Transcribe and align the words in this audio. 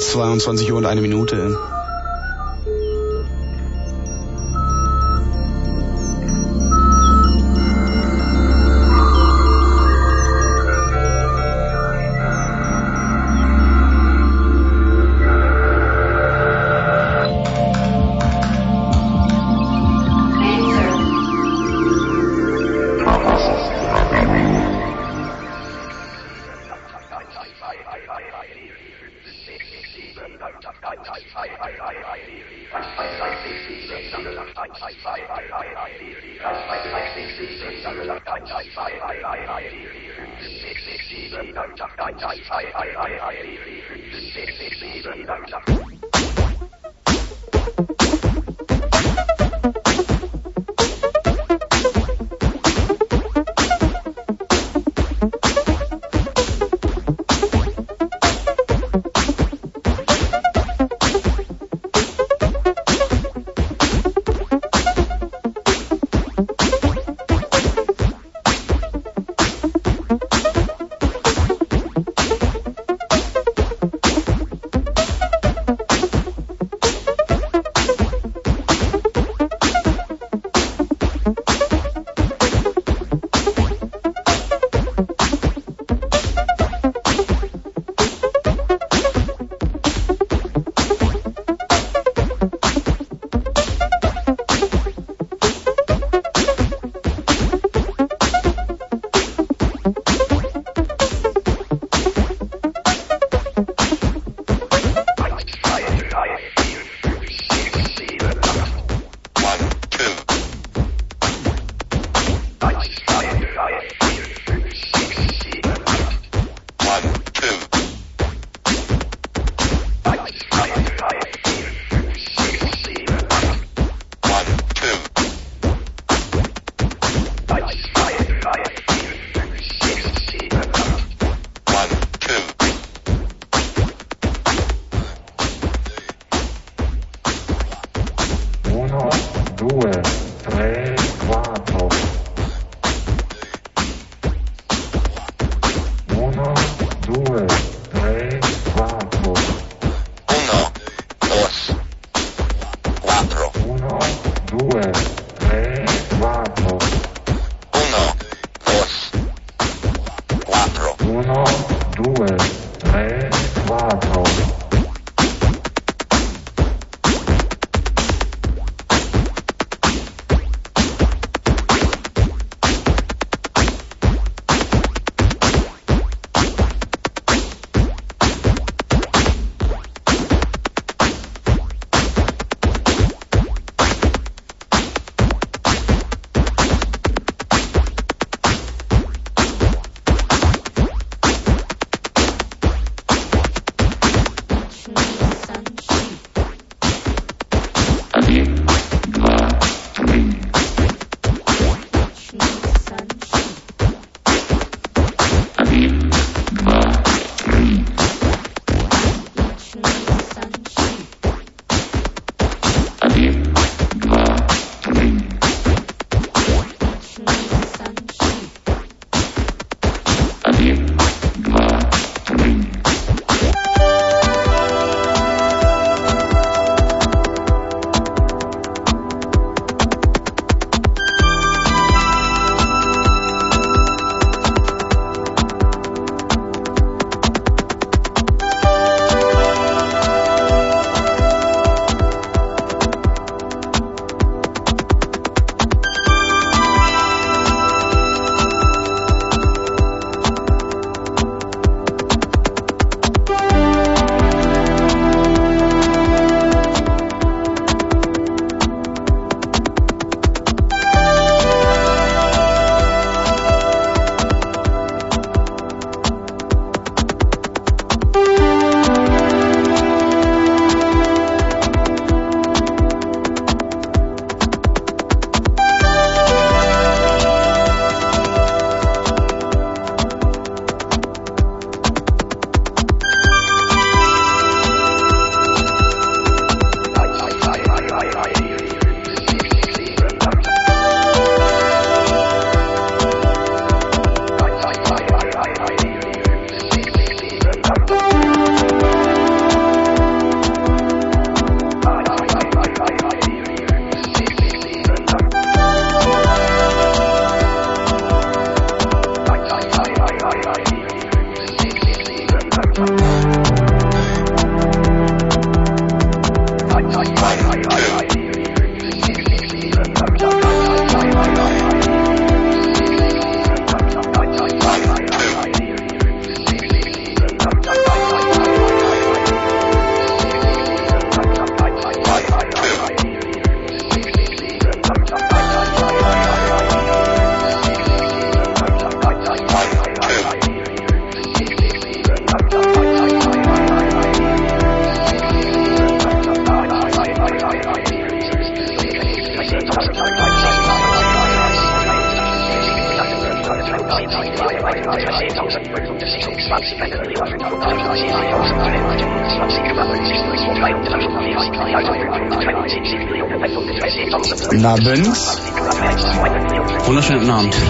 22 0.00 0.72
Uhr 0.72 0.78
und 0.78 0.86
eine 0.86 1.00
Minute. 1.00 1.56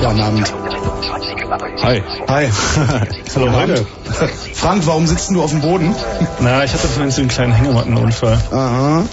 Guten 0.05 0.21
Abend. 0.21 0.53
Hi. 1.83 2.03
Hi. 2.29 2.51
Hallo 3.35 3.47
Leute. 3.47 3.87
Frank, 4.55 4.87
warum 4.87 5.07
sitzt 5.07 5.31
du 5.31 5.43
auf 5.43 5.51
dem 5.51 5.61
Boden? 5.61 5.95
Na, 6.41 6.65
ich 6.65 6.73
hatte 6.73 6.89
vorhin 6.89 7.11
so 7.11 7.21
einen 7.21 7.29
kleinen 7.29 7.53
Hängemattenunfall. 7.53 8.39
Aha. 8.51 9.05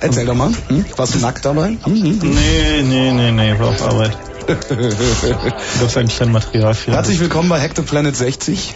Erzähl 0.00 0.26
doch 0.26 0.34
mal. 0.34 0.50
Hm? 0.68 0.84
Warst 0.96 1.14
du 1.14 1.18
nackt 1.20 1.44
dabei? 1.44 1.76
Hm? 1.84 2.18
Nee, 2.22 2.82
nee, 2.82 3.12
nee, 3.12 3.30
nee, 3.32 3.58
war 3.58 3.68
auf 3.68 3.82
Arbeit. 3.82 4.16
Gab 4.46 5.88
es 5.88 5.96
einen 5.96 6.08
kleinen 6.08 6.32
Materialfehler. 6.32 6.96
Herzlich 6.96 7.20
willkommen 7.20 7.48
bei 7.48 7.60
Hack 7.60 7.72
the 7.76 7.82
Planet 7.82 8.14
60. 8.14 8.74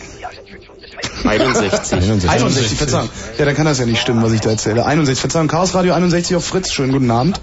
61. 1.24 1.92
61, 2.28 2.78
Verzeihung. 2.78 3.08
Ja, 3.38 3.44
dann 3.44 3.54
kann 3.54 3.66
das 3.66 3.78
ja 3.78 3.86
nicht 3.86 4.00
stimmen, 4.00 4.22
was 4.22 4.32
ich 4.32 4.40
da 4.40 4.50
erzähle. 4.50 4.86
61, 4.86 5.20
Verzeihung, 5.20 5.48
Chaos 5.48 5.74
Radio 5.74 5.92
61 5.92 6.36
auf 6.36 6.44
Fritz. 6.44 6.72
Schönen 6.72 6.92
guten 6.92 7.10
Abend. 7.10 7.40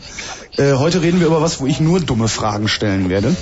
Äh, 0.58 0.74
heute 0.74 1.02
reden 1.02 1.20
wir 1.20 1.28
über 1.28 1.42
was, 1.42 1.60
wo 1.60 1.68
ich 1.68 1.80
nur 1.80 2.00
dumme 2.00 2.28
Fragen 2.28 2.68
stellen 2.68 3.10
werde. 3.10 3.36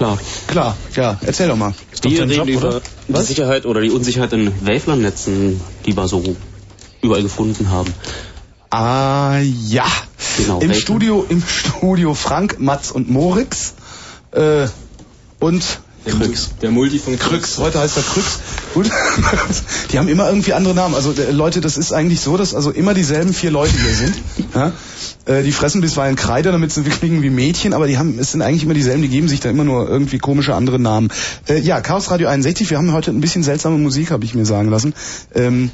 Klar. 0.00 0.18
Klar, 0.46 0.76
ja, 0.96 1.18
erzähl 1.20 1.48
doch 1.48 1.56
mal. 1.56 1.74
Wir 2.00 2.20
dein 2.20 2.30
reden 2.30 2.38
Job, 2.38 2.48
über 2.48 2.68
oder? 2.68 2.80
die 3.06 3.12
Was? 3.12 3.26
Sicherheit 3.26 3.66
oder 3.66 3.82
die 3.82 3.90
Unsicherheit 3.90 4.32
in 4.32 4.50
Waveland-Netzen, 4.66 5.60
die 5.84 5.94
wir 5.94 6.08
so 6.08 6.24
überall 7.02 7.22
gefunden 7.22 7.68
haben. 7.70 7.92
Ah, 8.70 9.40
ja. 9.40 9.84
Genau, 10.38 10.60
Im 10.60 10.70
welche? 10.70 10.80
Studio, 10.80 11.26
im 11.28 11.42
Studio 11.46 12.14
Frank, 12.14 12.58
Mats 12.58 12.90
und 12.90 13.10
Morix. 13.10 13.74
Äh, 14.30 14.68
und 15.38 15.80
Krüx. 16.06 16.50
Der 16.62 16.70
Multifunktion. 16.70 17.30
Krüx, 17.30 17.58
heute 17.58 17.80
heißt 17.80 17.96
er 17.96 18.02
Krüx. 18.02 18.38
Gut. 18.74 18.90
Die 19.92 19.98
haben 19.98 20.08
immer 20.08 20.28
irgendwie 20.28 20.54
andere 20.54 20.74
Namen. 20.74 20.94
Also 20.94 21.12
äh, 21.12 21.30
Leute, 21.30 21.60
das 21.60 21.76
ist 21.76 21.92
eigentlich 21.92 22.20
so, 22.20 22.36
dass 22.36 22.54
also 22.54 22.70
immer 22.70 22.94
dieselben 22.94 23.34
vier 23.34 23.50
Leute 23.50 23.74
hier 23.76 23.94
sind. 23.94 24.14
Ja? 24.54 24.72
Äh, 25.26 25.42
die 25.44 25.52
fressen 25.52 25.80
bisweilen 25.80 26.16
Kreide, 26.16 26.50
damit 26.50 26.72
sie 26.72 26.82
klingen 26.82 27.22
wie 27.22 27.30
Mädchen, 27.30 27.72
aber 27.72 27.86
die 27.86 27.98
haben, 27.98 28.18
es 28.18 28.32
sind 28.32 28.42
eigentlich 28.42 28.64
immer 28.64 28.74
dieselben, 28.74 29.02
die 29.02 29.08
geben 29.08 29.28
sich 29.28 29.38
da 29.38 29.48
immer 29.48 29.62
nur 29.62 29.88
irgendwie 29.88 30.18
komische 30.18 30.54
andere 30.54 30.80
Namen. 30.80 31.10
Äh, 31.48 31.60
ja, 31.60 31.80
Chaos 31.80 32.10
Radio 32.10 32.26
61, 32.28 32.70
wir 32.70 32.78
haben 32.78 32.92
heute 32.92 33.12
ein 33.12 33.20
bisschen 33.20 33.44
seltsame 33.44 33.78
Musik, 33.78 34.10
habe 34.10 34.24
ich 34.24 34.34
mir 34.34 34.44
sagen 34.44 34.70
lassen. 34.70 34.92
Ähm, 35.34 35.70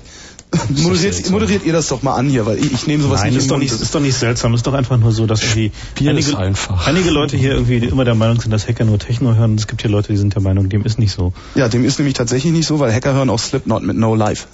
moderiert, 0.69 1.31
moderiert 1.31 1.65
ihr 1.65 1.73
das 1.73 1.89
doch 1.89 2.03
mal 2.03 2.15
an 2.15 2.29
hier, 2.29 2.47
weil 2.47 2.59
ich, 2.59 2.73
ich 2.73 2.87
nehme 2.87 3.03
sowas 3.03 3.21
Nein, 3.21 3.33
nicht 3.33 3.43
ist 3.43 3.51
doch 3.51 3.59
nicht, 3.59 3.73
ist 3.73 3.95
doch 3.95 4.01
nicht 4.01 4.15
seltsam. 4.15 4.55
Ist 4.55 4.67
doch 4.67 4.75
einfach 4.75 4.97
nur 4.99 5.13
so, 5.13 5.27
dass 5.27 5.43
irgendwie 5.43 5.73
einige, 6.09 6.55
einige 6.87 7.11
Leute 7.11 7.37
hier 7.37 7.53
irgendwie 7.53 7.79
immer 7.79 8.05
der 8.05 8.15
Meinung 8.15 8.41
sind, 8.41 8.51
dass 8.51 8.69
Hacker 8.69 8.85
nur 8.85 8.99
Techno 8.99 9.35
hören. 9.35 9.53
Und 9.53 9.61
es 9.61 9.67
gibt 9.67 9.83
hier 9.83 9.91
Leute, 9.91 10.13
die 10.13 10.19
sind 10.19 10.35
der 10.35 10.43
Meinung, 10.43 10.69
dem 10.69 10.85
ist 10.85 10.99
nicht 10.99 11.13
so. 11.13 11.33
Ja, 11.55 11.69
dem 11.69 11.85
ist 11.85 11.99
nämlich 11.99 12.15
tatsächlich 12.15 12.53
nicht 12.53 12.67
so, 12.67 12.79
weil 12.79 12.93
Hacker 12.93 13.15
hören 13.15 13.31
auch 13.31 13.39
Slipknot 13.39 13.83
mit 13.83 13.97
No 13.97 14.15
Life. 14.15 14.47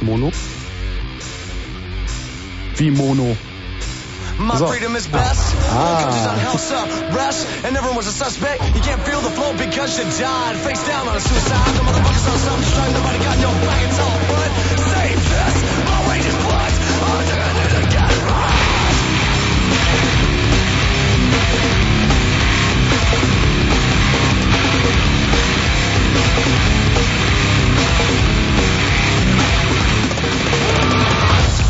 Mono? 0.00 0.32
Wie 2.76 2.90
Mono. 2.90 3.36
My 4.38 4.56
So. 4.58 4.66
freedom 4.66 4.96
is 4.96 5.06
best. 5.06 5.54
Ah. 5.70 6.02
Cause 6.04 6.16
it's 6.16 6.26
on 6.26 6.38
house 6.38 6.72
arrest. 7.14 7.46
And 7.64 7.76
everyone's 7.76 8.06
a 8.06 8.12
suspect. 8.12 8.62
You 8.74 8.80
can't 8.82 9.02
feel 9.02 9.20
the 9.20 9.30
flow 9.30 9.52
because 9.52 9.98
you 9.98 10.04
died. 10.04 10.56
Face 10.56 10.82
down 10.86 11.08
on 11.08 11.16
a 11.16 11.20
suicide. 11.20 11.74
The 11.76 11.82
motherfuckers 11.82 12.32
on 12.32 12.38
self-destruct. 12.38 12.92
Nobody 12.94 13.18
got 13.18 13.38
no 13.38 13.50
back. 13.66 13.82
It's 13.88 13.98
all 14.00 14.18
but 14.32 14.50
save 14.90 15.20
this. 15.32 15.56
My 15.88 15.98
rage 16.10 16.26
is 16.26 16.36
blood. 16.44 16.72
I'm 17.06 17.24
doing 17.28 17.56
it 17.66 17.86
again. 17.86 18.12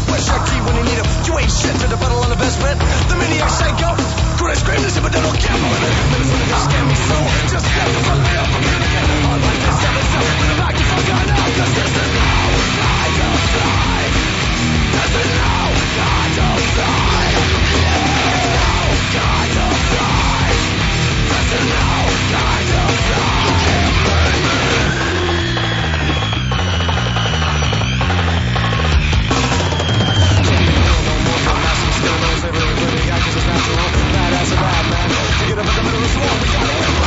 Where's 0.08 0.28
your 0.28 0.44
key 0.46 0.60
when 0.60 0.76
you 0.76 0.82
need 0.84 0.98
'em? 0.98 1.11
Ain't 1.32 1.50
shit 1.50 1.74
to 1.80 1.88
the 1.88 1.96
battle 1.96 2.20
on 2.22 2.30
the 2.30 2.36
best 2.36 2.60
bet. 2.60 2.76
The 3.08 3.16
maniac 3.16 3.48
psycho. 3.48 3.96
Could 4.38 4.50
I 4.50 4.54
scream 4.54 4.82
this, 4.82 4.98
but 5.00 5.12
don't 5.12 5.38
care 5.40 5.56
for 5.56 5.72
it. 5.72 5.80
They 5.80 6.58
scare 6.60 6.84
me 6.84 6.94
so. 6.94 7.18
Just 7.48 7.66
get 7.66 7.88
the 7.88 8.00
fuck 8.04 8.20
me 8.20 8.32
up. 8.36 8.48
I'm 8.52 8.62
gonna 8.62 8.88
get 8.92 9.04
on 9.26 9.40
like 9.40 9.60
this. 9.64 9.76
Seven, 9.80 10.04
seven, 10.12 10.32
bring 10.38 10.52
it 10.52 10.58
back 10.60 10.74
the 10.76 10.84
fuck 10.84 11.08
on 11.14 11.26
now. 11.26 11.44
Cause 11.56 11.72
this 11.74 12.01
natural, 33.62 33.86
as 34.40 34.52
a 34.52 34.56
madman. 34.56 35.08
Get 35.48 35.58
up 35.58 35.66
the 35.66 35.82
middle 35.82 36.02
of 36.02 36.16
we 36.40 36.48
got 36.52 36.98
it. 36.98 37.01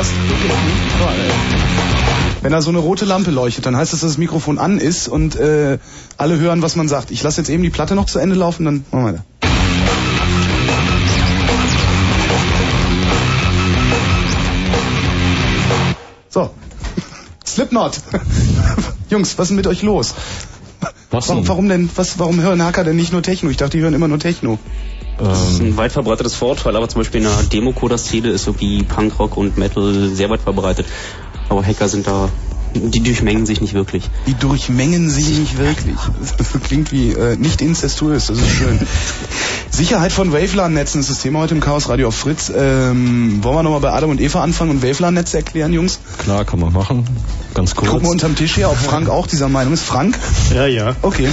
Was? 0.00 0.08
Wenn 2.40 2.52
da 2.52 2.62
so 2.62 2.70
eine 2.70 2.78
rote 2.78 3.04
Lampe 3.04 3.30
leuchtet, 3.30 3.66
dann 3.66 3.76
heißt 3.76 3.92
das, 3.92 4.00
dass 4.00 4.12
das 4.12 4.16
Mikrofon 4.16 4.58
an 4.58 4.78
ist 4.78 5.08
und 5.08 5.36
äh, 5.36 5.76
alle 6.16 6.38
hören, 6.38 6.62
was 6.62 6.74
man 6.74 6.88
sagt. 6.88 7.10
Ich 7.10 7.22
lasse 7.22 7.42
jetzt 7.42 7.50
eben 7.50 7.62
die 7.62 7.68
Platte 7.68 7.94
noch 7.94 8.06
zu 8.06 8.18
Ende 8.18 8.34
laufen, 8.34 8.64
dann 8.64 8.84
machen 8.90 9.04
wir 9.04 9.12
weiter. 9.12 9.24
So. 16.30 16.50
Slipknot. 17.46 18.00
Jungs, 19.10 19.36
was 19.36 19.44
ist 19.44 19.48
denn 19.50 19.56
mit 19.56 19.66
euch 19.66 19.82
los? 19.82 20.14
Was 21.10 21.28
Warum, 21.28 21.46
warum 21.46 21.68
denn, 21.68 21.90
was, 21.94 22.18
warum 22.18 22.40
hören 22.40 22.64
Hacker 22.64 22.84
denn 22.84 22.96
nicht 22.96 23.12
nur 23.12 23.22
Techno? 23.22 23.50
Ich 23.50 23.58
dachte, 23.58 23.76
die 23.76 23.82
hören 23.82 23.92
immer 23.92 24.08
nur 24.08 24.18
Techno. 24.18 24.58
Das 25.22 25.50
ist 25.50 25.60
Ähm, 25.60 25.66
ein 25.66 25.76
weit 25.76 25.92
verbreitetes 25.92 26.34
Vorurteil, 26.34 26.76
aber 26.76 26.88
zum 26.88 27.00
Beispiel 27.00 27.20
in 27.22 27.26
der 27.26 27.42
Demo-Coder-Szene 27.44 28.28
ist 28.28 28.46
irgendwie 28.46 28.82
Punkrock 28.82 29.36
und 29.36 29.58
Metal 29.58 30.08
sehr 30.12 30.30
weit 30.30 30.40
verbreitet. 30.40 30.86
Aber 31.48 31.64
Hacker 31.64 31.88
sind 31.88 32.06
da 32.06 32.28
Die 32.74 33.00
durchmengen 33.00 33.46
sich 33.46 33.60
nicht 33.60 33.74
wirklich. 33.74 34.08
Die 34.26 34.34
durchmengen 34.34 35.10
sich 35.10 35.38
nicht 35.38 35.58
wirklich. 35.58 35.96
Das 36.38 36.48
klingt 36.64 36.92
wie 36.92 37.12
äh, 37.12 37.36
nicht 37.36 37.60
incestuös, 37.60 38.26
das 38.26 38.38
ist 38.38 38.50
schön. 38.50 38.78
Sicherheit 39.70 40.12
von 40.12 40.32
WaveLAN-Netzen 40.32 41.00
ist 41.00 41.10
das 41.10 41.20
Thema 41.20 41.40
heute 41.40 41.54
im 41.54 41.60
Chaos 41.60 41.88
Radio 41.88 42.08
auf 42.08 42.14
Fritz. 42.14 42.52
Ähm, 42.54 43.42
wollen 43.42 43.56
wir 43.56 43.62
nochmal 43.62 43.80
bei 43.80 43.92
Adam 43.92 44.10
und 44.10 44.20
Eva 44.20 44.42
anfangen 44.42 44.70
und 44.70 44.82
WaveLAN-Netze 44.82 45.38
erklären, 45.38 45.72
Jungs? 45.72 46.00
Klar, 46.18 46.44
kann 46.44 46.60
man 46.60 46.72
machen. 46.72 47.04
Ganz 47.54 47.74
kurz. 47.74 47.90
Gucken 47.90 48.06
wir 48.06 48.10
unterm 48.10 48.36
Tisch 48.36 48.56
her, 48.56 48.70
ob 48.70 48.76
Frank 48.76 49.08
auch 49.10 49.26
dieser 49.26 49.48
Meinung 49.48 49.72
ist. 49.72 49.82
Frank? 49.82 50.18
Ja, 50.54 50.66
ja. 50.66 50.94
Okay. 51.02 51.28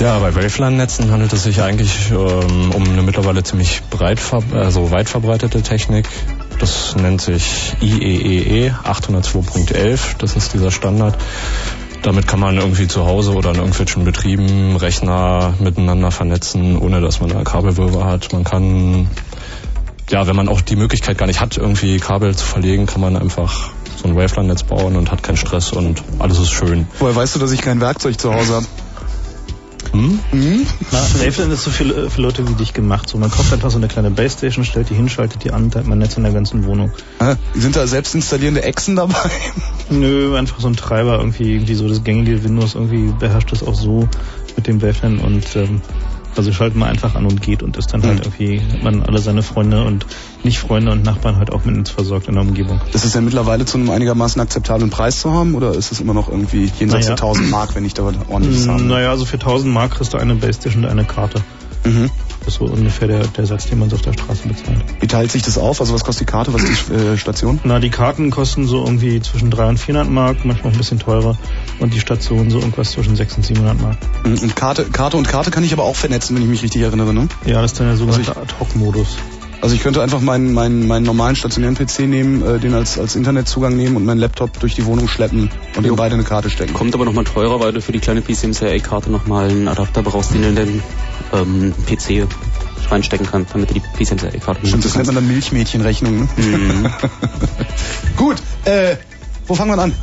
Ja, 0.00 0.18
bei 0.18 0.34
Wavelan-Netzen 0.34 1.12
handelt 1.12 1.32
es 1.32 1.44
sich 1.44 1.62
eigentlich 1.62 2.10
ähm, 2.10 2.72
um 2.72 2.82
eine 2.82 3.02
mittlerweile 3.02 3.44
ziemlich 3.44 3.80
breit, 3.90 4.20
also 4.52 4.90
weit 4.90 5.08
verbreitete 5.08 5.62
Technik. 5.62 6.08
Das 6.58 6.96
nennt 6.96 7.20
sich 7.20 7.74
IEEE 7.80 8.72
802.11. 8.84 10.18
Das 10.18 10.34
ist 10.34 10.52
dieser 10.52 10.72
Standard. 10.72 11.16
Damit 12.02 12.26
kann 12.26 12.40
man 12.40 12.56
irgendwie 12.56 12.88
zu 12.88 13.06
Hause 13.06 13.34
oder 13.34 13.50
in 13.50 13.56
irgendwelchen 13.56 14.04
Betrieben 14.04 14.76
Rechner 14.76 15.54
miteinander 15.60 16.10
vernetzen, 16.10 16.76
ohne 16.76 17.00
dass 17.00 17.20
man 17.20 17.32
eine 17.32 17.44
Kabelwirrwarr 17.44 18.04
hat. 18.04 18.32
Man 18.32 18.42
kann, 18.42 19.08
ja, 20.10 20.26
wenn 20.26 20.36
man 20.36 20.48
auch 20.48 20.60
die 20.60 20.76
Möglichkeit 20.76 21.18
gar 21.18 21.26
nicht 21.26 21.40
hat, 21.40 21.56
irgendwie 21.56 21.98
Kabel 22.00 22.34
zu 22.34 22.44
verlegen, 22.44 22.86
kann 22.86 23.00
man 23.00 23.16
einfach 23.16 23.70
so 23.96 24.08
ein 24.08 24.16
Wavelan-Netz 24.16 24.64
bauen 24.64 24.96
und 24.96 25.12
hat 25.12 25.22
keinen 25.22 25.36
Stress 25.36 25.72
und 25.72 26.02
alles 26.18 26.40
ist 26.40 26.50
schön. 26.50 26.88
Woher 26.98 27.14
weißt 27.14 27.36
du, 27.36 27.38
dass 27.38 27.52
ich 27.52 27.62
kein 27.62 27.80
Werkzeug 27.80 28.20
zu 28.20 28.34
Hause 28.34 28.56
habe? 28.56 28.66
Hm? 29.94 30.18
Hm? 30.32 30.66
Na, 30.90 30.98
Waveland 30.98 31.52
ist 31.52 31.64
so 31.64 31.70
für, 31.70 32.10
für 32.10 32.20
Leute 32.20 32.48
wie 32.48 32.54
dich 32.54 32.74
gemacht. 32.74 33.08
So, 33.08 33.16
man 33.16 33.30
kauft 33.30 33.52
einfach 33.52 33.70
so 33.70 33.78
eine 33.78 33.86
kleine 33.86 34.10
Basstation, 34.10 34.64
stellt 34.64 34.90
die 34.90 34.94
hin, 34.94 35.08
schaltet 35.08 35.44
die 35.44 35.52
an, 35.52 35.70
da 35.70 35.78
hat 35.80 35.86
man 35.86 35.98
Netz 35.98 36.16
in 36.16 36.24
der 36.24 36.32
ganzen 36.32 36.64
Wohnung. 36.64 36.90
Ah, 37.20 37.36
Sind 37.54 37.76
da 37.76 37.86
selbst 37.86 38.14
installierende 38.14 38.62
Echsen 38.64 38.96
dabei? 38.96 39.30
Nö, 39.90 40.36
einfach 40.36 40.58
so 40.58 40.66
ein 40.66 40.76
Treiber, 40.76 41.18
irgendwie, 41.18 41.54
irgendwie 41.54 41.74
so 41.74 41.88
das 41.88 42.02
gängige 42.02 42.42
Windows, 42.42 42.74
irgendwie 42.74 43.12
beherrscht 43.18 43.52
das 43.52 43.62
auch 43.62 43.74
so 43.74 44.08
mit 44.56 44.66
dem 44.66 44.82
Waveland 44.82 45.22
und 45.22 45.44
ähm, 45.56 45.80
also 46.36 46.52
schaltet 46.52 46.76
man 46.76 46.88
einfach 46.88 47.14
an 47.14 47.26
und 47.26 47.40
geht 47.42 47.62
und 47.62 47.76
ist 47.76 47.92
dann 47.92 48.02
halt 48.02 48.24
Hm. 48.24 48.32
irgendwie, 48.38 48.60
hat 48.72 48.82
man 48.82 49.02
alle 49.02 49.18
seine 49.18 49.42
Freunde 49.42 49.84
und 49.84 50.06
Nicht-Freunde 50.42 50.92
und 50.92 51.04
Nachbarn 51.04 51.36
halt 51.36 51.52
auch 51.52 51.64
mit 51.64 51.76
Netz 51.76 51.90
versorgt 51.90 52.28
in 52.28 52.34
der 52.34 52.42
Umgebung. 52.42 52.80
Ist 52.92 53.04
es 53.04 53.12
denn 53.12 53.24
mittlerweile 53.24 53.64
zu 53.64 53.78
einem 53.78 53.90
einigermaßen 53.90 54.40
akzeptablen 54.40 54.90
Preis 54.90 55.20
zu 55.20 55.32
haben 55.32 55.54
oder 55.54 55.72
ist 55.74 55.92
es 55.92 56.00
immer 56.00 56.14
noch 56.14 56.28
irgendwie 56.28 56.70
jenseits 56.78 57.06
Naja. 57.06 57.16
der 57.16 57.24
1000 57.24 57.50
Mark, 57.50 57.74
wenn 57.74 57.84
ich 57.84 57.94
da 57.94 58.02
ordentliches 58.02 58.68
habe? 58.68 58.82
Naja, 58.82 59.10
also 59.10 59.24
für 59.24 59.36
1000 59.36 59.72
Mark 59.72 59.92
kriegst 59.92 60.12
du 60.14 60.18
eine 60.18 60.34
Basstation 60.34 60.84
und 60.84 60.90
eine 60.90 61.04
Karte. 61.04 61.42
Mhm. 61.84 62.10
Das 62.40 62.48
ist 62.48 62.58
so 62.58 62.66
ungefähr 62.66 63.08
der, 63.08 63.26
der 63.26 63.46
Satz, 63.46 63.66
den 63.66 63.78
man 63.78 63.88
so 63.88 63.96
auf 63.96 64.02
der 64.02 64.12
Straße 64.12 64.46
bezahlt. 64.46 64.84
Wie 65.00 65.06
teilt 65.06 65.32
sich 65.32 65.42
das 65.42 65.56
auf? 65.56 65.80
Also 65.80 65.94
was 65.94 66.04
kostet 66.04 66.28
die 66.28 66.30
Karte, 66.30 66.52
was 66.52 66.62
die 66.62 66.92
äh, 66.92 67.16
Station? 67.16 67.58
Na, 67.64 67.78
die 67.80 67.88
Karten 67.90 68.30
kosten 68.30 68.66
so 68.66 68.84
irgendwie 68.84 69.20
zwischen 69.22 69.50
300 69.50 69.70
und 69.70 69.78
400 69.78 70.12
Mark, 70.12 70.44
manchmal 70.44 70.72
ein 70.72 70.78
bisschen 70.78 70.98
teurer. 70.98 71.38
Und 71.78 71.94
die 71.94 72.00
Station 72.00 72.50
so 72.50 72.58
irgendwas 72.58 72.90
zwischen 72.90 73.16
600 73.16 73.36
und 73.50 73.56
700 73.56 73.80
Mark. 73.80 73.96
Mhm, 74.24 74.38
Und 74.38 74.56
Karte, 74.56 74.84
Karte 74.84 75.16
und 75.16 75.26
Karte 75.26 75.50
kann 75.50 75.64
ich 75.64 75.72
aber 75.72 75.84
auch 75.84 75.96
vernetzen, 75.96 76.36
wenn 76.36 76.42
ich 76.42 76.48
mich 76.48 76.62
richtig 76.62 76.82
erinnere, 76.82 77.14
ne? 77.14 77.28
Ja, 77.46 77.62
das 77.62 77.72
ist 77.72 77.80
dann 77.80 77.86
der 77.86 77.96
sogenannte 77.96 78.28
Also 78.28 78.40
Ad-Hoc-Modus. 78.40 79.16
Also 79.64 79.74
ich 79.76 79.82
könnte 79.82 80.02
einfach 80.02 80.20
meinen, 80.20 80.52
meinen, 80.52 80.86
meinen 80.86 81.06
normalen 81.06 81.36
stationären 81.36 81.74
PC 81.74 82.00
nehmen, 82.00 82.42
äh, 82.42 82.58
den 82.58 82.74
als, 82.74 82.98
als 82.98 83.16
Internetzugang 83.16 83.74
nehmen 83.74 83.96
und 83.96 84.04
meinen 84.04 84.18
Laptop 84.18 84.60
durch 84.60 84.74
die 84.74 84.84
Wohnung 84.84 85.08
schleppen 85.08 85.50
und 85.74 85.86
in 85.86 85.96
beide 85.96 86.14
eine 86.16 86.24
Karte 86.24 86.50
stecken. 86.50 86.74
Kommt 86.74 86.94
aber 86.94 87.06
nochmal 87.06 87.24
teurer, 87.24 87.60
weil 87.60 87.72
du 87.72 87.80
für 87.80 87.92
die 87.92 88.00
kleine 88.00 88.20
PCMCIA-Karte 88.20 89.10
nochmal 89.10 89.48
einen 89.48 89.68
Adapter 89.68 90.02
brauchst, 90.02 90.34
den 90.34 90.42
du 90.42 90.52
den 90.52 90.82
ähm, 91.34 91.74
PC 91.86 92.26
reinstecken 92.90 93.26
kannst, 93.30 93.54
damit 93.54 93.70
du 93.70 93.74
die 93.74 93.80
PCMCIA-Karte 93.80 94.66
Stimmt, 94.66 94.84
das 94.84 94.94
nennt 94.94 95.06
man 95.06 95.16
dann 95.16 95.26
Milchmädchenrechnung, 95.26 96.20
ne? 96.20 96.28
Mhm. 96.36 96.90
Gut, 98.16 98.36
äh, 98.64 98.96
wo 99.46 99.54
fangen 99.54 99.70
wir 99.70 99.82
an? 99.82 99.94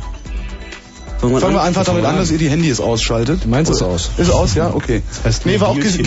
Fangen 1.20 1.38
Fangen 1.38 1.54
wir 1.54 1.62
einfach 1.62 1.84
damit 1.84 2.02
wir 2.02 2.08
an, 2.08 2.16
dass 2.16 2.32
ihr 2.32 2.38
die 2.38 2.50
Handys 2.50 2.80
ausschaltet. 2.80 3.46
Meins 3.46 3.70
ist 3.70 3.80
aus. 3.80 4.10
Ist 4.18 4.30
aus, 4.30 4.54
ja? 4.56 4.74
Okay. 4.74 5.02
heißt 5.24 5.46
nee, 5.46 5.60
war 5.60 5.68
auch 5.68 5.76
Mobiltelefon, 5.76 6.02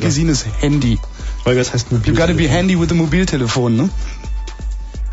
Gesines, 0.00 0.44
Handy. 0.58 0.98
Holger, 1.44 1.60
das 1.60 1.72
heißt 1.72 1.86
You 2.04 2.14
gotta 2.14 2.32
be 2.32 2.48
handy 2.48 2.78
with 2.78 2.88
the 2.88 2.96
Mobiltelefon, 2.96 3.76
ne? 3.76 3.90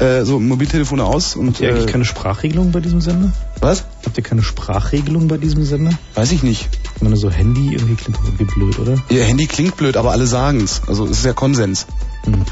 Äh, 0.04 0.26
so, 0.26 0.38
Mobiltelefone 0.40 1.04
aus 1.06 1.36
und... 1.38 1.48
Habt 1.48 1.60
ihr 1.62 1.70
eigentlich 1.70 1.88
Äh, 1.88 1.92
keine 1.92 2.04
Sprachregelung 2.06 2.72
bei 2.72 2.82
diesem 2.82 3.00
Sender? 3.00 3.32
was? 3.62 3.86
Habt 4.06 4.18
ihr 4.18 4.24
keine 4.24 4.44
Sprachregelung 4.44 5.30
bei 5.30 5.38
diesem 5.38 5.64
Sender? 5.64 5.92
Weiß 6.16 6.34
ich 6.34 6.44
nicht. 6.44 6.68
Ich 6.98 7.02
meine, 7.02 7.16
so 7.16 7.30
Handy 7.32 7.72
irgendwie 7.74 7.96
klingt 7.96 8.18
irgendwie 8.26 8.44
blöd, 8.44 8.80
oder? 8.80 8.98
Ihr 9.10 9.24
Handy 9.24 9.48
klingt 9.48 9.78
blöd, 9.78 9.96
aber 9.96 10.12
alle 10.12 10.28
sagen's. 10.28 10.82
Also 10.88 11.06
es 11.06 11.20
ist 11.20 11.26
ja 11.26 11.32
Konsens. 11.32 11.86
Hm. 12.26 12.44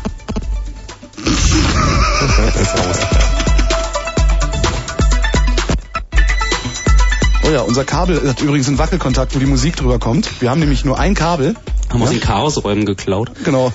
Oh 7.43 7.49
ja, 7.49 7.61
unser 7.61 7.83
Kabel 7.85 8.29
hat 8.29 8.41
übrigens 8.41 8.67
einen 8.67 8.77
Wackelkontakt, 8.77 9.33
wo 9.35 9.39
die 9.39 9.45
Musik 9.45 9.75
drüber 9.75 9.99
kommt. 9.99 10.41
Wir 10.41 10.49
haben 10.51 10.59
nämlich 10.59 10.85
nur 10.85 10.99
ein 10.99 11.15
Kabel. 11.15 11.55
Haben 11.89 12.01
aus 12.03 12.09
Ja? 12.09 12.17
den 12.17 12.21
Chaosräumen 12.21 12.85
geklaut. 12.85 13.31
Genau. 13.43 13.73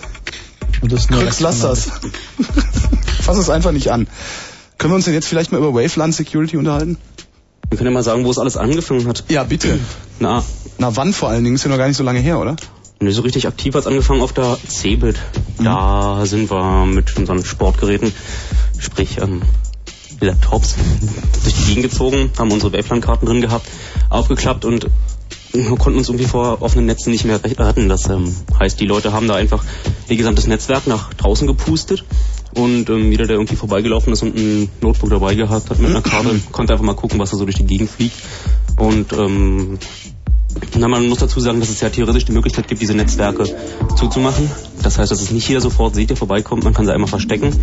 Und 0.81 0.93
das 0.93 1.01
ist 1.01 1.11
nur 1.11 1.21
Krix, 1.23 1.41
lass 1.41 1.61
das. 1.61 1.91
Fass 3.27 3.39
es 3.39 3.51
einfach 3.51 3.73
nicht 3.73 3.91
an. 3.91 4.07
Können 4.79 4.93
wir 4.93 4.95
uns 4.95 5.07
denn 5.07 5.15
jetzt 5.15 5.27
vielleicht 5.27 5.51
mal 5.51 5.59
über 5.59 5.75
Waveland 5.75 6.15
Security 6.15 6.57
unterhalten? 6.59 6.97
Wir 7.69 7.77
können 7.77 7.89
ja 7.91 7.95
mal 7.95 8.05
sagen, 8.05 8.25
wo 8.25 8.31
es 8.31 8.39
alles 8.39 8.57
angefangen 8.57 9.09
hat. 9.09 9.25
Ja, 9.27 9.43
bitte. 9.43 9.81
Na, 10.21 10.45
Na 10.79 10.95
wann 10.95 11.13
vor 11.13 11.29
allen 11.31 11.43
Dingen? 11.43 11.57
Ist 11.57 11.65
ja 11.65 11.71
noch 11.71 11.77
gar 11.77 11.89
nicht 11.89 11.97
so 11.97 12.05
lange 12.05 12.21
her, 12.21 12.39
oder? 12.39 12.55
ne, 13.01 13.11
so 13.11 13.23
richtig 13.23 13.49
aktiv 13.49 13.75
hat's 13.75 13.89
angefangen 13.89 14.23
auf 14.23 14.33
der 14.33 14.57
Cebit. 14.69 15.17
Da 15.59 16.25
sind 16.25 16.53
wir 16.53 16.87
mit 16.87 17.17
unseren 17.17 17.45
Sportgeräten, 17.45 18.13
sprich 18.79 19.19
ähm, 19.21 19.43
Laptops, 20.21 20.77
durch 21.43 21.55
die 21.57 21.65
Gegend 21.65 21.91
gezogen, 21.91 22.31
haben 22.39 22.53
unsere 22.53 22.73
Waveland-Karten 22.73 23.27
drin 23.27 23.41
gehabt, 23.41 23.67
aufgeklappt 24.09 24.65
und 24.65 24.87
konnten 25.81 25.99
uns 25.99 26.09
irgendwie 26.09 26.27
vor 26.27 26.63
offenen 26.63 26.87
Netzen 26.87 27.11
nicht 27.11 27.25
mehr 27.25 27.43
retten. 27.43 27.89
Das 27.89 28.09
ähm, 28.09 28.33
heißt, 28.61 28.79
die 28.79 28.87
Leute 28.87 29.13
haben 29.13 29.27
da 29.27 29.35
einfach 29.35 29.65
ihr 30.09 30.17
gesamtes 30.17 30.47
Netzwerk 30.47 30.87
nach 30.87 31.13
draußen 31.15 31.49
gepustet 31.49 32.05
und 32.57 32.89
ähm, 32.89 33.11
jeder, 33.11 33.27
der 33.27 33.37
irgendwie 33.37 33.57
vorbeigelaufen 33.57 34.13
ist 34.13 34.23
und 34.23 34.37
ein 34.37 34.69
Notebook 34.81 35.11
dabei 35.11 35.35
gehabt 35.35 35.71
hat 35.71 35.79
mit 35.79 35.91
einer 35.91 36.03
Karte, 36.03 36.41
konnte 36.53 36.73
einfach 36.73 36.85
mal 36.85 36.95
gucken, 36.95 37.19
was 37.19 37.31
da 37.31 37.37
so 37.37 37.45
durch 37.45 37.57
die 37.57 37.67
Gegend 37.67 37.91
fliegt. 37.91 38.17
Und 38.79 39.13
ähm, 39.13 39.79
na, 40.77 40.89
man 40.89 41.07
muss 41.07 41.19
dazu 41.19 41.39
sagen, 41.39 41.61
dass 41.61 41.69
es 41.69 41.81
ja 41.81 41.91
theoretisch 41.91 42.25
die 42.25 42.33
Möglichkeit 42.33 42.67
gibt, 42.67 42.81
diese 42.81 42.95
Netzwerke 42.95 43.45
zuzumachen. 43.97 44.51
Das 44.83 44.99
heißt, 44.99 45.11
dass 45.11 45.21
es 45.21 45.31
nicht 45.31 45.49
jeder 45.49 45.61
sofort 45.61 45.95
sieht, 45.95 46.09
der 46.11 46.17
vorbeikommt. 46.17 46.65
Man 46.65 46.73
kann 46.73 46.87
sie 46.87 46.93
einmal 46.93 47.09
verstecken 47.09 47.55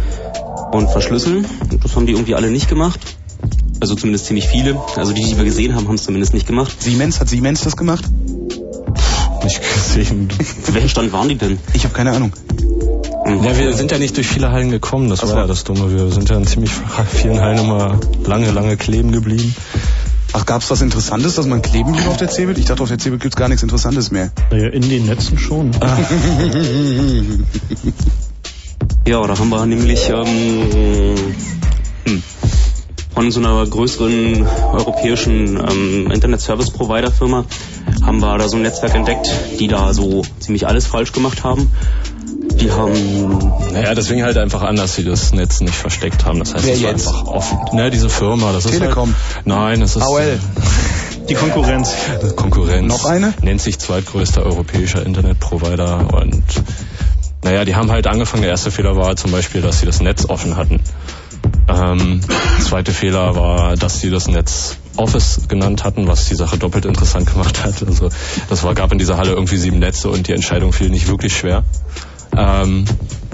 und 0.71 0.89
verschlüsseln. 0.91 1.45
Das 1.81 1.95
haben 1.95 2.05
die 2.05 2.13
irgendwie 2.13 2.35
alle 2.35 2.51
nicht 2.51 2.69
gemacht. 2.69 2.99
Also 3.79 3.95
zumindest 3.95 4.27
ziemlich 4.27 4.47
viele. 4.47 4.79
Also 4.95 5.13
die, 5.13 5.23
die 5.23 5.37
wir 5.37 5.43
gesehen 5.43 5.73
haben, 5.75 5.87
haben 5.87 5.95
es 5.95 6.03
zumindest 6.03 6.33
nicht 6.35 6.45
gemacht. 6.45 6.81
Siemens, 6.81 7.19
hat 7.19 7.29
Siemens 7.29 7.61
das 7.61 7.75
gemacht? 7.75 8.05
nicht 9.43 9.61
gesehen. 9.61 10.29
Für 10.63 10.73
welchen 10.73 10.89
Stand 10.89 11.11
waren 11.11 11.29
die 11.29 11.35
denn? 11.35 11.59
Ich 11.73 11.83
habe 11.83 11.93
keine 11.93 12.11
Ahnung. 12.11 12.31
Hm. 13.39 13.43
Ja, 13.43 13.57
wir 13.57 13.73
sind 13.73 13.91
ja 13.91 13.97
nicht 13.97 14.15
durch 14.17 14.27
viele 14.27 14.51
Hallen 14.51 14.69
gekommen, 14.69 15.09
das 15.09 15.21
Ach 15.21 15.27
so. 15.27 15.33
war 15.33 15.41
ja 15.41 15.47
das 15.47 15.63
Dumme. 15.63 15.91
Wir 15.91 16.09
sind 16.11 16.29
ja 16.29 16.37
in 16.37 16.45
ziemlich 16.45 16.71
vielen 17.11 17.39
Hallen 17.39 17.59
immer 17.59 17.99
lange, 18.25 18.51
lange 18.51 18.77
kleben 18.77 19.11
geblieben. 19.11 19.55
Ach, 20.35 20.45
gab's 20.45 20.71
was 20.71 20.81
Interessantes, 20.81 21.35
dass 21.35 21.45
man 21.45 21.61
kleben 21.61 21.91
blieb 21.91 22.07
auf 22.07 22.17
der 22.17 22.27
Cebit? 22.27 22.57
Ich 22.57 22.65
dachte, 22.65 22.81
auf 22.81 22.89
der 22.89 22.97
Cebit 22.97 23.21
gibt's 23.21 23.35
gar 23.35 23.49
nichts 23.49 23.61
Interessantes 23.61 24.09
mehr. 24.09 24.31
Naja, 24.49 24.69
in 24.69 24.81
den 24.81 25.05
Netzen 25.05 25.37
schon. 25.37 25.71
Ja, 29.05 29.21
da 29.27 29.37
haben 29.37 29.49
wir 29.49 29.65
nämlich 29.65 30.09
ähm, 30.09 31.35
hm, 32.05 32.23
von 33.13 33.31
so 33.31 33.41
einer 33.41 33.65
größeren 33.67 34.47
europäischen 34.71 35.57
ähm, 35.57 36.09
Internet-Service-Provider-Firma 36.09 37.43
haben 38.01 38.19
wir 38.21 38.37
da 38.37 38.47
so 38.47 38.55
ein 38.55 38.61
Netzwerk 38.61 38.95
entdeckt, 38.95 39.29
die 39.59 39.67
da 39.67 39.93
so 39.93 40.23
ziemlich 40.39 40.67
alles 40.67 40.87
falsch 40.87 41.11
gemacht 41.11 41.43
haben. 41.43 41.69
Die 42.59 42.71
haben 42.71 43.39
Naja, 43.73 43.93
das 43.95 44.07
fing 44.07 44.23
halt 44.23 44.37
einfach 44.37 44.61
an, 44.61 44.75
dass 44.75 44.95
sie 44.95 45.03
das 45.03 45.33
Netz 45.33 45.61
nicht 45.61 45.75
versteckt 45.75 46.25
haben. 46.25 46.39
Das 46.39 46.53
heißt, 46.53 46.65
Wer 46.65 46.73
es 46.75 46.83
war 46.83 46.91
jetzt? 46.91 47.07
einfach 47.07 47.27
offen. 47.27 47.57
Ne, 47.73 47.89
diese 47.89 48.09
Firma, 48.09 48.51
das 48.51 48.65
ist 48.65 48.71
Telekom. 48.71 49.13
Halt, 49.35 49.45
nein, 49.47 49.79
das 49.81 49.95
ist 49.95 50.01
AOL. 50.03 50.39
die 51.29 51.33
Konkurrenz. 51.35 51.93
Konkurrenz. 52.35 52.87
Noch 52.87 53.05
eine? 53.05 53.33
Nennt 53.41 53.61
sich 53.61 53.79
zweitgrößter 53.79 54.43
europäischer 54.43 55.05
Internetprovider 55.05 56.13
und 56.13 56.43
naja, 57.43 57.65
die 57.65 57.75
haben 57.75 57.91
halt 57.91 58.07
angefangen. 58.07 58.43
Der 58.43 58.51
erste 58.51 58.71
Fehler 58.71 58.95
war 58.95 59.15
zum 59.15 59.31
Beispiel, 59.31 59.61
dass 59.61 59.79
sie 59.79 59.85
das 59.85 59.99
Netz 59.99 60.25
offen 60.29 60.55
hatten. 60.55 60.79
Ähm, 61.67 62.21
zweite 62.61 62.91
Fehler 62.93 63.35
war, 63.35 63.75
dass 63.75 63.99
sie 63.99 64.09
das 64.09 64.27
Netz 64.27 64.77
Office 64.95 65.41
genannt 65.47 65.83
hatten, 65.83 66.07
was 66.07 66.27
die 66.27 66.35
Sache 66.35 66.57
doppelt 66.57 66.85
interessant 66.85 67.25
gemacht 67.33 67.63
hat. 67.63 67.85
Also 67.85 68.09
das 68.49 68.63
war, 68.63 68.73
gab 68.75 68.91
in 68.91 68.97
dieser 68.97 69.17
Halle 69.17 69.31
irgendwie 69.31 69.57
sieben 69.57 69.79
Netze 69.79 70.09
und 70.09 70.27
die 70.27 70.33
Entscheidung 70.33 70.71
fiel 70.73 70.89
nicht 70.89 71.07
wirklich 71.07 71.35
schwer. 71.35 71.63
Ähm, 72.35 72.85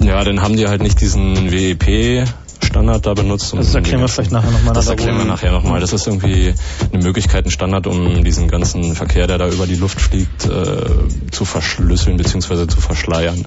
ja, 0.02 0.22
dann 0.24 0.42
haben 0.42 0.56
die 0.56 0.66
halt 0.66 0.82
nicht 0.82 1.00
diesen 1.00 1.50
WEP 1.50 2.26
Standard 2.62 3.04
da 3.04 3.14
benutzt. 3.14 3.52
um 3.52 3.58
Also 3.58 3.70
das 3.70 3.74
erklären 3.74 4.00
wir 4.00 4.08
vielleicht 4.08 4.30
nachher 4.32 4.50
nochmal. 4.50 4.74
Das 4.74 4.88
erklären 4.88 5.18
wir 5.18 5.24
nachher 5.24 5.50
nochmal. 5.52 5.80
Das 5.80 5.92
ist 5.92 6.06
irgendwie 6.06 6.54
eine 6.92 7.02
Möglichkeit, 7.02 7.44
ein 7.46 7.50
Standard, 7.50 7.86
um 7.86 8.22
diesen 8.22 8.48
ganzen 8.48 8.94
Verkehr, 8.94 9.26
der 9.26 9.38
da 9.38 9.48
über 9.48 9.66
die 9.66 9.74
Luft 9.74 10.00
fliegt, 10.00 10.46
äh, 10.46 10.84
zu 11.30 11.44
verschlüsseln 11.44 12.16
bzw. 12.16 12.68
zu 12.68 12.80
verschleiern. 12.80 13.44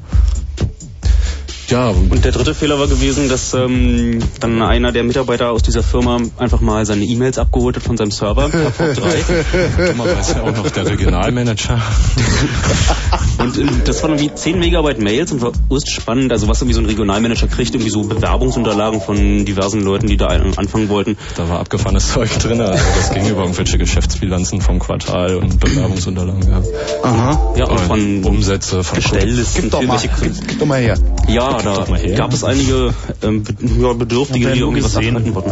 Ja, 1.74 1.90
Und 1.90 2.24
der 2.24 2.32
dritte 2.32 2.54
Fehler 2.54 2.78
war 2.78 2.86
gewesen, 2.86 3.30
dass 3.30 3.56
ähm, 3.56 4.20
dann 4.40 4.62
einer 4.62 4.92
der 4.92 5.04
Mitarbeiter 5.04 5.50
aus 5.50 5.64
dieser 5.64 5.82
Firma 5.82 6.20
einfach 6.38 6.62
mal 6.62 6.86
seine 6.86 7.04
E-Mails 7.04 7.40
abgeholt 7.40 7.78
hat 7.78 7.82
von 7.82 7.98
seinem 7.98 8.12
Server 8.12 8.48
per 8.50 8.70
V3. 8.70 9.88
dummerweise 9.88 10.44
auch 10.44 10.56
noch 10.56 10.70
der 10.70 10.86
Regionalmanager. 10.86 11.82
Und 13.40 13.58
ähm, 13.58 13.82
das 13.86 14.04
waren 14.04 14.12
irgendwie 14.12 14.36
10 14.36 14.60
Megabyte 14.60 15.00
Mails 15.00 15.32
und 15.32 15.42
war 15.42 15.52
urst 15.70 15.90
spannend, 15.90 16.32
also 16.32 16.48
was 16.48 16.62
irgendwie 16.62 16.76
so 16.76 16.82
ein 16.82 16.86
Regionalmanager 16.86 17.48
kriegt, 17.48 17.74
irgendwie 17.74 17.90
so 17.90 18.04
Bewerbungsunterlagen 18.04 19.02
von 19.02 19.44
diversen 19.44 19.82
Leuten, 19.82 20.06
die 20.06 20.18
da 20.18 20.28
anfangen 20.28 20.90
wollten. 20.90 21.18
Da 21.36 21.50
war 21.50 21.60
abgefahrenes 21.60 22.14
Zeug 22.14 22.30
drin. 22.38 22.62
Also 22.62 22.84
das 22.96 23.14
ging 23.14 23.28
über 23.28 23.42
irgendwelche 23.42 23.80
Geschäftsbilanzen 23.80 24.62
vom 24.62 24.78
Quartal 24.78 25.38
und 25.38 25.60
Bewerbungsunterlagen. 25.60 26.48
Ja. 26.48 26.62
Aha. 27.02 27.54
Ja, 27.58 27.66
und 27.66 27.80
Und 27.80 27.80
von 27.80 28.24
Umsätze 28.24 28.84
von 28.84 28.98
Bestelllisten, 28.98 29.64
Gib 29.64 29.72
doch 29.72 29.82
mal, 29.82 30.00
gib 30.48 30.60
doch 30.60 30.66
mal 30.68 30.80
her. 30.80 30.98
Ja, 31.28 31.63
da 31.64 31.86
gab 32.16 32.34
es 32.34 32.44
einige 32.44 32.94
ähm, 33.22 33.44
Bedürftige, 33.44 34.40
die 34.40 34.54
wir 34.54 34.56
irgendwie 34.56 34.84
was 34.84 34.96
gesehen. 34.96 35.16
abhalten 35.16 35.36
wollten. 35.36 35.52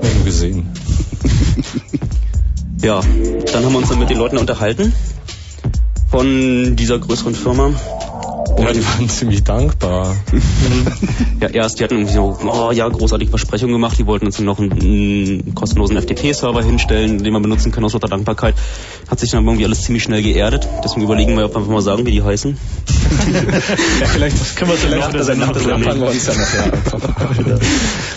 Kunden 0.00 0.16
nur 0.16 0.24
gesehen. 0.24 0.66
Ja, 2.82 3.00
dann 3.50 3.64
haben 3.64 3.72
wir 3.72 3.78
uns 3.78 3.88
dann 3.88 3.98
mit 3.98 4.10
den 4.10 4.18
Leuten 4.18 4.36
unterhalten 4.36 4.92
von 6.10 6.76
dieser 6.76 6.98
größeren 6.98 7.34
Firma. 7.34 7.72
Ja, 8.58 8.72
die 8.72 8.84
waren 8.84 9.08
ziemlich 9.08 9.44
dankbar. 9.44 10.16
Ja, 11.40 11.48
erst, 11.48 11.78
die 11.78 11.84
hatten 11.84 11.96
irgendwie 11.96 12.14
so, 12.14 12.38
oh 12.46 12.70
ja, 12.72 12.88
großartige 12.88 13.28
Versprechungen 13.28 13.74
gemacht, 13.74 13.98
die 13.98 14.06
wollten 14.06 14.26
uns 14.26 14.38
noch 14.38 14.58
einen, 14.58 14.72
einen 14.72 15.54
kostenlosen 15.54 16.00
FTP-Server 16.00 16.62
hinstellen, 16.62 17.22
den 17.22 17.32
man 17.32 17.42
benutzen 17.42 17.70
kann 17.70 17.84
aus 17.84 17.92
lauter 17.92 18.08
Dankbarkeit. 18.08 18.54
Hat 19.10 19.20
sich 19.20 19.30
dann 19.30 19.40
aber 19.40 19.50
irgendwie 19.50 19.66
alles 19.66 19.82
ziemlich 19.82 20.04
schnell 20.04 20.22
geerdet. 20.22 20.66
Deswegen 20.82 21.02
überlegen 21.02 21.36
wir, 21.36 21.44
ob 21.44 21.52
wir 21.52 21.58
einfach 21.58 21.70
mal 21.70 21.82
sagen, 21.82 22.06
wie 22.06 22.12
die 22.12 22.22
heißen. 22.22 22.56
Ja, 24.00 24.06
vielleicht 24.06 24.40
das 24.40 24.54
können 24.54 24.70
wir 24.70 24.82
in 24.82 25.00
der 25.00 25.08
der 25.08 25.24
Sendung. 25.24 25.50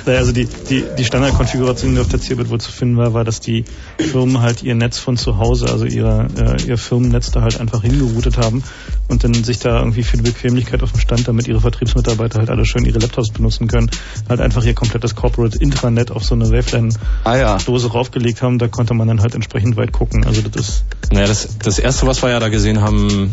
Naja, 0.06 0.20
also 0.20 0.32
die, 0.32 0.48
die, 0.70 0.86
die 0.98 1.04
Standardkonfiguration, 1.04 1.96
die 1.96 2.00
auf 2.00 2.08
der 2.08 2.22
CeBIT 2.22 2.50
wohl 2.50 2.62
zu 2.62 2.72
finden 2.72 2.96
war, 2.96 3.14
war, 3.14 3.26
dass 3.26 3.42
die 3.42 3.66
Firmen 4.00 4.42
halt 4.42 4.64
ihr 4.64 4.74
Netz 4.74 5.00
von 5.00 5.18
zu 5.18 5.38
Hause, 5.38 5.70
also 5.70 5.84
ihre, 5.84 6.28
äh, 6.38 6.64
ihr 6.66 6.78
Firmennetz 6.78 7.32
da 7.32 7.42
halt 7.42 7.60
einfach 7.60 7.82
hingeroutet 7.82 8.38
haben 8.38 8.64
und 9.10 9.26
dann 9.26 9.34
sich 9.34 9.60
da 9.60 9.80
irgendwie 9.80 10.04
für 10.04 10.16
die 10.16 10.24
Bequemlichkeit 10.32 10.84
auf 10.84 10.92
dem 10.92 11.00
Stand, 11.00 11.28
damit 11.28 11.48
ihre 11.48 11.62
Vertriebsmitarbeiter 11.62 12.40
halt 12.40 12.50
alle 12.50 12.66
schön 12.66 12.86
ihre 12.86 13.00
Laptops 13.00 13.30
benutzen 13.32 13.68
können, 13.68 13.90
halt 14.30 14.42
einfach 14.42 14.64
ihr 14.64 14.74
komplettes 14.74 15.16
Corporate 15.16 15.58
Intranet 15.58 16.12
auf 16.12 16.24
so 16.24 16.36
eine 16.36 16.46
Waveline-Dose 16.52 17.00
Ah 17.24 17.38
ja. 17.38 17.58
raufgelegt 17.58 18.42
haben. 18.42 18.60
Da 18.60 18.68
konnte 18.68 18.94
man 18.94 19.08
dann 19.08 19.22
halt 19.22 19.36
entsprechend 19.36 19.78
weit 19.78 19.92
gucken. 19.92 20.26
Also 20.26 20.42
das 20.42 20.70
ist 20.70 20.86
Naja, 21.12 21.28
das, 21.28 21.58
das 21.60 21.80
erste, 21.80 22.08
was 22.08 22.22
wir 22.22 22.30
ja 22.30 22.40
da 22.40 22.50
gesehen 22.50 22.82
haben, 22.82 23.32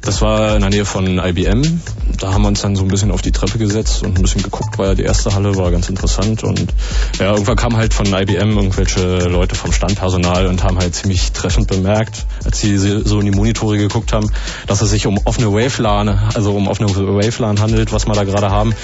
das 0.00 0.22
war 0.22 0.54
in 0.54 0.60
der 0.60 0.70
Nähe 0.70 0.84
von 0.84 1.18
IBM. 1.18 1.80
Da 2.20 2.32
haben 2.32 2.42
wir 2.42 2.48
uns 2.48 2.62
dann 2.62 2.76
so 2.76 2.82
ein 2.82 2.88
bisschen 2.88 3.10
auf 3.10 3.22
die 3.22 3.32
Treppe 3.32 3.58
gesetzt 3.58 4.02
und 4.02 4.16
ein 4.16 4.22
bisschen 4.22 4.42
geguckt, 4.42 4.78
weil 4.78 4.88
ja 4.88 4.94
die 4.94 5.02
erste 5.02 5.34
Halle 5.34 5.56
war 5.56 5.70
ganz 5.70 5.88
interessant. 5.88 6.44
Und 6.44 6.72
ja, 7.18 7.32
irgendwann 7.32 7.56
kamen 7.56 7.76
halt 7.76 7.92
von 7.92 8.06
IBM 8.06 8.56
irgendwelche 8.56 9.28
Leute 9.28 9.54
vom 9.56 9.72
Standpersonal 9.72 10.46
und 10.46 10.62
haben 10.62 10.78
halt 10.78 10.94
ziemlich 10.94 11.32
treffend 11.32 11.66
bemerkt, 11.66 12.26
als 12.44 12.60
sie 12.60 12.76
so 12.78 13.18
in 13.18 13.26
die 13.26 13.36
Monitore 13.36 13.78
geguckt 13.78 14.12
haben, 14.12 14.30
dass 14.66 14.80
es 14.80 14.90
sich 14.90 15.06
um 15.06 15.18
offene 15.24 15.52
Wavelan, 15.52 16.08
also 16.34 16.54
um 16.54 16.68
offene 16.68 16.88
Wavelan 16.88 17.60
handelt, 17.60 17.92
was 17.92 18.06
wir 18.06 18.14
da 18.14 18.24
gerade 18.24 18.50
haben. 18.50 18.74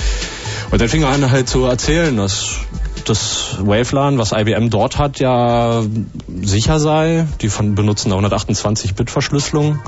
Und 0.71 0.81
dann 0.81 0.89
fing 0.89 1.03
er 1.03 1.11
an 1.11 1.31
halt 1.31 1.49
zu 1.49 1.65
erzählen, 1.67 2.17
dass 2.17 2.57
das 3.05 3.57
Wavelan, 3.61 4.19
was 4.19 4.33
IBM 4.33 4.71
dort 4.71 4.99
hat, 4.99 5.19
ja 5.19 5.83
sicher 6.43 6.81
sei. 6.81 7.27
Die 7.41 7.49
von 7.49 7.75
benutzen 7.75 8.13
128-Bit-Verschlüsselung. 8.13 9.81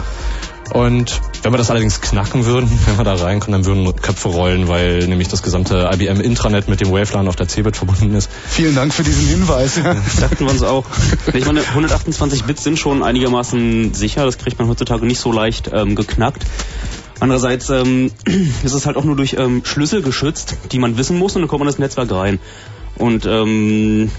Und 0.72 1.20
wenn 1.42 1.52
wir 1.52 1.58
das 1.58 1.70
allerdings 1.70 2.00
knacken 2.00 2.46
würden, 2.46 2.70
wenn 2.86 2.96
wir 2.96 3.04
da 3.04 3.14
reinkommen, 3.14 3.62
dann 3.62 3.66
würden 3.66 3.96
Köpfe 4.00 4.28
rollen, 4.28 4.68
weil 4.68 5.06
nämlich 5.06 5.28
das 5.28 5.42
gesamte 5.42 5.90
IBM 5.92 6.20
Intranet 6.20 6.68
mit 6.68 6.80
dem 6.80 6.90
Wavelan 6.90 7.28
auf 7.28 7.36
der 7.36 7.48
CeBIT 7.48 7.76
verbunden 7.76 8.14
ist. 8.14 8.30
Vielen 8.48 8.74
Dank 8.74 8.94
für 8.94 9.02
diesen 9.02 9.26
Hinweis. 9.26 9.74
Ja. 9.84 9.96
Dachten 10.20 10.44
wir 10.44 10.50
uns 10.50 10.62
auch. 10.62 10.84
Ich 11.34 11.44
meine, 11.44 11.60
128 11.60 12.44
Bits 12.44 12.64
sind 12.64 12.78
schon 12.78 13.02
einigermaßen 13.02 13.92
sicher. 13.92 14.24
Das 14.24 14.38
kriegt 14.38 14.58
man 14.58 14.68
heutzutage 14.68 15.04
nicht 15.04 15.18
so 15.18 15.30
leicht 15.30 15.70
ähm, 15.72 15.94
geknackt. 15.94 16.46
Andererseits 17.20 17.68
ähm, 17.68 18.10
ist 18.62 18.72
es 18.72 18.86
halt 18.86 18.96
auch 18.96 19.04
nur 19.04 19.16
durch 19.16 19.34
ähm, 19.38 19.62
Schlüssel 19.64 20.00
geschützt, 20.00 20.56
die 20.72 20.78
man 20.78 20.96
wissen 20.96 21.18
muss 21.18 21.36
und 21.36 21.42
dann 21.42 21.48
kommt 21.48 21.60
man 21.60 21.68
ins 21.68 21.78
Netzwerk 21.78 22.10
rein. 22.12 22.38
Und 22.96 23.26
ähm, 23.26 24.10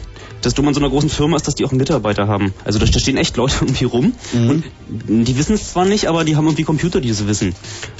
das 0.46 0.54
Dumme 0.54 0.70
an 0.70 0.74
so 0.74 0.80
einer 0.80 0.90
großen 0.90 1.10
Firma 1.10 1.36
ist, 1.36 1.48
dass 1.48 1.56
die 1.56 1.66
auch 1.66 1.72
Mitarbeiter 1.72 2.28
haben. 2.28 2.54
Also 2.64 2.80
da, 2.80 2.86
stehen 2.86 3.18
echt 3.18 3.36
Leute 3.38 3.56
irgendwie 3.62 3.86
rum 3.86 4.14
und 4.34 4.64
die 5.08 5.38
wissen 5.38 5.54
es 5.56 5.72
zwar 5.72 5.86
nicht, 5.86 6.08
aber 6.08 6.24
die 6.24 6.36
haben 6.36 6.46
irgendwie 6.46 6.64
Computer, 6.64 7.02
die 7.02 7.10
es 7.10 7.28
wissen. 7.28 7.56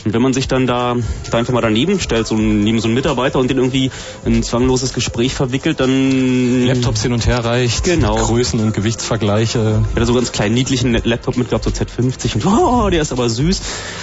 Und 0.06 0.14
wenn 0.14 0.22
man 0.22 0.34
sich 0.34 0.48
dann 0.48 0.68
da, 0.68 0.96
da 1.32 1.38
einfach 1.38 1.54
mal 1.54 1.62
daneben 1.62 2.00
stellt, 2.00 2.28
so 2.28 2.36
neben 2.36 2.80
so 2.80 2.88
einen 2.88 2.94
Mitarbeiter 2.94 3.40
und 3.40 3.50
den 3.50 3.58
irgendwie 3.58 3.92
in 4.26 4.36
ein 4.36 4.44
zwangloses 4.44 4.94
Gespräch 4.94 5.34
verwickelt, 5.34 5.80
dann 5.80 6.66
Laptops 6.66 7.02
hin 7.04 7.14
und 7.14 7.26
her 7.26 7.44
reicht, 7.44 7.84
Genau. 7.84 8.16
Größen- 8.16 8.60
und 8.60 8.74
Gewichtsvergleiche. 8.74 9.84
Ich 9.90 9.96
hatte 9.96 10.06
so 10.06 10.14
ganz 10.14 10.32
kleinen 10.32 10.54
niedlichen 10.56 10.94
Laptop 11.04 11.38
mit, 11.38 11.50
glaub 11.50 11.64
so 11.64 11.70
Z50 11.70 12.36
und 12.36 12.46
oh, 12.46 12.90
der 12.90 13.02
ist 13.02 13.12
aber 13.12 13.30
süß. 13.30 13.62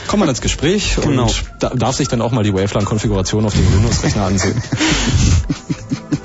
Kommt 0.08 0.20
man 0.20 0.28
ins 0.28 0.40
Gespräch 0.40 0.96
Genau. 1.00 1.24
und 1.24 1.44
da, 1.60 1.70
darf 1.70 1.96
sich 1.96 2.08
dann 2.08 2.20
auch 2.20 2.32
mal 2.32 2.42
die 2.44 2.52
Wavelan-Konfiguration 2.52 3.44
auf 3.44 3.54
dem 3.54 3.72
Windows-Rechner 3.74 4.24
ansehen. 4.24 4.60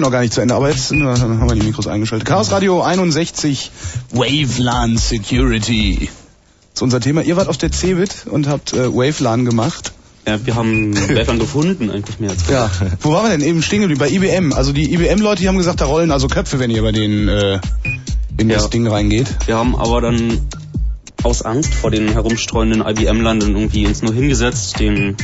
ja 0.00 0.06
noch 0.06 0.12
gar 0.12 0.20
nicht 0.20 0.32
zu 0.32 0.40
Ende, 0.40 0.54
aber 0.54 0.70
jetzt 0.70 0.88
sind 0.88 1.00
wir, 1.00 1.14
dann 1.14 1.40
haben 1.40 1.48
wir 1.48 1.54
die 1.54 1.66
Mikros 1.66 1.86
eingeschaltet. 1.86 2.26
Chaos 2.26 2.50
Radio 2.50 2.82
61 2.82 3.70
Wavelan 4.12 4.96
Security. 4.96 6.08
Das 6.72 6.74
ist 6.76 6.82
unser 6.82 7.00
Thema. 7.00 7.22
Ihr 7.22 7.36
wart 7.36 7.48
auf 7.48 7.58
der 7.58 7.70
CeBIT 7.70 8.26
und 8.30 8.48
habt 8.48 8.72
äh, 8.72 8.92
Wavelan 8.92 9.44
gemacht. 9.44 9.92
Ja, 10.26 10.44
wir 10.44 10.54
haben 10.54 10.94
Werfern 11.08 11.38
gefunden, 11.38 11.90
eigentlich 11.90 12.20
mehr 12.20 12.30
als 12.30 12.46
Ja. 12.48 12.70
Wo 13.00 13.12
waren 13.12 13.24
wir 13.24 13.30
denn 13.30 13.46
eben 13.46 13.62
stehen 13.62 13.80
geblieben? 13.80 14.00
Bei 14.00 14.08
IBM. 14.10 14.52
Also 14.52 14.72
die 14.72 14.92
IBM-Leute, 14.94 15.42
die 15.42 15.48
haben 15.48 15.58
gesagt, 15.58 15.80
da 15.80 15.86
rollen 15.86 16.10
also 16.10 16.28
Köpfe, 16.28 16.58
wenn 16.58 16.70
ihr 16.70 16.82
bei 16.82 16.92
denen 16.92 17.28
äh, 17.28 17.58
in 18.36 18.48
Ja. 18.50 18.56
das 18.56 18.70
Ding 18.70 18.86
reingeht. 18.86 19.26
Wir 19.46 19.56
haben 19.56 19.74
aber 19.76 20.00
dann 20.00 20.40
aus 21.22 21.42
Angst 21.42 21.74
vor 21.74 21.90
den 21.90 22.08
herumstreuenden 22.08 22.80
IBM-Lern 22.86 23.40
dann 23.40 23.54
irgendwie 23.56 23.86
uns 23.86 24.00
nur 24.02 24.14
hingesetzt, 24.14 24.78
den 24.80 25.16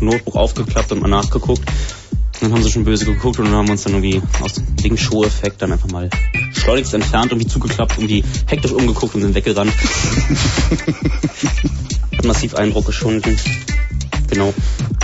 Notebook 0.00 0.34
aufgeklappt 0.34 0.90
und 0.92 1.02
mal 1.02 1.08
nachgeguckt. 1.08 1.62
Und 2.40 2.50
dann 2.50 2.52
haben 2.52 2.62
sie 2.62 2.70
schon 2.70 2.84
böse 2.84 3.06
geguckt 3.06 3.38
und 3.38 3.46
dann 3.46 3.54
haben 3.54 3.66
wir 3.68 3.72
uns 3.72 3.84
dann 3.84 3.94
irgendwie 3.94 4.20
aus 4.42 4.54
dem 4.84 4.96
Show-Effekt 4.96 5.62
dann 5.62 5.72
einfach 5.72 5.88
mal 5.88 6.10
schleunigst 6.52 6.92
entfernt, 6.92 7.32
irgendwie 7.32 7.48
zugeklappt, 7.48 7.96
irgendwie 7.96 8.24
hektisch 8.46 8.72
umgeguckt 8.72 9.14
und 9.14 9.22
sind 9.22 9.34
weggerannt. 9.34 9.72
Hat 12.16 12.24
massiv 12.24 12.54
Eindruck 12.54 12.86
geschunden. 12.86 13.38
Genau. 14.28 14.52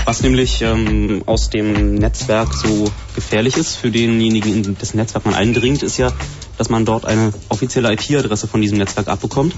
Was 0.04 0.22
nämlich 0.22 0.62
ähm, 0.62 1.22
aus 1.26 1.48
dem 1.48 1.94
Netzwerk 1.94 2.52
so 2.54 2.90
gefährlich 3.14 3.56
ist 3.56 3.76
für 3.76 3.90
denjenigen, 3.90 4.52
in 4.52 4.76
das 4.78 4.94
Netzwerk 4.94 5.24
man 5.24 5.34
eindringt, 5.34 5.82
ist 5.82 5.96
ja, 5.96 6.12
dass 6.58 6.68
man 6.68 6.84
dort 6.84 7.06
eine 7.06 7.32
offizielle 7.48 7.92
IP-Adresse 7.92 8.48
von 8.48 8.60
diesem 8.60 8.78
Netzwerk 8.78 9.08
abbekommt. 9.08 9.54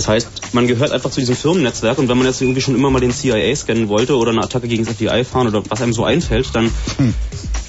Das 0.00 0.08
heißt, 0.08 0.54
man 0.54 0.66
gehört 0.66 0.92
einfach 0.92 1.10
zu 1.10 1.20
diesem 1.20 1.36
Firmennetzwerk 1.36 1.98
und 1.98 2.08
wenn 2.08 2.16
man 2.16 2.26
jetzt 2.26 2.40
irgendwie 2.40 2.62
schon 2.62 2.74
immer 2.74 2.90
mal 2.90 3.00
den 3.00 3.12
CIA 3.12 3.54
scannen 3.54 3.90
wollte 3.90 4.16
oder 4.16 4.30
eine 4.30 4.40
Attacke 4.40 4.66
gegen 4.66 4.86
das 4.86 4.94
FBI 4.94 5.24
fahren 5.24 5.48
oder 5.48 5.62
was 5.68 5.82
einem 5.82 5.92
so 5.92 6.04
einfällt, 6.04 6.48
dann 6.54 6.70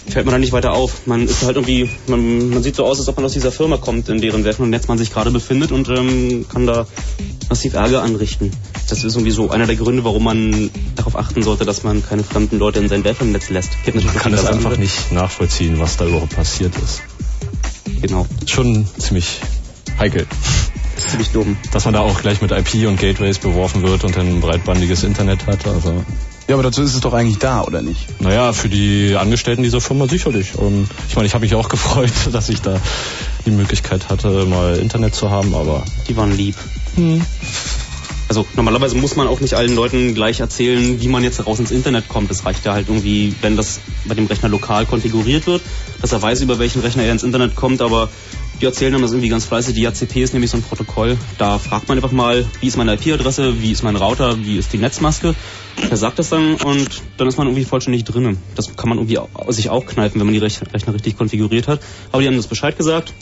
fällt 0.09 0.25
man 0.25 0.31
da 0.31 0.39
nicht 0.39 0.53
weiter 0.53 0.71
auf. 0.71 1.07
Man 1.07 1.25
ist 1.25 1.43
halt 1.43 1.57
irgendwie, 1.57 1.89
man, 2.07 2.51
man 2.51 2.63
sieht 2.63 2.77
so 2.77 2.85
aus, 2.85 2.99
als 2.99 3.09
ob 3.09 3.17
man 3.17 3.25
aus 3.25 3.33
dieser 3.33 3.51
Firma 3.51 3.75
kommt, 3.75 4.07
in 4.07 4.21
deren 4.21 4.43
Netz 4.43 4.87
man 4.87 4.97
sich 4.97 5.11
gerade 5.11 5.29
befindet 5.29 5.73
und 5.73 5.89
ähm, 5.89 6.45
kann 6.47 6.65
da 6.65 6.87
massiv 7.49 7.73
Ärger 7.73 8.01
anrichten. 8.01 8.51
Das 8.87 9.03
ist 9.03 9.15
irgendwie 9.15 9.31
so 9.31 9.49
einer 9.49 9.65
der 9.65 9.75
Gründe, 9.75 10.05
warum 10.05 10.23
man 10.23 10.71
darauf 10.95 11.17
achten 11.17 11.43
sollte, 11.43 11.65
dass 11.65 11.83
man 11.83 12.01
keine 12.01 12.23
fremden 12.23 12.59
Leute 12.59 12.79
in 12.79 12.87
sein 12.87 13.01
Netz 13.01 13.49
lässt. 13.49 13.71
Man 13.93 14.13
kann 14.13 14.31
das 14.31 14.45
einfach 14.45 14.71
andere. 14.71 14.79
nicht 14.79 15.11
nachvollziehen, 15.11 15.81
was 15.81 15.97
da 15.97 16.05
überhaupt 16.05 16.33
passiert 16.33 16.71
ist. 16.77 17.01
Genau. 18.01 18.25
Schon 18.45 18.87
ziemlich 18.97 19.41
heikel. 19.99 20.25
Das 21.11 21.27
ziemlich 21.27 21.29
dumm. 21.31 21.57
Dass 21.71 21.85
man 21.85 21.93
da 21.93 21.99
auch 22.01 22.21
gleich 22.21 22.41
mit 22.41 22.51
IP 22.51 22.87
und 22.87 22.99
Gateways 22.99 23.39
beworfen 23.39 23.83
wird 23.83 24.03
und 24.03 24.15
dann 24.15 24.27
ein 24.27 24.41
breitbandiges 24.41 25.03
Internet 25.03 25.45
hat. 25.47 25.65
Also, 25.67 26.03
Ja, 26.47 26.55
aber 26.55 26.63
dazu 26.63 26.81
ist 26.81 26.93
es 26.93 26.99
doch 27.01 27.13
eigentlich 27.13 27.37
da, 27.39 27.61
oder 27.63 27.81
nicht? 27.81 28.07
naja, 28.21 28.53
für 28.53 28.69
die 28.69 29.15
Angestellten 29.17 29.63
dieser 29.63 29.81
Firma 29.81 30.07
sicherlich. 30.07 30.55
Und 30.55 30.87
ich 31.09 31.15
meine, 31.15 31.27
ich 31.27 31.33
habe 31.33 31.43
mich 31.45 31.55
auch 31.55 31.69
gefreut, 31.75 32.11
dass 32.31 32.49
ich 32.49 32.61
da 32.61 32.79
die 33.45 33.51
Möglichkeit 33.51 34.09
hatte, 34.09 34.45
mal 34.45 34.77
Internet 34.77 35.15
zu 35.15 35.29
haben, 35.29 35.53
aber 35.55 35.83
Die 36.07 36.15
waren 36.17 36.35
lieb. 36.35 36.55
hm, 36.95 37.21
Also 38.29 38.45
normalerweise 38.55 38.95
muss 38.95 39.15
man 39.17 39.27
auch 39.27 39.39
nicht 39.41 39.55
allen 39.55 39.75
Leuten 39.75 40.13
gleich 40.15 40.39
erzählen, 40.39 41.01
wie 41.01 41.07
man 41.09 41.23
jetzt 41.23 41.45
raus 41.45 41.59
ins 41.59 41.71
Internet 41.71 42.07
kommt. 42.07 42.31
Es 42.31 42.45
reicht 42.45 42.63
ja 42.65 42.71
halt 42.73 42.87
irgendwie, 42.87 43.35
wenn 43.41 43.57
das 43.57 43.79
bei 44.05 44.15
dem 44.15 44.27
Rechner 44.27 44.47
lokal 44.47 44.85
konfiguriert 44.85 45.47
wird, 45.47 45.61
dass 46.01 46.11
er 46.13 46.21
weiß, 46.21 46.39
über 46.41 46.57
welchen 46.59 46.81
Rechner 46.81 47.03
er 47.03 47.11
ins 47.11 47.23
Internet 47.23 47.55
kommt, 47.57 47.81
aber 47.81 48.07
die 48.61 48.65
erzählen 48.65 48.93
dann 48.93 49.01
das 49.01 49.11
irgendwie 49.11 49.29
ganz 49.29 49.45
fleißig. 49.45 49.73
Die 49.73 49.87
ACP 49.87 50.17
ist 50.17 50.33
nämlich 50.33 50.51
so 50.51 50.57
ein 50.57 50.63
Protokoll. 50.63 51.17
Da 51.39 51.57
fragt 51.57 51.87
man 51.89 51.97
einfach 51.97 52.11
mal, 52.11 52.45
wie 52.61 52.67
ist 52.67 52.77
meine 52.77 52.93
IP-Adresse, 52.93 53.61
wie 53.61 53.71
ist 53.71 53.83
mein 53.83 53.95
Router, 53.95 54.37
wie 54.45 54.57
ist 54.57 54.71
die 54.71 54.77
Netzmaske. 54.77 55.35
Er 55.89 55.97
sagt 55.97 56.19
das 56.19 56.29
dann 56.29 56.55
und 56.55 56.87
dann 57.17 57.27
ist 57.27 57.37
man 57.37 57.47
irgendwie 57.47 57.65
vollständig 57.65 58.03
drinnen. 58.03 58.37
Das 58.55 58.75
kann 58.75 58.89
man 58.89 58.99
irgendwie 58.99 59.17
sich 59.51 59.69
auch 59.69 59.85
kneifen, 59.85 60.19
wenn 60.19 60.27
man 60.27 60.33
die 60.33 60.41
Rech- 60.41 60.61
Rechner 60.73 60.93
richtig 60.93 61.17
konfiguriert 61.17 61.67
hat. 61.67 61.81
Aber 62.11 62.21
die 62.21 62.27
haben 62.27 62.37
das 62.37 62.47
Bescheid 62.47 62.77
gesagt. 62.77 63.13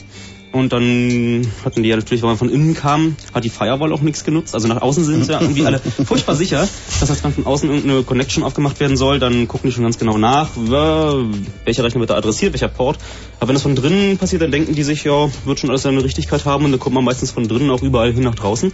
Und 0.52 0.74
dann 0.74 1.46
hatten 1.64 1.84
die 1.84 1.90
ja 1.90 1.96
natürlich, 1.96 2.24
weil 2.24 2.30
man 2.30 2.38
von 2.38 2.50
innen 2.50 2.74
kam, 2.74 3.16
hat 3.34 3.44
die 3.44 3.50
Firewall 3.50 3.94
auch 3.94 4.02
nichts 4.02 4.24
genutzt. 4.24 4.56
Also 4.56 4.68
nach 4.68 4.82
außen 4.82 5.04
sind 5.04 5.26
sie 5.26 5.32
ja 5.32 5.42
irgendwie 5.42 5.66
alle 5.66 5.80
furchtbar 5.80 6.36
sicher. 6.36 6.68
Das 7.00 7.10
heißt, 7.10 7.24
wenn 7.24 7.34
von 7.34 7.46
außen 7.46 7.70
irgendeine 7.70 8.04
Connection 8.04 8.44
aufgemacht 8.44 8.80
werden 8.80 8.98
soll, 8.98 9.20
dann 9.20 9.48
gucken 9.48 9.70
die 9.70 9.74
schon 9.76 9.84
ganz 9.84 10.00
genau 10.00 10.18
nach, 10.18 10.50
welcher 10.56 11.84
Rechner 11.84 12.00
wird 12.00 12.10
da 12.10 12.16
adressiert, 12.16 12.54
welcher 12.54 12.68
Port. 12.68 12.98
Aber 13.40 13.50
wenn 13.50 13.56
das 13.56 13.64
von 13.64 13.76
drinnen 13.76 14.18
passiert, 14.18 14.42
dann 14.42 14.52
denken 14.52 14.74
die 14.74 14.84
sich, 14.84 15.04
ja, 15.04 15.30
wird 15.46 15.60
schon 15.60 15.70
alles 15.70 15.84
seine 15.84 16.04
Richtigkeit 16.04 16.46
haben 16.46 16.66
und 16.66 16.72
dann 16.72 16.80
kommt 16.80 16.96
man 16.96 17.04
meistens 17.04 17.32
von 17.32 17.48
drinnen 17.48 17.70
auch 17.70 17.84
überall 17.84 18.12
hin 18.12 18.24
nach 18.24 18.36
draußen 18.36 18.72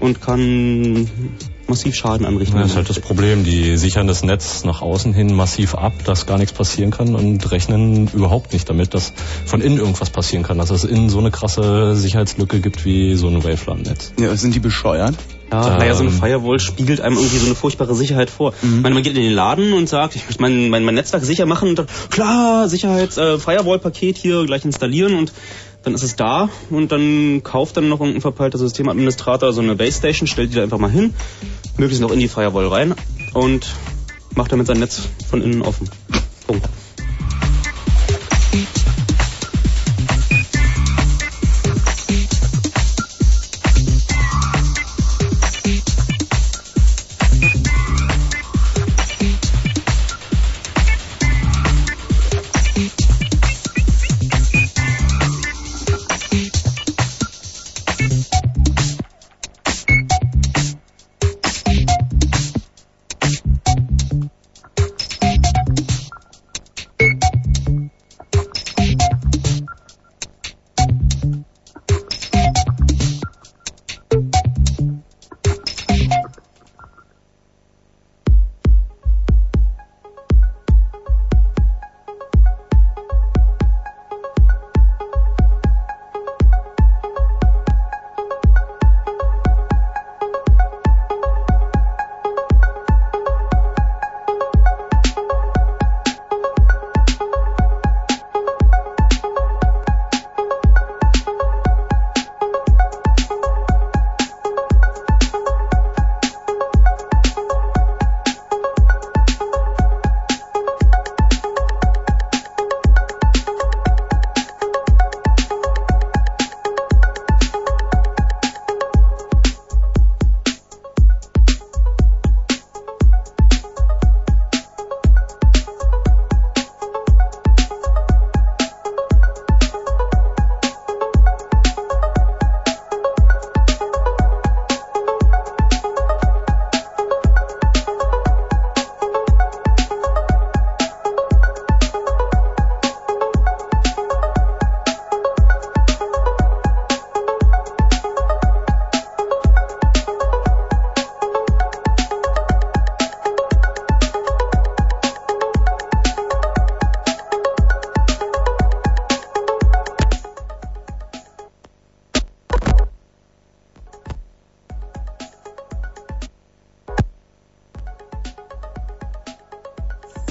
und 0.00 0.20
kann 0.20 1.08
massiv 1.72 1.94
Schaden 1.94 2.26
anrichten. 2.26 2.58
das 2.58 2.70
ist 2.70 2.76
halt 2.76 2.88
das 2.90 3.00
Problem. 3.00 3.44
Die 3.44 3.76
sichern 3.76 4.06
das 4.06 4.22
Netz 4.22 4.64
nach 4.64 4.82
außen 4.82 5.12
hin 5.12 5.34
massiv 5.34 5.74
ab, 5.74 5.92
dass 6.04 6.26
gar 6.26 6.38
nichts 6.38 6.52
passieren 6.52 6.90
kann 6.90 7.14
und 7.14 7.50
rechnen 7.50 8.08
überhaupt 8.12 8.52
nicht 8.52 8.68
damit, 8.68 8.94
dass 8.94 9.12
von 9.46 9.60
innen 9.60 9.78
irgendwas 9.78 10.10
passieren 10.10 10.44
kann. 10.44 10.58
Dass 10.58 10.70
es 10.70 10.84
innen 10.84 11.08
so 11.08 11.18
eine 11.18 11.30
krasse 11.30 11.96
Sicherheitslücke 11.96 12.60
gibt 12.60 12.84
wie 12.84 13.16
so 13.16 13.28
ein 13.28 13.42
Waveland-Netz. 13.42 14.12
Ja, 14.20 14.36
sind 14.36 14.54
die 14.54 14.60
bescheuert? 14.60 15.14
Ja, 15.50 15.76
naja, 15.76 15.94
so 15.94 16.02
eine 16.02 16.10
Ähm. 16.10 16.18
Firewall 16.18 16.60
spiegelt 16.60 17.00
einem 17.00 17.16
irgendwie 17.16 17.36
so 17.36 17.46
eine 17.46 17.54
furchtbare 17.54 17.94
Sicherheit 17.94 18.30
vor. 18.30 18.54
Ich 18.62 18.82
meine, 18.82 18.94
man 18.94 19.02
geht 19.02 19.16
in 19.16 19.22
den 19.22 19.32
Laden 19.32 19.74
und 19.74 19.88
sagt, 19.88 20.16
ich 20.16 20.24
möchte 20.24 20.40
mein, 20.40 20.70
mein, 20.70 20.84
mein 20.84 20.94
Netzwerk 20.94 21.24
sicher 21.24 21.44
machen 21.44 21.70
und 21.70 21.78
dann, 21.78 21.86
klar, 22.10 22.68
Sicherheits, 22.68 23.18
äh, 23.18 23.38
hier 24.14 24.46
gleich 24.46 24.64
installieren 24.64 25.14
und 25.14 25.32
dann 25.82 25.94
ist 25.94 26.02
es 26.02 26.16
da 26.16 26.48
und 26.70 26.92
dann 26.92 27.42
kauft 27.42 27.76
dann 27.76 27.88
noch 27.88 28.00
irgendein 28.00 28.20
verpeilter 28.20 28.58
Systemadministrator 28.58 29.52
so 29.52 29.60
eine 29.60 29.74
Base 29.74 29.98
Station, 29.98 30.26
stellt 30.26 30.52
die 30.52 30.56
da 30.56 30.62
einfach 30.62 30.78
mal 30.78 30.90
hin, 30.90 31.14
möglichst 31.76 32.02
noch 32.02 32.12
in 32.12 32.20
die 32.20 32.28
Firewall 32.28 32.68
rein 32.68 32.94
und 33.34 33.74
macht 34.34 34.52
damit 34.52 34.66
sein 34.66 34.78
Netz 34.78 35.08
von 35.28 35.42
innen 35.42 35.62
offen. 35.62 35.88
Punkt. 36.46 36.68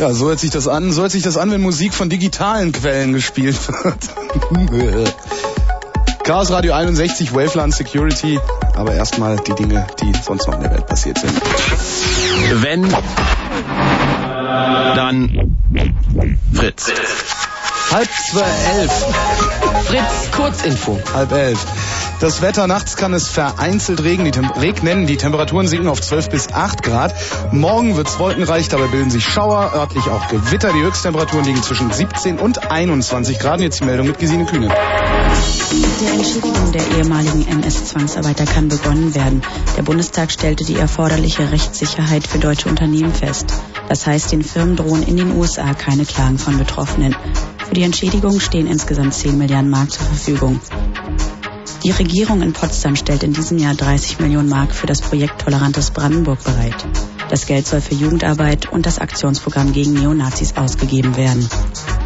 Ja, 0.02 0.12
so 0.14 0.30
hört 0.30 0.40
sich 0.40 0.50
das 0.50 0.68
an. 0.68 0.92
So 0.92 1.04
hört 1.04 1.12
sich 1.12 1.22
das 1.22 1.38
an, 1.38 1.52
wenn 1.52 1.62
Musik 1.62 1.94
von 1.94 2.10
digitalen 2.10 2.72
Quellen 2.72 3.14
gespielt 3.14 3.56
wird. 4.50 5.16
Chaos 6.24 6.50
Radio 6.50 6.74
61, 6.74 7.36
Waveland 7.36 7.72
Security. 7.76 8.40
Aber 8.74 8.96
erstmal 8.96 9.38
die 9.38 9.54
Dinge, 9.54 9.86
die 10.02 10.12
sonst 10.24 10.48
noch 10.48 10.56
in 10.56 10.62
der 10.62 10.72
Welt 10.72 10.88
passiert 10.88 11.20
sind. 11.20 11.40
Wenn, 12.64 12.90
dann 14.96 15.56
Fritz. 16.52 16.92
Halb 17.92 18.10
zwölf. 18.32 19.06
Fritz, 19.86 20.32
Kurzinfo. 20.36 21.00
Halb 21.14 21.32
elf. 21.32 21.64
Das 22.22 22.44
Wetter 22.44 22.68
nachts 22.68 22.98
kann 22.98 23.16
es 23.16 23.28
vereinzelt 23.28 24.04
regen, 24.04 24.26
die 24.26 24.60
regnen. 24.60 25.08
Die 25.08 25.18
Temperaturen 25.18 25.68
sinken 25.68 25.88
auf 25.88 26.00
12 26.00 26.30
bis 26.30 26.54
8 26.54 26.84
Grad. 26.84 27.16
Morgen 27.52 27.98
wird's 27.98 28.20
wolkenreich, 28.20 28.70
dabei 28.70 28.86
bilden 28.86 29.10
sich 29.10 29.26
Schauer, 29.26 29.72
örtlich 29.74 30.06
auch 30.06 30.28
Gewitter. 30.28 30.72
Die 30.72 30.84
Höchsttemperaturen 30.84 31.44
liegen 31.46 31.64
zwischen 31.64 31.92
17 31.92 32.38
und 32.38 32.70
21 32.70 33.40
Grad. 33.40 33.60
Jetzt 33.60 33.80
die 33.80 33.86
Meldung 33.86 34.06
mit 34.06 34.20
Gesine 34.20 34.46
Kühne. 34.46 34.68
Mit 34.68 36.02
der 36.02 36.14
Entschädigung 36.14 36.72
der 36.72 37.00
ehemaligen 37.00 37.48
NS-Zwangsarbeiter 37.48 38.46
kann 38.46 38.68
begonnen 38.68 39.16
werden. 39.16 39.42
Der 39.76 39.82
Bundestag 39.82 40.32
stellte 40.32 40.64
die 40.64 40.76
erforderliche 40.76 41.52
Rechtssicherheit 41.52 42.28
für 42.28 42.38
deutsche 42.38 42.70
Unternehmen 42.70 43.16
fest. 43.16 43.48
Das 43.90 44.06
heißt, 44.06 44.32
den 44.32 44.44
Firmen 44.44 44.76
drohen 44.76 45.02
in 45.02 45.18
den 45.18 45.36
USA 45.36 45.74
keine 45.74 46.06
Klagen 46.06 46.38
von 46.38 46.60
Betroffenen. 46.60 47.16
Für 47.68 47.74
die 47.74 47.82
Entschädigung 47.82 48.40
stehen 48.40 48.68
insgesamt 48.68 49.16
10 49.16 49.40
Milliarden 49.40 49.72
Mark 49.72 49.92
zur 49.92 50.06
Verfügung. 50.06 50.60
Die 51.84 51.90
Regierung 51.90 52.44
in 52.44 52.54
Potsdam 52.54 52.96
stellt 52.96 53.24
in 53.24 53.34
diesem 53.34 53.58
Jahr 53.58 53.74
30 53.74 54.20
Millionen 54.20 54.50
Mark 54.50 54.72
für 54.72 54.86
das 54.86 55.02
Projekt 55.02 55.42
Tolerantes 55.42 55.90
Brandenburg 55.90 56.44
bereit. 56.44 56.76
Das 57.30 57.48
Geld 57.48 57.66
soll 57.66 57.82
für 57.82 57.96
Jugendarbeit 57.96 58.72
und 58.72 58.86
das 58.86 59.00
Aktionsprogramm 59.00 59.74
gegen 59.74 59.94
Neonazis 59.94 60.58
ausgegeben 60.58 61.18
werden. 61.18 61.50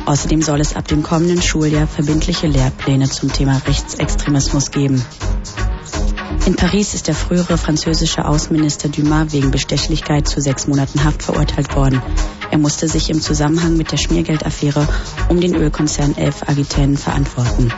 Außerdem 0.05 0.41
soll 0.41 0.61
es 0.61 0.77
ab 0.77 0.87
dem 0.87 1.03
kommenden 1.03 1.41
Schuljahr 1.41 1.87
verbindliche 1.87 2.47
Lehrpläne 2.47 3.09
zum 3.09 3.33
Thema 3.33 3.61
Rechtsextremismus 3.67 4.71
geben. 4.71 5.03
In 6.45 6.55
Paris 6.55 6.93
ist 6.93 7.07
der 7.07 7.15
frühere 7.15 7.57
französische 7.57 8.23
Außenminister 8.23 8.87
Dumas 8.87 9.33
wegen 9.33 9.51
Bestechlichkeit 9.51 10.25
zu 10.25 10.39
sechs 10.39 10.67
Monaten 10.67 11.03
Haft 11.03 11.23
verurteilt 11.23 11.75
worden. 11.75 12.01
Er 12.49 12.59
musste 12.59 12.87
sich 12.87 13.09
im 13.09 13.19
Zusammenhang 13.19 13.75
mit 13.75 13.91
der 13.91 13.97
Schmiergeldaffäre 13.97 14.87
um 15.27 15.41
den 15.41 15.55
Ölkonzern 15.55 16.15
Elf 16.15 16.43
Aquitaine 16.43 16.95
verantworten. 16.95 17.73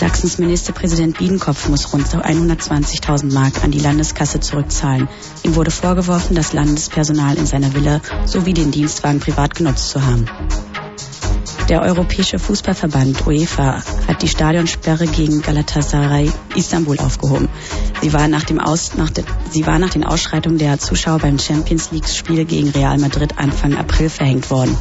Sachsens 0.00 0.38
Ministerpräsident 0.38 1.18
Biedenkopf 1.18 1.68
muss 1.68 1.92
rund 1.92 2.06
120.000 2.06 3.34
Mark 3.34 3.62
an 3.62 3.70
die 3.70 3.80
Landeskasse 3.80 4.40
zurückzahlen. 4.40 5.10
Ihm 5.42 5.56
wurde 5.56 5.70
vorgeworfen, 5.70 6.34
das 6.34 6.54
Landespersonal 6.54 7.36
in 7.36 7.44
seiner 7.44 7.74
Villa 7.74 8.00
sowie 8.24 8.54
den 8.54 8.70
Dienstwagen 8.70 9.20
privat 9.20 9.56
genutzt 9.56 9.90
zu 9.90 10.02
haben. 10.02 10.24
Der 11.68 11.82
Europäische 11.82 12.38
Fußballverband 12.38 13.26
UEFA 13.26 13.82
hat 14.08 14.22
die 14.22 14.28
Stadionsperre 14.28 15.06
gegen 15.06 15.42
Galatasaray 15.42 16.32
Istanbul 16.54 16.98
aufgehoben. 16.98 17.50
Sie 18.00 18.14
war 18.14 18.26
nach, 18.26 18.44
dem 18.44 18.58
Aus, 18.58 18.94
nach 18.96 19.10
de, 19.10 19.24
sie 19.50 19.66
war 19.66 19.78
nach 19.78 19.90
den 19.90 20.04
Ausschreitungen 20.04 20.56
der 20.56 20.78
Zuschauer 20.78 21.18
beim 21.18 21.38
Champions 21.38 21.90
League-Spiel 21.92 22.46
gegen 22.46 22.70
Real 22.70 22.96
Madrid 22.96 23.36
Anfang 23.36 23.76
April 23.76 24.08
verhängt 24.08 24.50
worden. 24.50 24.74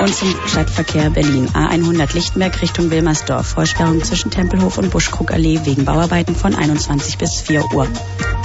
Und 0.00 0.14
zum 0.14 0.34
Stadtverkehr 0.46 1.10
Berlin. 1.10 1.48
A100 1.48 2.14
Lichtenberg 2.14 2.62
Richtung 2.62 2.90
Wilmersdorf. 2.90 3.48
Vollsperrung 3.48 4.02
zwischen 4.04 4.30
Tempelhof 4.30 4.78
und 4.78 4.90
Buschkrugallee 4.90 5.60
wegen 5.64 5.84
Bauarbeiten 5.84 6.36
von 6.36 6.54
21 6.54 7.18
bis 7.18 7.40
4 7.40 7.64
Uhr. 7.74 7.88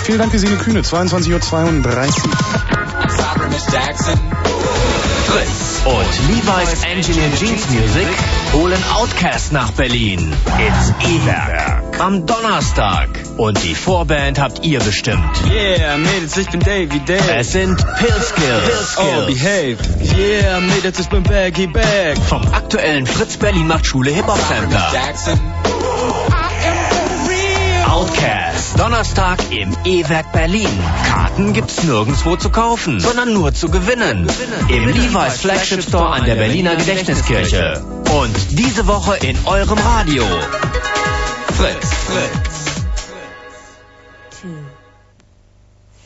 Vielen 0.04 0.18
Dank, 0.18 0.32
Gesine 0.32 0.56
Kühne. 0.58 0.82
22.32 0.82 1.32
Uhr. 1.32 1.42
Fritz 5.26 5.82
und 5.86 6.30
Levi's 6.30 6.84
Engineer 6.84 7.36
Jeans 7.36 7.70
Music 7.70 8.08
holen 8.54 8.84
Outcast 8.94 9.52
nach 9.52 9.72
Berlin 9.72 10.20
ins 10.20 10.94
E-Werk 11.10 12.00
am 12.00 12.26
Donnerstag. 12.26 13.23
Und 13.38 13.64
die 13.64 13.74
Vorband 13.74 14.40
habt 14.40 14.64
ihr 14.64 14.80
bestimmt. 14.80 15.24
Yeah, 15.52 15.98
Mädels, 15.98 16.38
ich 16.38 16.50
bin 16.50 16.60
Davy 16.60 17.00
Dave. 17.00 17.36
Es 17.36 17.52
sind 17.52 17.78
Pillskills. 17.98 18.98
Oh, 18.98 19.26
behave. 19.26 19.78
Yeah, 20.18 20.60
Mädels, 20.60 21.00
ich 21.00 21.10
bin 21.10 21.24
Baggy 21.24 21.68
Bag. 21.68 22.18
Vom 22.28 22.42
aktuellen 22.54 23.08
Fritz 23.08 23.38
Berlin 23.38 23.68
macht 23.68 23.86
Schule 23.86 24.12
Hip-Hop. 24.12 24.40
Jackson. 24.94 25.40
Outcast. 27.88 28.80
Donnerstag 28.80 29.40
im 29.52 29.76
E-Werk 29.84 30.32
Berlin. 30.32 30.70
Karten 31.08 31.54
gibt's 31.54 31.84
nirgendwo 31.84 32.36
zu 32.36 32.50
kaufen, 32.50 33.00
sondern 33.00 33.34
nur 33.34 33.54
zu 33.54 33.70
gewinnen. 33.70 34.28
Im 34.70 34.88
Levi's 34.88 35.38
Flagship 35.38 35.82
Store 35.84 36.10
an 36.10 36.26
der 36.26 36.36
Berliner 36.36 36.76
Gedächtniskirche. 36.76 37.84
Und 38.12 38.36
diese 38.52 38.86
Woche 38.88 39.18
in 39.18 39.38
eurem 39.46 39.80
Radio. 39.80 40.24
Fritz. 41.56 41.88
Fritz. 42.08 42.53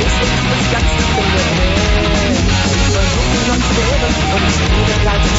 ist 0.00 0.18
das 0.20 0.66
ganze 0.72 1.02
Problem. 1.14 1.96
Versuchen 2.96 3.40
sonst 3.46 3.70
wäre 3.76 4.06
und 4.36 4.44
ich 4.46 4.58
wieder 4.60 4.98
gleich 5.04 5.24
im 5.24 5.36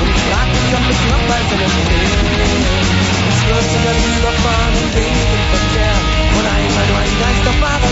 und 0.00 0.10
ich 0.10 0.22
frag 0.30 0.48
mich, 0.50 0.70
ob 0.78 0.84
ich 0.90 1.02
noch 1.10 1.24
weiter 1.30 1.56
leben 1.60 1.82
Ich 3.30 3.40
würde 3.46 3.76
dann 3.84 3.98
lieber 4.10 4.32
fahren 4.42 4.74
und 4.82 4.90
wenig 4.94 5.28
im 5.30 5.44
Verkehr 5.50 5.96
oder 6.38 6.52
immer 6.58 6.84
nur 6.90 6.98
ein 7.02 7.14
Geisterfahrer. 7.20 7.90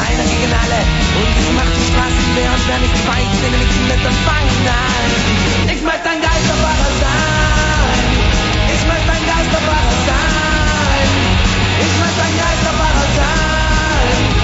Einer 0.00 0.26
gegen 0.28 0.52
alle 0.52 0.80
und 1.20 1.32
es 1.40 1.48
macht 1.56 1.74
die 1.76 1.86
Straßen 1.90 2.28
leer 2.36 2.52
und 2.52 2.64
wer 2.68 2.80
nicht 2.80 2.98
feigt, 3.04 3.36
den 3.44 3.54
ich 3.60 3.74
mit 3.88 4.02
und 4.08 4.18
fangen 4.28 4.64
an. 4.68 5.10
Ich 5.74 5.82
möchte 5.82 6.06
ein 6.08 6.20
Geisterfahrer. 6.20 6.90
Ich 8.74 8.82
möchte 8.88 9.10
ein 9.12 9.24
Geisterfahrer 9.28 9.96
sein. 10.08 11.08
Ich 11.84 11.94
möchte 12.00 12.20
ein 12.24 12.36
Geisterfahrer 12.40 13.08
sein. 13.16 14.39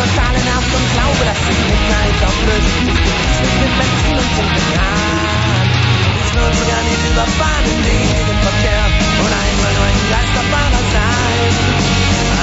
totalen 0.00 0.46
Haft 0.54 0.74
und 0.74 0.92
Glaube, 0.92 1.24
dass 1.24 1.38
sich 1.46 1.58
Mitleid 1.68 2.16
auflöst. 2.24 2.68
Es 3.32 3.50
mit 3.60 3.72
Benzin 3.78 4.16
und 4.16 4.28
Funken 4.34 5.39
uns 6.46 6.60
gar 6.66 6.82
nicht 6.82 7.02
überfahren 7.10 7.64
im 8.30 8.38
Verkehr 8.40 8.84
und 9.20 9.32
einmal 9.32 9.72
nur 9.76 9.86
ein 9.90 10.00
Geisterfahrer 10.10 10.82
sein. 10.94 11.52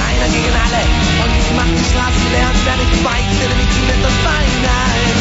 Einer 0.08 0.28
gegen 0.30 0.54
alle 0.54 0.82
und 1.24 1.32
ich 1.34 1.48
mach 1.56 1.70
die 1.72 1.86
Straße 1.90 2.26
leer 2.30 2.48
und 2.52 2.60
werde 2.66 2.82
ich 2.86 2.94
weitere 3.02 3.54
mit 3.58 3.72
mit 3.88 4.00
der 4.04 4.14
Feinheit. 4.22 5.16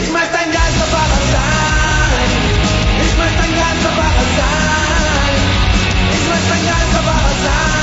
Ich 0.00 0.08
möchte 0.10 0.36
ein 0.38 0.50
Geisterfahrer 0.52 1.20
sein. 1.34 2.30
Ich 3.02 3.12
möchte 3.18 3.40
ein 3.42 3.54
Geisterfahrer 3.58 4.26
sein. 4.38 5.34
Ich 6.14 6.24
möchte 6.30 6.52
ein 6.54 6.64
Geisterfahrer 6.70 7.34
sein. 7.44 7.79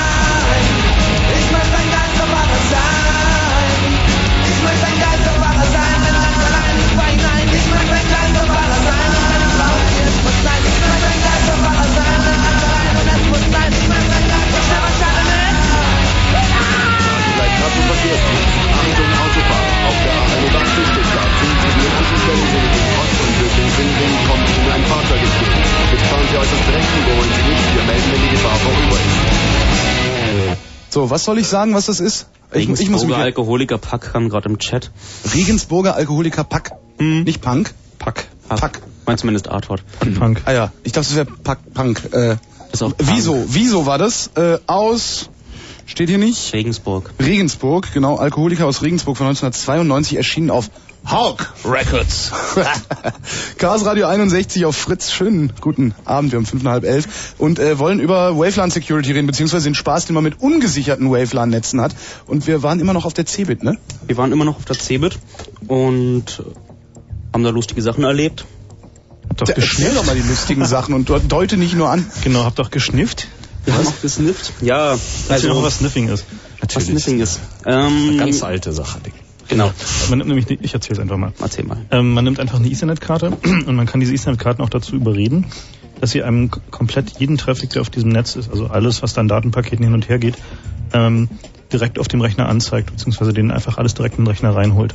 So, 30.97 31.11
was 31.11 31.25
soll 31.25 31.37
ich 31.37 31.45
sagen, 31.45 31.75
was 31.75 31.85
das 31.85 31.99
ist? 31.99 32.25
Ich, 32.51 32.61
ich 32.61 32.69
muss 32.69 32.79
Regensburger 32.79 33.17
mich 33.17 33.25
Alkoholiker 33.25 33.77
Pack 33.77 34.13
kam 34.13 34.29
gerade 34.29 34.49
im 34.49 34.57
Chat. 34.57 34.89
Regensburger 35.31 35.95
Alkoholiker 35.95 36.43
Pack. 36.43 36.71
Hm. 36.97 37.21
Nicht 37.21 37.39
Punk? 37.39 37.71
Pack. 37.99 38.27
Pack. 38.49 38.81
Meint 39.05 39.19
zumindest 39.19 39.47
Artwort. 39.47 39.83
Punk. 40.17 40.41
Ah 40.45 40.53
ja, 40.53 40.71
ich 40.81 40.93
dachte, 40.93 41.09
es 41.11 41.15
wäre 41.15 41.27
Pack 41.27 41.59
Punk. 41.71 42.01
Äh, 42.13 42.37
Ist 42.71 42.81
auch 42.81 42.97
Punk. 42.97 43.11
wieso? 43.13 43.45
Wieso 43.47 43.85
war 43.85 43.99
das? 43.99 44.31
Äh, 44.37 44.57
aus 44.65 45.29
steht 45.85 46.09
hier 46.09 46.17
nicht. 46.17 46.51
Regensburg. 46.53 47.13
Regensburg, 47.19 47.93
genau, 47.93 48.15
Alkoholiker 48.15 48.65
aus 48.65 48.81
Regensburg 48.81 49.17
von 49.17 49.27
1992 49.27 50.17
erschienen 50.17 50.49
auf 50.49 50.71
Hulk 51.09 51.53
Records. 51.63 52.31
Chaos 53.57 53.85
Radio 53.85 54.07
61 54.07 54.65
auf 54.65 54.75
Fritz. 54.75 55.11
Schönen 55.11 55.53
guten 55.61 55.93
Abend, 56.03 56.31
wir 56.33 56.37
haben 56.37 56.45
fünf 56.45 56.63
nach 56.63 56.71
halb 56.73 56.83
elf 56.83 57.33
und 57.37 57.59
äh, 57.59 57.79
wollen 57.79 57.99
über 58.01 58.37
Wavelan 58.37 58.71
Security 58.71 59.13
reden, 59.13 59.25
beziehungsweise 59.25 59.65
den 59.65 59.75
Spaß, 59.75 60.05
den 60.07 60.15
man 60.15 60.23
mit 60.23 60.41
ungesicherten 60.41 61.09
Wavelan-Netzen 61.09 61.79
hat. 61.79 61.95
Und 62.25 62.45
wir 62.47 62.61
waren 62.61 62.79
immer 62.81 62.93
noch 62.93 63.05
auf 63.05 63.13
der 63.13 63.25
Cebit, 63.25 63.63
ne? 63.63 63.77
Wir 64.05 64.17
waren 64.17 64.31
immer 64.33 64.43
noch 64.43 64.57
auf 64.57 64.65
der 64.65 64.77
Cebit 64.77 65.17
und 65.67 66.43
haben 67.33 67.43
da 67.43 67.51
lustige 67.51 67.81
Sachen 67.81 68.03
erlebt. 68.03 68.45
Habt 69.29 69.41
doch 69.41 69.47
Erzähl 69.47 69.61
geschnifft. 69.63 69.97
doch 69.97 70.05
mal 70.05 70.15
die 70.15 70.27
lustigen 70.27 70.65
Sachen 70.65 70.93
und 70.93 71.09
dort 71.09 71.31
deute 71.31 71.55
nicht 71.55 71.73
nur 71.75 71.89
an. 71.89 72.05
Genau, 72.23 72.43
habt 72.43 72.59
doch 72.59 72.69
geschnifft. 72.71 73.27
Wir 73.63 73.73
haben 73.75 73.87
auch 73.87 74.01
gesnifft. 74.01 74.51
Ja, 74.61 74.91
Also, 74.91 75.49
also 75.51 75.63
was 75.63 75.77
Sniffing 75.77 76.09
ist. 76.09 76.25
was 76.73 76.83
Sniffing 76.85 77.19
ist. 77.21 77.39
Ähm, 77.65 78.17
Ganz 78.17 78.43
alte 78.43 78.73
Sache. 78.73 78.99
Dick. 79.05 79.13
Genau. 79.47 79.71
Man 80.09 80.19
nimmt 80.19 80.29
nämlich, 80.29 80.49
ich 80.49 80.73
erzähl's 80.73 80.99
einfach 80.99 81.17
mal. 81.17 81.33
Erzähl 81.39 81.65
mal. 81.65 81.77
Ähm, 81.91 82.13
man 82.13 82.23
nimmt 82.23 82.39
einfach 82.39 82.59
eine 82.59 82.69
Ethernet-Karte 82.69 83.31
und 83.65 83.75
man 83.75 83.85
kann 83.85 83.99
diese 83.99 84.13
Ethernet-Karten 84.13 84.61
auch 84.61 84.69
dazu 84.69 84.95
überreden, 84.95 85.45
dass 85.99 86.11
sie 86.11 86.23
einem 86.23 86.51
komplett 86.71 87.19
jeden 87.19 87.37
Traffic, 87.37 87.71
der 87.71 87.81
auf 87.81 87.89
diesem 87.89 88.09
Netz 88.09 88.35
ist, 88.35 88.49
also 88.49 88.67
alles, 88.67 89.01
was 89.01 89.13
dann 89.13 89.27
Datenpaketen 89.27 89.83
hin 89.83 89.93
und 89.93 90.09
her 90.09 90.19
geht, 90.19 90.35
ähm, 90.93 91.29
direkt 91.71 91.99
auf 91.99 92.07
dem 92.07 92.21
Rechner 92.21 92.47
anzeigt, 92.47 92.91
beziehungsweise 92.91 93.33
den 93.33 93.51
einfach 93.51 93.77
alles 93.77 93.93
direkt 93.93 94.17
in 94.17 94.23
den 94.23 94.29
Rechner 94.29 94.55
reinholt. 94.55 94.93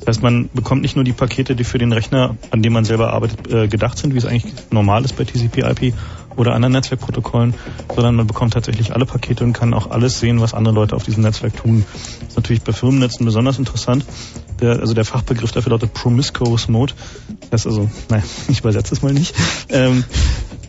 Das 0.00 0.16
heißt, 0.16 0.22
man 0.22 0.48
bekommt 0.52 0.82
nicht 0.82 0.96
nur 0.96 1.04
die 1.04 1.12
Pakete, 1.12 1.56
die 1.56 1.64
für 1.64 1.78
den 1.78 1.92
Rechner, 1.92 2.36
an 2.50 2.62
dem 2.62 2.72
man 2.72 2.84
selber 2.84 3.12
arbeitet, 3.12 3.50
äh, 3.52 3.68
gedacht 3.68 3.98
sind, 3.98 4.14
wie 4.14 4.18
es 4.18 4.26
eigentlich 4.26 4.52
normal 4.70 5.04
ist 5.04 5.16
bei 5.16 5.24
TCP/IP 5.24 5.94
oder 6.36 6.54
anderen 6.54 6.72
Netzwerkprotokollen, 6.72 7.54
sondern 7.94 8.14
man 8.16 8.26
bekommt 8.26 8.54
tatsächlich 8.54 8.92
alle 8.94 9.06
Pakete 9.06 9.44
und 9.44 9.52
kann 9.52 9.74
auch 9.74 9.90
alles 9.90 10.20
sehen, 10.20 10.40
was 10.40 10.54
andere 10.54 10.74
Leute 10.74 10.96
auf 10.96 11.04
diesem 11.04 11.22
Netzwerk 11.22 11.56
tun. 11.56 11.84
Das 12.20 12.28
ist 12.30 12.36
natürlich 12.36 12.62
bei 12.62 12.72
Firmennetzen 12.72 13.24
besonders 13.24 13.58
interessant. 13.58 14.04
Der, 14.60 14.80
also 14.80 14.94
der 14.94 15.04
Fachbegriff 15.04 15.52
dafür 15.52 15.70
lautet 15.70 15.94
Promiscuous 15.94 16.68
Mode. 16.68 16.94
Das 17.50 17.62
ist 17.62 17.66
also, 17.66 17.90
naja, 18.08 18.22
ich 18.48 18.60
übersetze 18.60 18.94
es 18.94 19.02
mal 19.02 19.12
nicht. 19.12 19.34
Ähm, 19.68 20.04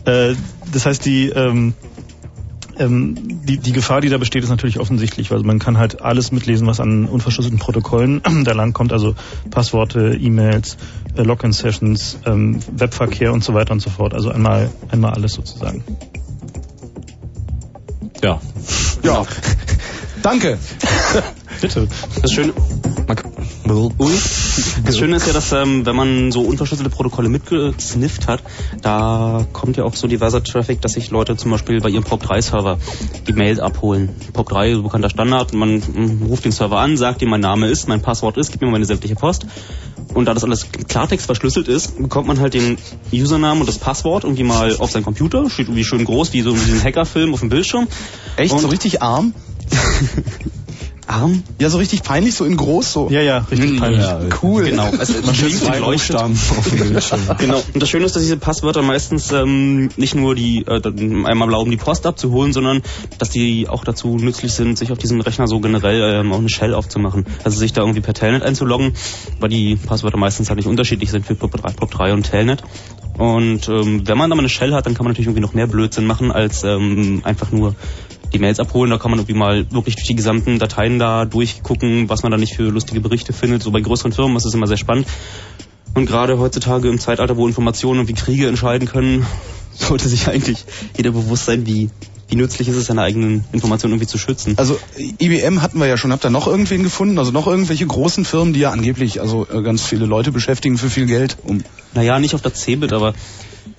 äh, 0.04 0.34
das 0.72 0.86
heißt, 0.86 1.04
die, 1.04 1.28
ähm, 1.28 1.74
ähm, 2.78 3.14
die, 3.44 3.58
die 3.58 3.72
Gefahr, 3.72 4.00
die 4.00 4.08
da 4.08 4.18
besteht, 4.18 4.42
ist 4.42 4.50
natürlich 4.50 4.78
offensichtlich, 4.78 5.30
weil 5.30 5.40
man 5.40 5.58
kann 5.58 5.78
halt 5.78 6.02
alles 6.02 6.32
mitlesen, 6.32 6.66
was 6.66 6.80
an 6.80 7.06
unverschlüsselten 7.06 7.58
Protokollen 7.58 8.22
da 8.44 8.52
lang 8.52 8.72
kommt, 8.72 8.92
also 8.92 9.14
Passworte, 9.50 10.18
E-Mails, 10.20 10.76
Login-Sessions, 11.24 12.18
ähm, 12.26 12.58
Webverkehr 12.72 13.32
und 13.32 13.42
so 13.44 13.54
weiter 13.54 13.72
und 13.72 13.80
so 13.80 13.90
fort. 13.90 14.14
Also 14.14 14.30
einmal, 14.30 14.70
einmal 14.90 15.12
alles 15.12 15.32
sozusagen. 15.32 15.84
Ja. 18.22 18.40
Ja. 19.02 19.26
Danke. 20.26 20.58
Bitte. 21.60 21.86
Das 22.20 22.32
Schöne. 22.32 22.52
Das 24.84 24.98
Schöne 24.98 25.14
ist 25.14 25.26
ja, 25.28 25.32
dass 25.32 25.52
ähm, 25.52 25.86
wenn 25.86 25.94
man 25.94 26.32
so 26.32 26.40
unverschlüsselte 26.40 26.90
Protokolle 26.90 27.28
mitgesnifft 27.28 28.26
hat, 28.26 28.42
da 28.82 29.46
kommt 29.52 29.76
ja 29.76 29.84
auch 29.84 29.94
so 29.94 30.08
diverser 30.08 30.42
Traffic, 30.42 30.80
dass 30.80 30.94
sich 30.94 31.12
Leute 31.12 31.36
zum 31.36 31.52
Beispiel 31.52 31.80
bei 31.80 31.90
ihrem 31.90 32.02
POP3-Server 32.02 32.78
die 33.28 33.32
Mails 33.34 33.60
abholen. 33.60 34.16
POP3, 34.32 34.82
bekannter 34.82 35.10
Standard, 35.10 35.52
man 35.52 35.76
mm, 35.76 36.24
ruft 36.26 36.44
den 36.44 36.50
Server 36.50 36.80
an, 36.80 36.96
sagt 36.96 37.22
ihm, 37.22 37.28
mein 37.28 37.40
Name 37.40 37.68
ist, 37.68 37.86
mein 37.86 38.02
Passwort 38.02 38.36
ist, 38.36 38.50
gib 38.50 38.62
mir 38.62 38.68
meine 38.68 38.84
sämtliche 38.84 39.14
Post. 39.14 39.46
Und 40.12 40.24
da 40.24 40.34
das 40.34 40.42
alles 40.42 40.66
Klartext 40.88 41.26
verschlüsselt 41.26 41.68
ist, 41.68 42.02
bekommt 42.02 42.26
man 42.26 42.40
halt 42.40 42.54
den 42.54 42.78
Usernamen 43.12 43.60
und 43.60 43.68
das 43.68 43.78
Passwort 43.78 44.24
irgendwie 44.24 44.42
mal 44.42 44.74
auf 44.78 44.90
sein 44.90 45.04
Computer, 45.04 45.48
steht 45.48 45.68
irgendwie 45.68 45.84
schön 45.84 46.04
groß, 46.04 46.32
wie 46.32 46.42
so 46.42 46.52
wie 46.52 46.68
so 46.68 46.72
ein 46.72 46.82
Hackerfilm 46.82 47.32
auf 47.32 47.40
dem 47.40 47.48
Bildschirm. 47.48 47.86
Echt? 48.36 48.52
Und- 48.52 48.58
so 48.58 48.66
richtig 48.66 49.02
arm? 49.02 49.32
Arm? 51.06 51.44
Ja, 51.60 51.70
so 51.70 51.78
richtig 51.78 52.02
peinlich, 52.02 52.34
so 52.34 52.44
in 52.44 52.56
groß, 52.56 52.92
so. 52.92 53.08
Ja, 53.10 53.20
ja, 53.20 53.46
richtig 53.50 53.78
peinlich. 53.78 54.02
Ja, 54.02 54.20
Cool. 54.42 54.64
Genau. 54.64 54.90
Es, 55.00 55.22
Man 55.24 55.34
zwei 55.34 55.76
beleuchtet. 55.76 56.16
Buchstaben 56.16 56.38
auf 56.58 56.68
dem 56.68 56.78
Bildschirm. 56.78 57.20
Genau. 57.38 57.62
Und 57.72 57.82
das 57.82 57.88
Schöne 57.88 58.06
ist, 58.06 58.16
dass 58.16 58.22
diese 58.22 58.36
Passwörter 58.36 58.82
meistens 58.82 59.30
ähm, 59.30 59.88
nicht 59.96 60.14
nur 60.14 60.34
die 60.34 60.64
äh, 60.66 60.80
einmal 60.84 61.48
erlauben, 61.48 61.70
die 61.70 61.76
Post 61.76 62.06
abzuholen, 62.06 62.52
sondern 62.52 62.82
dass 63.18 63.30
die 63.30 63.68
auch 63.68 63.84
dazu 63.84 64.16
nützlich 64.16 64.52
sind, 64.52 64.78
sich 64.78 64.90
auf 64.90 64.98
diesem 64.98 65.20
Rechner 65.20 65.46
so 65.46 65.60
generell 65.60 66.20
ähm, 66.20 66.32
auch 66.32 66.38
eine 66.38 66.48
Shell 66.48 66.74
aufzumachen. 66.74 67.24
Also 67.44 67.58
sich 67.58 67.72
da 67.72 67.82
irgendwie 67.82 68.00
per 68.00 68.14
Telnet 68.14 68.42
einzuloggen, 68.42 68.94
weil 69.38 69.48
die 69.48 69.76
Passwörter 69.76 70.18
meistens 70.18 70.48
halt 70.48 70.56
nicht 70.56 70.68
unterschiedlich 70.68 71.10
sind 71.10 71.24
für 71.24 71.34
POP3, 71.34 71.76
POP3 71.76 72.12
und 72.12 72.22
Telnet. 72.24 72.64
Und 73.16 73.68
ähm, 73.68 74.06
wenn 74.06 74.18
man 74.18 74.28
da 74.28 74.36
mal 74.36 74.40
eine 74.40 74.48
Shell 74.48 74.74
hat, 74.74 74.86
dann 74.86 74.94
kann 74.94 75.04
man 75.04 75.12
natürlich 75.12 75.28
irgendwie 75.28 75.40
noch 75.40 75.54
mehr 75.54 75.66
Blödsinn 75.66 76.04
machen, 76.04 76.32
als 76.32 76.64
ähm, 76.64 77.20
einfach 77.24 77.50
nur 77.50 77.74
die 78.32 78.38
Mails 78.38 78.60
abholen. 78.60 78.90
Da 78.90 78.98
kann 78.98 79.10
man 79.10 79.20
irgendwie 79.20 79.38
mal 79.38 79.70
wirklich 79.70 79.96
durch 79.96 80.06
die 80.06 80.14
gesamten 80.14 80.58
Dateien 80.58 80.98
da 80.98 81.24
durchgucken, 81.24 82.08
was 82.08 82.22
man 82.22 82.32
da 82.32 82.38
nicht 82.38 82.54
für 82.54 82.70
lustige 82.70 83.00
Berichte 83.00 83.32
findet. 83.32 83.62
So 83.62 83.70
bei 83.70 83.80
größeren 83.80 84.12
Firmen 84.12 84.36
ist 84.36 84.46
es 84.46 84.54
immer 84.54 84.66
sehr 84.66 84.76
spannend. 84.76 85.06
Und 85.94 86.06
gerade 86.06 86.38
heutzutage 86.38 86.88
im 86.88 86.98
Zeitalter, 86.98 87.36
wo 87.36 87.46
Informationen 87.46 88.00
und 88.00 88.08
wie 88.08 88.12
Kriege 88.12 88.48
entscheiden 88.48 88.86
können, 88.86 89.26
sollte 89.72 90.08
sich 90.08 90.28
eigentlich 90.28 90.64
jeder 90.96 91.12
bewusst 91.12 91.46
sein, 91.46 91.66
wie, 91.66 91.88
wie 92.28 92.36
nützlich 92.36 92.68
ist 92.68 92.76
es, 92.76 92.86
seine 92.86 93.02
eigenen 93.02 93.44
Informationen 93.52 93.94
irgendwie 93.94 94.08
zu 94.08 94.18
schützen. 94.18 94.54
Also 94.58 94.78
IBM 94.98 95.62
hatten 95.62 95.78
wir 95.78 95.86
ja 95.86 95.96
schon. 95.96 96.12
Habt 96.12 96.24
ihr 96.24 96.30
noch 96.30 96.46
irgendwen 96.46 96.82
gefunden? 96.82 97.18
Also 97.18 97.32
noch 97.32 97.46
irgendwelche 97.46 97.86
großen 97.86 98.26
Firmen, 98.26 98.52
die 98.52 98.60
ja 98.60 98.70
angeblich 98.72 99.22
also 99.22 99.46
äh, 99.50 99.62
ganz 99.62 99.82
viele 99.82 100.04
Leute 100.04 100.32
beschäftigen 100.32 100.76
für 100.76 100.90
viel 100.90 101.06
Geld? 101.06 101.38
Um 101.44 101.62
Naja, 101.94 102.18
nicht 102.18 102.34
auf 102.34 102.42
der 102.42 102.52
Cebit, 102.52 102.92
aber 102.92 103.14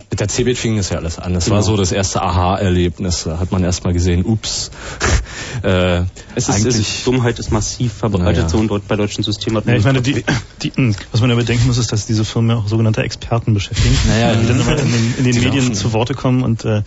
Mit 0.09 0.21
der 0.21 0.29
Cebit 0.29 0.57
fing 0.57 0.77
es 0.77 0.89
ja 0.89 0.97
alles 0.97 1.19
an. 1.19 1.35
Es 1.35 1.45
Genau. 1.45 1.57
war 1.57 1.63
so 1.63 1.75
das 1.75 1.91
erste 1.91 2.21
Aha-Erlebnis. 2.21 3.23
Da 3.25 3.39
hat 3.39 3.51
man 3.51 3.63
erstmal 3.63 3.91
gesehen, 3.93 4.23
ups. 4.23 4.71
äh, 5.63 6.01
es 6.35 6.47
ist, 6.49 6.65
es 6.65 6.75
ist 6.79 7.05
Dummheit 7.07 7.37
ist 7.39 7.51
massiv 7.51 7.91
verbreitet 7.91 8.37
Naja. 8.43 8.49
so 8.49 8.59
in, 8.59 8.67
Deut- 8.69 8.87
bei 8.87 8.95
deutschen 8.95 9.23
Systemen. 9.23 9.61
Ja, 9.65 9.73
ich 9.75 9.83
meine, 9.83 10.01
die, 10.01 10.23
die, 10.63 10.71
mh, 10.75 10.95
was 11.11 11.19
man 11.19 11.29
ja 11.29 11.35
bedenken 11.35 11.67
muss, 11.67 11.77
ist, 11.77 11.91
dass 11.91 12.05
diese 12.05 12.23
Firmen 12.23 12.51
ja 12.51 12.55
auch 12.63 12.67
sogenannte 12.69 13.03
Experten 13.03 13.53
beschäftigen, 13.53 13.95
Naja, 14.07 14.33
die 14.35 14.47
dann 14.47 14.61
immer 14.61 14.77
in 14.77 14.91
den, 14.91 15.13
in 15.17 15.23
den 15.25 15.33
die 15.33 15.39
Medien 15.39 15.63
laufen. 15.65 15.75
zu 15.75 15.91
Worte 15.93 16.13
kommen 16.13 16.41
und 16.43 16.63
äh, 16.63 16.77
äh, 16.77 16.83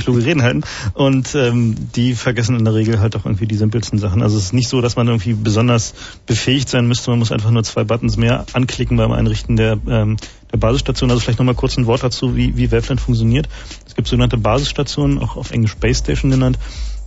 kluge 0.00 0.24
Reden 0.24 0.42
halten. 0.42 0.62
Und 0.94 1.34
ähm, 1.34 1.74
die 1.96 2.14
vergessen 2.14 2.56
in 2.56 2.64
der 2.64 2.74
Regel 2.74 3.00
halt 3.00 3.16
auch 3.16 3.24
irgendwie 3.24 3.46
die 3.48 3.56
simpelsten 3.56 3.98
Sachen. 3.98 4.22
Also 4.22 4.36
es 4.38 4.44
ist 4.44 4.52
nicht 4.52 4.68
so, 4.68 4.80
dass 4.80 4.94
man 4.94 5.08
irgendwie 5.08 5.34
besonders 5.34 5.92
befähigt 6.26 6.68
sein 6.68 6.86
müsste. 6.86 7.10
Man 7.10 7.18
muss 7.18 7.32
einfach 7.32 7.50
nur 7.50 7.64
zwei 7.64 7.82
Buttons 7.84 8.16
mehr 8.16 8.46
anklicken 8.52 8.96
beim 8.96 9.10
Einrichten 9.12 9.56
der, 9.56 9.76
ähm, 9.88 10.16
der 10.52 10.58
Basisstation. 10.58 11.10
Also 11.10 11.20
vielleicht 11.20 11.38
nochmal 11.38 11.54
kurz 11.54 11.76
ein 11.76 11.86
Wort 11.86 12.02
dazu, 12.02 12.36
wie, 12.36 12.56
wie 12.56 12.72
Waveland 12.72 13.00
funktioniert. 13.00 13.48
Es 13.86 13.94
gibt 13.94 14.08
sogenannte 14.08 14.38
Basisstationen, 14.38 15.18
auch 15.18 15.36
auf 15.36 15.50
Englisch 15.50 15.76
Base 15.76 16.00
Station 16.00 16.30
genannt. 16.30 16.58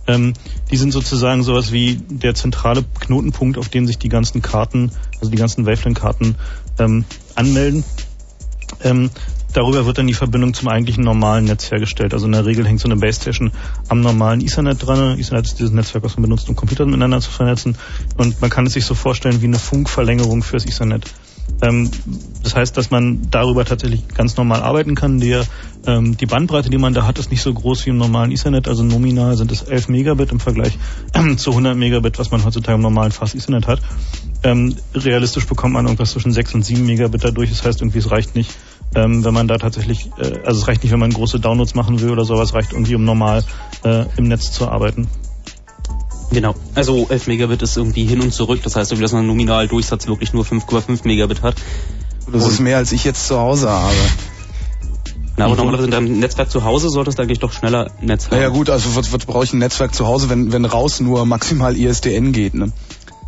Ähm, 0.06 0.34
die 0.70 0.76
sind 0.76 0.92
sozusagen 0.92 1.42
sowas 1.42 1.72
wie 1.72 2.00
der 2.08 2.34
zentrale 2.34 2.84
Knotenpunkt, 3.00 3.56
auf 3.58 3.68
dem 3.68 3.86
sich 3.86 3.98
die 3.98 4.08
ganzen 4.08 4.42
Karten, 4.42 4.90
also 5.20 5.30
die 5.30 5.36
ganzen 5.36 5.64
Waveland-Karten 5.64 6.34
ähm, 6.78 7.04
anmelden. 7.36 7.84
Ähm, 8.82 9.10
darüber 9.52 9.86
wird 9.86 9.98
dann 9.98 10.08
die 10.08 10.14
Verbindung 10.14 10.54
zum 10.54 10.68
eigentlichen 10.68 11.04
normalen 11.04 11.44
Netz 11.44 11.70
hergestellt. 11.70 12.14
Also 12.14 12.26
in 12.26 12.32
der 12.32 12.46
Regel 12.46 12.66
hängt 12.66 12.80
so 12.80 12.88
eine 12.88 12.96
Base 12.96 13.20
Station 13.20 13.52
am 13.88 14.00
normalen 14.00 14.40
Ethernet 14.40 14.84
dran. 14.84 15.18
Ethernet 15.18 15.46
ist 15.46 15.58
dieses 15.58 15.72
Netzwerk, 15.72 16.02
was 16.02 16.16
man 16.16 16.22
benutzt, 16.22 16.48
um 16.48 16.56
Computer 16.56 16.84
miteinander 16.84 17.20
zu 17.20 17.30
vernetzen. 17.30 17.76
Und 18.16 18.40
man 18.40 18.50
kann 18.50 18.66
es 18.66 18.72
sich 18.72 18.84
so 18.84 18.94
vorstellen 18.94 19.40
wie 19.40 19.46
eine 19.46 19.58
Funkverlängerung 19.58 20.42
fürs 20.42 20.66
Ethernet. 20.66 21.04
Ähm, 21.62 21.90
das 22.42 22.56
heißt, 22.56 22.76
dass 22.76 22.90
man 22.90 23.30
darüber 23.30 23.64
tatsächlich 23.64 24.08
ganz 24.08 24.36
normal 24.36 24.62
arbeiten 24.62 24.94
kann. 24.94 25.20
Der, 25.20 25.46
ähm, 25.86 26.16
die 26.16 26.26
Bandbreite, 26.26 26.70
die 26.70 26.78
man 26.78 26.92
da 26.92 27.06
hat, 27.06 27.18
ist 27.18 27.30
nicht 27.30 27.42
so 27.42 27.54
groß 27.54 27.86
wie 27.86 27.90
im 27.90 27.98
normalen 27.98 28.32
Ethernet. 28.32 28.66
Also 28.66 28.82
nominal 28.82 29.36
sind 29.36 29.52
es 29.52 29.62
11 29.62 29.88
Megabit 29.88 30.32
im 30.32 30.40
Vergleich 30.40 30.76
zu 31.36 31.50
100 31.50 31.76
Megabit, 31.76 32.18
was 32.18 32.30
man 32.30 32.44
heutzutage 32.44 32.74
im 32.74 32.82
normalen 32.82 33.12
Fast 33.12 33.34
Ethernet 33.34 33.68
hat. 33.68 33.80
Ähm, 34.42 34.74
realistisch 34.94 35.46
bekommt 35.46 35.74
man 35.74 35.86
irgendwas 35.86 36.10
zwischen 36.10 36.32
6 36.32 36.54
und 36.54 36.64
7 36.64 36.84
Megabit 36.84 37.22
dadurch. 37.22 37.50
Das 37.50 37.64
heißt, 37.64 37.80
irgendwie 37.80 37.98
es 37.98 38.10
reicht 38.10 38.34
nicht, 38.34 38.50
ähm, 38.96 39.24
wenn 39.24 39.32
man 39.32 39.46
da 39.46 39.58
tatsächlich, 39.58 40.10
äh, 40.18 40.40
also 40.44 40.60
es 40.60 40.68
reicht 40.68 40.82
nicht, 40.82 40.92
wenn 40.92 40.98
man 40.98 41.10
große 41.10 41.38
Downloads 41.38 41.74
machen 41.76 42.00
will 42.00 42.10
oder 42.10 42.24
sowas, 42.24 42.54
reicht 42.54 42.72
irgendwie, 42.72 42.96
um 42.96 43.04
normal 43.04 43.44
äh, 43.84 44.06
im 44.16 44.26
Netz 44.26 44.50
zu 44.50 44.68
arbeiten. 44.68 45.08
Genau. 46.32 46.54
Also 46.74 47.06
11 47.08 47.26
Megabit 47.26 47.62
ist 47.62 47.76
irgendwie 47.76 48.04
hin 48.04 48.20
und 48.20 48.32
zurück. 48.32 48.60
Das 48.62 48.76
heißt, 48.76 48.90
irgendwie, 48.90 49.02
dass 49.02 49.12
man 49.12 49.26
nominal 49.26 49.68
Durchsatz 49.68 50.06
wirklich 50.06 50.32
nur 50.32 50.44
5,5 50.44 51.00
Megabit 51.04 51.42
hat. 51.42 51.56
das 52.30 52.48
ist 52.48 52.60
mehr, 52.60 52.78
als 52.78 52.92
ich 52.92 53.04
jetzt 53.04 53.26
zu 53.26 53.38
Hause 53.38 53.70
habe. 53.70 53.94
Na, 55.36 55.46
aber 55.46 55.56
normalerweise 55.56 55.86
in 55.86 55.90
deinem 55.90 56.18
Netzwerk 56.18 56.50
zu 56.50 56.64
Hause 56.64 56.90
solltest 56.90 57.18
du 57.18 57.22
eigentlich 57.22 57.38
doch 57.38 57.52
schneller 57.52 57.90
Netz 58.00 58.26
haben. 58.26 58.36
Naja 58.36 58.48
gut, 58.48 58.68
also 58.68 58.96
was, 58.96 59.12
was 59.12 59.24
brauche 59.24 59.44
ich 59.44 59.52
ein 59.52 59.58
Netzwerk 59.58 59.94
zu 59.94 60.06
Hause, 60.06 60.28
wenn, 60.28 60.52
wenn 60.52 60.64
raus 60.64 61.00
nur 61.00 61.24
maximal 61.24 61.76
ISDN 61.76 62.32
geht, 62.32 62.54
ne? 62.54 62.72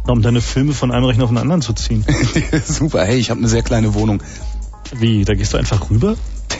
Um 0.07 0.21
deine 0.21 0.43
Filme 0.43 0.75
von 0.75 0.93
einem 0.93 1.07
Rechner 1.07 1.25
auf 1.25 1.31
den 1.31 1.39
anderen 1.39 1.63
zu 1.63 1.73
ziehen. 1.73 2.05
Super, 2.67 3.05
hey, 3.07 3.17
ich 3.17 3.31
habe 3.31 3.39
eine 3.39 3.49
sehr 3.49 3.63
kleine 3.63 3.95
Wohnung. 3.95 4.23
Wie, 4.95 5.25
da 5.25 5.33
gehst 5.33 5.55
du 5.55 5.57
einfach 5.57 5.89
rüber? 5.89 6.15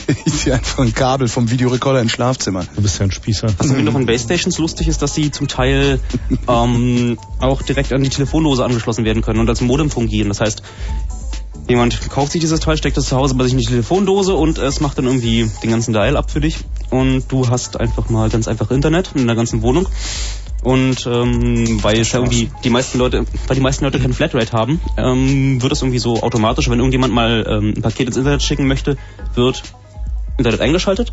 Ich 0.27 0.35
ziehe 0.35 0.55
einfach 0.55 0.81
ein 0.81 0.95
Kabel 0.95 1.29
vom 1.29 1.51
Videorekorder 1.51 2.01
ins 2.01 2.13
Schlafzimmer. 2.13 2.65
Du 2.75 2.83
bist 2.83 2.99
ja 2.99 3.05
ein 3.05 3.11
Spießer. 3.11 3.49
Was 3.59 3.67
irgendwie 3.67 3.85
noch 3.85 3.95
an 3.95 4.07
Basestations 4.07 4.59
lustig 4.59 4.89
ist, 4.89 5.03
dass 5.03 5.15
sie 5.15 5.31
zum 5.31 5.49
Teil 5.49 6.01
ähm, 6.49 7.19
auch 7.41 7.63
direkt 7.63 7.93
an 7.93 8.03
die 8.03 8.09
Telefondose 8.09 8.65
angeschlossen 8.65 9.05
werden 9.05 9.23
können 9.23 9.41
und 9.41 9.49
als 9.49 9.61
Modem 9.61 9.91
fungieren. 9.91 10.29
Das 10.29 10.41
heißt, 10.41 10.63
jemand 11.69 12.11
kauft 12.11 12.33
sich 12.33 12.41
dieses 12.41 12.61
Teil, 12.61 12.77
steckt 12.77 12.97
das 12.97 13.07
zu 13.07 13.17
Hause 13.17 13.35
bei 13.35 13.45
sich 13.45 13.53
in 13.55 13.59
die 13.59 13.67
Telefondose 13.67 14.35
und 14.35 14.59
es 14.59 14.81
macht 14.81 14.99
dann 14.99 15.07
irgendwie 15.07 15.51
den 15.63 15.71
ganzen 15.71 15.93
Dial 15.93 16.17
ab 16.17 16.31
für 16.31 16.41
dich. 16.41 16.59
Und 16.91 17.25
du 17.29 17.49
hast 17.49 17.81
einfach 17.81 18.09
mal 18.09 18.29
ganz 18.29 18.49
einfach 18.49 18.71
Internet 18.71 19.13
in 19.15 19.27
der 19.27 19.37
ganzen 19.37 19.63
Wohnung. 19.63 19.89
Und 20.63 21.07
ähm, 21.07 21.83
weil 21.83 22.01
es 22.01 22.13
ja 22.13 22.21
irgendwie 22.21 22.51
die 22.65 22.71
meisten 22.71 22.99
Leute, 22.99 23.27
weil 23.47 23.55
die 23.55 23.63
meisten 23.63 23.85
Leute 23.85 24.01
kein 24.01 24.15
Flatrate 24.15 24.53
haben, 24.53 24.81
ähm, 24.97 25.61
wird 25.61 25.73
es 25.73 25.83
irgendwie 25.83 25.99
so 25.99 26.23
automatisch, 26.23 26.71
wenn 26.71 26.79
irgendjemand 26.79 27.13
mal 27.13 27.45
ähm, 27.47 27.75
ein 27.77 27.83
Paket 27.83 28.07
ins 28.07 28.17
Internet 28.17 28.43
schicken 28.43 28.67
möchte, 28.67 28.97
wird 29.35 29.63
Internet 30.37 30.61
eingeschaltet. 30.61 31.13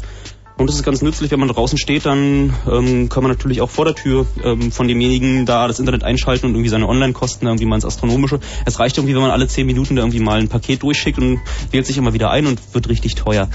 Und 0.58 0.68
das 0.68 0.76
ist 0.76 0.84
ganz 0.84 1.02
nützlich, 1.02 1.32
wenn 1.32 1.40
man 1.40 1.50
draußen 1.50 1.78
steht, 1.78 2.06
dann 2.06 2.54
ähm, 2.70 3.10
kann 3.10 3.24
man 3.24 3.32
natürlich 3.32 3.62
auch 3.62 3.70
vor 3.70 3.86
der 3.86 3.96
Tür 3.96 4.28
ähm, 4.44 4.72
von 4.72 4.88
demjenigen 4.88 5.46
da 5.46 5.68
das 5.68 5.80
Internet 5.80 6.04
einschalten 6.04 6.46
und 6.46 6.52
irgendwie 6.52 6.70
seine 6.70 6.88
Online-Kosten 6.88 7.48
irgendwie 7.48 7.66
mal 7.66 7.76
ins 7.76 7.86
Astronomische. 7.86 8.40
Es 8.66 8.80
reicht 8.80 8.98
irgendwie, 8.98 9.16
wenn 9.16 9.22
man 9.22 9.32
alle 9.32 9.48
zehn 9.48 9.66
Minuten 9.66 9.96
da 9.96 10.04
irgendwie 10.04 10.20
mal 10.20 10.40
ein 10.40 10.50
Paket 10.50 10.84
durchschickt 10.84 11.18
und 11.18 11.40
wählt 11.72 11.88
sich 11.88 11.98
immer 11.98 12.14
wieder 12.14 12.30
ein 12.30 12.46
und 12.46 12.60
wird 12.76 12.90
richtig 12.90 13.16
teuer. 13.16 13.50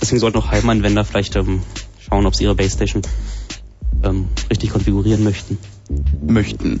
Deswegen 0.00 0.18
sollten 0.18 0.38
auch 0.38 0.50
Heimanwender 0.50 1.04
vielleicht 1.04 1.36
ähm, 1.36 1.62
schauen, 2.00 2.26
ob 2.26 2.34
sie 2.34 2.44
ihre 2.44 2.56
Base 2.56 2.74
Station 2.74 3.02
ähm, 4.02 4.26
richtig 4.50 4.70
konfigurieren 4.70 5.22
möchten. 5.22 5.58
Möchten. 6.26 6.80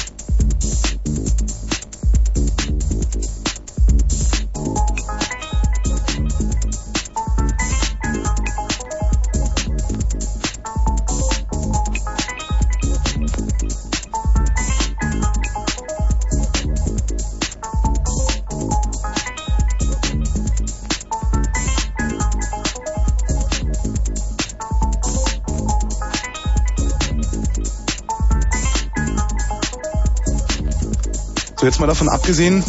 So, 31.61 31.67
jetzt 31.67 31.79
mal 31.79 31.85
davon 31.85 32.09
abgesehen, 32.09 32.63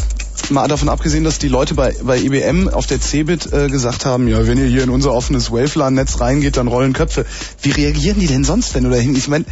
mal 0.51 0.67
davon 0.67 0.87
abgesehen, 0.87 1.23
dass 1.23 1.39
die 1.39 1.47
Leute 1.47 1.73
bei, 1.73 1.95
bei 2.03 2.19
IBM 2.19 2.69
auf 2.69 2.85
der 2.85 3.01
CeBIT 3.01 3.51
äh, 3.51 3.67
gesagt 3.67 4.05
haben, 4.05 4.27
ja, 4.27 4.45
wenn 4.45 4.59
ihr 4.59 4.67
hier 4.67 4.83
in 4.83 4.91
unser 4.91 5.13
offenes 5.13 5.51
Wavelan-Netz 5.51 6.21
reingeht, 6.21 6.57
dann 6.57 6.67
rollen 6.67 6.93
Köpfe. 6.93 7.25
Wie 7.63 7.71
reagieren 7.71 8.19
die 8.19 8.27
denn 8.27 8.43
sonst, 8.43 8.75
wenn 8.75 8.83
du 8.83 8.91
da 8.91 8.97
hin? 8.97 9.15
Ich 9.15 9.27
meine, 9.27 9.45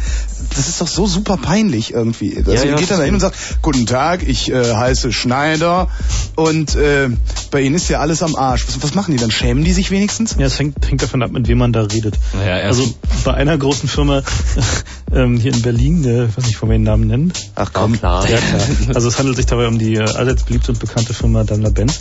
das 0.56 0.68
ist 0.68 0.80
doch 0.80 0.88
so 0.88 1.06
super 1.06 1.36
peinlich 1.36 1.92
irgendwie. 1.92 2.36
Also 2.36 2.52
Ja, 2.52 2.62
ihr 2.62 2.70
ja, 2.70 2.76
geht 2.76 2.90
dann 2.90 2.98
da 2.98 3.04
hin 3.04 3.14
und 3.14 3.20
sagt, 3.20 3.36
guten 3.62 3.86
Tag, 3.86 4.26
ich 4.26 4.50
äh, 4.50 4.74
heiße 4.74 5.12
Schneider 5.12 5.88
und 6.36 6.74
äh, 6.76 7.08
bei 7.50 7.60
Ihnen 7.60 7.74
ist 7.74 7.88
ja 7.88 8.00
alles 8.00 8.22
am 8.22 8.36
Arsch. 8.36 8.66
Was, 8.66 8.82
was 8.82 8.94
machen 8.94 9.12
die 9.12 9.18
dann? 9.18 9.30
Schämen 9.30 9.64
die 9.64 9.72
sich 9.72 9.90
wenigstens? 9.90 10.36
Ja, 10.38 10.46
es 10.46 10.58
hängt, 10.58 10.88
hängt 10.88 11.02
davon 11.02 11.22
ab, 11.22 11.30
mit 11.30 11.48
wem 11.48 11.58
man 11.58 11.72
da 11.72 11.82
redet. 11.82 12.18
Naja, 12.32 12.64
also 12.66 12.92
bei 13.24 13.34
einer 13.34 13.56
großen 13.56 13.88
Firma 13.88 14.22
ähm, 15.12 15.38
hier 15.38 15.52
in 15.52 15.62
Berlin, 15.62 16.02
der, 16.02 16.26
ich 16.26 16.36
weiß 16.36 16.46
nicht, 16.46 16.56
von 16.56 16.68
den 16.68 16.82
Namen 16.82 17.06
nennen. 17.06 17.32
Ach 17.54 17.70
komm. 17.72 17.98
klar. 17.98 18.28
Ja, 18.28 18.38
klar. 18.38 18.60
Also 18.94 19.08
es 19.08 19.18
handelt 19.18 19.36
sich 19.36 19.46
dabei 19.46 19.68
um 19.68 19.78
die 19.78 19.94
äh, 19.94 20.00
allseits 20.00 20.44
beliebte 20.44 20.72
und 20.72 20.78
bekannte 20.78 21.14
Firma 21.14 21.44
Daimler-Benz. 21.44 22.00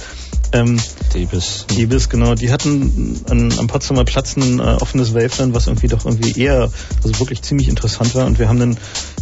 Ähm, 0.54 0.80
Davis. 1.14 1.66
Ibis, 1.78 2.10
genau. 2.10 2.36
Die 2.36 2.52
hatten 2.52 3.22
an, 3.30 3.54
am 3.58 3.68
Potsdamer 3.68 4.04
Platz 4.04 4.36
ein 4.36 4.60
äh, 4.60 4.64
offenes 4.64 5.14
Waveland, 5.14 5.54
was 5.54 5.68
irgendwie 5.68 5.88
doch 5.88 6.06
irgendwie 6.06 6.40
eher, 6.40 6.70
also 7.04 7.20
wirklich 7.20 7.42
ziemlich 7.42 7.70
interessant 7.70 8.16
war. 8.16 8.26
Und 8.26 8.38
wir 8.38 8.50
haben 8.50 8.60
dann, 8.60 8.78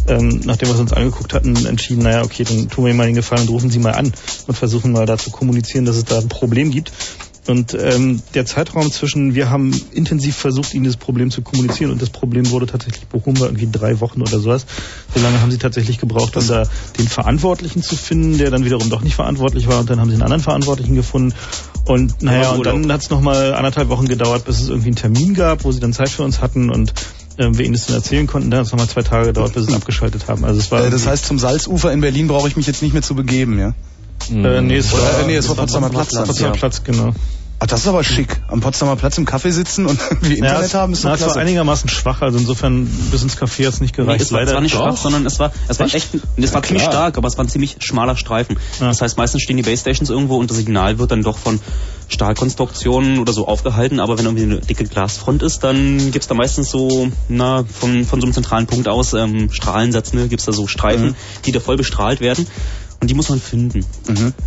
ähm, 0.08 0.40
nachdem 0.44 0.68
wir 0.68 0.74
es 0.74 0.80
uns 0.80 0.92
angeguckt 0.92 1.32
hatten, 1.32 1.66
entschieden, 1.66 2.02
naja, 2.02 2.22
okay, 2.22 2.44
dann 2.44 2.68
tun 2.68 2.84
wir 2.84 2.90
ihm 2.90 2.96
mal 2.96 3.06
den 3.06 3.14
Gefallen 3.14 3.42
und 3.42 3.50
rufen 3.50 3.70
Sie 3.70 3.78
mal 3.78 3.94
an 3.94 4.12
und 4.46 4.54
versuchen 4.56 4.92
mal 4.92 5.06
da 5.06 5.18
zu 5.18 5.30
kommunizieren, 5.30 5.84
dass 5.84 5.96
es 5.96 6.04
da 6.04 6.18
ein 6.18 6.28
Problem 6.28 6.70
gibt. 6.70 6.90
Und 7.46 7.74
ähm, 7.74 8.22
der 8.34 8.44
Zeitraum 8.44 8.92
zwischen, 8.92 9.34
wir 9.34 9.50
haben 9.50 9.72
intensiv 9.92 10.36
versucht, 10.36 10.74
ihnen 10.74 10.84
das 10.84 10.96
Problem 10.96 11.30
zu 11.30 11.40
kommunizieren 11.42 11.90
und 11.90 12.02
das 12.02 12.10
Problem 12.10 12.50
wurde 12.50 12.66
tatsächlich 12.66 13.06
behoben, 13.06 13.40
war 13.40 13.48
irgendwie 13.48 13.68
drei 13.70 14.00
Wochen 14.00 14.20
oder 14.20 14.38
sowas. 14.38 14.66
So 15.14 15.20
lange 15.22 15.40
haben 15.40 15.50
sie 15.50 15.58
tatsächlich 15.58 15.98
gebraucht, 15.98 16.36
um 16.36 16.46
da 16.46 16.64
den 16.98 17.08
Verantwortlichen 17.08 17.82
zu 17.82 17.96
finden, 17.96 18.36
der 18.38 18.50
dann 18.50 18.64
wiederum 18.64 18.90
doch 18.90 19.00
nicht 19.00 19.14
verantwortlich 19.14 19.66
war 19.68 19.80
und 19.80 19.88
dann 19.88 20.00
haben 20.00 20.08
sie 20.08 20.14
einen 20.14 20.22
anderen 20.22 20.42
Verantwortlichen 20.42 20.94
gefunden. 20.94 21.34
Und 21.86 22.22
naja, 22.22 22.50
und 22.50 22.66
dann 22.66 22.92
hat 22.92 23.00
es 23.00 23.10
nochmal 23.10 23.54
anderthalb 23.54 23.88
Wochen 23.88 24.06
gedauert, 24.06 24.44
bis 24.44 24.60
es 24.60 24.68
irgendwie 24.68 24.88
einen 24.88 24.96
Termin 24.96 25.34
gab, 25.34 25.64
wo 25.64 25.72
sie 25.72 25.80
dann 25.80 25.94
Zeit 25.94 26.10
für 26.10 26.22
uns 26.22 26.42
hatten 26.42 26.70
und 26.70 26.92
ähm, 27.38 27.56
wir 27.56 27.64
ihnen 27.64 27.74
das 27.74 27.86
dann 27.86 27.96
erzählen 27.96 28.26
konnten. 28.26 28.50
Dann 28.50 28.60
hat 28.60 28.66
es 28.66 28.72
nochmal 28.72 28.88
zwei 28.88 29.02
Tage 29.02 29.28
gedauert, 29.28 29.54
bis 29.54 29.64
sie 29.64 29.70
es 29.70 29.76
abgeschaltet 29.76 30.28
haben. 30.28 30.44
Also 30.44 30.60
es 30.60 30.70
war 30.70 30.84
Äh, 30.84 30.90
das 30.90 31.06
heißt, 31.06 31.24
zum 31.24 31.38
Salzufer 31.38 31.90
in 31.92 32.00
Berlin 32.02 32.28
brauche 32.28 32.48
ich 32.48 32.56
mich 32.56 32.66
jetzt 32.66 32.82
nicht 32.82 32.92
mehr 32.92 33.02
zu 33.02 33.14
begeben, 33.14 33.58
ja? 33.58 33.74
Äh, 34.30 34.60
nee, 34.62 34.76
es 34.76 34.92
Oder, 34.92 35.02
war, 35.02 35.20
äh, 35.20 35.26
nee, 35.26 35.36
es 35.36 35.48
war 35.48 35.56
Potsdamer 35.56 35.88
Platz 35.90 36.10
dann. 36.10 36.24
Potsdamer 36.24 36.54
ja. 36.54 36.58
Platz, 36.58 36.82
genau. 36.84 37.12
Ach, 37.62 37.66
das 37.66 37.80
ist 37.80 37.88
aber 37.88 38.02
schick. 38.04 38.40
Am 38.48 38.60
Potsdamer 38.60 38.96
Platz 38.96 39.18
im 39.18 39.26
Kaffee 39.26 39.50
sitzen 39.50 39.84
und 39.84 40.00
irgendwie 40.10 40.38
Internet 40.38 40.62
es, 40.64 40.72
haben, 40.74 40.94
ist 40.94 41.04
na, 41.04 41.14
doch 41.16 41.26
es 41.26 41.34
war 41.34 41.42
einigermaßen 41.42 41.90
schwach, 41.90 42.22
also 42.22 42.38
insofern 42.38 42.86
bis 43.10 43.22
ins 43.22 43.36
Café 43.36 43.66
hat 43.66 43.74
es 43.74 43.80
nicht 43.82 43.98
Nee, 43.98 44.04
gereicht. 44.04 44.22
es 44.22 44.32
war, 44.32 44.40
es 44.40 44.54
war 44.54 44.62
nicht 44.62 44.74
schwach, 44.74 44.96
sondern 44.96 45.26
es 45.26 45.38
war, 45.38 45.52
es 45.68 45.78
war 45.78 45.86
echt, 45.94 46.08
es 46.38 46.54
war 46.54 46.62
ziemlich 46.62 46.84
stark, 46.84 47.18
aber 47.18 47.28
es 47.28 47.36
war 47.36 47.44
ein 47.44 47.50
ziemlich 47.50 47.76
schmaler 47.80 48.16
Streifen. 48.16 48.56
Ja. 48.80 48.86
Das 48.88 49.02
heißt, 49.02 49.18
meistens 49.18 49.42
stehen 49.42 49.58
die 49.58 49.62
Base 49.62 49.76
Stations 49.82 50.08
irgendwo 50.08 50.36
und 50.38 50.50
das 50.50 50.56
Signal 50.56 50.98
wird 50.98 51.10
dann 51.10 51.22
doch 51.22 51.36
von 51.36 51.60
Stahlkonstruktionen 52.08 53.18
oder 53.18 53.32
so 53.32 53.46
aufgehalten, 53.46 54.00
aber 54.00 54.18
wenn 54.18 54.24
irgendwie 54.24 54.44
eine 54.44 54.60
dicke 54.60 54.84
Glasfront 54.84 55.42
ist, 55.42 55.62
dann 55.62 56.10
gibt's 56.10 56.28
da 56.28 56.34
meistens 56.34 56.70
so, 56.70 57.08
na, 57.28 57.64
von, 57.64 58.04
von 58.04 58.20
so 58.20 58.26
einem 58.26 58.32
zentralen 58.34 58.66
Punkt 58.66 58.88
aus, 58.88 59.12
ähm, 59.12 59.50
Strahlensatz, 59.52 60.12
ne, 60.12 60.28
gibt's 60.28 60.44
da 60.46 60.52
so 60.52 60.66
Streifen, 60.66 61.08
Mhm. 61.10 61.14
die 61.46 61.52
da 61.52 61.60
voll 61.60 61.76
bestrahlt 61.76 62.20
werden. 62.20 62.46
Und 63.00 63.08
die 63.08 63.14
muss 63.14 63.30
man 63.30 63.40
finden. 63.40 63.84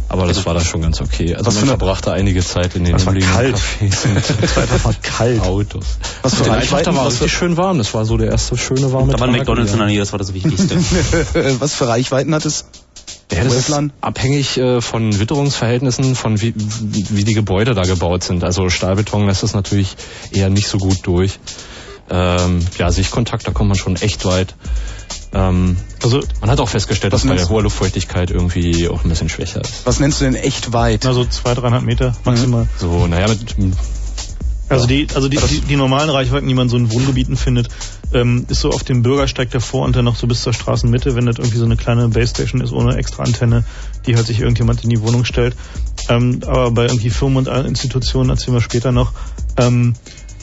Aber 0.09 0.27
das 0.27 0.45
war 0.45 0.53
da 0.53 0.59
schon 0.59 0.81
ganz 0.81 1.01
okay. 1.01 1.33
Also 1.33 1.47
Was 1.47 1.55
man 1.55 1.63
für 1.65 1.69
eine- 1.71 1.77
verbrachte 1.79 2.11
einige 2.13 2.43
Zeit 2.43 2.75
in 2.75 2.83
den 2.83 2.93
Das 2.93 3.05
war 3.05 3.13
umliegenden 3.13 3.35
kalt. 3.35 3.55
Cafés 3.55 4.05
und 4.05 4.17
Es 4.43 4.55
war 4.55 4.63
einfach 4.63 5.01
kalt. 5.01 5.41
Autos. 5.41 5.85
Was 6.21 6.35
für 6.35 6.51
Einfach, 6.51 6.81
da 6.83 6.95
war 6.95 7.05
was 7.05 7.13
richtig 7.13 7.31
für, 7.31 7.37
schön 7.39 7.57
warm. 7.57 7.79
Das 7.79 7.93
war 7.95 8.05
so 8.05 8.15
der 8.15 8.29
erste 8.29 8.55
schöne 8.57 8.93
warme 8.93 9.11
Da 9.11 9.19
war 9.19 9.27
ein 9.27 9.33
Tag. 9.33 9.39
McDonalds 9.39 9.71
in 9.71 9.79
der 9.79 9.87
Nähe, 9.87 9.99
das 9.99 10.11
war 10.11 10.19
das 10.19 10.33
Wichtigste. 10.35 10.77
was 11.59 11.73
für 11.73 11.87
Reichweiten 11.87 12.35
hat 12.35 12.45
es? 12.45 12.65
Ja, 13.31 13.43
das 13.43 13.53
ist 13.55 13.73
abhängig 14.01 14.57
äh, 14.59 14.79
von 14.81 15.19
Witterungsverhältnissen, 15.19 16.13
von 16.13 16.39
wie, 16.41 16.53
wie 16.55 17.23
die 17.23 17.33
Gebäude 17.33 17.73
da 17.73 17.81
gebaut 17.81 18.23
sind. 18.23 18.43
Also 18.43 18.69
Stahlbeton 18.69 19.25
lässt 19.25 19.41
es 19.41 19.55
natürlich 19.55 19.95
eher 20.31 20.51
nicht 20.51 20.67
so 20.67 20.77
gut 20.77 20.99
durch. 21.03 21.39
Ähm, 22.11 22.59
ja, 22.77 22.91
Sichtkontakt, 22.91 23.47
da 23.47 23.51
kommt 23.51 23.69
man 23.69 23.77
schon 23.77 23.95
echt 23.95 24.25
weit. 24.25 24.53
Ähm, 25.33 25.77
Also, 26.01 26.21
man 26.41 26.49
hat 26.49 26.59
auch 26.59 26.69
festgestellt, 26.69 27.13
dass 27.13 27.25
bei 27.25 27.35
du? 27.35 27.49
hoher 27.49 27.63
Luftfeuchtigkeit 27.63 28.29
irgendwie 28.31 28.87
auch 28.87 29.03
ein 29.03 29.09
bisschen 29.09 29.29
schwächer 29.29 29.61
ist. 29.61 29.85
Was 29.85 29.99
nennst 29.99 30.21
du 30.21 30.25
denn 30.25 30.35
echt 30.35 30.73
weit? 30.73 31.01
na 31.03 31.13
so 31.13 31.25
200, 31.25 31.63
300 31.63 31.83
Meter 31.83 32.15
maximal. 32.23 32.67
So, 32.77 33.07
naja, 33.07 33.27
mit, 33.27 33.73
Also 34.69 34.87
die, 34.87 35.07
also 35.13 35.29
die, 35.29 35.37
die, 35.37 35.61
die 35.61 35.75
normalen 35.75 36.09
Reichweiten, 36.09 36.47
die 36.47 36.53
man 36.53 36.69
so 36.69 36.77
in 36.77 36.91
Wohngebieten 36.91 37.35
findet, 37.37 37.67
ähm, 38.13 38.45
ist 38.49 38.61
so 38.61 38.69
auf 38.71 38.83
dem 38.83 39.01
Bürgersteig 39.03 39.51
davor 39.51 39.85
und 39.85 39.95
dann 39.95 40.05
noch 40.05 40.15
so 40.15 40.25
bis 40.27 40.41
zur 40.41 40.53
Straßenmitte, 40.53 41.15
wenn 41.15 41.25
das 41.25 41.37
irgendwie 41.37 41.57
so 41.57 41.65
eine 41.65 41.75
kleine 41.75 42.07
Basestation 42.09 42.61
ist 42.61 42.71
ohne 42.71 42.95
extra 42.97 43.23
Antenne, 43.23 43.63
die 44.05 44.15
halt 44.15 44.25
sich 44.27 44.39
irgendjemand 44.39 44.83
in 44.83 44.89
die 44.89 45.01
Wohnung 45.01 45.25
stellt. 45.25 45.55
Ähm, 46.09 46.39
aber 46.45 46.71
bei 46.71 46.85
irgendwie 46.85 47.09
Firmen 47.09 47.47
und 47.47 47.65
Institutionen, 47.67 48.29
erzählen 48.29 48.55
wir 48.55 48.61
später 48.61 48.91
noch, 48.91 49.11
ähm, 49.57 49.93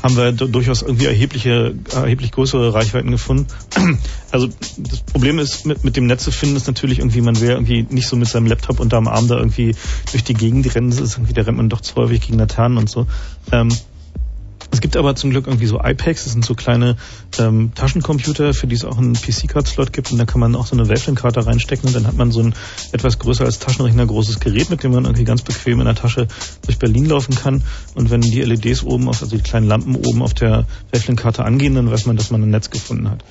haben 0.02 0.16
wir 0.16 0.32
du- 0.32 0.46
durchaus 0.46 0.82
irgendwie 0.82 1.06
erhebliche, 1.06 1.74
erheblich 1.92 2.32
größere 2.32 2.74
Reichweiten 2.74 3.10
gefunden. 3.10 3.46
Also 4.32 4.48
das 4.76 5.00
Problem 5.00 5.40
ist 5.40 5.66
mit, 5.66 5.82
mit 5.82 5.96
dem 5.96 6.06
Netz 6.06 6.22
zu 6.22 6.30
finden, 6.30 6.54
ist 6.54 6.68
natürlich 6.68 7.00
irgendwie, 7.00 7.20
man 7.20 7.40
will 7.40 7.50
irgendwie 7.50 7.84
nicht 7.90 8.06
so 8.06 8.14
mit 8.14 8.28
seinem 8.28 8.46
Laptop 8.46 8.78
unterm 8.78 9.08
Arm 9.08 9.26
da 9.26 9.36
irgendwie 9.36 9.74
durch 10.12 10.22
die 10.22 10.34
Gegend 10.34 10.72
rennen. 10.72 10.90
Das 10.90 11.00
ist 11.00 11.16
irgendwie, 11.16 11.32
da 11.32 11.42
rennt 11.42 11.56
man 11.56 11.68
doch 11.68 11.80
zu 11.80 11.96
häufig 11.96 12.20
gegen 12.20 12.38
Laternen 12.38 12.78
und 12.78 12.88
so. 12.88 13.08
Ähm, 13.50 13.70
es 14.72 14.80
gibt 14.80 14.96
aber 14.96 15.16
zum 15.16 15.30
Glück 15.30 15.46
irgendwie 15.46 15.66
so 15.66 15.80
iPads, 15.82 16.24
das 16.24 16.32
sind 16.32 16.44
so 16.44 16.54
kleine 16.54 16.96
ähm, 17.38 17.72
Taschencomputer, 17.74 18.54
für 18.54 18.66
die 18.66 18.74
es 18.74 18.84
auch 18.84 18.98
einen 18.98 19.14
PC-Card-Slot 19.14 19.92
gibt 19.92 20.12
und 20.12 20.18
da 20.18 20.24
kann 20.24 20.40
man 20.40 20.54
auch 20.54 20.66
so 20.66 20.76
eine 20.76 20.88
Waveland-Karte 20.88 21.44
reinstecken 21.46 21.88
und 21.88 21.96
dann 21.96 22.06
hat 22.06 22.16
man 22.16 22.30
so 22.30 22.40
ein 22.40 22.54
etwas 22.92 23.18
größer 23.18 23.44
als 23.44 23.58
Taschenrechner 23.58 24.06
großes 24.06 24.40
Gerät, 24.40 24.70
mit 24.70 24.82
dem 24.82 24.92
man 24.92 25.04
irgendwie 25.04 25.24
ganz 25.24 25.42
bequem 25.42 25.80
in 25.80 25.86
der 25.86 25.94
Tasche 25.94 26.28
durch 26.62 26.78
Berlin 26.78 27.06
laufen 27.06 27.34
kann 27.34 27.62
und 27.94 28.10
wenn 28.10 28.20
die 28.20 28.40
LEDs 28.42 28.84
oben, 28.84 29.08
auf, 29.08 29.22
also 29.22 29.36
die 29.36 29.42
kleinen 29.42 29.66
Lampen 29.66 29.96
oben 29.96 30.22
auf 30.22 30.34
der 30.34 30.66
Waveland-Karte 30.92 31.44
angehen, 31.44 31.74
dann 31.74 31.90
weiß 31.90 32.06
man, 32.06 32.16
dass 32.16 32.30
man 32.30 32.42
ein 32.42 32.50
Netz 32.50 32.70
gefunden 32.70 33.10
hat. 33.10 33.24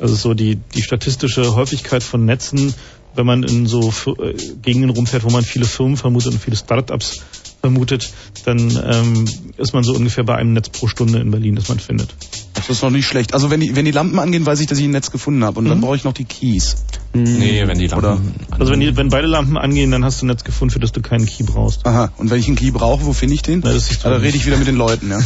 Also 0.00 0.14
so 0.14 0.34
die, 0.34 0.56
die 0.56 0.82
statistische 0.82 1.54
Häufigkeit 1.54 2.02
von 2.02 2.24
Netzen, 2.24 2.74
wenn 3.14 3.26
man 3.26 3.42
in 3.42 3.66
so 3.66 3.92
äh, 4.22 4.34
Gegenden 4.62 4.90
rumfährt, 4.90 5.24
wo 5.24 5.30
man 5.30 5.42
viele 5.42 5.64
Firmen 5.64 5.96
vermutet 5.96 6.32
und 6.32 6.40
viele 6.40 6.56
Startups 6.56 7.22
vermutet, 7.60 8.12
dann 8.44 8.58
ähm, 8.84 9.24
ist 9.56 9.72
man 9.72 9.84
so 9.84 9.94
ungefähr 9.94 10.24
bei 10.24 10.36
einem 10.36 10.52
Netz 10.54 10.68
pro 10.70 10.86
Stunde 10.88 11.18
in 11.18 11.30
Berlin, 11.30 11.56
das 11.56 11.68
man 11.68 11.78
findet. 11.78 12.14
Das 12.54 12.68
ist 12.68 12.82
noch 12.82 12.90
nicht 12.90 13.06
schlecht. 13.06 13.32
Also 13.34 13.50
wenn 13.50 13.60
die, 13.60 13.74
wenn 13.76 13.84
die 13.84 13.90
Lampen 13.90 14.18
angehen, 14.18 14.44
weiß 14.46 14.60
ich, 14.60 14.66
dass 14.66 14.78
ich 14.78 14.84
ein 14.84 14.90
Netz 14.90 15.10
gefunden 15.10 15.44
habe. 15.44 15.58
Und 15.58 15.66
dann 15.66 15.78
Mhm. 15.78 15.82
brauche 15.82 15.96
ich 15.96 16.04
noch 16.04 16.12
die 16.12 16.24
Keys. 16.24 16.76
Nee, 17.12 17.66
wenn 17.66 17.78
die 17.78 17.86
Lampen... 17.86 17.98
Oder- 18.04 18.20
Also 18.50 18.72
wenn, 18.72 18.80
die, 18.80 18.96
wenn 18.96 19.08
beide 19.08 19.26
Lampen 19.26 19.56
angehen, 19.56 19.90
dann 19.90 20.04
hast 20.04 20.20
du 20.20 20.26
ein 20.26 20.28
Netz 20.28 20.44
gefunden, 20.44 20.72
für 20.72 20.78
das 20.80 20.92
du 20.92 21.00
keinen 21.00 21.26
Key 21.26 21.42
brauchst. 21.44 21.86
Aha. 21.86 22.12
Und 22.18 22.30
wenn 22.30 22.38
ich 22.38 22.46
einen 22.46 22.56
Key 22.56 22.70
brauche, 22.70 23.04
wo 23.06 23.12
finde 23.12 23.34
ich 23.34 23.42
den? 23.42 23.60
Na, 23.64 23.72
das 23.72 24.04
Ah, 24.04 24.10
da 24.10 24.16
rede 24.16 24.36
ich 24.36 24.46
wieder 24.46 24.56
mit 24.58 24.66
den 24.68 24.76
Leuten, 24.76 25.10
ja. 25.10 25.18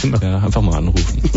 Genau. 0.00 0.18
Ja, 0.22 0.38
einfach 0.38 0.62
mal 0.62 0.76
anrufen. 0.76 1.22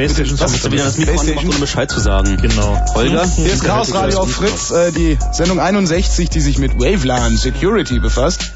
PlayStation 0.00 0.40
Was? 0.40 0.52
hast 0.54 0.64
du 0.64 0.72
wieder 0.72 0.84
das 0.84 0.96
Mikro 0.96 1.12
PlayStation? 1.14 1.50
ohne 1.50 1.58
Bescheid 1.58 1.90
zu 1.90 2.00
sagen. 2.00 2.36
Genau. 2.40 2.80
Holger? 2.94 3.26
Hier 3.36 3.52
ist 3.52 3.64
Chaos 3.64 3.92
Radio 3.92 4.20
auf 4.20 4.30
Fritz, 4.30 4.70
äh, 4.70 4.92
die 4.92 5.18
Sendung 5.32 5.60
61, 5.60 6.30
die 6.30 6.40
sich 6.40 6.58
mit 6.58 6.78
Wavelan 6.78 7.36
Security 7.36 7.98
befasst. 7.98 8.52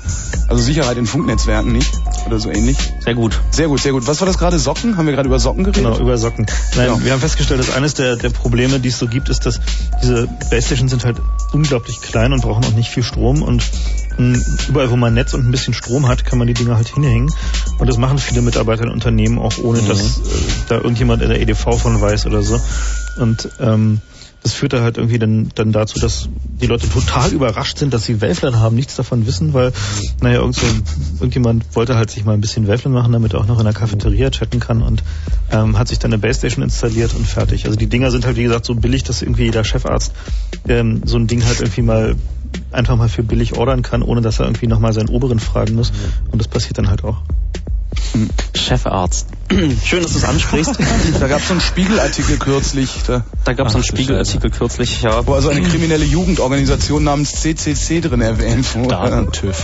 Also 0.48 0.62
Sicherheit 0.62 0.96
in 0.98 1.06
Funknetzwerken, 1.06 1.72
nicht? 1.72 1.90
Oder 2.26 2.38
so 2.38 2.50
ähnlich. 2.50 2.76
Sehr 3.00 3.14
gut. 3.14 3.38
Sehr 3.50 3.68
gut, 3.68 3.80
sehr 3.80 3.92
gut. 3.92 4.06
Was 4.06 4.20
war 4.20 4.26
das 4.26 4.38
gerade? 4.38 4.58
Socken? 4.58 4.96
Haben 4.96 5.06
wir 5.06 5.14
gerade 5.14 5.26
über 5.28 5.38
Socken 5.38 5.64
geredet? 5.64 5.84
Genau, 5.84 5.98
über 5.98 6.16
Socken. 6.18 6.46
Nein, 6.76 6.86
Genau. 6.88 7.00
wir 7.04 7.12
haben 7.12 7.20
festgestellt, 7.20 7.60
dass 7.60 7.70
eines 7.74 7.94
der, 7.94 8.16
der 8.16 8.30
Probleme, 8.30 8.78
die 8.80 8.88
es 8.88 8.98
so 8.98 9.06
gibt, 9.06 9.28
ist, 9.28 9.44
dass 9.46 9.60
diese 10.02 10.26
Basestations 10.50 10.90
sind 10.90 11.04
halt 11.04 11.16
unglaublich 11.52 12.00
klein 12.00 12.32
und 12.32 12.42
brauchen 12.42 12.64
auch 12.64 12.72
nicht 12.72 12.90
viel 12.90 13.02
Strom 13.02 13.42
und 13.42 13.62
mh, 14.18 14.38
überall, 14.68 14.90
wo 14.90 14.96
man 14.96 15.14
Netz 15.14 15.34
und 15.34 15.46
ein 15.46 15.50
bisschen 15.50 15.74
Strom 15.74 16.08
hat, 16.08 16.24
kann 16.24 16.38
man 16.38 16.46
die 16.46 16.54
Dinger 16.54 16.76
halt 16.76 16.88
hinhängen. 16.88 17.30
Und 17.78 17.86
das 17.88 17.96
machen 17.96 18.18
viele 18.18 18.42
Mitarbeiter 18.42 18.84
in 18.84 18.90
Unternehmen 18.90 19.38
auch, 19.38 19.58
ohne 19.58 19.80
dass 19.82 19.98
äh, 20.18 20.20
da 20.66 20.76
irgendjemand 20.76 21.22
in 21.22 21.28
der 21.28 21.40
EDV 21.40 21.78
von 21.78 22.00
weiß 22.00 22.26
oder 22.26 22.42
so. 22.42 22.60
Und 23.18 23.48
ähm, 23.60 24.00
das 24.44 24.52
führt 24.52 24.74
da 24.74 24.82
halt 24.82 24.98
irgendwie 24.98 25.18
dann, 25.18 25.50
dann 25.54 25.72
dazu, 25.72 25.98
dass 25.98 26.28
die 26.60 26.66
Leute 26.66 26.86
total 26.86 27.32
überrascht 27.32 27.78
sind, 27.78 27.94
dass 27.94 28.04
sie 28.04 28.20
Waveland 28.20 28.56
haben, 28.56 28.76
nichts 28.76 28.94
davon 28.94 29.26
wissen, 29.26 29.54
weil, 29.54 29.72
naja, 30.20 30.40
irgend 30.40 30.56
so, 30.56 30.66
irgendjemand 31.18 31.64
wollte 31.74 31.96
halt 31.96 32.10
sich 32.10 32.26
mal 32.26 32.34
ein 32.34 32.42
bisschen 32.42 32.68
Waveland 32.68 32.94
machen, 32.94 33.12
damit 33.12 33.32
er 33.32 33.40
auch 33.40 33.46
noch 33.46 33.58
in 33.58 33.64
der 33.64 33.72
Cafeteria 33.72 34.28
chatten 34.28 34.60
kann 34.60 34.82
und 34.82 35.02
ähm, 35.50 35.78
hat 35.78 35.88
sich 35.88 35.98
dann 35.98 36.12
eine 36.12 36.20
Baystation 36.20 36.62
installiert 36.62 37.14
und 37.14 37.26
fertig. 37.26 37.64
Also 37.64 37.78
die 37.78 37.86
Dinger 37.86 38.10
sind 38.10 38.26
halt, 38.26 38.36
wie 38.36 38.42
gesagt, 38.42 38.66
so 38.66 38.74
billig, 38.74 39.02
dass 39.02 39.22
irgendwie 39.22 39.44
jeder 39.44 39.64
Chefarzt 39.64 40.12
ähm, 40.68 41.00
so 41.06 41.16
ein 41.16 41.26
Ding 41.26 41.42
halt 41.46 41.60
irgendwie 41.60 41.82
mal 41.82 42.14
einfach 42.70 42.96
mal 42.96 43.08
für 43.08 43.22
billig 43.22 43.56
ordern 43.56 43.80
kann, 43.80 44.02
ohne 44.02 44.20
dass 44.20 44.40
er 44.40 44.44
irgendwie 44.44 44.66
nochmal 44.66 44.92
seinen 44.92 45.08
Oberen 45.08 45.38
fragen 45.38 45.74
muss. 45.74 45.90
Und 46.30 46.38
das 46.38 46.48
passiert 46.48 46.76
dann 46.76 46.90
halt 46.90 47.02
auch. 47.02 47.22
Chefarzt. 48.54 49.28
Schön, 49.84 50.02
dass 50.02 50.12
du 50.12 50.18
es 50.18 50.24
ansprichst. 50.24 50.78
Da 51.20 51.28
gab 51.28 51.40
es 51.40 51.48
so 51.48 51.54
einen 51.54 51.60
Spiegelartikel 51.60 52.38
kürzlich, 52.38 52.90
da, 53.06 53.24
Da 53.44 53.52
gab 53.52 53.68
es 53.68 53.74
einen 53.74 53.82
du 53.82 53.88
Spiegelartikel 53.88 54.50
kürzlich, 54.50 55.02
ja. 55.02 55.26
wo 55.26 55.34
also 55.34 55.48
eine 55.48 55.62
kriminelle 55.62 56.04
Jugendorganisation 56.04 57.04
namens 57.04 57.40
CCC 57.40 58.00
drin 58.00 58.20
erwähnt 58.20 58.74
wurde. 58.74 58.88
Daten-TÜV. 58.88 59.56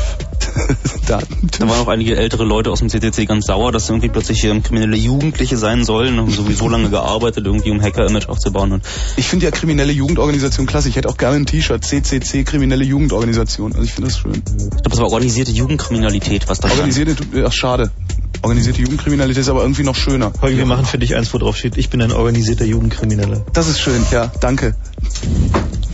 Daten. 1.06 1.48
Da 1.58 1.68
waren 1.68 1.80
auch 1.80 1.88
einige 1.88 2.16
ältere 2.16 2.44
Leute 2.44 2.70
aus 2.70 2.80
dem 2.80 2.88
CCC 2.88 3.26
ganz 3.26 3.46
sauer, 3.46 3.72
dass 3.72 3.88
irgendwie 3.88 4.08
plötzlich 4.08 4.40
hier 4.40 4.58
kriminelle 4.60 4.96
Jugendliche 4.96 5.56
sein 5.56 5.84
sollen, 5.84 6.18
haben 6.18 6.30
sowieso 6.30 6.68
lange 6.68 6.90
gearbeitet, 6.90 7.46
irgendwie 7.46 7.70
um 7.70 7.82
Hacker-Image 7.82 8.28
aufzubauen. 8.28 8.72
Und 8.72 8.84
Ich 9.16 9.26
finde 9.26 9.46
ja 9.46 9.50
kriminelle 9.50 9.92
Jugendorganisation 9.92 10.66
klasse. 10.66 10.88
Ich 10.88 10.96
hätte 10.96 11.08
auch 11.08 11.16
gerne 11.16 11.36
ein 11.36 11.46
T-Shirt. 11.46 11.84
CCC, 11.84 12.44
kriminelle 12.44 12.84
Jugendorganisation. 12.84 13.72
Also 13.72 13.84
ich 13.84 13.92
finde 13.92 14.10
das 14.10 14.18
schön. 14.18 14.32
ich 14.34 14.42
glaube, 14.42 14.90
das 14.90 14.98
war 14.98 15.06
organisierte 15.06 15.50
Jugendkriminalität, 15.50 16.48
was 16.48 16.60
da 16.60 16.68
stand. 16.68 16.80
Organisierte, 16.80 17.16
ach 17.46 17.52
schade. 17.52 17.90
Organisierte 18.42 18.80
Jugendkriminalität 18.80 19.42
ist 19.42 19.48
aber 19.48 19.62
irgendwie 19.62 19.82
noch 19.82 19.94
schöner. 19.94 20.32
Holger, 20.40 20.56
wir 20.56 20.66
machen 20.66 20.86
für 20.86 20.98
dich 20.98 21.14
eins, 21.14 21.32
wo 21.34 21.38
drauf 21.38 21.56
steht, 21.56 21.76
ich 21.76 21.90
bin 21.90 22.00
ein 22.00 22.12
organisierter 22.12 22.64
Jugendkrimineller. 22.64 23.44
Das 23.52 23.68
ist 23.68 23.80
schön, 23.80 24.04
ja, 24.10 24.32
danke. 24.40 24.74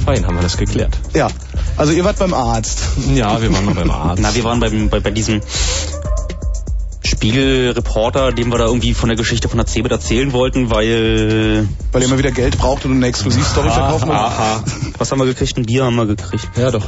Fein, 0.05 0.27
haben 0.27 0.37
wir 0.37 0.43
das 0.43 0.57
geklärt. 0.57 0.97
Ja, 1.15 1.29
also 1.77 1.93
ihr 1.93 2.05
wart 2.05 2.19
beim 2.19 2.35
Arzt. 2.35 2.81
Ja, 3.15 3.43
wir 3.43 3.53
waren 3.53 3.65
noch 3.65 3.75
beim 3.75 3.91
Arzt. 3.91 4.23
Na, 4.23 4.35
wir 4.35 4.45
waren 4.45 4.61
beim, 4.61 4.89
bei, 4.89 5.01
bei 5.01 5.11
diesem 5.11 5.41
Spiegelreporter, 7.03 8.33
dem 8.33 8.51
wir 8.51 8.59
da 8.59 8.67
irgendwie 8.67 8.95
von 8.95 9.09
der 9.09 9.17
Geschichte 9.17 9.49
von 9.49 9.59
der 9.59 9.67
Cebit 9.67 9.91
erzählen 9.91 10.33
wollten, 10.33 10.71
weil... 10.71 11.69
Weil 11.91 12.03
ihr 12.03 12.09
immer 12.09 12.19
wieder 12.19 12.31
Geld 12.31 12.59
braucht 12.59 12.85
und 12.85 12.93
eine 12.93 13.07
Exklusivstory 13.07 13.71
verkaufen 13.71 14.09
wollt. 14.09 14.19
Aha. 14.19 14.63
Was 14.99 15.11
haben 15.11 15.19
wir 15.19 15.27
gekriegt? 15.27 15.57
Ein 15.57 15.65
Bier 15.65 15.85
haben 15.85 15.97
wir 15.97 16.07
gekriegt. 16.07 16.49
Ja 16.57 16.71
doch, 16.71 16.85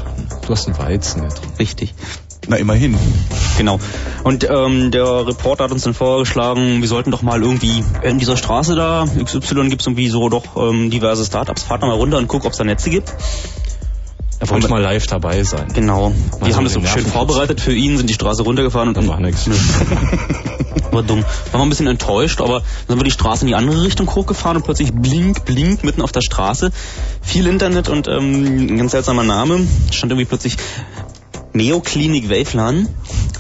du 0.46 0.48
hast 0.50 0.66
einen 0.66 0.78
Weizen 0.78 1.22
getrunken. 1.22 1.56
Richtig. 1.58 1.94
Na, 2.46 2.56
immerhin. 2.56 2.96
Genau. 3.58 3.78
Und 4.24 4.48
ähm, 4.48 4.90
der 4.90 5.26
Reporter 5.26 5.64
hat 5.64 5.72
uns 5.72 5.82
dann 5.82 5.94
vorgeschlagen, 5.94 6.80
wir 6.80 6.88
sollten 6.88 7.10
doch 7.10 7.22
mal 7.22 7.42
irgendwie 7.42 7.84
in 8.02 8.18
dieser 8.18 8.36
Straße 8.36 8.74
da, 8.74 9.04
XY 9.04 9.68
gibt's 9.68 9.86
irgendwie 9.86 10.08
so 10.08 10.28
doch 10.28 10.44
ähm, 10.56 10.90
diverse 10.90 11.24
Startups, 11.24 11.64
fahrt 11.64 11.82
mal 11.82 11.90
runter 11.90 12.18
und 12.18 12.28
guck, 12.28 12.44
ob's 12.44 12.56
da 12.56 12.64
Netze 12.64 12.88
gibt. 12.90 13.12
Er 14.40 14.48
wollte 14.50 14.68
mal 14.68 14.80
live 14.80 15.06
dabei 15.08 15.42
sein. 15.42 15.66
Genau. 15.74 16.10
Mal 16.10 16.46
Die 16.46 16.52
so 16.52 16.56
haben 16.56 16.64
das 16.64 16.74
so 16.74 16.80
schön 16.84 17.04
vorbereitet 17.04 17.60
für 17.60 17.74
ihn, 17.74 17.96
sind 17.96 18.08
die 18.08 18.14
Straße 18.14 18.44
runtergefahren 18.44 18.88
und 18.88 18.96
Das 18.96 19.08
war 19.08 19.18
nix. 19.18 19.48
war 20.92 21.02
dumm. 21.02 21.24
Waren 21.24 21.60
wir 21.60 21.62
ein 21.62 21.68
bisschen 21.68 21.88
enttäuscht, 21.88 22.40
aber 22.40 22.60
dann 22.60 22.88
sind 22.88 22.98
wir 23.00 23.04
die 23.04 23.10
Straße 23.10 23.42
in 23.42 23.48
die 23.48 23.56
andere 23.56 23.82
Richtung 23.82 24.14
hochgefahren 24.14 24.56
und 24.56 24.62
plötzlich 24.62 24.92
blink, 24.92 25.44
blink 25.44 25.82
mitten 25.82 26.02
auf 26.02 26.12
der 26.12 26.20
Straße. 26.20 26.70
Viel 27.20 27.48
Internet 27.48 27.88
und 27.88 28.06
ähm, 28.06 28.68
ein 28.68 28.78
ganz 28.78 28.92
seltsamer 28.92 29.24
Name. 29.24 29.66
Stand 29.90 30.12
irgendwie 30.12 30.26
plötzlich 30.26 30.56
Neoklinik 31.58 32.30
Wavelan. 32.30 32.88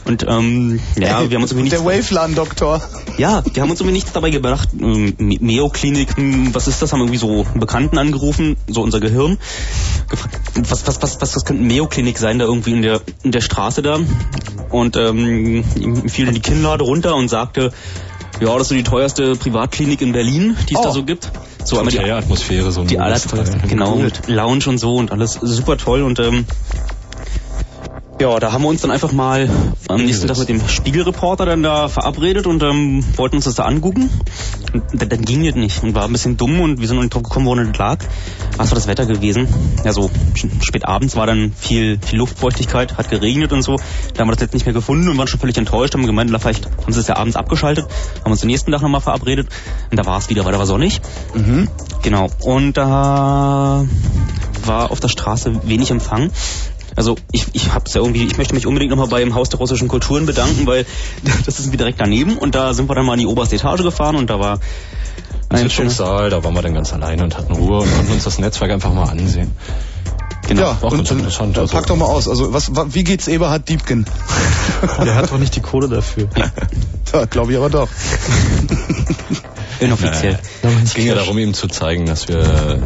Und 0.04 0.24
ähm, 0.28 0.80
ja, 0.98 1.28
wir 1.28 1.34
haben 1.36 1.42
uns 1.42 1.52
irgendwie 1.52 1.70
Der 1.70 1.80
nichts, 1.80 2.10
Wavelan-Doktor. 2.10 2.80
ja, 3.18 3.42
die 3.42 3.60
haben 3.60 3.70
uns 3.70 3.80
irgendwie 3.80 3.94
nichts 3.94 4.12
dabei 4.12 4.30
gedacht. 4.30 4.68
Ähm, 4.80 5.14
Mayo-Klinik, 5.18 6.16
hm, 6.16 6.54
was 6.54 6.66
ist 6.68 6.80
das? 6.82 6.92
Haben 6.92 7.00
irgendwie 7.00 7.18
so 7.18 7.44
einen 7.50 7.60
Bekannten 7.60 7.98
angerufen, 7.98 8.56
so 8.68 8.82
unser 8.82 9.00
Gehirn. 9.00 9.38
Gefragt, 10.08 10.38
was, 10.68 10.86
was, 10.86 11.02
was, 11.02 11.20
was, 11.20 11.36
was 11.36 11.44
könnte 11.44 11.62
eine 11.62 11.72
Mayo-Klinik 11.72 12.18
sein, 12.18 12.38
da 12.38 12.44
irgendwie 12.46 12.72
in 12.72 12.82
der, 12.82 13.00
in 13.22 13.32
der 13.32 13.40
Straße 13.40 13.82
da? 13.82 13.98
Und 14.70 14.96
ähm, 14.96 15.64
fiel 16.08 16.26
dann 16.26 16.34
die 16.34 16.40
Kinnlade 16.40 16.84
runter 16.84 17.14
und 17.14 17.28
sagte, 17.28 17.72
ja, 18.40 18.52
das 18.52 18.62
ist 18.62 18.68
so 18.68 18.74
die 18.76 18.82
teuerste 18.84 19.34
Privatklinik 19.36 20.00
in 20.00 20.12
Berlin, 20.12 20.56
die 20.68 20.74
es 20.74 20.80
Oh. 20.80 20.84
da 20.84 20.90
so 20.92 21.02
gibt. 21.04 21.30
So 21.64 21.76
einmal 21.78 21.92
die, 21.92 21.98
Atmosphäre, 21.98 22.70
so 22.72 22.80
ein 22.82 22.86
die 22.86 22.98
allerteuerste, 22.98 23.58
genau, 23.68 23.94
Cool. 23.96 24.04
mit 24.04 24.28
Lounge 24.28 24.64
und 24.68 24.78
so 24.78 24.94
und 24.96 25.10
alles 25.12 25.34
super 25.42 25.76
toll 25.76 26.02
und 26.02 26.18
ähm, 26.18 26.46
ja, 28.20 28.38
da 28.40 28.52
haben 28.52 28.62
wir 28.62 28.68
uns 28.68 28.80
dann 28.80 28.90
einfach 28.90 29.12
mal 29.12 29.48
am 29.88 30.04
nächsten 30.04 30.26
Tag 30.26 30.38
mit 30.38 30.48
dem 30.48 30.66
Spiegelreporter 30.68 31.46
dann 31.46 31.62
da 31.62 31.88
verabredet 31.88 32.46
und 32.46 32.62
ähm, 32.62 33.04
wollten 33.16 33.36
uns 33.36 33.44
das 33.44 33.54
da 33.54 33.64
angucken. 33.64 34.10
Und 34.72 34.82
dann, 34.92 35.08
dann 35.08 35.22
ging 35.22 35.44
das 35.44 35.54
nicht 35.54 35.82
und 35.82 35.94
war 35.94 36.04
ein 36.04 36.12
bisschen 36.12 36.36
dumm 36.36 36.60
und 36.60 36.80
wir 36.80 36.88
sind 36.88 36.96
noch 36.96 37.02
nicht 37.02 37.14
drauf 37.14 37.22
gekommen, 37.22 37.46
woran 37.46 37.68
das 37.68 37.78
lag. 37.78 37.98
Was 38.56 38.70
war 38.70 38.74
das 38.74 38.88
Wetter 38.88 39.06
gewesen? 39.06 39.46
Ja, 39.84 39.92
so 39.92 40.10
spät 40.60 40.84
abends 40.84 41.14
war 41.14 41.26
dann 41.26 41.52
viel, 41.52 41.98
viel 42.04 42.18
Luftfeuchtigkeit, 42.18 42.98
hat 42.98 43.08
geregnet 43.08 43.52
und 43.52 43.62
so. 43.62 43.76
Da 44.14 44.20
haben 44.20 44.28
wir 44.28 44.32
das 44.32 44.42
jetzt 44.42 44.54
nicht 44.54 44.66
mehr 44.66 44.74
gefunden 44.74 45.08
und 45.08 45.16
waren 45.16 45.28
schon 45.28 45.40
völlig 45.40 45.56
enttäuscht, 45.56 45.94
haben 45.94 46.04
gemeint, 46.04 46.30
na, 46.32 46.38
vielleicht 46.38 46.66
haben 46.66 46.92
sie 46.92 47.00
es 47.00 47.06
ja 47.06 47.16
abends 47.16 47.36
abgeschaltet, 47.36 47.86
haben 48.24 48.32
uns 48.32 48.40
den 48.40 48.48
nächsten 48.48 48.72
Tag 48.72 48.82
nochmal 48.82 49.00
verabredet 49.00 49.48
und 49.90 49.96
da 49.96 50.04
war 50.04 50.18
es 50.18 50.28
wieder, 50.28 50.44
weil 50.44 50.52
da 50.52 50.58
war 50.58 50.66
sonnig. 50.66 51.00
Genau. 52.02 52.28
Und 52.40 52.76
da 52.76 53.86
war 54.64 54.90
auf 54.90 55.00
der 55.00 55.08
Straße 55.08 55.68
wenig 55.68 55.90
Empfang. 55.90 56.30
Also 56.98 57.14
ich, 57.30 57.46
ich 57.52 57.72
hab's 57.72 57.94
ja 57.94 58.00
irgendwie, 58.00 58.24
ich 58.24 58.36
möchte 58.38 58.54
mich 58.54 58.66
unbedingt 58.66 58.90
nochmal 58.90 59.06
beim 59.06 59.32
Haus 59.34 59.48
der 59.50 59.60
russischen 59.60 59.86
Kulturen 59.86 60.26
bedanken, 60.26 60.66
weil 60.66 60.84
das 61.46 61.46
ist 61.54 61.60
irgendwie 61.60 61.76
direkt 61.76 62.00
daneben 62.00 62.36
und 62.36 62.56
da 62.56 62.74
sind 62.74 62.88
wir 62.90 62.94
dann 62.96 63.06
mal 63.06 63.12
in 63.14 63.20
die 63.20 63.26
oberste 63.26 63.54
Etage 63.54 63.82
gefahren 63.82 64.16
und 64.16 64.28
da 64.30 64.40
war 64.40 64.58
Ein 65.48 65.58
Sitzungssaal, 65.68 66.28
da 66.30 66.42
waren 66.42 66.54
wir 66.54 66.62
dann 66.62 66.74
ganz 66.74 66.92
alleine 66.92 67.22
und 67.22 67.38
hatten 67.38 67.52
Ruhe 67.52 67.78
und 67.82 67.94
konnten 67.94 68.12
uns 68.12 68.24
das 68.24 68.40
Netzwerk 68.40 68.72
einfach 68.72 68.92
mal 68.92 69.04
ansehen. 69.08 69.52
genau. 70.48 70.62
Ja, 70.62 70.78
auch 70.82 70.90
und, 70.90 71.08
interessant, 71.08 71.56
also- 71.56 71.72
pack 71.72 71.86
doch 71.86 71.94
mal 71.96 72.06
aus. 72.06 72.26
Also 72.28 72.52
was, 72.52 72.74
wa- 72.74 72.86
wie 72.90 73.04
geht's 73.04 73.28
Eberhard 73.28 73.68
Diebken? 73.68 74.04
Der 75.04 75.14
hat 75.14 75.30
doch 75.30 75.38
nicht 75.38 75.54
die 75.54 75.60
Kohle 75.60 75.88
dafür. 75.88 76.28
Ja, 77.12 77.24
glaube 77.30 77.52
ich 77.52 77.58
aber 77.58 77.70
doch. 77.70 77.88
inoffiziell. 79.80 80.38
Es 80.84 80.94
ging 80.94 81.06
ja 81.06 81.14
darum, 81.14 81.38
ihm 81.38 81.54
zu 81.54 81.68
zeigen, 81.68 82.06
dass 82.06 82.28
wir 82.28 82.82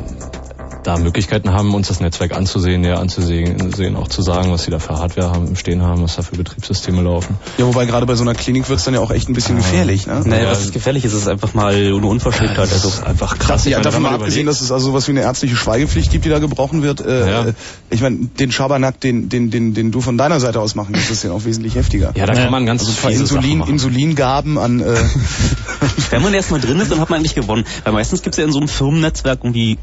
da 0.82 0.98
Möglichkeiten 0.98 1.52
haben, 1.52 1.74
uns 1.74 1.88
das 1.88 2.00
Netzwerk 2.00 2.32
anzusehen, 2.34 2.80
näher 2.80 2.98
anzusehen, 2.98 3.72
sehen, 3.72 3.96
auch 3.96 4.08
zu 4.08 4.22
sagen, 4.22 4.50
was 4.50 4.64
sie 4.64 4.70
da 4.70 4.78
für 4.78 4.98
Hardware 4.98 5.30
haben, 5.30 5.54
stehen 5.56 5.82
haben, 5.82 6.02
was 6.02 6.16
da 6.16 6.22
für 6.22 6.36
Betriebssysteme 6.36 7.02
laufen. 7.02 7.36
Ja, 7.58 7.66
wobei 7.66 7.86
gerade 7.86 8.04
bei 8.06 8.14
so 8.14 8.22
einer 8.22 8.34
Klinik 8.34 8.68
wird's 8.68 8.84
dann 8.84 8.94
ja 8.94 9.00
auch 9.00 9.10
echt 9.10 9.28
ein 9.28 9.32
bisschen 9.34 9.56
gefährlich, 9.56 10.06
ne? 10.06 10.22
Naja, 10.24 10.44
Ja. 10.44 10.50
was 10.50 10.60
ist 10.62 10.72
gefährlich 10.72 11.04
ist, 11.04 11.12
ist 11.12 11.28
einfach 11.28 11.54
mal 11.54 11.74
eine 11.74 11.94
Unverschämtheit. 11.94 12.58
Das 12.58 12.72
Also 12.72 12.88
ist 12.88 13.02
einfach 13.04 13.38
krass. 13.38 13.64
Ja, 13.64 13.80
davon 13.80 14.02
mal 14.02 14.12
abgesehen, 14.14 14.46
dass 14.46 14.60
es 14.60 14.72
also 14.72 14.86
sowas 14.86 15.06
wie 15.06 15.12
eine 15.12 15.20
ärztliche 15.22 15.56
Schweigepflicht 15.56 16.10
gibt, 16.10 16.24
die 16.24 16.30
da 16.30 16.38
gebrochen 16.40 16.82
wird. 16.82 17.00
Äh, 17.00 17.30
Ja. 17.30 17.44
äh, 17.46 17.52
Ich 17.90 18.00
meine, 18.00 18.16
den 18.26 18.50
Schabernack, 18.50 18.98
den, 19.00 19.28
den, 19.28 19.50
den, 19.50 19.74
den 19.74 19.92
du 19.92 20.00
von 20.00 20.18
deiner 20.18 20.40
Seite 20.40 20.60
aus 20.60 20.74
machen 20.74 20.92
kannst, 20.94 21.10
ist 21.10 21.22
ja 21.24 21.30
auch 21.32 21.44
wesentlich 21.44 21.74
heftiger. 21.76 22.12
ja, 22.16 22.26
da 22.26 22.32
Ja. 22.34 22.42
kann 22.42 22.50
man 22.50 22.66
ganz 22.66 22.84
also 22.84 23.08
Insulin. 23.08 23.62
Insulingaben 23.62 24.58
an 24.58 24.80
äh, 24.80 24.94
Wenn 26.10 26.22
man 26.22 26.34
erstmal 26.34 26.60
drin 26.60 26.78
ist, 26.80 26.90
dann 26.90 27.00
hat 27.00 27.10
man 27.10 27.18
eigentlich 27.20 27.34
gewonnen. 27.34 27.64
Weil 27.84 27.92
meistens 27.92 28.22
gibt's 28.22 28.38
ja 28.38 28.44
in 28.44 28.52
so 28.52 28.58
einem 28.58 28.68
Firmennetzwerk 28.68 29.40
irgendwie 29.42 29.78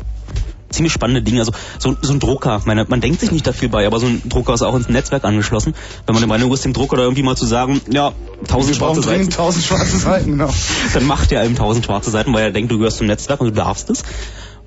ziemlich 0.70 0.94
spannende 0.94 1.22
Dinge. 1.22 1.40
Also 1.40 1.52
so, 1.78 1.96
so 2.02 2.14
ein 2.14 2.20
Drucker, 2.20 2.62
meine, 2.66 2.86
man 2.88 3.02
denkt 3.02 3.20
sich 3.20 3.32
nicht 3.32 3.46
dafür 3.46 3.70
bei, 3.70 3.86
aber 3.86 4.00
so 4.00 4.08
ein 4.08 4.22
Drucker 4.28 4.54
ist 4.54 4.62
auch 4.62 4.76
ins 4.76 4.90
Netzwerk 4.90 5.24
angeschlossen. 5.24 5.74
Wenn 6.06 6.14
man 6.14 6.22
der 6.22 6.28
Meinung 6.28 6.52
ist, 6.54 6.66
dem 6.66 6.74
Drucker 6.74 6.98
da 6.98 7.04
irgendwie 7.04 7.24
mal 7.24 7.36
zu 7.36 7.46
sagen, 7.46 7.82
ja, 7.90 8.14
tausend 8.48 8.76
schwarze 8.76 9.02
Seiten, 9.02 9.30
tausend 9.30 9.66
schwarze 9.66 9.98
Seiten, 10.00 10.32
genau. 10.32 10.54
dann 10.94 11.06
macht 11.06 11.32
er 11.32 11.44
eben 11.44 11.56
tausend 11.56 11.86
schwarze 11.86 12.12
Seiten, 12.12 12.34
weil 12.34 12.46
er 12.46 12.52
denkt, 12.52 12.72
du 12.72 12.78
gehörst 12.78 12.98
zum 12.98 13.08
Netzwerk 13.08 13.42
und 13.42 13.48
du 13.48 13.54
darfst 13.54 13.90
es. 13.90 14.04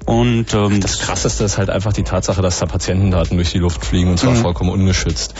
Und 0.05 0.53
ähm, 0.53 0.81
Das 0.81 0.99
Krasseste 0.99 1.45
ist 1.45 1.59
halt 1.59 1.71
einfach 1.71 1.93
die 1.93 2.03
Tatsache, 2.03 2.43
dass 2.43 2.59
da 2.59 2.67
Patientendaten 2.67 3.37
durch 3.37 3.53
die 3.53 3.59
Luft 3.59 3.85
fliegen 3.85 4.11
und 4.11 4.19
zwar 4.19 4.35
vollkommen 4.35 4.71
ungeschützt. 4.71 5.35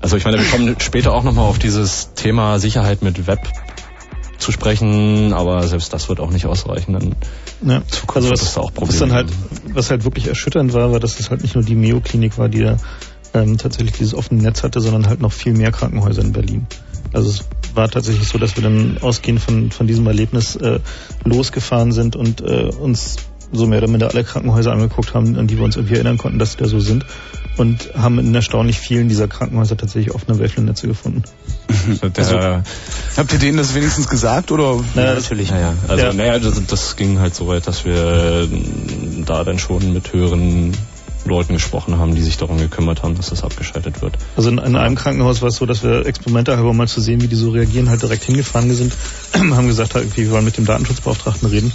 Also 0.00 0.16
ich 0.16 0.24
meine, 0.24 0.38
wir 0.38 0.46
kommen 0.46 0.76
später 0.78 1.12
auch 1.12 1.24
nochmal 1.24 1.44
auf 1.46 1.58
dieses 1.58 2.14
Thema 2.14 2.58
Sicherheit 2.58 3.02
mit 3.02 3.26
Web 3.26 3.40
zu 4.38 4.52
sprechen, 4.52 5.32
aber 5.32 5.66
selbst 5.66 5.92
das 5.92 6.08
wird 6.08 6.20
auch 6.20 6.30
nicht 6.30 6.46
ausreichen. 6.46 6.92
Dann 6.92 7.14
Ja. 7.66 7.82
Zukunft 7.88 8.16
Also 8.16 8.30
was, 8.30 8.42
es 8.42 8.54
da 8.54 8.60
auch 8.60 8.72
was 8.76 8.98
dann 8.98 9.10
Probleme 9.10 9.14
halt, 9.14 9.28
was 9.74 9.90
halt 9.90 10.04
wirklich 10.04 10.28
erschütternd 10.28 10.72
war, 10.72 10.92
war, 10.92 11.00
dass 11.00 11.18
es 11.18 11.30
halt 11.30 11.42
nicht 11.42 11.54
nur 11.54 11.64
die 11.64 11.74
Mayo-Klinik 11.74 12.38
war, 12.38 12.48
die 12.48 12.60
da 12.60 12.76
ähm, 13.34 13.58
tatsächlich 13.58 13.92
dieses 13.92 14.14
offene 14.14 14.42
Netz 14.42 14.62
hatte, 14.62 14.80
sondern 14.80 15.06
halt 15.06 15.20
noch 15.20 15.32
viel 15.32 15.52
mehr 15.52 15.72
Krankenhäuser 15.72 16.22
in 16.22 16.32
Berlin. 16.32 16.66
Also 17.12 17.30
es 17.30 17.44
war 17.74 17.88
tatsächlich 17.90 18.28
so, 18.28 18.38
dass 18.38 18.56
wir 18.56 18.62
dann 18.62 18.98
ausgehend 19.00 19.40
von, 19.40 19.70
von 19.70 19.86
diesem 19.86 20.06
Erlebnis 20.06 20.56
äh, 20.56 20.80
losgefahren 21.24 21.92
sind 21.92 22.16
und 22.16 22.40
äh, 22.40 22.70
uns 22.78 23.16
so 23.52 23.66
mehr 23.66 23.78
oder 23.78 23.88
minder 23.88 24.10
alle 24.10 24.24
Krankenhäuser 24.24 24.72
angeguckt 24.72 25.14
haben, 25.14 25.36
an 25.36 25.46
die 25.46 25.56
wir 25.56 25.64
uns 25.64 25.76
irgendwie 25.76 25.94
erinnern 25.94 26.18
konnten, 26.18 26.38
dass 26.38 26.52
sie 26.52 26.58
da 26.58 26.66
so 26.66 26.80
sind. 26.80 27.06
Und 27.58 27.90
haben 27.94 28.18
in 28.20 28.34
erstaunlich 28.34 28.78
vielen 28.78 29.08
dieser 29.08 29.26
Krankenhäuser 29.26 29.76
tatsächlich 29.76 30.14
offene 30.14 30.38
Waveland-Netze 30.38 30.86
gefunden. 30.86 31.24
Der, 32.16 32.62
Habt 33.16 33.32
ihr 33.32 33.38
denen 33.38 33.58
das 33.58 33.74
wenigstens 33.74 34.08
gesagt 34.08 34.52
oder? 34.52 34.80
Naja, 34.94 35.14
natürlich. 35.14 35.50
Naja, 35.50 35.74
also 35.88 36.06
Ja. 36.06 36.12
naja, 36.12 36.38
das, 36.38 36.64
das 36.66 36.96
ging 36.96 37.18
halt 37.18 37.34
so 37.34 37.48
weit, 37.48 37.66
dass 37.66 37.84
wir 37.84 37.96
äh, 37.96 38.48
da 39.26 39.42
dann 39.42 39.58
schon 39.58 39.92
mit 39.92 40.12
höheren 40.12 40.72
Leuten 41.24 41.52
gesprochen 41.54 41.98
haben, 41.98 42.14
die 42.14 42.22
sich 42.22 42.36
darum 42.36 42.58
gekümmert 42.58 43.02
haben, 43.02 43.16
dass 43.16 43.30
das 43.30 43.42
abgeschaltet 43.42 44.02
wird. 44.02 44.14
Also 44.36 44.50
in, 44.50 44.58
in 44.58 44.76
einem 44.76 44.94
Krankenhaus 44.94 45.42
war 45.42 45.48
es 45.48 45.56
so, 45.56 45.66
dass 45.66 45.82
wir 45.82 46.06
Experimente 46.06 46.56
halber 46.56 46.72
mal 46.72 46.88
zu 46.88 47.00
sehen, 47.00 47.20
wie 47.20 47.28
die 47.28 47.36
so 47.36 47.50
reagieren, 47.50 47.88
halt 47.90 48.02
direkt 48.02 48.24
hingefahren 48.24 48.74
sind, 48.74 48.94
haben 49.34 49.66
gesagt, 49.66 49.94
halt, 49.94 50.16
wir 50.16 50.30
wollen 50.30 50.44
mit 50.44 50.56
dem 50.56 50.64
Datenschutzbeauftragten 50.64 51.48
reden. 51.48 51.72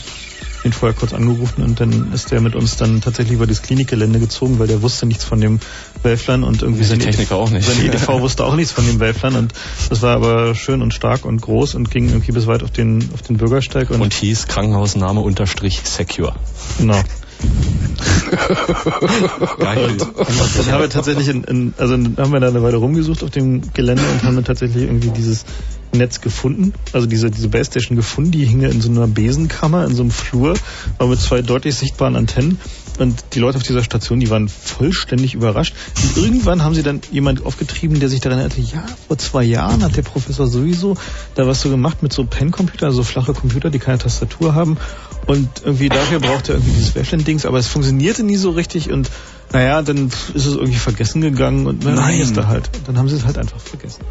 Den 0.64 0.74
vorher 0.74 0.98
kurz 0.98 1.14
angerufen 1.14 1.62
und 1.62 1.80
dann 1.80 2.14
ist 2.14 2.32
der 2.32 2.40
mit 2.40 2.56
uns 2.56 2.78
dann 2.78 3.02
tatsächlich 3.02 3.36
über 3.36 3.48
das 3.48 3.62
Klinikgelände 3.62 4.20
gezogen, 4.20 4.60
weil 4.60 4.68
der 4.68 4.82
wusste 4.82 5.06
nichts 5.06 5.24
von 5.24 5.42
dem 5.42 5.60
Wölflein 6.04 6.44
und 6.44 6.62
irgendwie 6.62 6.82
Die 6.82 6.88
sein 6.88 7.00
Techniker 7.00 7.36
auch 7.36 7.50
nicht. 7.50 7.68
Sein 7.68 7.84
EDV 7.86 8.08
wusste 8.22 8.46
auch 8.46 8.56
nichts 8.56 8.72
von 8.72 8.86
dem 8.86 9.00
Wölflein 9.00 9.36
und 9.36 9.54
das 9.90 10.02
war 10.02 10.16
aber 10.16 10.56
schön 10.56 10.82
und 10.82 10.94
stark 10.94 11.26
und 11.26 11.42
groß 11.42 11.76
und 11.76 11.92
ging 11.92 12.08
irgendwie 12.08 12.32
bis 12.32 12.48
weit 12.48 12.64
auf 12.64 12.72
den 12.72 13.10
auf 13.14 13.22
den 13.22 13.38
Bürgersteig 13.38 13.90
und, 13.90 14.02
Und 14.02 14.14
hieß 14.14 14.48
Krankenhausname 14.48 15.20
unterstrich 15.20 15.82
secure. 15.84 16.34
genau. 16.78 17.02
Geil. 19.60 19.98
Haben 20.72 20.82
wir 20.82 20.90
tatsächlich, 20.90 21.28
in, 21.28 21.44
in, 21.44 21.74
also 21.78 21.94
haben 21.94 22.32
wir 22.32 22.40
da 22.40 22.48
eine 22.48 22.64
Weile 22.64 22.78
rumgesucht 22.78 23.24
auf 23.24 23.30
dem 23.30 23.74
Gelände 23.74 24.04
und 24.04 24.24
haben 24.24 24.36
dann 24.36 24.46
tatsächlich 24.46 24.84
irgendwie 24.84 25.10
dieses 25.10 25.46
Netz 25.94 26.22
gefunden, 26.22 26.74
also 26.92 27.06
diese, 27.06 27.30
diese 27.30 27.50
Base 27.50 27.66
Station 27.66 27.96
gefunden, 27.96 28.32
die 28.32 28.46
hing 28.46 28.62
in 28.64 28.82
so 28.82 28.90
einer 28.90 29.08
Besenkammer, 29.08 29.86
in 29.86 29.96
so 29.96 30.02
einem 30.02 30.12
Flur, 30.12 30.56
war 30.98 31.08
mit 31.08 31.20
zwei 31.20 31.42
deutlich 31.42 31.76
sichtbaren 31.76 32.16
Antennen 32.16 32.60
und 32.98 33.24
die 33.34 33.40
Leute 33.40 33.58
auf 33.58 33.64
dieser 33.64 33.84
Station, 33.84 34.20
die 34.20 34.30
waren 34.30 34.50
vollständig 34.50 35.36
überrascht. 35.36 35.76
Und 36.04 36.24
irgendwann 36.24 36.64
haben 36.64 36.74
sie 36.74 36.84
dann 36.84 37.02
jemand 37.12 37.46
aufgetrieben, 37.46 38.00
der 38.00 38.10
sich 38.10 38.22
daran 38.22 38.40
erinnerte, 38.40 38.62
ja, 38.62 38.84
vor 39.08 39.18
zwei 39.18 39.44
Jahren 39.44 39.84
hat 39.84 39.96
der 39.96 40.02
Professor 40.02 40.48
sowieso 40.48 40.98
da 41.36 41.46
was 41.46 41.62
so 41.62 41.70
gemacht 41.70 42.02
mit 42.02 42.12
so 42.12 42.26
Pen-Computer, 42.26 42.88
also 42.88 43.04
flache 43.04 43.34
Computer, 43.34 43.70
die 43.70 43.80
keine 43.80 44.00
Tastatur 44.00 44.56
haben 44.56 44.78
und 45.28 45.50
irgendwie 45.64 45.90
dafür 45.90 46.20
braucht 46.20 46.50
er 46.50 46.56
irgendwie 46.56 46.74
dieses 46.74 46.96
Waveland-Dings, 46.96 47.46
aber 47.46 47.58
es 47.58 47.68
funktionierte 47.68 48.24
nie 48.24 48.36
so 48.36 48.52
richtig 48.52 48.92
und 48.92 49.10
naja, 49.52 49.82
dann 49.82 50.08
ist 50.34 50.46
es 50.46 50.56
irgendwie 50.56 50.80
vergessen 50.80 51.22
gegangen 51.22 51.68
und 51.68 51.84
na, 51.86 51.92
Nein. 51.92 52.20
ist 52.20 52.36
da 52.36 52.48
halt. 52.48 52.70
Dann 52.88 52.98
haben 52.98 53.08
sie 53.08 53.16
es 53.16 53.26
halt 53.26 53.38
einfach 53.38 53.60
vergessen. 53.60 54.02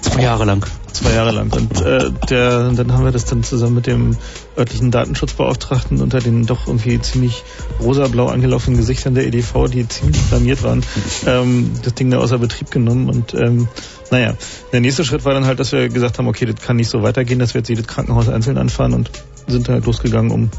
Zwei 0.00 0.22
Jahre 0.22 0.44
lang. 0.44 0.64
Zwei 0.92 1.12
Jahre 1.12 1.32
lang. 1.32 1.50
Und 1.52 1.80
äh, 1.80 2.10
der, 2.28 2.70
dann 2.70 2.92
haben 2.92 3.04
wir 3.04 3.10
das 3.10 3.24
dann 3.24 3.42
zusammen 3.42 3.76
mit 3.76 3.86
dem 3.86 4.16
örtlichen 4.56 4.90
Datenschutzbeauftragten 4.90 6.00
unter 6.00 6.20
den 6.20 6.46
doch 6.46 6.66
irgendwie 6.66 7.00
ziemlich 7.00 7.42
rosa-blau 7.80 8.26
angelaufenen 8.26 8.78
Gesichtern 8.78 9.14
der 9.14 9.26
EDV, 9.26 9.68
die 9.68 9.88
ziemlich 9.88 10.20
blamiert 10.22 10.62
waren, 10.62 10.84
ähm, 11.26 11.72
das 11.82 11.94
Ding 11.94 12.10
da 12.10 12.18
außer 12.18 12.38
Betrieb 12.38 12.70
genommen. 12.70 13.08
Und 13.08 13.34
ähm, 13.34 13.68
naja, 14.10 14.34
der 14.72 14.80
nächste 14.80 15.04
Schritt 15.04 15.24
war 15.24 15.34
dann 15.34 15.46
halt, 15.46 15.60
dass 15.60 15.72
wir 15.72 15.88
gesagt 15.88 16.18
haben, 16.18 16.28
okay, 16.28 16.46
das 16.46 16.64
kann 16.64 16.76
nicht 16.76 16.90
so 16.90 17.02
weitergehen, 17.02 17.38
dass 17.38 17.54
wir 17.54 17.60
jetzt 17.60 17.68
jedes 17.68 17.86
Krankenhaus 17.86 18.28
einzeln 18.28 18.58
anfahren 18.58 18.94
und 18.94 19.10
sind 19.48 19.68
halt 19.68 19.86
losgegangen, 19.86 20.30
um 20.30 20.50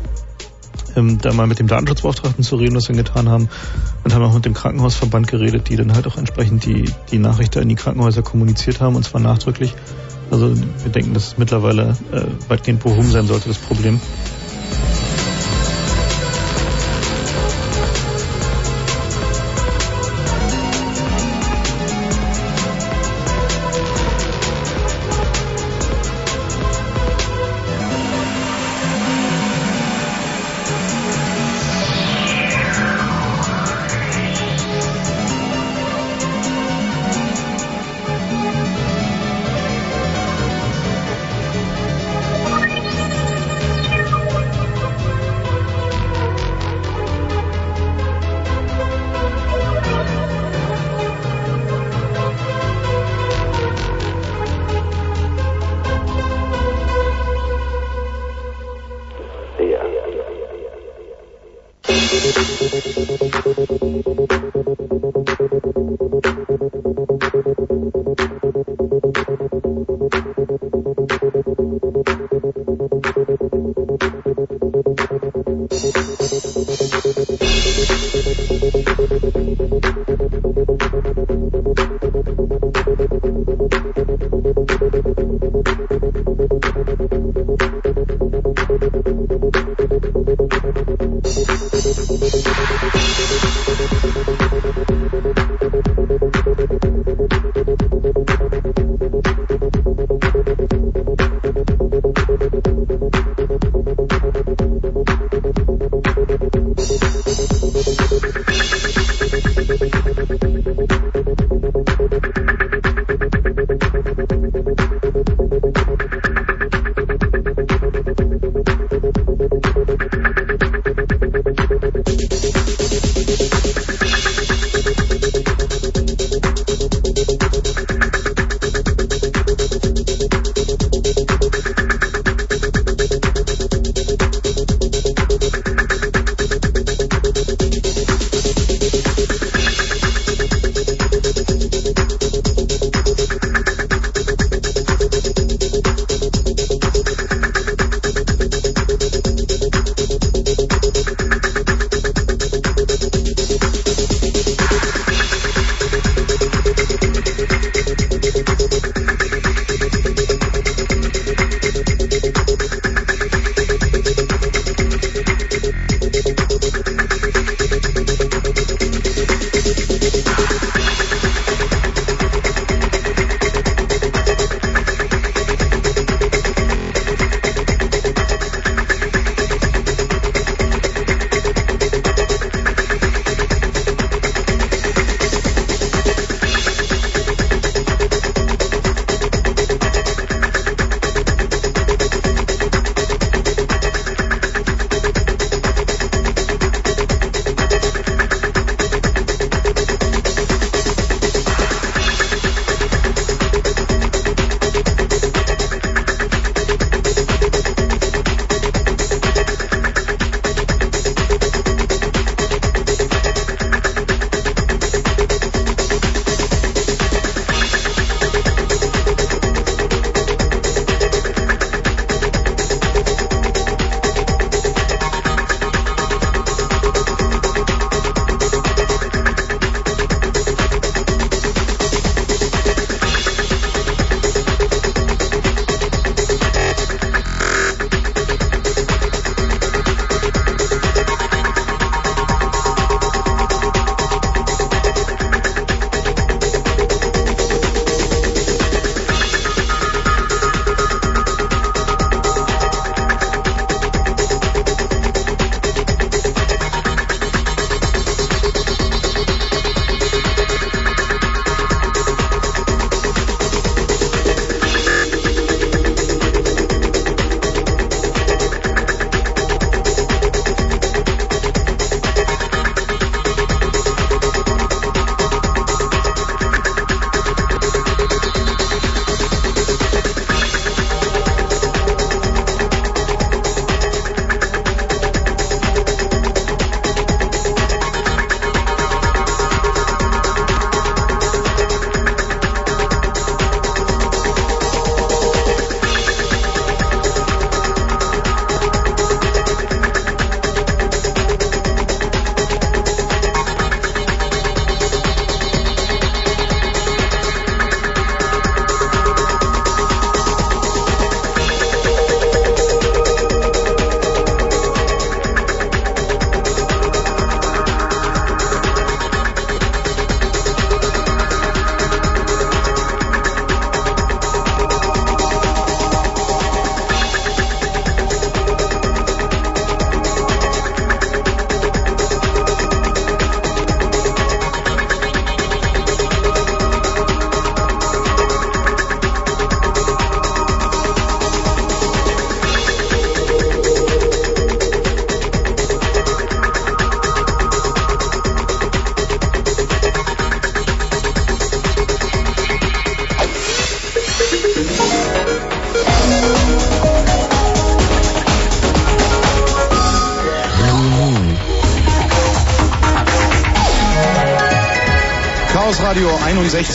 ähm, 0.96 1.18
da 1.20 1.34
mal 1.34 1.48
mit 1.48 1.60
dem 1.60 1.68
Datenschutzbeauftragten 1.68 2.44
zu 2.44 2.56
reden, 2.56 2.76
was 2.76 2.90
wir 2.90 2.96
getan 2.96 3.30
haben. 3.30 3.50
Und 4.04 4.14
haben 4.14 4.24
auch 4.24 4.34
mit 4.34 4.46
dem 4.46 4.54
Krankenhausverband 4.54 5.28
geredet, 5.28 5.70
die 5.70 5.76
dann 5.76 5.94
halt 5.94 6.08
auch 6.08 6.18
entsprechend 6.18 6.66
die, 6.66 6.86
die 7.12 7.20
Nachricht 7.20 7.56
da 7.56 7.62
in 7.62 7.70
die 7.70 7.76
Krankenhäuser 7.76 8.22
kommuniziert 8.22 8.82
haben, 8.82 8.96
und 8.96 9.04
zwar 9.04 9.22
nachdrücklich. 9.22 9.76
Also 10.32 10.56
wir 10.56 10.92
denken, 10.92 11.14
dass 11.14 11.28
es 11.28 11.38
mittlerweile 11.38 11.98
äh, 12.12 12.26
weitgehend 12.48 12.84
behoben 12.84 13.10
sein 13.10 13.28
sollte, 13.28 13.50
das 13.50 13.58
Problem. 13.58 14.00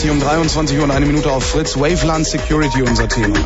Um 0.09 0.19
23 0.19 0.77
Uhr 0.77 0.83
und 0.83 0.91
eine 0.91 1.05
Minute 1.05 1.31
auf 1.31 1.43
Fritz. 1.45 1.75
Waveland 1.77 2.27
Security 2.27 2.81
unser 2.81 3.07
Thema. 3.07 3.37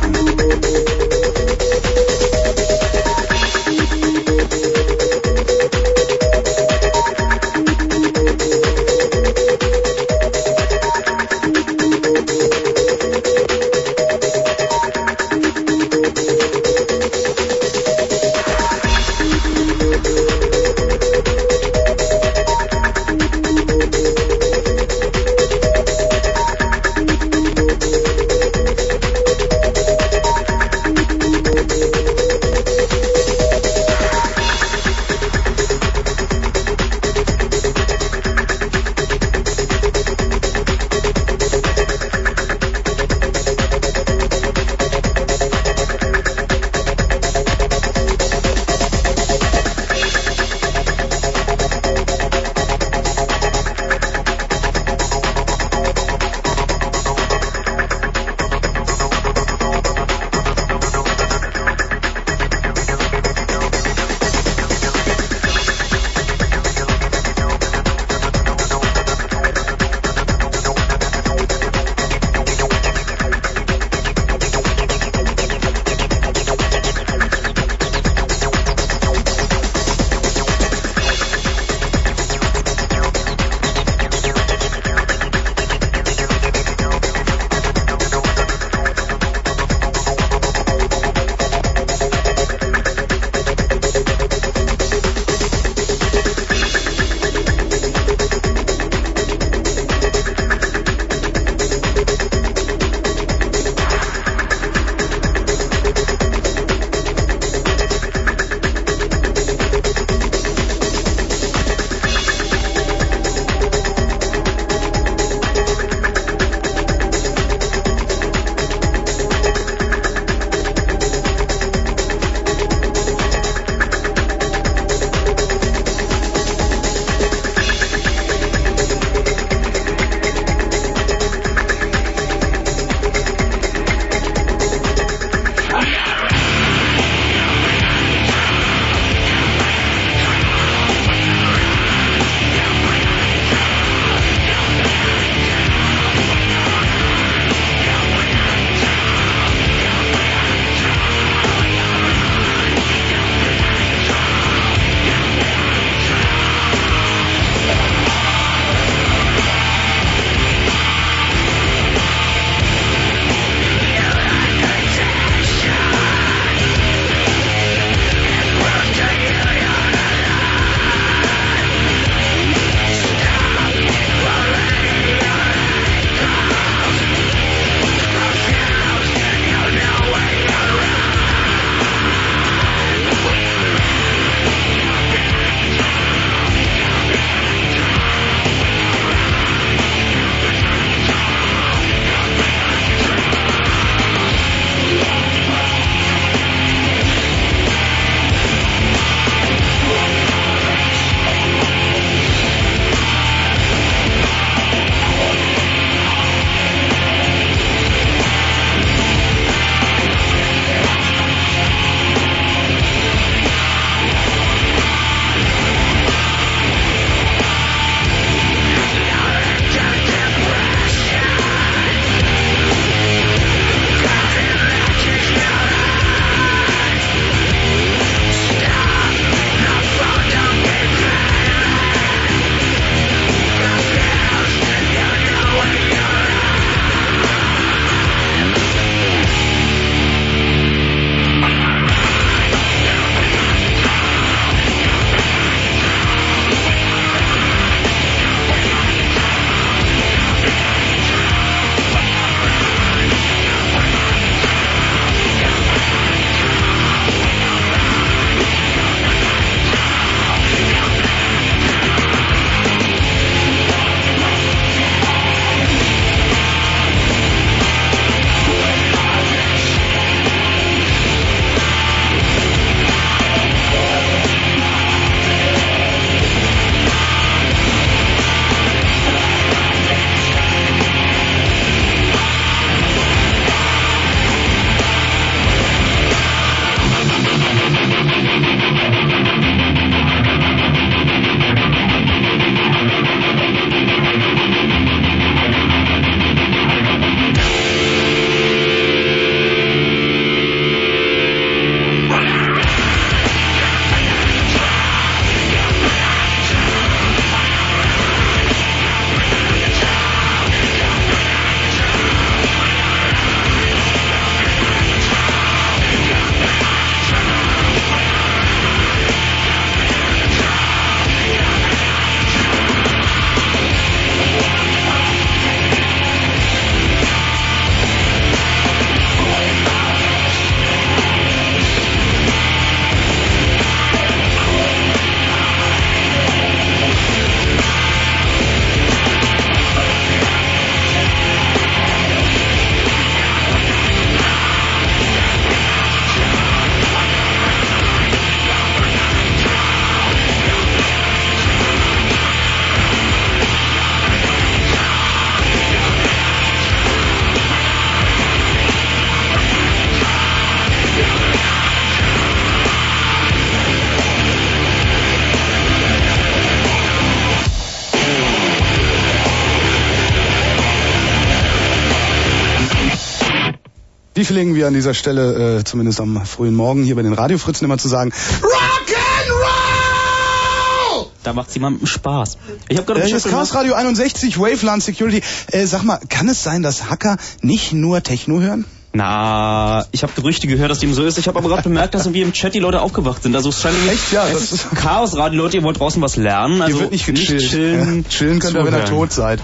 Pflegen 374.30 374.54
wir 374.54 374.68
an 374.68 374.74
dieser 374.74 374.94
Stelle, 374.94 375.58
äh, 375.58 375.64
zumindest 375.64 376.00
am 376.00 376.24
frühen 376.24 376.54
Morgen 376.54 376.84
hier 376.84 376.94
bei 376.94 377.02
den 377.02 377.14
Radiofritzen 377.14 377.64
immer 377.64 377.78
zu 377.78 377.88
sagen. 377.88 378.12
Rock'n'Roll! 378.40 381.06
Da 381.24 381.32
macht's 381.32 381.52
jemandem 381.54 381.84
Spaß. 381.84 382.38
Ich 382.68 382.76
habe 382.76 382.86
gerade 382.86 383.02
Äh, 383.02 383.08
Chat 383.10 383.24
Chaos 383.24 383.52
Radio 383.54 383.74
61, 383.74 384.38
Waveland 384.38 384.84
Security. 384.84 385.20
Äh, 385.50 385.66
sag 385.66 385.82
mal, 385.82 385.98
kann 386.08 386.28
es 386.28 386.44
sein, 386.44 386.62
dass 386.62 386.90
Hacker 386.90 387.16
nicht 387.42 387.72
nur 387.72 388.04
Techno 388.04 388.38
hören? 388.40 388.66
Na, 388.92 389.84
ich 389.90 390.04
habe 390.04 390.12
Gerüchte 390.14 390.46
gehört, 390.46 390.70
dass 390.70 390.78
dem 390.78 390.94
so 390.94 391.04
ist. 391.04 391.18
Ich 391.18 391.26
habe 391.26 391.36
aber 391.40 391.48
gerade 391.48 391.62
bemerkt, 391.64 391.94
dass 391.94 392.06
irgendwie 392.06 392.22
im 392.22 392.32
Chat 392.32 392.54
die 392.54 392.60
Leute 392.60 392.82
aufgewacht 392.82 393.24
sind. 393.24 393.34
Also 393.34 393.48
es 393.48 393.60
scheint 393.60 393.74
Echt? 393.90 394.12
Ja, 394.12 394.28
es 394.28 394.50
das 394.50 394.52
ist 394.52 394.70
Chaos 394.76 395.16
Radio, 395.16 395.42
Leute, 395.42 395.56
ihr 395.56 395.64
wollt 395.64 395.80
draußen 395.80 396.00
was 396.00 396.14
lernen. 396.16 396.62
Also 396.62 396.74
Hier 396.74 396.80
wird 396.82 396.92
nicht 396.92 397.06
gechillt. 397.06 397.50
chillen. 397.50 398.02
ja. 398.04 398.08
Chillen 398.08 398.38
könnt 398.38 398.54
ihr, 398.54 398.64
wenn 398.64 398.74
ihr 398.74 398.84
tot 398.84 399.12
seid. 399.12 399.40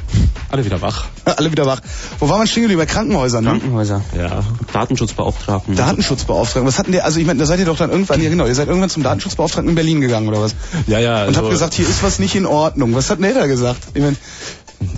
Alle 0.49 0.65
wieder 0.65 0.81
wach. 0.81 1.07
Alle 1.37 1.51
wieder 1.51 1.67
wach. 1.67 1.81
Wo 2.21 2.29
waren 2.29 2.41
wir 2.41 2.47
stehen 2.47 2.63
geblieben? 2.63 2.81
Bei 2.81 2.87
Krankenhäusern, 2.87 3.43
ne? 3.45 3.51
Krankenhäuser. 3.51 4.03
Ja. 4.17 4.45
Datenschutzbeauftragten. 4.73 5.75
Datenschutzbeauftragten. 5.75 6.67
Was 6.69 6.79
hatten 6.79 6.93
der? 6.93 7.05
Also 7.05 7.19
ich 7.19 7.27
meine, 7.27 7.41
da 7.41 7.47
seid 7.47 7.59
ihr 7.59 7.65
doch 7.67 7.77
dann 7.77 7.91
irgendwann, 7.91 8.23
ja 8.23 8.31
genau, 8.31 8.47
ihr 8.47 8.55
seid 8.55 8.69
irgendwann 8.69 8.91
zum 8.91 9.03
Datenschutzbeauftragten 9.03 9.69
in 9.69 9.75
Berlin 9.75 10.01
gegangen 10.01 10.29
oder 10.29 10.41
was? 10.41 10.55
Ja, 10.87 10.99
ja. 11.01 11.23
Und 11.23 11.29
habt 11.37 11.39
also- 11.39 11.49
gesagt, 11.51 11.75
hier 11.75 11.89
ist 11.89 12.03
was 12.03 12.19
nicht 12.21 12.37
in 12.37 12.47
Ordnung. 12.47 12.95
Was 12.95 13.11
hat 13.11 13.19
denn 13.19 13.25
der 13.25 13.35
da 13.35 13.47
gesagt? 13.47 13.81
Ich 13.95 14.03
mein, 14.03 14.17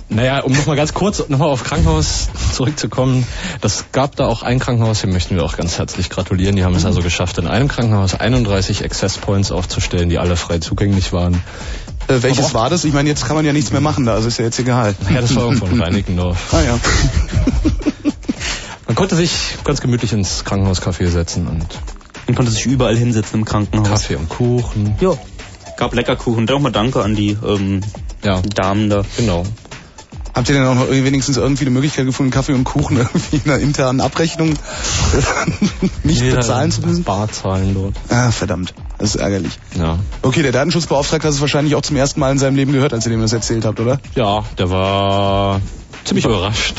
Naja, 0.09 0.41
um 0.41 0.51
nochmal 0.51 0.75
ganz 0.75 0.93
kurz 0.93 1.27
nochmal 1.29 1.49
auf 1.49 1.63
Krankenhaus 1.63 2.29
zurückzukommen. 2.53 3.25
Das 3.61 3.85
gab 3.91 4.15
da 4.15 4.25
auch 4.25 4.43
ein 4.43 4.59
Krankenhaus, 4.59 5.01
dem 5.01 5.11
möchten 5.11 5.35
wir 5.35 5.43
auch 5.43 5.55
ganz 5.57 5.77
herzlich 5.77 6.09
gratulieren. 6.09 6.55
Die 6.55 6.63
haben 6.63 6.75
es 6.75 6.85
also 6.85 7.01
geschafft, 7.01 7.37
in 7.37 7.47
einem 7.47 7.67
Krankenhaus 7.67 8.13
31 8.13 8.83
Access 8.83 9.17
Points 9.17 9.51
aufzustellen, 9.51 10.09
die 10.09 10.17
alle 10.19 10.35
frei 10.35 10.59
zugänglich 10.59 11.13
waren. 11.13 11.41
Äh, 12.09 12.21
welches 12.23 12.53
war 12.53 12.69
das? 12.69 12.83
Ich 12.83 12.93
meine, 12.93 13.07
jetzt 13.09 13.25
kann 13.25 13.35
man 13.35 13.45
ja 13.45 13.53
nichts 13.53 13.71
mehr 13.71 13.81
machen 13.81 14.05
da, 14.05 14.13
also 14.13 14.27
ist 14.27 14.37
ja 14.39 14.45
jetzt 14.45 14.59
egal. 14.59 14.95
Ja, 15.13 15.21
das 15.21 15.35
war 15.35 15.43
irgendwo 15.43 15.65
in 15.67 15.81
Reinickendorf. 15.81 16.37
Ah 16.53 16.61
ja. 16.61 16.79
Man 18.87 18.95
konnte 18.95 19.15
sich 19.15 19.31
ganz 19.63 19.81
gemütlich 19.81 20.13
ins 20.13 20.43
Krankenhauscafé 20.45 21.07
setzen 21.09 21.47
und 21.47 21.67
Man 22.25 22.35
konnte 22.35 22.51
sich 22.51 22.65
überall 22.65 22.97
hinsetzen 22.97 23.39
im 23.39 23.45
Krankenhaus. 23.45 23.87
Kaffee 23.87 24.15
und 24.15 24.29
Kuchen. 24.29 24.95
Ja. 24.99 25.11
Gab 25.77 25.93
Leckerkuchen. 25.93 26.47
Dann 26.47 26.55
nochmal 26.55 26.71
Danke 26.71 27.03
an 27.03 27.15
die 27.15 27.37
ähm, 27.45 27.81
Ja, 28.23 28.41
Damen 28.41 28.89
da. 28.89 29.03
genau. 29.15 29.45
Habt 30.33 30.49
ihr 30.49 30.55
denn 30.55 30.65
auch 30.65 30.73
noch 30.75 30.89
wenigstens 30.89 31.37
irgendwie 31.37 31.65
eine 31.65 31.71
Möglichkeit 31.71 32.05
gefunden, 32.05 32.31
Kaffee 32.31 32.53
und 32.53 32.63
Kuchen 32.63 32.97
irgendwie 33.13 33.37
in 33.37 33.51
einer 33.51 33.59
internen 33.61 34.01
Abrechnung 34.01 34.53
nicht 36.03 36.21
Jeder 36.21 36.37
bezahlen 36.37 36.71
zu 36.71 36.81
müssen? 36.81 37.03
Bar 37.03 37.31
zahlen 37.31 37.73
dort. 37.75 37.95
Ah, 38.09 38.31
verdammt. 38.31 38.73
Das 38.99 39.15
ist 39.15 39.21
ärgerlich. 39.21 39.53
Ja. 39.77 39.97
Okay, 40.21 40.43
der 40.43 40.51
Datenschutzbeauftragte 40.51 41.27
hat 41.27 41.33
es 41.33 41.39
wahrscheinlich 41.39 41.73
auch 41.75 41.81
zum 41.81 41.95
ersten 41.95 42.19
Mal 42.19 42.33
in 42.33 42.37
seinem 42.37 42.57
Leben 42.57 42.73
gehört, 42.73 42.93
als 42.93 43.05
ihr 43.05 43.11
dem 43.11 43.21
das 43.21 43.31
erzählt 43.31 43.63
habt, 43.63 43.79
oder? 43.79 43.99
Ja, 44.13 44.43
der 44.57 44.69
war 44.69 45.61
ziemlich 46.03 46.25
überrascht. 46.25 46.75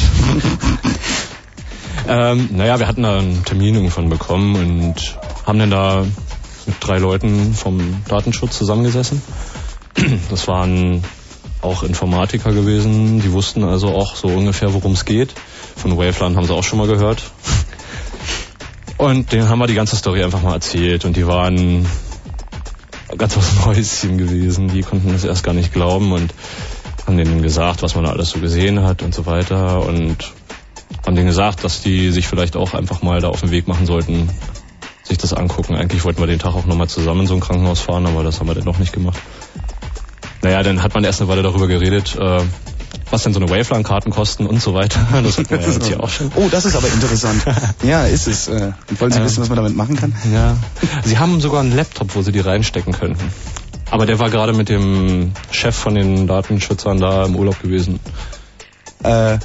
ähm, 2.08 2.50
naja, 2.52 2.78
wir 2.78 2.86
hatten 2.86 3.02
da 3.02 3.18
einen 3.18 3.42
Termin 3.44 3.74
irgendwann 3.74 4.10
bekommen 4.10 4.54
und 4.54 5.16
haben 5.46 5.58
dann 5.58 5.70
da 5.70 6.04
mit 6.66 6.76
drei 6.80 6.98
Leuten 6.98 7.54
vom 7.54 8.02
Datenschutz 8.06 8.56
zusammengesessen. 8.56 9.22
Das 10.30 10.46
waren 10.46 11.02
auch 11.62 11.82
Informatiker 11.82 12.52
gewesen, 12.52 13.20
die 13.20 13.32
wussten 13.32 13.64
also 13.64 13.88
auch 13.88 14.14
so 14.14 14.28
ungefähr, 14.28 14.72
worum 14.72 14.92
es 14.92 15.04
geht. 15.04 15.34
Von 15.76 15.96
Waveland 15.98 16.36
haben 16.36 16.46
sie 16.46 16.54
auch 16.54 16.64
schon 16.64 16.78
mal 16.78 16.86
gehört. 16.86 17.22
Und 18.98 19.32
denen 19.32 19.48
haben 19.48 19.58
wir 19.58 19.66
die 19.66 19.74
ganze 19.74 19.96
Story 19.96 20.22
einfach 20.22 20.42
mal 20.42 20.52
erzählt 20.52 21.06
und 21.06 21.16
die 21.16 21.26
waren 21.26 21.86
ganz 23.16 23.36
aus 23.36 23.50
dem 23.50 23.64
Häuschen 23.64 24.18
gewesen. 24.18 24.68
Die 24.68 24.82
konnten 24.82 25.12
das 25.12 25.24
erst 25.24 25.44
gar 25.44 25.54
nicht 25.54 25.72
glauben 25.72 26.12
und 26.12 26.34
haben 27.06 27.16
denen 27.16 27.42
gesagt, 27.42 27.82
was 27.82 27.94
man 27.94 28.04
da 28.04 28.10
alles 28.10 28.30
so 28.30 28.40
gesehen 28.40 28.82
hat 28.82 29.02
und 29.02 29.14
so 29.14 29.26
weiter 29.26 29.84
und 29.84 30.32
haben 31.06 31.16
denen 31.16 31.26
gesagt, 31.26 31.64
dass 31.64 31.82
die 31.82 32.10
sich 32.10 32.28
vielleicht 32.28 32.56
auch 32.56 32.74
einfach 32.74 33.02
mal 33.02 33.20
da 33.20 33.28
auf 33.28 33.40
den 33.40 33.50
Weg 33.50 33.68
machen 33.68 33.86
sollten, 33.86 34.28
sich 35.02 35.18
das 35.18 35.32
angucken. 35.32 35.74
Eigentlich 35.74 36.04
wollten 36.04 36.20
wir 36.20 36.26
den 36.26 36.38
Tag 36.38 36.54
auch 36.54 36.66
nochmal 36.66 36.88
zusammen 36.88 37.22
in 37.22 37.26
so 37.26 37.34
ein 37.34 37.40
Krankenhaus 37.40 37.80
fahren, 37.80 38.06
aber 38.06 38.22
das 38.22 38.40
haben 38.40 38.48
wir 38.48 38.54
dann 38.54 38.64
noch 38.64 38.78
nicht 38.78 38.92
gemacht. 38.92 39.18
Naja, 40.42 40.62
dann 40.62 40.82
hat 40.82 40.94
man 40.94 41.04
erst 41.04 41.20
eine 41.20 41.28
Weile 41.28 41.42
darüber 41.42 41.66
geredet, 41.66 42.16
äh, 42.16 42.42
was 43.10 43.22
denn 43.24 43.32
so 43.32 43.40
eine 43.40 43.50
Waveland-Karten 43.50 44.10
kosten 44.10 44.46
und 44.46 44.60
so 44.62 44.74
weiter. 44.74 45.00
Das 45.22 45.38
hatten 45.38 45.50
wir 45.50 45.60
ja 45.60 45.66
jetzt 45.66 45.86
hier 45.86 46.02
auch 46.02 46.08
schon. 46.08 46.30
Oh, 46.36 46.48
das 46.50 46.64
ist 46.64 46.76
aber 46.76 46.88
interessant. 46.88 47.42
ja, 47.82 48.04
ist 48.04 48.26
es. 48.26 48.48
Äh, 48.48 48.72
und 48.88 49.00
wollen 49.00 49.12
Sie 49.12 49.22
wissen, 49.22 49.40
was 49.42 49.48
man 49.48 49.56
damit 49.56 49.76
machen 49.76 49.96
kann? 49.96 50.14
Ja. 50.32 50.56
Sie 51.04 51.18
haben 51.18 51.40
sogar 51.40 51.60
einen 51.60 51.74
Laptop, 51.74 52.14
wo 52.14 52.22
sie 52.22 52.32
die 52.32 52.40
reinstecken 52.40 52.92
könnten. 52.92 53.22
Aber 53.90 54.06
der 54.06 54.18
war 54.18 54.30
gerade 54.30 54.52
mit 54.52 54.68
dem 54.68 55.32
Chef 55.50 55.74
von 55.74 55.94
den 55.94 56.26
Datenschützern 56.26 57.00
da 57.00 57.24
im 57.24 57.34
Urlaub 57.36 57.60
gewesen. 57.60 57.98
Äh, 59.02 59.38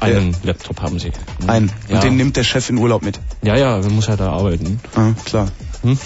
Einen 0.00 0.36
Laptop 0.42 0.80
haben 0.82 0.98
sie. 0.98 1.10
ein. 1.46 1.72
Ja. 1.88 1.96
Und 1.96 2.04
den 2.04 2.16
nimmt 2.16 2.36
der 2.36 2.44
Chef 2.44 2.68
in 2.70 2.78
Urlaub 2.78 3.02
mit. 3.02 3.18
Ja, 3.42 3.56
ja, 3.56 3.78
man 3.78 3.94
muss 3.94 4.06
ja 4.06 4.16
da 4.16 4.30
arbeiten. 4.30 4.78
Ah, 4.94 5.10
klar. 5.24 5.48
Hm? 5.84 5.98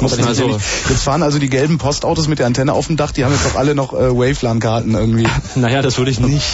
Jetzt, 0.00 0.02
Also- 0.02 0.58
jetzt 0.88 1.02
fahren 1.02 1.22
also 1.22 1.38
die 1.38 1.48
gelben 1.48 1.78
Postautos 1.78 2.28
mit 2.28 2.38
der 2.38 2.46
Antenne 2.46 2.72
auf 2.72 2.86
dem 2.86 2.96
Dach, 2.96 3.10
die 3.10 3.24
haben 3.24 3.32
jetzt 3.32 3.46
doch 3.46 3.56
alle 3.56 3.74
noch 3.74 3.92
äh, 3.92 4.10
Waveland-Karten 4.10 4.94
irgendwie. 4.94 5.26
Naja, 5.56 5.82
das 5.82 5.98
würde 5.98 6.10
ich 6.10 6.20
nicht. 6.20 6.44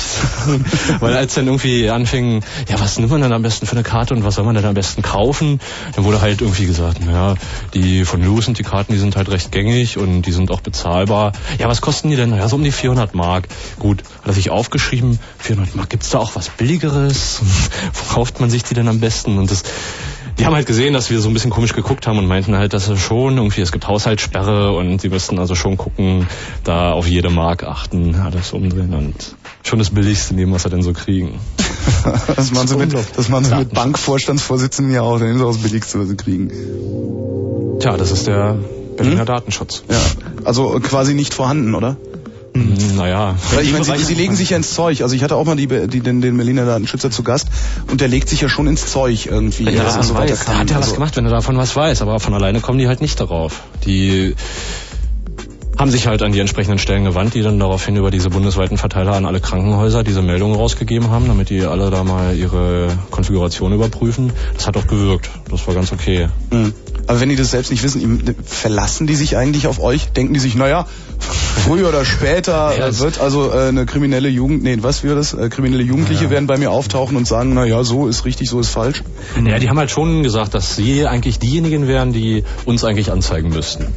Weil 1.00 1.14
als 1.14 1.34
dann 1.34 1.46
irgendwie 1.46 1.90
anfing, 1.90 2.42
ja, 2.68 2.80
was 2.80 2.98
nimmt 2.98 3.10
man 3.10 3.20
denn 3.20 3.32
am 3.32 3.42
besten 3.42 3.66
für 3.66 3.72
eine 3.72 3.82
Karte 3.82 4.14
und 4.14 4.24
was 4.24 4.36
soll 4.36 4.44
man 4.44 4.54
denn 4.54 4.64
am 4.64 4.74
besten 4.74 5.02
kaufen? 5.02 5.60
Dann 5.94 6.04
wurde 6.04 6.22
halt 6.22 6.40
irgendwie 6.40 6.64
gesagt, 6.64 7.04
naja, 7.04 7.34
die 7.74 8.04
von 8.04 8.22
Lucent, 8.22 8.58
die 8.58 8.62
Karten, 8.62 8.92
die 8.94 8.98
sind 8.98 9.16
halt 9.16 9.28
recht 9.28 9.52
gängig 9.52 9.98
und 9.98 10.22
die 10.22 10.32
sind 10.32 10.50
auch 10.50 10.60
bezahlbar. 10.60 11.32
Ja, 11.58 11.68
was 11.68 11.80
kosten 11.82 12.08
die 12.08 12.16
denn? 12.16 12.34
Ja, 12.34 12.48
so 12.48 12.56
um 12.56 12.64
die 12.64 12.72
400 12.72 13.14
Mark. 13.14 13.48
Gut, 13.78 14.02
hat 14.22 14.28
er 14.28 14.32
sich 14.32 14.50
aufgeschrieben, 14.50 15.18
400 15.38 15.76
Mark, 15.76 15.90
gibt's 15.90 16.08
da 16.10 16.18
auch 16.18 16.34
was 16.34 16.48
Billigeres? 16.48 17.40
Wo 17.92 18.14
kauft 18.14 18.40
man 18.40 18.48
sich 18.48 18.62
die 18.64 18.74
denn 18.74 18.88
am 18.88 19.00
besten? 19.00 19.36
Und 19.38 19.50
das, 19.50 19.64
die 20.38 20.46
haben 20.46 20.54
halt 20.54 20.66
gesehen, 20.66 20.94
dass 20.94 21.10
wir 21.10 21.20
so 21.20 21.28
ein 21.28 21.34
bisschen 21.34 21.50
komisch 21.50 21.74
geguckt 21.74 22.06
haben 22.06 22.18
und 22.18 22.26
meinten 22.26 22.56
halt, 22.56 22.72
dass 22.72 22.88
es 22.88 23.00
schon 23.00 23.36
irgendwie, 23.36 23.60
es 23.60 23.72
gibt 23.72 23.86
Haushaltssperre 23.86 24.72
und 24.72 25.00
sie 25.00 25.08
müssten 25.08 25.38
also 25.38 25.54
schon 25.54 25.76
gucken, 25.76 26.26
da 26.64 26.92
auf 26.92 27.06
jede 27.06 27.30
Mark 27.30 27.62
achten, 27.62 28.14
alles 28.16 28.52
umdrehen 28.52 28.94
und 28.94 29.36
schon 29.62 29.78
das 29.78 29.90
Billigste 29.90 30.34
nehmen, 30.34 30.52
was 30.52 30.64
sie 30.64 30.70
denn 30.70 30.82
so 30.82 30.92
kriegen. 30.92 31.38
Das 32.36 32.52
machen 32.52 32.68
sie 32.68 32.76
mit, 32.76 32.92
das 32.92 33.28
machen 33.30 33.44
sie 33.44 33.54
mit. 33.54 33.72
Bankvorstandsvorsitzenden 33.72 34.94
ja 34.94 35.02
auch, 35.02 35.18
dann 35.18 35.28
nehmen 35.28 35.38
sie 35.38 35.44
auch 35.46 35.52
das 35.52 35.62
Billigste, 35.62 36.00
was 36.00 36.08
sie 36.08 36.16
kriegen. 36.16 36.50
Tja, 37.80 37.96
das 37.96 38.10
ist 38.10 38.26
der 38.26 38.58
Berliner 38.96 39.24
Datenschutz. 39.24 39.84
Ja, 39.88 40.00
also 40.44 40.78
quasi 40.80 41.14
nicht 41.14 41.32
vorhanden, 41.32 41.74
oder? 41.74 41.96
Hm, 42.56 42.96
Naja. 42.96 43.34
Weil 43.52 43.64
ich 43.64 43.72
meine, 43.72 43.84
sie, 43.84 43.96
sie 44.04 44.14
legen 44.14 44.36
sich 44.36 44.50
ja 44.50 44.56
ins 44.56 44.72
Zeug. 44.74 45.02
Also 45.02 45.14
ich 45.16 45.22
hatte 45.24 45.34
auch 45.36 45.44
mal 45.44 45.56
die, 45.56 45.66
die, 45.66 46.00
den, 46.00 46.20
den 46.20 46.36
Berliner 46.36 46.64
Datenschützer 46.64 47.10
zu 47.10 47.22
Gast 47.24 47.48
und 47.90 48.00
der 48.00 48.08
legt 48.08 48.28
sich 48.28 48.40
ja 48.40 48.48
schon 48.48 48.66
ins 48.68 48.86
Zeug 48.86 49.26
irgendwie. 49.26 49.64
Er 49.66 49.82
dass 49.84 49.96
das 49.96 50.08
so 50.08 50.14
weiß, 50.14 50.20
weiter 50.30 50.36
Da 50.36 50.44
kann. 50.44 50.58
hat 50.60 50.70
er 50.70 50.76
was 50.76 50.82
Also- 50.84 50.94
gemacht, 50.94 51.16
wenn 51.16 51.24
er 51.24 51.32
davon 51.32 51.56
was 51.56 51.74
weiß, 51.74 52.00
aber 52.02 52.20
von 52.20 52.32
alleine 52.34 52.60
kommen 52.60 52.78
die 52.78 52.86
halt 52.86 53.00
nicht 53.00 53.18
darauf. 53.20 53.62
Die 53.86 54.34
haben 55.78 55.90
sich 55.90 56.06
halt 56.06 56.22
an 56.22 56.32
die 56.32 56.38
entsprechenden 56.40 56.78
Stellen 56.78 57.04
gewandt, 57.04 57.34
die 57.34 57.42
dann 57.42 57.58
daraufhin 57.58 57.96
über 57.96 58.10
diese 58.10 58.30
bundesweiten 58.30 58.78
Verteiler 58.78 59.14
an 59.14 59.26
alle 59.26 59.40
Krankenhäuser 59.40 60.04
diese 60.04 60.22
Meldungen 60.22 60.56
rausgegeben 60.56 61.10
haben, 61.10 61.26
damit 61.26 61.50
die 61.50 61.62
alle 61.62 61.90
da 61.90 62.04
mal 62.04 62.36
ihre 62.36 62.88
Konfiguration 63.10 63.72
überprüfen. 63.72 64.32
Das 64.54 64.66
hat 64.66 64.76
auch 64.76 64.86
gewirkt. 64.86 65.30
Das 65.50 65.66
war 65.66 65.74
ganz 65.74 65.92
okay. 65.92 66.28
Mhm. 66.50 66.72
Aber 67.06 67.20
wenn 67.20 67.28
die 67.28 67.36
das 67.36 67.50
selbst 67.50 67.70
nicht 67.70 67.82
wissen, 67.82 68.34
verlassen 68.46 69.06
die 69.06 69.14
sich 69.14 69.36
eigentlich 69.36 69.66
auf 69.66 69.78
euch? 69.82 70.12
Denken 70.12 70.32
die 70.32 70.40
sich, 70.40 70.54
naja, 70.54 70.86
früher 71.18 71.88
oder 71.90 72.04
später 72.04 72.72
Ja, 72.78 72.98
wird 72.98 73.20
also 73.20 73.50
äh, 73.52 73.68
eine 73.68 73.84
kriminelle 73.84 74.28
Jugend, 74.28 74.62
nee, 74.62 74.78
was 74.80 75.02
wäre 75.04 75.16
das? 75.16 75.34
Äh, 75.34 75.50
kriminelle 75.50 75.82
Jugendliche 75.82 76.24
Ja. 76.24 76.30
werden 76.30 76.46
bei 76.46 76.56
mir 76.56 76.70
auftauchen 76.70 77.16
und 77.16 77.26
sagen, 77.26 77.52
naja, 77.52 77.84
so 77.84 78.06
ist 78.08 78.24
richtig, 78.24 78.48
so 78.48 78.58
ist 78.58 78.70
falsch. 78.70 79.02
Ja, 79.44 79.58
die 79.58 79.68
haben 79.68 79.78
halt 79.78 79.90
schon 79.90 80.22
gesagt, 80.22 80.54
dass 80.54 80.76
sie 80.76 81.06
eigentlich 81.06 81.38
diejenigen 81.38 81.88
wären, 81.88 82.12
die 82.14 82.44
uns 82.64 82.84
eigentlich 82.84 83.12
anzeigen 83.12 83.50
müssten. 83.50 83.88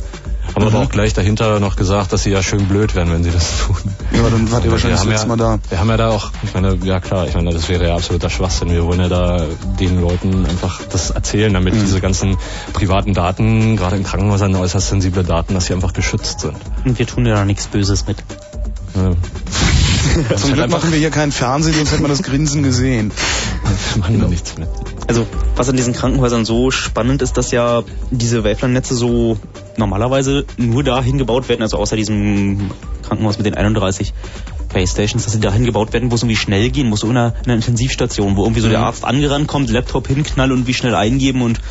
Haben 0.57 0.75
aber 0.75 0.85
auch 0.85 0.89
gleich 0.89 1.13
dahinter 1.13 1.59
noch 1.59 1.75
gesagt, 1.75 2.11
dass 2.13 2.23
sie 2.23 2.31
ja 2.31 2.41
schön 2.43 2.67
blöd 2.67 2.95
wären, 2.95 3.11
wenn 3.11 3.23
sie 3.23 3.31
das 3.31 3.59
tun. 3.65 3.75
Ja, 4.11 4.19
aber 4.19 4.31
dann 4.31 4.51
wart 4.51 4.61
ihr 4.61 4.65
wir 4.65 4.71
wahrscheinlich 4.73 4.99
das 4.99 5.07
letzte 5.07 5.27
ja, 5.27 5.35
Mal 5.35 5.37
da. 5.37 5.59
Wir 5.69 5.79
haben 5.79 5.89
ja 5.89 5.97
da 5.97 6.09
auch, 6.09 6.31
ich 6.43 6.53
meine, 6.53 6.75
ja 6.83 6.99
klar, 6.99 7.27
ich 7.27 7.35
meine, 7.35 7.51
das 7.51 7.69
wäre 7.69 7.87
ja 7.87 7.95
absoluter 7.95 8.29
Schwachsinn. 8.29 8.69
Wir 8.71 8.83
wollen 8.83 8.99
ja 8.99 9.07
da 9.07 9.45
den 9.79 10.01
Leuten 10.01 10.45
einfach 10.45 10.81
das 10.91 11.11
erzählen, 11.11 11.53
damit 11.53 11.75
Mhm. 11.75 11.81
diese 11.81 12.01
ganzen 12.01 12.37
privaten 12.73 13.13
Daten, 13.13 13.77
gerade 13.77 13.97
in 13.97 14.03
Krankenhäusern 14.03 14.55
äußerst 14.55 14.89
sensible 14.89 15.23
Daten, 15.23 15.53
dass 15.53 15.67
sie 15.67 15.73
einfach 15.73 15.93
geschützt 15.93 16.41
sind. 16.41 16.55
Und 16.85 16.97
wir 16.97 17.05
tun 17.05 17.25
ja 17.25 17.35
da 17.35 17.45
nichts 17.45 17.67
Böses 17.67 18.07
mit. 18.07 18.17
Ja. 18.95 19.11
Zum 20.37 20.53
Glück 20.53 20.69
machen 20.69 20.91
wir 20.91 20.97
hier 20.97 21.11
keinen 21.11 21.31
Fernsehen, 21.31 21.75
sonst 21.75 21.91
hätte 21.91 22.01
man 22.01 22.09
das 22.11 22.23
Grinsen 22.23 22.63
gesehen. 22.63 23.11
Wir 23.93 23.99
machen 24.01 24.19
da 24.19 24.27
nichts 24.27 24.57
mit. 24.57 24.69
Also, 25.07 25.25
was 25.55 25.69
an 25.69 25.77
diesen 25.77 25.93
Krankenhäusern 25.93 26.43
so 26.43 26.69
spannend 26.69 27.21
ist, 27.21 27.37
dass 27.37 27.51
ja 27.51 27.83
diese 28.11 28.43
Waveland-Netze 28.43 28.93
so 28.93 29.37
normalerweise 29.77 30.45
nur 30.57 30.83
dahin 30.83 31.17
gebaut 31.17 31.47
werden, 31.47 31.61
also 31.61 31.77
außer 31.77 31.95
diesem 31.95 32.71
Krankenhaus 33.03 33.37
mit 33.37 33.45
den 33.45 33.55
31 33.55 34.13
Paystations, 34.67 35.23
dass 35.23 35.33
sie 35.33 35.39
dahin 35.39 35.63
gebaut 35.63 35.93
werden, 35.93 36.11
wo 36.11 36.15
es 36.15 36.23
irgendwie 36.23 36.35
schnell 36.35 36.69
gehen 36.69 36.89
muss, 36.89 36.99
so 36.99 37.09
in 37.09 37.15
einer, 37.15 37.33
in 37.39 37.45
einer 37.45 37.55
Intensivstation, 37.55 38.35
wo 38.35 38.43
irgendwie 38.43 38.61
so 38.61 38.69
der 38.69 38.79
Arzt 38.79 39.05
angerannt 39.05 39.47
kommt, 39.47 39.69
Laptop 39.69 40.07
hinknallen 40.07 40.51
und 40.51 40.67
wie 40.67 40.73
schnell 40.73 40.93
eingeben 40.93 41.41
und 41.41 41.61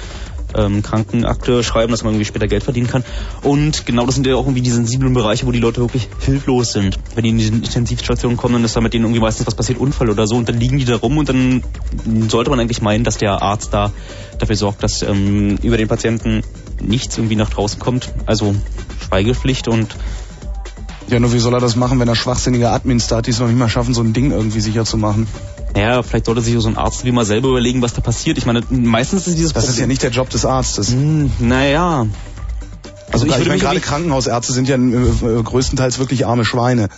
ähm, 0.54 0.82
Krankenakte 0.82 1.62
schreiben, 1.62 1.90
dass 1.90 2.02
man 2.02 2.12
irgendwie 2.12 2.24
später 2.24 2.46
Geld 2.46 2.62
verdienen 2.62 2.86
kann. 2.86 3.04
Und 3.42 3.86
genau 3.86 4.06
das 4.06 4.14
sind 4.14 4.26
ja 4.26 4.34
auch 4.36 4.44
irgendwie 4.44 4.62
die 4.62 4.70
sensiblen 4.70 5.14
Bereiche, 5.14 5.46
wo 5.46 5.52
die 5.52 5.58
Leute 5.58 5.80
wirklich 5.80 6.08
hilflos 6.20 6.72
sind. 6.72 6.98
Wenn 7.14 7.24
die 7.24 7.30
in 7.30 7.38
die 7.38 7.46
Intensivstation 7.46 8.36
kommen, 8.36 8.54
dann 8.54 8.64
ist 8.64 8.76
da 8.76 8.80
mit 8.80 8.94
denen 8.94 9.04
irgendwie 9.04 9.20
meistens 9.20 9.46
was 9.46 9.54
passiert, 9.54 9.78
Unfall 9.78 10.10
oder 10.10 10.26
so, 10.26 10.36
und 10.36 10.48
dann 10.48 10.58
liegen 10.58 10.78
die 10.78 10.84
da 10.84 10.96
rum 10.96 11.18
und 11.18 11.28
dann 11.28 11.62
sollte 12.28 12.50
man 12.50 12.60
eigentlich 12.60 12.82
meinen, 12.82 13.04
dass 13.04 13.18
der 13.18 13.42
Arzt 13.42 13.72
da 13.72 13.92
dafür 14.38 14.56
sorgt, 14.56 14.82
dass 14.82 15.02
ähm, 15.02 15.58
über 15.62 15.76
den 15.76 15.88
Patienten 15.88 16.42
nichts 16.80 17.16
irgendwie 17.16 17.36
nach 17.36 17.50
draußen 17.50 17.78
kommt. 17.78 18.12
Also 18.26 18.54
Schweigepflicht 19.06 19.68
und 19.68 19.96
Ja, 21.08 21.20
nur 21.20 21.32
wie 21.32 21.38
soll 21.38 21.54
er 21.54 21.60
das 21.60 21.76
machen, 21.76 22.00
wenn 22.00 22.08
er 22.08 22.16
schwachsinnige 22.16 22.70
Admins 22.70 23.06
da 23.06 23.16
hat, 23.18 23.26
die 23.26 23.30
es 23.30 23.38
noch 23.38 23.46
nicht 23.46 23.58
mal 23.58 23.68
schaffen, 23.68 23.94
so 23.94 24.02
ein 24.02 24.12
Ding 24.12 24.32
irgendwie 24.32 24.60
sicher 24.60 24.84
zu 24.84 24.96
machen? 24.96 25.28
Naja, 25.76 26.02
vielleicht 26.02 26.24
sollte 26.24 26.40
sich 26.40 26.58
so 26.58 26.68
ein 26.68 26.78
Arzt 26.78 27.04
wie 27.04 27.12
mal 27.12 27.26
selber 27.26 27.50
überlegen, 27.50 27.82
was 27.82 27.92
da 27.92 28.00
passiert. 28.00 28.38
Ich 28.38 28.46
meine, 28.46 28.62
meistens 28.70 29.26
ist 29.26 29.36
dieses 29.36 29.52
Das 29.52 29.68
ist 29.68 29.78
ja 29.78 29.86
nicht 29.86 30.02
der 30.02 30.10
Job 30.10 30.30
des 30.30 30.46
Arztes. 30.46 30.92
Hm, 30.92 31.30
naja. 31.38 32.06
Also 33.12 33.26
ich, 33.26 33.36
würde 33.36 33.50
meine, 33.50 33.60
gerade 33.60 33.80
Krankenhausärzte 33.80 34.54
sind 34.54 34.68
ja 34.68 34.76
äh, 34.76 35.42
größtenteils 35.42 35.98
wirklich 35.98 36.24
arme 36.24 36.46
Schweine. 36.46 36.88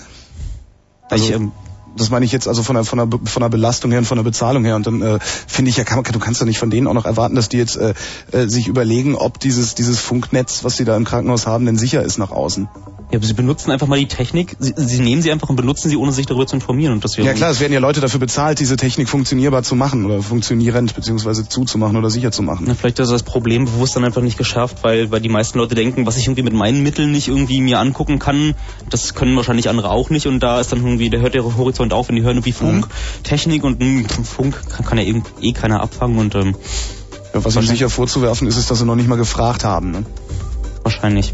Also, 1.11 1.25
ich, 1.25 1.33
ähm, 1.33 1.51
das 1.97 2.11
meine 2.11 2.25
ich 2.25 2.31
jetzt 2.31 2.47
also 2.47 2.63
von 2.63 2.77
der, 2.77 2.85
von 2.85 2.99
der, 2.99 3.19
von 3.25 3.43
der 3.43 3.49
Belastung 3.49 3.91
her 3.91 3.99
und 3.99 4.07
von 4.07 4.17
der 4.17 4.23
Bezahlung 4.23 4.65
her. 4.65 4.77
Und 4.77 4.87
dann 4.87 5.03
äh, 5.03 5.19
finde 5.21 5.71
ich 5.71 5.77
ja, 5.77 5.83
kann, 5.83 6.05
du 6.05 6.19
kannst 6.21 6.41
ja 6.41 6.47
nicht 6.47 6.61
von 6.61 6.71
denen 6.71 6.87
auch 6.87 6.95
noch 6.95 7.05
erwarten, 7.05 7.35
dass 7.35 7.49
die 7.49 7.59
jetzt 7.59 7.77
äh, 7.77 7.95
äh, 8.31 8.47
sich 8.47 8.69
überlegen, 8.69 9.17
ob 9.17 9.41
dieses, 9.41 9.75
dieses 9.75 9.99
Funknetz, 9.99 10.63
was 10.63 10.77
sie 10.77 10.85
da 10.85 10.97
im 10.97 11.05
Krankenhaus 11.05 11.49
haben, 11.49 11.67
denn 11.67 11.77
sicher 11.77 12.05
ist 12.05 12.19
nach 12.19 12.31
außen. 12.31 12.69
Ja, 13.11 13.17
aber 13.17 13.27
sie 13.27 13.33
benutzen 13.33 13.71
einfach 13.71 13.87
mal 13.87 13.99
die 13.99 14.07
Technik, 14.07 14.57
sie, 14.59 14.75
sie 14.77 15.01
nehmen 15.01 15.23
sie 15.23 15.33
einfach 15.33 15.49
und 15.49 15.57
benutzen 15.57 15.89
sie, 15.89 15.97
ohne 15.97 16.13
sich 16.13 16.27
darüber 16.27 16.47
zu 16.47 16.57
informieren. 16.57 16.93
Und 16.93 17.05
das 17.05 17.17
Ja 17.17 17.33
klar, 17.33 17.51
es 17.51 17.61
werden 17.61 17.73
ja 17.73 17.81
Leute 17.81 18.01
dafür 18.01 18.21
bezahlt, 18.21 18.61
diese 18.61 18.77
Technik 18.77 19.09
funktionierbar 19.09 19.63
zu 19.63 19.75
machen 19.77 20.05
oder 20.05 20.23
funktionierend 20.23 20.95
beziehungsweise 20.95 21.49
zuzumachen 21.49 21.97
oder 21.97 22.11
sicher 22.11 22.33
zu 22.33 22.43
machen. 22.43 22.67
Na, 22.69 22.75
vielleicht 22.75 22.99
ist 22.99 23.11
das 23.11 23.23
Problem 23.23 23.65
bewusst 23.65 23.97
dann 23.97 24.05
einfach 24.05 24.21
nicht 24.21 24.37
geschärft, 24.37 24.79
weil, 24.83 25.11
weil 25.11 25.21
die 25.21 25.31
meisten 25.31 25.59
Leute 25.59 25.75
denken, 25.75 26.07
was 26.07 26.17
ich 26.19 26.27
irgendwie 26.27 26.43
mit 26.43 26.53
meinen 26.53 26.83
Mitteln 26.83 27.11
nicht 27.11 27.29
irgendwie 27.29 27.61
mir 27.61 27.79
angucken 27.79 28.19
kann, 28.19 28.55
das 28.91 29.15
können 29.15 29.37
wahrscheinlich 29.37 29.71
andere 29.71 29.91
auch 29.91 30.11
nicht 30.11 30.27
und 30.27 30.41
da 30.41 30.61
ist 30.61 30.73
dann 30.73 30.81
irgendwie, 30.81 31.09
da 31.09 31.19
hört 31.19 31.35
der 31.35 31.45
Horizont 31.45 31.95
auf, 31.95 32.09
wenn 32.09 32.17
die 32.17 32.23
hören 32.23 32.37
irgendwie 32.37 32.53
Funk, 32.53 32.89
Technik 33.23 33.65
und 33.65 33.81
mh, 33.81 34.09
Funk 34.25 34.61
kann, 34.69 34.85
kann 34.85 34.99
ja 34.99 35.05
eh, 35.05 35.23
eh 35.41 35.53
keiner 35.53 35.81
abfangen 35.81 36.19
und 36.19 36.35
ähm, 36.35 36.55
Ja, 37.33 37.43
was 37.45 37.57
ihnen 37.57 37.67
sicher 37.67 37.89
vorzuwerfen 37.89 38.47
ist, 38.47 38.59
ist, 38.59 38.71
dass 38.71 38.79
sie 38.81 38.85
noch 38.85 38.97
nicht 38.97 39.09
mal 39.09 39.17
gefragt 39.17 39.65
haben. 39.65 39.93
Ne? 39.93 40.05
wahrscheinlich. 40.89 41.33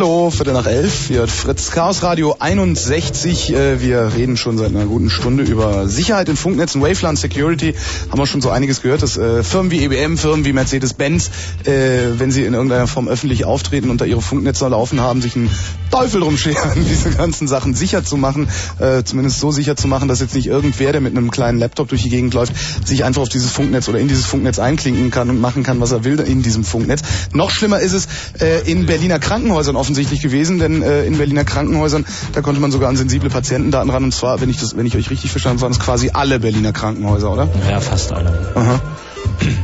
Hallo, 0.00 0.30
Viertel 0.30 0.54
nach 0.54 0.66
elf, 0.66 1.08
hier 1.08 1.20
hat 1.20 1.30
Fritz 1.30 1.72
Chaos 1.72 2.02
Radio 2.02 2.34
61. 2.38 3.52
Äh, 3.52 3.82
Wir 3.82 4.14
reden 4.16 4.38
schon 4.38 4.56
seit 4.56 4.68
einer 4.68 4.86
guten 4.86 5.10
Stunde 5.10 5.42
über 5.42 5.88
Sicherheit 5.88 6.30
in 6.30 6.36
Funknetzen, 6.36 6.80
Waveland 6.80 7.18
Security. 7.18 7.74
Haben 8.08 8.18
wir 8.18 8.24
schon 8.24 8.40
so 8.40 8.48
einiges 8.48 8.80
gehört, 8.80 9.02
dass 9.02 9.18
äh, 9.18 9.44
Firmen 9.44 9.70
wie 9.70 9.84
EBM, 9.84 10.16
Firmen 10.16 10.46
wie 10.46 10.54
Mercedes-Benz, 10.54 11.30
äh, 11.64 12.18
wenn 12.18 12.30
sie 12.30 12.44
in 12.44 12.54
irgendeiner 12.54 12.86
Form 12.86 13.08
öffentlich 13.08 13.44
auftreten 13.44 13.90
und 13.90 14.00
da 14.00 14.06
ihre 14.06 14.22
Funknetze 14.22 14.66
laufen 14.68 15.02
haben, 15.02 15.20
sich 15.20 15.36
einen 15.36 15.50
Teufel 15.90 16.20
drum 16.20 16.36
scheren, 16.36 16.84
diese 16.88 17.10
ganzen 17.10 17.48
Sachen 17.48 17.74
sicher 17.74 18.04
zu 18.04 18.16
machen, 18.16 18.48
äh, 18.78 19.02
zumindest 19.04 19.40
so 19.40 19.50
sicher 19.50 19.76
zu 19.76 19.88
machen, 19.88 20.08
dass 20.08 20.20
jetzt 20.20 20.34
nicht 20.34 20.46
irgendwer, 20.46 20.92
der 20.92 21.00
mit 21.00 21.16
einem 21.16 21.30
kleinen 21.30 21.58
Laptop 21.58 21.88
durch 21.88 22.02
die 22.02 22.08
Gegend 22.08 22.34
läuft, 22.34 22.52
sich 22.86 23.04
einfach 23.04 23.22
auf 23.22 23.28
dieses 23.28 23.50
Funknetz 23.50 23.88
oder 23.88 23.98
in 23.98 24.08
dieses 24.08 24.26
Funknetz 24.26 24.58
einklinken 24.58 25.10
kann 25.10 25.30
und 25.30 25.40
machen 25.40 25.62
kann, 25.62 25.80
was 25.80 25.92
er 25.92 26.04
will 26.04 26.18
in 26.20 26.42
diesem 26.42 26.64
Funknetz. 26.64 27.02
Noch 27.32 27.50
schlimmer 27.50 27.80
ist 27.80 27.92
es 27.92 28.08
äh, 28.40 28.70
in 28.70 28.86
Berliner 28.86 29.18
Krankenhäusern 29.18 29.76
offensichtlich 29.76 30.20
gewesen, 30.20 30.58
denn 30.58 30.82
äh, 30.82 31.04
in 31.04 31.18
Berliner 31.18 31.44
Krankenhäusern, 31.44 32.04
da 32.32 32.40
konnte 32.40 32.60
man 32.60 32.70
sogar 32.70 32.88
an 32.88 32.96
sensible 32.96 33.30
Patientendaten 33.30 33.90
ran 33.90 34.04
und 34.04 34.14
zwar, 34.14 34.40
wenn 34.40 34.50
ich 34.50 34.58
das, 34.58 34.76
wenn 34.76 34.86
ich 34.86 34.96
euch 34.96 35.10
richtig 35.10 35.30
verstanden 35.30 35.58
habe, 35.58 35.62
waren 35.62 35.72
es 35.72 35.80
quasi 35.80 36.10
alle 36.12 36.40
Berliner 36.40 36.72
Krankenhäuser, 36.72 37.32
oder? 37.32 37.48
Ja, 37.68 37.80
fast 37.80 38.12
alle. 38.12 38.52
Aha. 38.54 38.80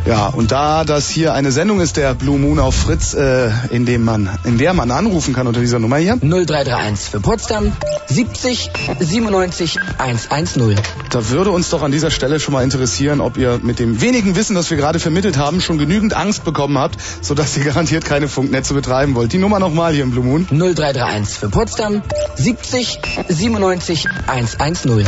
Ja, 0.07 0.29
und 0.29 0.53
da 0.53 0.85
das 0.85 1.09
hier 1.09 1.35
eine 1.35 1.51
Sendung 1.51 1.81
ist, 1.81 1.97
der 1.97 2.15
Blue 2.15 2.39
Moon 2.39 2.61
auf 2.61 2.77
Fritz, 2.77 3.13
äh, 3.15 3.51
in 3.71 3.87
dem 3.87 4.05
man, 4.05 4.31
in 4.45 4.57
der 4.57 4.73
man 4.73 4.93
anrufen 4.93 5.35
kann 5.35 5.49
unter 5.49 5.59
dieser 5.59 5.81
Nummer 5.81 5.97
hier, 5.97 6.17
0331 6.21 7.11
für 7.11 7.19
Potsdam 7.19 7.73
70 8.07 8.71
97 9.01 9.81
110. 9.99 10.77
da 11.11 11.29
würde 11.31 11.51
uns 11.51 11.71
doch 11.71 11.83
an 11.83 11.91
dieser 11.91 12.13
Stelle 12.13 12.39
schon 12.39 12.55
mal 12.55 12.63
interessieren, 12.63 13.21
ob 13.21 13.37
ihr 13.37 13.59
mit 13.61 13.81
dem 13.81 14.01
wenigen 14.01 14.37
Wissen, 14.37 14.55
das 14.55 14.71
wir 14.71 14.77
gerade 14.77 15.01
vermittelt 15.01 15.39
haben, 15.39 15.61
schon 15.61 15.77
genügend 15.77 16.15
Angst 16.15 16.45
bekommen 16.45 16.79
habt, 16.79 16.99
sodass 17.21 17.57
ihr 17.57 17.65
garantiert 17.73 18.05
keine 18.05 18.29
Funknetze 18.29 18.75
betreiben 18.75 19.17
wollt. 19.17 19.33
Die 19.33 19.39
Nummer 19.39 19.59
nochmal 19.59 19.93
hier 19.93 20.05
im 20.05 20.13
Blue 20.13 20.25
Moon. 20.25 20.47
0331 20.49 21.37
für 21.37 21.49
Potsdam 21.49 22.03
70 22.37 23.01
97 23.29 24.07
110. 24.29 25.05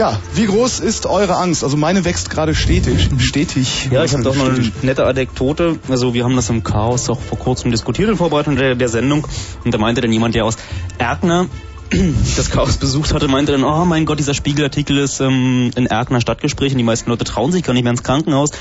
Ja, 0.00 0.18
wie 0.32 0.46
groß 0.46 0.80
ist 0.80 1.04
eure 1.04 1.36
Angst? 1.36 1.62
Also 1.62 1.76
meine 1.76 2.06
wächst 2.06 2.30
gerade 2.30 2.54
stetig. 2.54 3.10
Stetig. 3.18 3.90
Ja, 3.90 4.02
ich 4.02 4.14
habe 4.14 4.22
doch 4.22 4.34
noch 4.34 4.48
eine 4.48 4.72
nette 4.80 5.04
Anekdote. 5.04 5.78
Also 5.90 6.14
wir 6.14 6.24
haben 6.24 6.36
das 6.36 6.48
im 6.48 6.64
Chaos 6.64 7.10
auch 7.10 7.20
vor 7.20 7.38
kurzem 7.38 7.70
diskutiert 7.70 8.08
in 8.08 8.16
Vorbereitung 8.16 8.56
der, 8.56 8.74
der 8.76 8.88
Sendung. 8.88 9.26
Und 9.62 9.74
da 9.74 9.76
meinte 9.76 10.00
dann 10.00 10.10
jemand, 10.10 10.34
der 10.34 10.46
aus 10.46 10.56
Erkner 10.96 11.48
das 12.36 12.50
Chaos 12.50 12.78
besucht 12.78 13.12
hatte, 13.12 13.28
meinte 13.28 13.52
dann, 13.52 13.62
oh 13.62 13.84
mein 13.84 14.06
Gott, 14.06 14.18
dieser 14.18 14.32
Spiegelartikel 14.32 14.96
ist 14.96 15.20
ähm, 15.20 15.70
in 15.76 15.84
Erkner 15.84 16.22
Stadtgespräch 16.22 16.72
und 16.72 16.78
die 16.78 16.84
meisten 16.84 17.10
Leute 17.10 17.24
trauen 17.24 17.52
sich 17.52 17.62
gar 17.62 17.74
nicht 17.74 17.82
mehr 17.82 17.92
ins 17.92 18.02
Krankenhaus. 18.02 18.52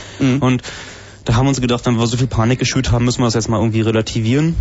Und 0.42 0.62
da 1.24 1.36
haben 1.36 1.46
wir 1.46 1.52
uns 1.52 1.62
gedacht, 1.62 1.86
wenn 1.86 1.98
wir 1.98 2.06
so 2.06 2.18
viel 2.18 2.28
Panik 2.28 2.60
geschürt 2.60 2.92
haben, 2.92 3.06
müssen 3.06 3.22
wir 3.22 3.28
das 3.28 3.36
jetzt 3.36 3.48
mal 3.48 3.60
irgendwie 3.60 3.80
relativieren. 3.80 4.58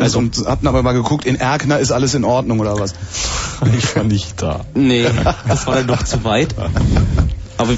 Also, 0.00 0.18
und 0.18 0.46
hatten 0.46 0.66
aber 0.66 0.82
mal 0.82 0.92
geguckt, 0.92 1.24
in 1.24 1.36
Erkner 1.36 1.78
ist 1.78 1.92
alles 1.92 2.14
in 2.14 2.24
Ordnung 2.24 2.60
oder 2.60 2.78
was? 2.78 2.94
Ich 3.76 3.94
war 3.94 4.04
nicht 4.04 4.40
da. 4.40 4.64
Nee, 4.74 5.06
das 5.48 5.66
war 5.66 5.76
dann 5.76 5.86
doch 5.86 6.02
zu 6.02 6.24
weit. 6.24 6.54
Aber 7.58 7.70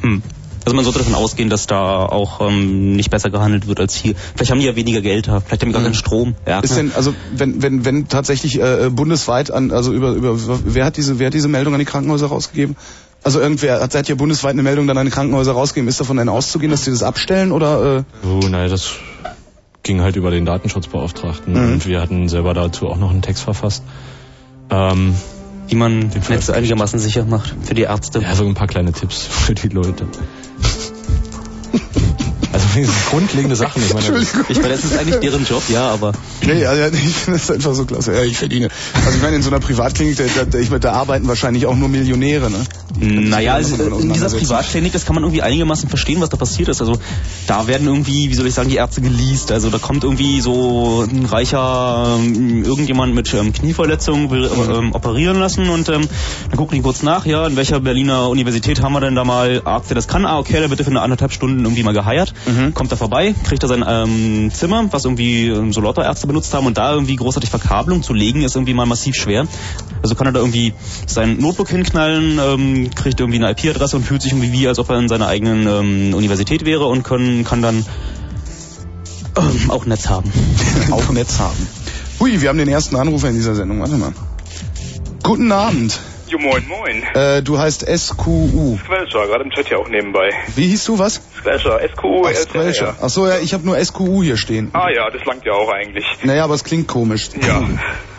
hm. 0.00 0.22
also 0.64 0.76
man 0.76 0.84
sollte 0.84 0.98
davon 0.98 1.14
ausgehen, 1.14 1.50
dass 1.50 1.66
da 1.66 2.04
auch 2.04 2.40
ähm, 2.40 2.96
nicht 2.96 3.10
besser 3.10 3.30
gehandelt 3.30 3.68
wird 3.68 3.78
als 3.78 3.94
hier. 3.94 4.14
Vielleicht 4.34 4.50
haben 4.50 4.58
die 4.58 4.66
ja 4.66 4.74
weniger 4.74 5.00
Geld 5.00 5.28
da, 5.28 5.40
vielleicht 5.40 5.62
haben 5.62 5.68
die 5.68 5.74
gar 5.74 5.82
keinen 5.82 5.94
Strom. 5.94 6.34
Ja, 6.46 6.60
Ist 6.60 6.76
denn, 6.76 6.92
also 6.94 7.14
wenn, 7.34 7.62
wenn, 7.62 7.84
wenn 7.84 8.08
tatsächlich 8.08 8.60
äh, 8.60 8.90
bundesweit 8.90 9.50
an, 9.50 9.70
also 9.70 9.92
über, 9.92 10.10
über 10.12 10.36
wer 10.64 10.84
hat 10.84 10.96
diese, 10.96 11.18
wer 11.18 11.28
hat 11.28 11.34
diese 11.34 11.48
Meldung 11.48 11.74
an 11.74 11.80
die 11.80 11.86
Krankenhäuser 11.86 12.26
rausgegeben? 12.26 12.76
Also 13.24 13.40
irgendwer 13.40 13.80
hat, 13.80 13.94
hat 13.94 14.08
ja 14.08 14.14
bundesweit 14.14 14.52
eine 14.52 14.62
Meldung 14.62 14.86
dann 14.86 14.96
an 14.96 15.06
die 15.06 15.12
Krankenhäuser 15.12 15.52
rausgegeben. 15.52 15.88
Ist 15.88 16.00
davon 16.00 16.16
denn 16.16 16.28
auszugehen, 16.28 16.70
dass 16.70 16.84
die 16.84 16.90
das 16.90 17.02
abstellen 17.02 17.52
oder? 17.52 17.98
Äh? 17.98 18.26
Oh, 18.26 18.46
nein, 18.48 18.70
das 18.70 18.92
ging 19.88 20.02
halt 20.02 20.16
über 20.16 20.30
den 20.30 20.44
Datenschutzbeauftragten 20.44 21.54
Mhm. 21.54 21.72
und 21.72 21.86
wir 21.86 22.02
hatten 22.02 22.28
selber 22.28 22.52
dazu 22.52 22.88
auch 22.88 22.98
noch 22.98 23.10
einen 23.10 23.22
Text 23.22 23.42
verfasst. 23.42 23.82
Ähm, 24.68 25.14
wie 25.66 25.76
man 25.76 26.10
Netze 26.28 26.54
einigermaßen 26.54 26.98
sicher 26.98 27.24
macht 27.24 27.54
für 27.62 27.72
die 27.74 27.82
Ärzte. 27.82 28.20
ja, 28.20 28.34
so 28.34 28.46
ein 28.46 28.52
paar 28.54 28.66
kleine 28.66 28.92
Tipps 28.92 29.22
für 29.24 29.54
die 29.54 29.68
Leute. 29.68 30.06
Grundlegende 33.10 33.56
Sachen. 33.56 33.82
Ich 33.82 33.94
meine, 33.94 34.06
Entschuldigung. 34.06 34.44
Ich 34.48 34.58
meine, 34.58 34.74
das 34.74 34.84
ist 34.84 34.98
eigentlich 34.98 35.20
deren 35.20 35.44
Job, 35.44 35.62
ja, 35.68 35.88
aber 35.88 36.12
Nee, 36.46 36.64
also 36.64 36.82
ich 36.96 37.14
finde 37.14 37.38
das 37.38 37.50
einfach 37.50 37.74
so 37.74 37.84
klasse. 37.84 38.14
Ja, 38.14 38.22
ich 38.22 38.36
verdiene. 38.36 38.68
Also 39.04 39.16
ich 39.16 39.22
meine, 39.22 39.36
in 39.36 39.42
so 39.42 39.50
einer 39.50 39.60
Privatklinik, 39.60 40.16
da, 40.16 40.44
da, 40.44 40.58
ich 40.58 40.70
meine, 40.70 40.80
da 40.80 40.92
arbeiten 40.92 41.28
wahrscheinlich 41.28 41.66
auch 41.66 41.76
nur 41.76 41.88
Millionäre, 41.88 42.50
ne? 42.50 42.64
Naja, 42.98 43.54
also 43.54 43.76
davon 43.76 44.02
in 44.02 44.12
dieser. 44.12 44.28
Privatklinik, 44.28 44.92
das 44.92 45.04
kann 45.04 45.14
man 45.14 45.24
irgendwie 45.24 45.42
einigermaßen 45.42 45.88
verstehen, 45.88 46.20
was 46.20 46.28
da 46.28 46.36
passiert 46.36 46.68
ist. 46.68 46.80
Also 46.80 46.98
da 47.46 47.66
werden 47.66 47.86
irgendwie, 47.86 48.30
wie 48.30 48.34
soll 48.34 48.46
ich 48.46 48.54
sagen, 48.54 48.68
die 48.68 48.76
Ärzte 48.76 49.00
geleast. 49.00 49.52
Also 49.52 49.70
da 49.70 49.78
kommt 49.78 50.04
irgendwie 50.04 50.40
so 50.40 51.06
ein 51.10 51.24
reicher 51.24 52.18
ähm, 52.18 52.64
irgendjemand 52.64 53.14
mit 53.14 53.32
ähm, 53.34 53.52
Knieverletzung 53.52 54.30
will 54.30 54.48
ähm, 54.70 54.92
operieren 54.92 55.38
lassen 55.38 55.68
und 55.68 55.88
ähm, 55.88 56.08
dann 56.48 56.56
gucken 56.56 56.76
die 56.76 56.82
kurz 56.82 57.02
nach, 57.02 57.26
ja, 57.26 57.46
in 57.46 57.56
welcher 57.56 57.80
Berliner 57.80 58.28
Universität 58.28 58.82
haben 58.82 58.92
wir 58.92 59.00
denn 59.00 59.14
da 59.14 59.24
mal 59.24 59.62
Arzt, 59.64 59.90
der 59.90 59.94
das 59.94 60.08
kann? 60.08 60.24
Ah, 60.24 60.38
okay, 60.38 60.60
der 60.60 60.70
wird 60.70 60.80
für 60.80 60.90
eine 60.90 61.00
anderthalb 61.00 61.32
Stunden 61.32 61.64
irgendwie 61.64 61.82
mal 61.82 61.94
geheiert. 61.94 62.32
Kommt 62.74 62.92
da 62.92 62.96
vorbei, 62.96 63.34
kriegt 63.44 63.62
er 63.62 63.68
sein 63.68 63.84
ähm, 63.86 64.50
Zimmer, 64.52 64.86
was 64.90 65.04
irgendwie 65.04 65.48
ähm, 65.48 65.72
so 65.72 65.80
lauter 65.80 66.04
Ärzte 66.04 66.26
benutzt 66.26 66.52
haben 66.54 66.66
und 66.66 66.78
da 66.78 66.92
irgendwie 66.92 67.16
großartig 67.16 67.50
Verkabelung 67.50 68.02
zu 68.02 68.12
legen, 68.12 68.42
ist 68.42 68.56
irgendwie 68.56 68.74
mal 68.74 68.86
massiv 68.86 69.14
schwer. 69.14 69.46
Also 70.02 70.14
kann 70.14 70.26
er 70.26 70.32
da 70.32 70.40
irgendwie 70.40 70.74
sein 71.06 71.38
Notebook 71.38 71.68
hinknallen, 71.68 72.38
ähm, 72.38 72.90
kriegt 72.94 73.20
irgendwie 73.20 73.44
eine 73.44 73.50
IP-Adresse 73.50 73.96
und 73.96 74.04
fühlt 74.04 74.22
sich 74.22 74.32
irgendwie 74.32 74.52
wie, 74.52 74.68
als 74.68 74.78
ob 74.78 74.90
er 74.90 74.98
in 74.98 75.08
seiner 75.08 75.26
eigenen 75.26 75.66
ähm, 75.66 76.14
Universität 76.14 76.64
wäre 76.64 76.84
und 76.86 77.02
können, 77.02 77.44
kann 77.44 77.62
dann 77.62 77.84
ähm, 79.36 79.70
auch 79.70 79.86
Netz 79.86 80.08
haben. 80.08 80.30
auch 80.90 81.08
Netz 81.10 81.38
haben. 81.38 81.66
Hui, 82.20 82.40
wir 82.40 82.48
haben 82.48 82.58
den 82.58 82.68
ersten 82.68 82.96
Anrufer 82.96 83.28
in 83.28 83.36
dieser 83.36 83.54
Sendung. 83.54 83.80
Warte 83.80 83.96
mal. 83.96 84.12
Guten 85.22 85.52
Abend. 85.52 85.98
Jo, 86.28 86.38
moin, 86.38 86.66
moin. 86.68 87.02
Äh, 87.14 87.42
du 87.42 87.58
heißt 87.58 87.86
SQU. 87.88 88.76
Squelcher, 88.84 89.26
gerade 89.26 89.44
im 89.44 89.50
Chat 89.50 89.68
hier 89.68 89.78
auch 89.78 89.88
nebenbei. 89.88 90.30
Wie 90.56 90.66
hieß 90.68 90.84
du 90.84 90.98
was? 90.98 91.22
Squelcher, 91.38 91.80
S-Q-U, 91.82 92.26
Ach, 92.26 92.34
Squelcher. 92.34 92.96
Ach 93.00 93.08
so, 93.08 93.26
ja, 93.26 93.38
ich 93.38 93.54
habe 93.54 93.64
nur 93.64 93.82
SQU 93.82 94.22
hier 94.22 94.36
stehen. 94.36 94.70
Ah 94.74 94.90
ja, 94.90 95.08
das 95.10 95.24
langt 95.24 95.44
ja 95.46 95.52
auch 95.52 95.70
eigentlich. 95.72 96.04
Naja, 96.22 96.44
aber 96.44 96.54
es 96.54 96.64
klingt 96.64 96.86
komisch. 96.86 97.30
Ja, 97.40 97.62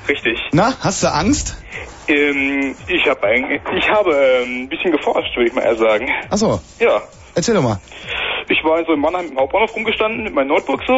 richtig. 0.08 0.40
Na, 0.54 0.74
hast 0.82 1.04
du 1.04 1.08
Angst? 1.14 1.56
Ähm, 2.08 2.76
ich 2.88 3.08
habe 3.08 3.22
eigentlich, 3.28 3.62
ich 3.78 3.88
habe 3.90 4.12
ähm, 4.44 4.64
ein 4.64 4.70
bisschen 4.70 4.92
geforscht, 4.92 5.36
würde 5.36 5.50
ich 5.50 5.54
mal 5.54 5.62
eher 5.62 5.76
sagen. 5.78 6.10
Ach 6.32 6.38
so, 6.38 6.60
Ja, 6.80 7.02
erzähl 7.36 7.54
doch 7.54 7.62
mal. 7.62 7.80
ich 8.50 8.64
war 8.64 8.84
so 8.86 8.94
in 8.94 9.00
Mannheim 9.02 9.28
im 9.28 9.38
Hauptbahnhof 9.38 9.76
rumgestanden 9.76 10.24
mit 10.24 10.34
meinem 10.34 10.48
Notebook 10.48 10.82
so 10.88 10.94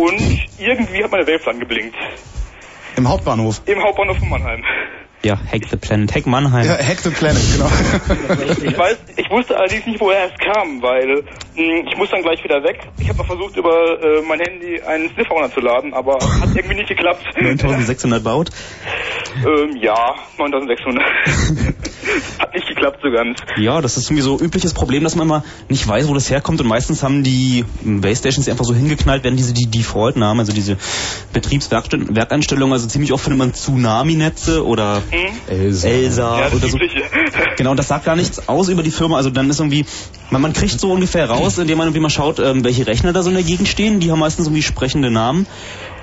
und 0.00 0.20
irgendwie 0.58 1.02
hat 1.02 1.10
meine 1.10 1.26
Waveflan 1.26 1.58
geblinkt. 1.58 1.96
Im 2.96 3.08
Hauptbahnhof. 3.08 3.60
Im 3.66 3.82
Hauptbahnhof 3.82 4.18
von 4.18 4.28
Mannheim. 4.28 4.62
Ja, 5.24 5.36
Hack 5.36 5.62
the 5.68 5.76
Planet, 5.76 6.14
Hack 6.14 6.26
Mannheim. 6.26 6.66
Ja, 6.66 6.78
Hack 6.78 7.00
the 7.00 7.10
Planet, 7.10 7.42
genau. 7.52 7.68
Ich 8.62 8.78
weiß, 8.78 8.96
ich 9.16 9.30
wusste 9.30 9.56
allerdings 9.56 9.86
nicht, 9.86 10.00
woher 10.00 10.26
es 10.26 10.38
kam, 10.38 10.80
weil 10.80 11.24
mh, 11.56 11.90
ich 11.90 11.96
muss 11.98 12.08
dann 12.10 12.22
gleich 12.22 12.42
wieder 12.44 12.62
weg. 12.62 12.78
Ich 13.00 13.08
habe 13.08 13.18
noch 13.18 13.26
versucht, 13.26 13.56
über 13.56 14.00
äh, 14.00 14.22
mein 14.22 14.38
Handy 14.38 14.80
einen 14.80 15.10
Sniffer 15.14 15.34
runterzuladen, 15.34 15.92
aber 15.92 16.14
hat 16.14 16.54
irgendwie 16.54 16.76
nicht 16.76 16.88
geklappt. 16.88 17.24
9600 17.40 18.22
baut. 18.22 18.50
Ähm, 19.44 19.76
ja, 19.80 20.14
9600. 20.38 21.04
Hat 22.38 22.54
nicht 22.54 22.66
geklappt 22.68 23.00
so 23.02 23.10
ganz. 23.10 23.38
Ja, 23.58 23.80
das 23.82 23.96
ist 23.96 24.08
irgendwie 24.08 24.22
so 24.22 24.38
übliches 24.38 24.72
Problem, 24.72 25.04
dass 25.04 25.14
man 25.14 25.26
immer 25.26 25.44
nicht 25.68 25.86
weiß, 25.86 26.08
wo 26.08 26.14
das 26.14 26.30
herkommt 26.30 26.60
und 26.60 26.66
meistens 26.66 27.02
haben 27.02 27.22
die 27.22 27.64
Base 27.82 28.20
Stations 28.20 28.48
einfach 28.48 28.64
so 28.64 28.74
hingeknallt 28.74 29.24
werden, 29.24 29.36
diese 29.36 29.52
die 29.52 29.66
Default-Namen, 29.66 30.40
also 30.40 30.52
diese 30.52 30.78
Betriebswerkeinstellungen, 31.32 32.72
also 32.72 32.86
ziemlich 32.86 33.12
oft 33.12 33.24
findet 33.24 33.38
man 33.38 33.52
Tsunami-Netze 33.52 34.64
oder 34.64 35.02
Elsa. 35.48 35.88
Elsa 35.88 36.40
Ja, 36.40 36.44
das 36.50 36.54
oder 36.54 36.68
so. 36.68 36.78
Genau, 37.56 37.72
und 37.72 37.76
das 37.76 37.88
sagt 37.88 38.04
gar 38.04 38.16
nichts 38.16 38.48
aus 38.48 38.68
über 38.68 38.82
die 38.82 38.90
Firma. 38.90 39.16
Also 39.16 39.30
dann 39.30 39.50
ist 39.50 39.60
irgendwie, 39.60 39.84
man, 40.30 40.42
man 40.42 40.52
kriegt 40.52 40.78
so 40.78 40.92
ungefähr 40.92 41.28
raus, 41.28 41.58
indem 41.58 41.78
man 41.78 41.88
irgendwie 41.88 42.00
mal 42.00 42.10
schaut, 42.10 42.38
ähm, 42.38 42.64
welche 42.64 42.86
Rechner 42.86 43.12
da 43.12 43.22
so 43.22 43.30
in 43.30 43.34
der 43.34 43.44
Gegend 43.44 43.68
stehen. 43.68 44.00
Die 44.00 44.10
haben 44.10 44.18
meistens 44.18 44.46
irgendwie 44.46 44.62
sprechende 44.62 45.10
Namen. 45.10 45.46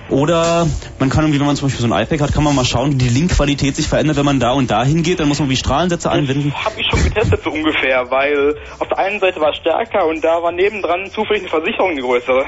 Oder 0.10 0.68
man 1.00 1.10
kann 1.10 1.24
irgendwie, 1.24 1.40
wenn 1.40 1.48
man 1.48 1.56
zum 1.56 1.68
Beispiel 1.68 1.88
so 1.88 1.92
ein 1.92 2.04
iPad 2.04 2.22
hat, 2.22 2.34
kann 2.34 2.44
man 2.44 2.54
mal 2.54 2.66
schauen, 2.66 2.94
wie 2.94 2.98
die 2.98 3.10
Linkqualität 3.10 3.76
sich 3.76 3.88
verändert, 3.88 4.18
wenn 4.18 4.26
man 4.26 4.40
da 4.40 4.52
und 4.52 4.70
da 4.70 4.84
hingeht. 4.84 5.20
Dann 5.20 5.28
muss 5.28 5.40
man 5.40 5.48
irgendwie 5.48 5.58
Strahlensätze 5.58 6.12
anwenden. 6.12 6.54
Hab 6.54 6.78
ich 6.78 6.86
schon 6.88 7.04
getestet 7.04 7.42
so 7.44 7.50
ungefähr, 7.50 8.06
weil 8.12 8.56
auf 8.78 8.88
der 8.88 9.00
einen 9.00 9.20
Seite 9.20 9.40
war 9.40 9.50
es 9.50 9.58
stärker 9.58 10.06
und 10.06 10.24
da 10.24 10.44
war 10.44 10.52
nebendran 10.52 11.10
zufällig 11.10 11.44
eine 11.44 11.50
Versicherung 11.50 11.92
eine 11.92 12.02
größere. 12.02 12.46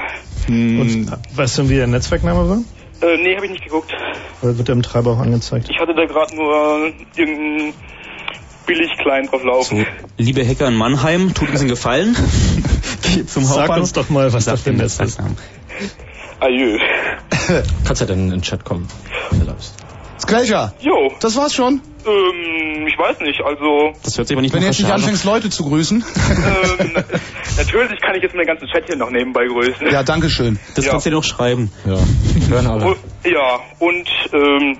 Und 0.48 1.12
weißt 1.34 1.58
du, 1.58 1.68
wie 1.68 1.76
der 1.76 1.88
Netzwerkname 1.88 2.48
war? 2.48 2.58
Äh, 3.00 3.16
nee, 3.22 3.34
habe 3.36 3.46
ich 3.46 3.52
nicht 3.52 3.64
geguckt. 3.64 3.92
Oder 4.42 4.58
wird 4.58 4.68
der 4.68 4.74
im 4.74 4.82
Treiber 4.82 5.12
auch 5.12 5.18
angezeigt? 5.20 5.68
Ich 5.70 5.78
hatte 5.78 5.94
da 5.94 6.04
gerade 6.06 6.34
nur 6.34 6.92
irgendeinen 7.16 7.74
billig 8.66 8.90
klein 8.98 9.26
drauf 9.26 9.42
laufen. 9.44 9.78
So, 9.78 9.84
liebe 10.18 10.46
Hacker 10.46 10.68
in 10.68 10.74
Mannheim, 10.74 11.32
tut 11.34 11.48
uns 11.50 11.60
einen 11.60 11.68
Gefallen. 11.70 12.16
Geht 13.02 13.30
zum 13.30 13.44
Sag 13.44 13.58
Hauptbahnhof. 13.60 13.82
uns 13.82 13.92
doch 13.92 14.10
mal, 14.10 14.32
was 14.32 14.44
das 14.46 14.62
für 14.62 14.70
ein 14.70 14.76
Netz 14.76 14.98
ist. 15.00 15.18
Adieu. 16.40 16.78
Kannst 17.84 18.00
ja 18.00 18.06
dann 18.06 18.18
in 18.18 18.30
den 18.30 18.42
Chat 18.42 18.64
kommen. 18.64 18.88
wenn 19.30 19.46
du. 19.46 19.54
Squelcher, 20.20 20.74
Jo, 20.80 21.12
das 21.20 21.36
war's 21.36 21.54
schon. 21.54 21.80
Ähm, 22.08 22.86
ich 22.86 22.98
weiß 22.98 23.20
nicht, 23.20 23.40
also, 23.44 23.92
Das 24.02 24.16
hört 24.18 24.28
sich 24.28 24.34
aber 24.36 24.42
nicht 24.42 24.54
Wenn 24.54 24.60
du 24.62 24.66
jetzt 24.66 24.80
nicht 24.80 24.90
anfängst, 24.90 25.24
Leute 25.24 25.50
zu 25.50 25.64
grüßen. 25.64 26.02
ähm, 26.02 26.90
na- 26.94 27.04
natürlich 27.56 28.00
kann 28.00 28.16
ich 28.16 28.22
jetzt 28.22 28.34
meinen 28.34 28.46
ganzen 28.46 28.66
Chat 28.68 28.86
hier 28.86 28.96
noch 28.96 29.10
nebenbei 29.10 29.44
grüßen. 29.46 29.90
ja, 29.90 30.02
danke 30.02 30.30
schön. 30.30 30.58
Das 30.74 30.84
Ja. 30.86 30.92
kannst 30.92 31.06
du 31.06 31.10
dir 31.10 31.16
noch 31.16 31.24
schreiben. 31.24 31.70
Ja, 31.86 31.98
hören 32.48 32.66
alle. 32.66 32.86
Und, 32.86 32.96
ja, 33.24 33.60
und, 33.78 34.08
ähm, 34.32 34.78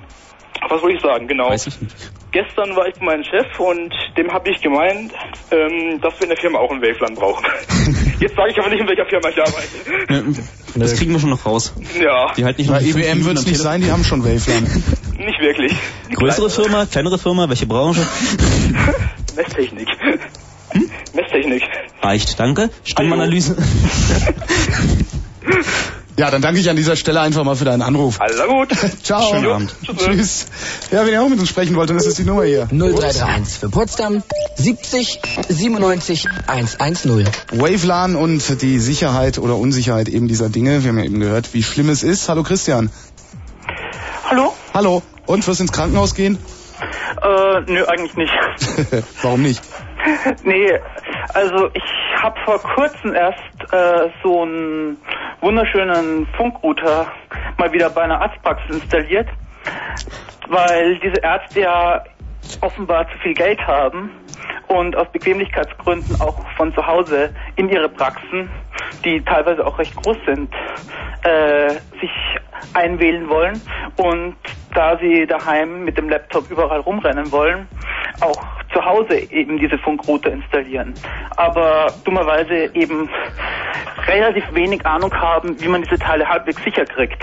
was 0.68 0.80
soll 0.80 0.92
ich 0.92 1.00
sagen, 1.00 1.28
genau. 1.28 1.50
Weiß 1.50 1.66
ich 1.68 1.80
nicht. 1.80 1.94
Gestern 2.30 2.76
war 2.76 2.86
ich 2.86 2.94
bei 2.96 3.06
meinem 3.06 3.24
Chef 3.24 3.58
und 3.58 3.90
dem 4.18 4.30
habe 4.30 4.50
ich 4.50 4.60
gemeint, 4.60 5.12
ähm, 5.50 5.98
dass 6.02 6.12
wir 6.18 6.24
in 6.24 6.28
der 6.28 6.36
Firma 6.36 6.58
auch 6.58 6.70
ein 6.70 6.82
Waveland 6.82 7.16
brauchen. 7.16 7.42
Jetzt 8.20 8.36
sage 8.36 8.50
ich 8.50 8.58
aber 8.58 8.68
nicht, 8.68 8.80
in 8.80 8.86
welcher 8.88 9.06
Firma 9.06 9.30
ich 9.30 9.38
arbeite. 9.40 10.42
Das 10.74 10.94
kriegen 10.96 11.12
wir 11.12 11.20
schon 11.20 11.30
noch 11.30 11.46
raus. 11.46 11.72
Ja, 11.98 12.32
Die 12.36 12.44
halt 12.44 12.58
nicht 12.58 12.68
fünf 12.70 12.82
IBM 12.96 13.24
wird's 13.24 13.44
am 13.44 13.50
nicht 13.50 13.60
sein, 13.60 13.80
die 13.80 13.90
haben 13.90 14.04
schon 14.04 14.22
Waveland. 14.24 14.68
nicht 15.18 15.40
wirklich. 15.40 15.72
Größere 16.14 16.50
Firma, 16.50 16.86
kleinere 16.86 17.18
Firma, 17.18 17.48
welche 17.48 17.66
Branche? 17.66 18.06
Messtechnik. 19.36 19.88
Messtechnik. 21.14 21.62
Reicht, 22.02 22.38
danke. 22.38 22.70
Stimmanalyse. 22.84 23.56
Ja, 26.18 26.32
dann 26.32 26.42
danke 26.42 26.58
ich 26.58 26.68
an 26.68 26.74
dieser 26.74 26.96
Stelle 26.96 27.20
einfach 27.20 27.44
mal 27.44 27.54
für 27.54 27.64
deinen 27.64 27.80
Anruf. 27.80 28.20
Also 28.20 28.42
gut. 28.48 28.70
Ciao. 29.04 29.30
Schönen 29.30 29.46
Abend. 29.46 29.74
Tschüss. 29.84 30.46
Ja, 30.90 31.06
wenn 31.06 31.12
ihr 31.12 31.22
auch 31.22 31.28
mit 31.28 31.38
uns 31.38 31.48
sprechen 31.48 31.76
wollt, 31.76 31.90
dann 31.90 31.96
ist 31.96 32.08
das 32.08 32.14
die 32.14 32.24
Nummer 32.24 32.42
hier. 32.42 32.66
0331 32.72 33.58
für 33.60 33.68
Potsdam 33.68 34.24
70 34.56 35.20
97 35.48 36.26
110. 36.48 37.24
Wavelan 37.52 38.16
und 38.16 38.60
die 38.60 38.80
Sicherheit 38.80 39.38
oder 39.38 39.54
Unsicherheit 39.56 40.08
eben 40.08 40.26
dieser 40.26 40.48
Dinge. 40.48 40.82
Wir 40.82 40.88
haben 40.88 40.98
ja 40.98 41.04
eben 41.04 41.20
gehört, 41.20 41.54
wie 41.54 41.62
schlimm 41.62 41.88
es 41.88 42.02
ist. 42.02 42.28
Hallo 42.28 42.42
Christian. 42.42 42.90
Hallo? 44.30 44.52
Hallo. 44.74 45.02
Und 45.26 45.46
wirst 45.48 45.60
ins 45.62 45.72
Krankenhaus 45.72 46.14
gehen? 46.14 46.38
Äh, 47.22 47.60
nö, 47.66 47.86
eigentlich 47.86 48.14
nicht. 48.14 48.32
Warum 49.22 49.40
nicht? 49.40 49.62
nee, 50.44 50.78
also 51.32 51.70
ich 51.72 51.82
habe 52.22 52.38
vor 52.44 52.60
kurzem 52.60 53.14
erst 53.14 53.72
äh, 53.72 54.10
so 54.22 54.42
einen 54.42 54.98
wunderschönen 55.40 56.26
Funkrouter 56.36 57.10
mal 57.56 57.72
wieder 57.72 57.88
bei 57.88 58.02
einer 58.02 58.20
Arztpraxis 58.20 58.82
installiert, 58.82 59.28
weil 60.48 60.98
diese 60.98 61.22
Ärzte 61.22 61.60
ja 61.60 62.04
offenbar 62.62 63.08
zu 63.10 63.18
viel 63.18 63.34
Geld 63.34 63.60
haben 63.66 64.10
und 64.68 64.96
aus 64.96 65.06
Bequemlichkeitsgründen 65.12 66.20
auch 66.20 66.38
von 66.56 66.74
zu 66.74 66.86
Hause 66.86 67.34
in 67.56 67.68
ihre 67.68 67.88
Praxen, 67.88 68.48
die 69.04 69.20
teilweise 69.22 69.66
auch 69.66 69.78
recht 69.78 69.94
groß 69.96 70.16
sind, 70.26 70.52
äh, 71.22 71.70
sich 72.00 72.10
einwählen 72.74 73.28
wollen. 73.28 73.60
Und 73.96 74.36
da 74.74 74.98
sie 74.98 75.26
daheim 75.26 75.84
mit 75.84 75.96
dem 75.96 76.08
Laptop 76.08 76.50
überall 76.50 76.80
rumrennen 76.80 77.32
wollen, 77.32 77.66
auch 78.20 78.42
zu 78.72 78.84
Hause 78.84 79.18
eben 79.32 79.58
diese 79.58 79.78
Funkrouter 79.78 80.30
installieren. 80.30 80.94
Aber 81.36 81.92
dummerweise 82.04 82.74
eben 82.74 83.08
relativ 84.06 84.44
wenig 84.52 84.84
Ahnung 84.84 85.12
haben, 85.14 85.60
wie 85.60 85.68
man 85.68 85.82
diese 85.82 85.98
Teile 85.98 86.28
halbwegs 86.28 86.62
sicher 86.62 86.84
kriegt. 86.84 87.22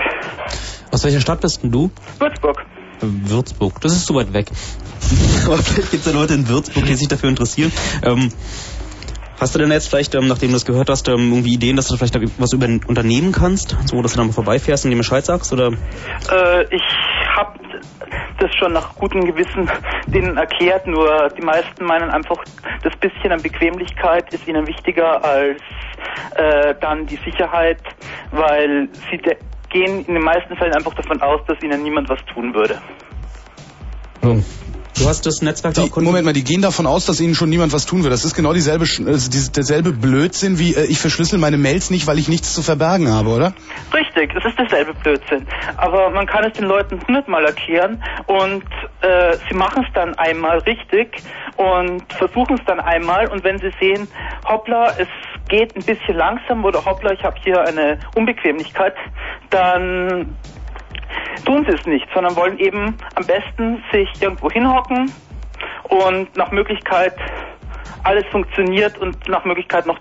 Aus 0.92 1.04
welcher 1.04 1.20
Stadt 1.20 1.40
bist 1.40 1.62
denn 1.62 1.70
du? 1.70 1.90
Würzburg. 2.18 2.64
Würzburg. 3.00 3.80
Das 3.80 3.92
ist 3.92 4.06
so 4.06 4.14
weit 4.14 4.32
weg. 4.32 4.46
Aber 5.46 5.58
vielleicht 5.58 5.90
gibt 5.90 6.06
es 6.06 6.12
ja 6.12 6.18
Leute 6.18 6.34
in 6.34 6.48
Würzburg, 6.48 6.84
die 6.84 6.94
sich 6.94 7.08
dafür 7.08 7.28
interessieren. 7.28 7.72
Ähm, 8.02 8.32
hast 9.38 9.54
du 9.54 9.58
denn 9.58 9.70
jetzt 9.70 9.88
vielleicht, 9.88 10.14
ähm, 10.14 10.28
nachdem 10.28 10.50
du 10.50 10.54
das 10.54 10.64
gehört 10.64 10.90
hast, 10.90 11.08
ähm, 11.08 11.32
irgendwie 11.32 11.54
Ideen, 11.54 11.76
dass 11.76 11.88
du 11.88 11.96
vielleicht 11.96 12.18
was 12.38 12.52
über 12.52 12.66
Unternehmen 12.66 13.32
kannst? 13.32 13.76
So, 13.86 14.00
dass 14.02 14.12
du 14.12 14.18
dann 14.18 14.28
mal 14.28 14.32
vorbeifährst 14.32 14.84
und 14.84 14.90
dir 14.90 14.96
Bescheid 14.96 15.24
sagst? 15.24 15.52
Oder? 15.52 15.72
Äh, 16.30 16.64
ich 16.74 16.82
habe 17.36 17.58
das 18.38 18.54
schon 18.54 18.72
nach 18.72 18.94
gutem 18.96 19.24
Gewissen 19.24 19.70
denen 20.06 20.36
erklärt, 20.36 20.86
nur 20.86 21.30
die 21.36 21.42
meisten 21.42 21.84
meinen 21.84 22.10
einfach, 22.10 22.42
das 22.82 22.94
bisschen 22.96 23.32
an 23.32 23.42
Bequemlichkeit 23.42 24.32
ist 24.32 24.46
ihnen 24.46 24.66
wichtiger 24.66 25.24
als 25.24 25.60
äh, 26.34 26.74
dann 26.80 27.06
die 27.06 27.18
Sicherheit, 27.24 27.80
weil 28.30 28.88
sie 29.10 29.18
gehen 29.76 30.04
in 30.06 30.14
den 30.14 30.22
meisten 30.22 30.56
Fällen 30.56 30.72
einfach 30.72 30.94
davon 30.94 31.20
aus, 31.20 31.40
dass 31.46 31.60
ihnen 31.62 31.82
niemand 31.82 32.08
was 32.08 32.18
tun 32.32 32.54
würde. 32.54 32.80
Du 34.98 35.06
hast 35.06 35.26
das 35.26 35.42
Netzwerk 35.42 35.74
Die, 35.74 35.90
Moment 36.00 36.24
mal, 36.24 36.32
die 36.32 36.42
gehen 36.42 36.62
davon 36.62 36.86
aus, 36.86 37.04
dass 37.04 37.20
ihnen 37.20 37.34
schon 37.34 37.50
niemand 37.50 37.72
was 37.72 37.84
tun 37.84 38.02
will. 38.02 38.10
Das 38.10 38.24
ist 38.24 38.34
genau 38.34 38.52
dieselbe, 38.54 38.86
Sch- 38.86 39.06
also 39.06 39.30
dies- 39.30 39.52
derselbe 39.52 39.92
Blödsinn 39.92 40.58
wie 40.58 40.74
äh, 40.74 40.86
ich 40.86 40.98
verschlüssel 40.98 41.38
meine 41.38 41.58
Mails 41.58 41.90
nicht, 41.90 42.06
weil 42.06 42.18
ich 42.18 42.28
nichts 42.28 42.54
zu 42.54 42.62
verbergen 42.62 43.12
habe, 43.12 43.28
oder? 43.28 43.54
Richtig, 43.92 44.34
es 44.34 44.44
ist 44.44 44.58
derselbe 44.58 44.94
Blödsinn. 44.94 45.46
Aber 45.76 46.10
man 46.10 46.26
kann 46.26 46.44
es 46.44 46.54
den 46.54 46.64
Leuten 46.64 47.00
hundertmal 47.06 47.44
erklären 47.44 48.02
und 48.26 48.64
äh, 49.02 49.36
sie 49.48 49.54
machen 49.54 49.84
es 49.86 49.92
dann 49.94 50.14
einmal 50.14 50.58
richtig 50.60 51.22
und 51.56 52.02
versuchen 52.18 52.58
es 52.58 52.64
dann 52.66 52.80
einmal 52.80 53.28
und 53.28 53.44
wenn 53.44 53.60
sie 53.60 53.72
sehen, 53.78 54.08
hoppla, 54.48 54.94
es 54.98 55.08
geht 55.48 55.76
ein 55.76 55.84
bisschen 55.84 56.16
langsam 56.16 56.64
oder 56.64 56.84
hoppla, 56.84 57.12
ich 57.12 57.22
habe 57.22 57.36
hier 57.44 57.60
eine 57.62 57.98
Unbequemlichkeit, 58.14 58.94
dann 59.50 60.36
tun 61.44 61.64
sie 61.68 61.74
es 61.74 61.86
nicht, 61.86 62.06
sondern 62.14 62.36
wollen 62.36 62.58
eben 62.58 62.96
am 63.14 63.26
besten 63.26 63.82
sich 63.92 64.08
irgendwo 64.20 64.50
hinhocken 64.50 65.10
und 65.88 66.36
nach 66.36 66.50
Möglichkeit 66.50 67.14
alles 68.02 68.24
funktioniert 68.30 68.98
und 68.98 69.28
nach 69.28 69.44
Möglichkeit 69.44 69.86
noch 69.86 69.98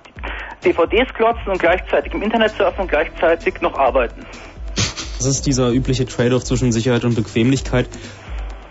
DVDs 0.63 1.13
klotzen 1.13 1.47
und 1.47 1.59
gleichzeitig 1.59 2.13
im 2.13 2.21
Internet 2.21 2.51
surfen 2.51 2.81
und 2.81 2.89
gleichzeitig 2.89 3.61
noch 3.61 3.77
arbeiten. 3.77 4.25
Das 5.17 5.27
ist 5.27 5.45
dieser 5.45 5.69
übliche 5.69 6.05
Trade-off 6.05 6.43
zwischen 6.43 6.71
Sicherheit 6.71 7.03
und 7.03 7.15
Bequemlichkeit. 7.15 7.87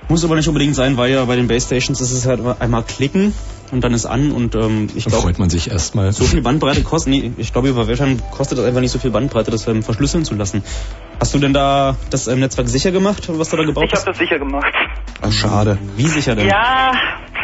Muss 0.09 0.25
aber 0.25 0.37
nicht 0.37 0.49
unbedingt 0.49 0.75
sein, 0.75 0.97
weil 0.97 1.13
ja 1.13 1.25
bei 1.25 1.37
den 1.37 1.49
Base 1.49 1.67
Stations 1.67 2.01
ist 2.01 2.13
es 2.13 2.27
halt 2.27 2.41
einmal 2.61 2.83
klicken 2.83 3.33
und 3.75 3.83
dann 3.85 3.93
ist 3.93 4.07
an 4.07 4.31
und 4.33 4.55
ähm, 4.55 4.89
ich 4.95 5.05
glaube, 5.05 5.23
freut 5.23 5.39
man 5.39 5.51
sich 5.51 5.71
erstmal. 5.71 6.13
so 6.13 6.25
viel 6.25 6.41
Bandbreite 6.41 6.83
kostet, 6.83 7.13
nee, 7.13 7.33
ich 7.37 7.53
glaube 7.53 7.69
über 7.69 7.87
Wäschern 7.89 8.23
kostet 8.31 8.57
das 8.59 8.65
einfach 8.65 8.81
nicht 8.81 8.93
so 8.93 8.99
viel 8.99 9.11
Bandbreite, 9.11 9.51
das 9.51 9.67
ähm, 9.69 9.83
verschlüsseln 9.83 10.25
zu 10.25 10.35
lassen. 10.35 10.63
Hast 11.21 11.35
du 11.35 11.39
denn 11.39 11.53
da 11.53 11.97
das 12.11 12.27
ähm, 12.29 12.41
Netzwerk 12.41 12.69
sicher 12.69 12.93
gemacht, 12.93 13.29
was 13.29 13.51
du 13.51 13.57
da 13.57 13.65
gebaut 13.65 13.85
Ich 13.85 13.91
habe 13.91 13.99
hast? 13.99 14.07
das 14.09 14.19
sicher 14.19 14.39
gemacht. 14.39 14.73
Ach, 15.21 15.33
schade. 15.33 15.77
Wie 15.97 16.07
sicher 16.07 16.35
denn? 16.35 16.49
Ja, 16.49 16.93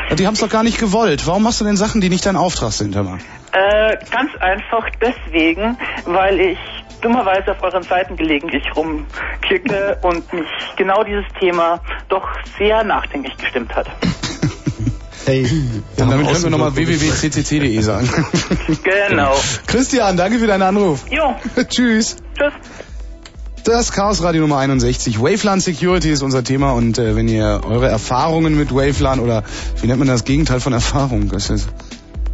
Ja, 0.09 0.15
Die 0.17 0.27
haben 0.27 0.35
es 0.35 0.41
doch 0.41 0.49
gar 0.49 0.63
nicht 0.63 0.79
gewollt. 0.79 1.27
Warum 1.27 1.43
machst 1.43 1.61
du 1.61 1.65
denn 1.65 1.77
Sachen, 1.77 2.01
die 2.01 2.09
nicht 2.09 2.25
dein 2.27 2.37
Auftrag 2.37 2.73
sind, 2.73 2.95
mal? 2.95 3.19
äh, 3.53 3.97
ganz 4.11 4.31
einfach 4.41 4.89
deswegen, 5.01 5.77
weil 6.07 6.39
ich 6.41 6.59
dummerweise 7.03 7.53
auf 7.53 7.63
euren 7.63 7.83
Seiten 7.83 8.17
gelegentlich 8.17 8.63
rumklicke 8.77 9.99
und 10.03 10.33
mich 10.33 10.47
genau 10.77 11.03
dieses 11.03 11.25
Thema 11.41 11.81
doch 12.09 12.29
sehr 12.59 12.85
nachdenklich 12.85 13.37
gestimmt 13.39 13.75
hat. 13.75 13.87
Hey. 15.31 15.47
Und 15.97 16.11
damit 16.11 16.27
können 16.27 16.43
wir 16.43 16.51
nochmal 16.51 16.75
www.ccc.de 16.75 17.81
sagen. 17.83 18.09
Genau. 19.09 19.33
Christian, 19.67 20.17
danke 20.17 20.41
für 20.41 20.49
deinen 20.49 20.63
Anruf. 20.63 21.05
Jo, 21.09 21.37
Tschüss. 21.69 22.17
tschüss. 22.37 22.53
Das 23.63 23.93
Chaos 23.93 24.23
Radio 24.25 24.41
Nummer 24.41 24.59
61. 24.59 25.21
Wavelan 25.21 25.61
Security 25.61 26.11
ist 26.11 26.23
unser 26.23 26.43
Thema 26.43 26.73
und 26.73 26.99
äh, 26.99 27.15
wenn 27.15 27.29
ihr 27.29 27.61
eure 27.65 27.89
Erfahrungen 27.89 28.59
mit 28.59 28.75
Wavelan 28.75 29.21
oder 29.21 29.45
wie 29.81 29.87
nennt 29.87 30.01
man 30.01 30.09
das 30.09 30.25
Gegenteil 30.25 30.59
von 30.59 30.73
Erfahrung? 30.73 31.29
Das 31.29 31.49
ist 31.49 31.69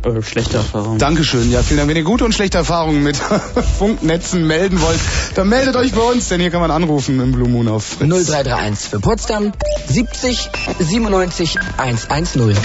Äh, 0.06 0.22
schlechte 0.22 0.58
Erfahrung. 0.58 0.98
Dankeschön. 0.98 1.50
Ja, 1.50 1.62
vielen 1.62 1.78
Dank. 1.78 1.88
Wenn 1.88 1.96
ihr 1.96 2.04
gute 2.04 2.24
und 2.24 2.34
schlechte 2.34 2.58
Erfahrungen 2.58 3.02
mit 3.02 3.16
Funknetzen 3.78 4.46
melden 4.46 4.80
wollt, 4.80 5.00
dann 5.34 5.48
meldet 5.48 5.76
euch 5.76 5.92
bei 5.92 6.02
uns, 6.02 6.28
denn 6.28 6.40
hier 6.40 6.50
kann 6.50 6.60
man 6.60 6.70
anrufen 6.70 7.20
im 7.20 7.32
Blue 7.32 7.48
Moon 7.48 7.68
auf 7.68 7.84
Fritz. 7.84 8.08
0331 8.08 8.90
für 8.90 9.00
Potsdam 9.00 9.52
70 9.88 10.50
97 10.78 11.58
110. 11.78 12.56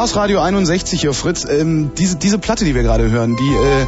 Chaos 0.00 0.16
Radio 0.16 0.40
61 0.40 0.98
hier, 0.98 1.12
Fritz. 1.12 1.44
Ähm, 1.44 1.92
diese, 1.98 2.16
diese 2.16 2.38
Platte, 2.38 2.64
die 2.64 2.74
wir 2.74 2.82
gerade 2.82 3.10
hören, 3.10 3.36
die, 3.36 3.54
äh, 3.54 3.86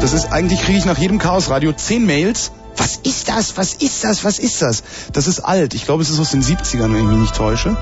das 0.00 0.12
ist 0.12 0.32
eigentlich 0.32 0.60
kriege 0.60 0.76
ich 0.76 0.86
nach 0.86 0.98
jedem 0.98 1.20
Chaos 1.20 1.48
Radio 1.50 1.72
10 1.72 2.04
Mails. 2.04 2.50
was 2.76 2.96
ist 3.04 3.28
das? 3.28 3.56
Was 3.56 3.74
ist 3.74 4.02
das? 4.02 4.24
Was 4.24 4.40
ist 4.40 4.60
das? 4.60 4.82
Das 5.12 5.28
ist 5.28 5.38
alt. 5.38 5.74
Ich 5.74 5.84
glaube, 5.84 6.02
es 6.02 6.10
ist 6.10 6.18
aus 6.18 6.32
den 6.32 6.42
70ern, 6.42 6.92
wenn 6.92 6.96
ich 6.96 7.04
mich 7.04 7.18
nicht 7.18 7.36
täusche. 7.36 7.76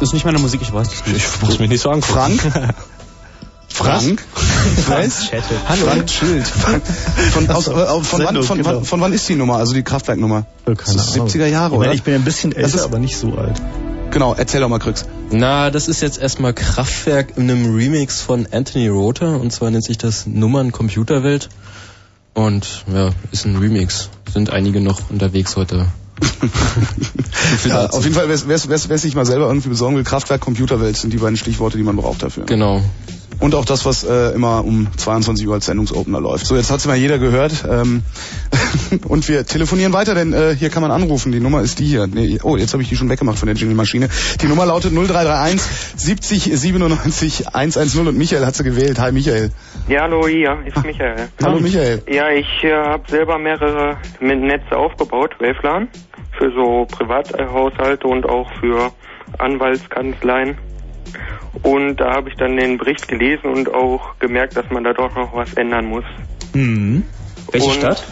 Das 0.00 0.08
ist 0.08 0.12
nicht 0.14 0.24
meine 0.24 0.38
Musik, 0.38 0.62
ich 0.62 0.72
weiß 0.72 0.88
das 0.88 1.06
nicht. 1.06 1.26
Ich 1.26 1.42
muss 1.42 1.58
mich 1.58 1.68
nicht 1.68 1.82
so 1.82 1.90
angucken. 1.90 2.14
Frank? 2.14 2.42
Frank? 3.68 4.22
Was? 4.88 5.30
Hallo. 5.68 5.84
Frank 5.84 6.08
Schild. 6.08 6.46
Frank. 6.46 6.82
Von, 7.34 7.50
aus, 7.50 7.68
äh, 7.68 7.72
von, 7.72 8.02
wann, 8.12 8.26
Sendung, 8.28 8.42
von, 8.44 8.56
genau. 8.56 8.80
von 8.80 9.00
wann 9.02 9.12
ist 9.12 9.28
die 9.28 9.34
Nummer? 9.34 9.56
Also 9.56 9.74
die 9.74 9.82
Kraftwerknummer? 9.82 10.46
Keine 10.64 10.76
Das 10.78 10.88
ist 11.08 11.14
Ahnung. 11.16 11.28
70er 11.28 11.46
Jahre, 11.48 11.74
Ich 11.74 11.80
oder? 11.80 11.92
ich 11.92 12.02
bin 12.02 12.14
ein 12.14 12.24
bisschen 12.24 12.52
älter, 12.52 12.82
aber 12.82 12.98
nicht 12.98 13.18
so 13.18 13.34
alt. 13.34 13.60
Genau, 14.10 14.32
erzähl 14.32 14.62
doch 14.62 14.70
mal, 14.70 14.78
Krix. 14.78 15.04
Na, 15.30 15.70
das 15.70 15.88
ist 15.88 16.00
jetzt 16.00 16.18
erstmal 16.18 16.52
Kraftwerk 16.52 17.36
in 17.36 17.50
einem 17.50 17.74
Remix 17.74 18.20
von 18.20 18.46
Anthony 18.50 18.88
Rother 18.88 19.40
und 19.40 19.52
zwar 19.52 19.70
nennt 19.70 19.84
sich 19.84 19.98
das 19.98 20.26
Nummern 20.26 20.72
Computerwelt. 20.72 21.48
Und 22.34 22.84
ja, 22.92 23.10
ist 23.30 23.44
ein 23.46 23.56
Remix. 23.56 24.10
Sind 24.32 24.50
einige 24.50 24.80
noch 24.80 25.10
unterwegs 25.10 25.56
heute. 25.56 25.86
Ja, 27.68 27.86
auf 27.90 28.02
jeden 28.04 28.14
Fall, 28.14 28.28
wer 28.28 28.98
sich 28.98 29.14
mal 29.14 29.26
selber 29.26 29.46
irgendwie 29.46 29.68
besorgen 29.68 29.96
will, 29.96 30.04
Kraftwerk, 30.04 30.40
Computerwelt 30.40 30.96
sind 30.96 31.12
die 31.12 31.18
beiden 31.18 31.36
Stichworte, 31.36 31.76
die 31.76 31.82
man 31.82 31.96
braucht 31.96 32.22
dafür. 32.22 32.44
Genau. 32.46 32.82
Und 33.40 33.54
auch 33.54 33.64
das, 33.64 33.84
was 33.84 34.04
äh, 34.04 34.30
immer 34.30 34.64
um 34.64 34.88
22 34.96 35.46
Uhr 35.46 35.54
als 35.54 35.66
Sendungsopener 35.66 36.20
läuft. 36.20 36.46
So, 36.46 36.56
jetzt 36.56 36.70
hat's 36.70 36.86
mal 36.86 36.96
jeder 36.96 37.18
gehört. 37.18 37.64
Ähm, 37.68 38.02
und 39.06 39.28
wir 39.28 39.46
telefonieren 39.46 39.92
weiter, 39.92 40.14
denn 40.14 40.32
äh, 40.32 40.54
hier 40.58 40.70
kann 40.70 40.82
man 40.82 40.90
anrufen. 40.90 41.32
Die 41.32 41.40
Nummer 41.40 41.62
ist 41.62 41.78
die 41.78 41.84
hier. 41.84 42.06
Nee, 42.06 42.38
oh, 42.42 42.56
jetzt 42.56 42.72
habe 42.72 42.82
ich 42.82 42.88
die 42.88 42.96
schon 42.96 43.08
weggemacht 43.08 43.38
von 43.38 43.46
der 43.46 43.56
Jingle-Maschine. 43.56 44.08
Die 44.40 44.46
Nummer 44.46 44.66
lautet 44.66 44.92
0331 44.92 45.60
70 45.96 46.42
97 46.58 47.54
110 47.54 48.08
und 48.08 48.16
Michael 48.18 48.44
hat 48.46 48.54
sie 48.54 48.64
gewählt. 48.64 48.98
Hi 49.00 49.12
Michael. 49.12 49.50
Ja, 49.88 50.02
hallo, 50.02 50.26
hier 50.28 50.58
ist 50.66 50.84
Michael. 50.84 51.28
Hallo 51.42 51.60
Michael. 51.60 52.02
Ja, 52.08 52.30
ich 52.30 52.64
äh, 52.64 52.72
habe 52.72 53.02
selber 53.10 53.38
mehrere 53.38 53.96
Netze 54.20 54.76
aufgebaut, 54.76 55.32
Wavelan, 55.38 55.88
für 56.38 56.50
so 56.52 56.86
Privathaushalte 56.90 58.06
und 58.06 58.26
auch 58.26 58.50
für 58.60 58.92
Anwaltskanzleien. 59.38 60.56
Und 61.62 61.96
da 61.96 62.14
habe 62.14 62.28
ich 62.28 62.36
dann 62.36 62.56
den 62.56 62.78
Bericht 62.78 63.06
gelesen 63.08 63.46
und 63.50 63.72
auch 63.72 64.18
gemerkt, 64.18 64.56
dass 64.56 64.68
man 64.70 64.84
da 64.84 64.92
doch 64.92 65.14
noch 65.14 65.34
was 65.34 65.54
ändern 65.54 65.86
muss. 65.86 66.04
Mhm. 66.52 67.04
Welche 67.52 67.66
Und- 67.68 67.74
Stadt? 67.74 68.04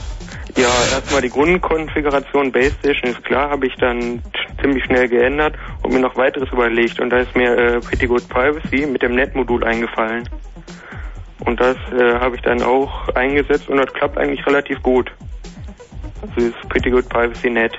Ja, 0.57 0.69
erstmal 0.93 1.23
die 1.23 1.31
Grundkonfiguration 1.31 2.53
Base 2.53 2.75
Station 2.79 3.13
ist 3.13 3.25
klar, 3.25 3.51
habe 3.51 3.67
ich 3.67 3.75
dann 3.77 4.23
ziemlich 4.61 4.85
schnell 4.85 5.09
geändert 5.09 5.57
und 5.83 5.93
mir 5.93 6.01
noch 6.01 6.17
weiteres 6.17 6.51
überlegt. 6.53 7.01
Und 7.01 7.11
da 7.11 7.19
ist 7.19 7.35
mir 7.35 7.57
äh, 7.57 7.81
Pretty 7.81 8.07
Good 8.07 8.29
Privacy 8.29 8.87
mit 8.87 9.03
dem 9.03 9.15
Net-Modul 9.15 9.65
eingefallen. 9.65 10.29
Und 11.47 11.61
das 11.61 11.77
äh, 11.93 12.15
habe 12.21 12.37
ich 12.37 12.43
dann 12.43 12.63
auch 12.63 13.09
eingesetzt 13.15 13.69
und 13.69 13.79
das 13.79 13.93
klappt 13.93 14.19
eigentlich 14.19 14.47
relativ 14.47 14.81
gut. 14.83 15.11
Also 16.21 16.49
ist 16.49 16.69
Pretty 16.69 16.91
Good 16.91 17.09
Privacy 17.09 17.51
Net. 17.51 17.73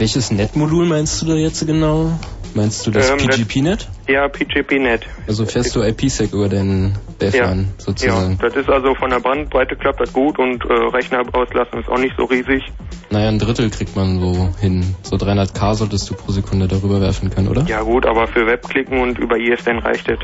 Welches 0.00 0.30
Net-Modul 0.30 0.86
meinst 0.86 1.20
du 1.20 1.26
da 1.26 1.34
jetzt 1.34 1.66
genau? 1.66 2.18
Meinst 2.54 2.86
du 2.86 2.90
das 2.90 3.10
Ähm, 3.10 3.18
das- 3.18 3.36
PGP-Net? 3.36 3.86
Ja, 4.08 4.26
PGP 4.28 4.78
Net. 4.80 5.02
Also 5.28 5.44
fährst 5.44 5.76
du 5.76 5.82
IPsec 5.82 6.32
über 6.32 6.48
den 6.48 6.94
Wavelan 7.20 7.58
Ja, 7.78 7.84
sozusagen? 7.84 8.38
das 8.40 8.56
ist 8.56 8.68
also 8.70 8.94
von 8.94 9.10
der 9.10 9.20
Bandbreite 9.20 9.76
klappt 9.76 10.00
das 10.00 10.10
gut 10.12 10.38
und 10.38 10.64
äh, 10.64 10.72
Rechnerauslassung 10.72 11.80
ist 11.80 11.88
auch 11.90 11.98
nicht 11.98 12.14
so 12.16 12.24
riesig. 12.24 12.62
Naja, 13.10 13.28
ein 13.28 13.38
Drittel 13.38 13.68
kriegt 13.70 13.94
man 13.94 14.18
so 14.20 14.48
hin. 14.58 14.96
So 15.02 15.16
300k 15.16 15.74
solltest 15.74 16.08
du 16.10 16.14
pro 16.14 16.32
Sekunde 16.32 16.66
darüber 16.66 17.00
werfen 17.02 17.28
können, 17.30 17.48
oder? 17.48 17.66
Ja 17.68 17.82
gut, 17.82 18.06
aber 18.06 18.26
für 18.26 18.46
Webklicken 18.46 18.98
und 19.00 19.18
über 19.18 19.36
ISDN 19.36 19.78
reicht 19.80 20.08
es. 20.08 20.18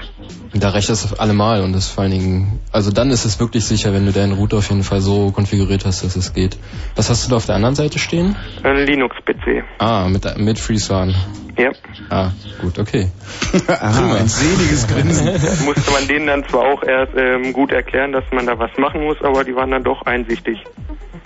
Da 0.54 0.70
reicht 0.70 0.88
das 0.88 1.16
allemal 1.18 1.60
und 1.62 1.74
das 1.74 1.88
vor 1.88 2.02
allen 2.04 2.12
Dingen, 2.12 2.60
also 2.72 2.90
dann 2.90 3.10
ist 3.10 3.24
es 3.26 3.38
wirklich 3.38 3.66
sicher, 3.66 3.92
wenn 3.92 4.06
du 4.06 4.12
deinen 4.12 4.32
Router 4.32 4.56
auf 4.56 4.70
jeden 4.70 4.84
Fall 4.84 5.00
so 5.02 5.30
konfiguriert 5.32 5.84
hast, 5.84 6.02
dass 6.02 6.16
es 6.16 6.32
geht. 6.32 6.56
Was 6.96 7.10
hast 7.10 7.26
du 7.26 7.30
da 7.30 7.36
auf 7.36 7.46
der 7.46 7.54
anderen 7.56 7.74
Seite 7.76 7.98
stehen? 7.98 8.34
Ein 8.64 8.78
Linux-PC. 8.86 9.62
Ah, 9.78 10.08
mit, 10.08 10.38
mit 10.38 10.58
FreeSwan. 10.58 11.14
Ja. 11.58 11.70
Ah, 12.10 12.32
gut, 12.60 12.78
okay. 12.78 13.08
Aha, 13.68 14.14
ein 14.14 14.28
seliges 14.28 14.86
Grinsen. 14.86 15.26
musste 15.64 15.90
man 15.90 16.06
denen 16.06 16.26
dann 16.26 16.44
zwar 16.48 16.62
auch 16.62 16.82
erst 16.82 17.12
ähm, 17.16 17.52
gut 17.52 17.72
erklären, 17.72 18.12
dass 18.12 18.24
man 18.30 18.46
da 18.46 18.58
was 18.58 18.70
machen 18.78 19.04
muss, 19.04 19.16
aber 19.22 19.42
die 19.44 19.54
waren 19.54 19.70
dann 19.70 19.82
doch 19.82 20.02
einsichtig. 20.02 20.58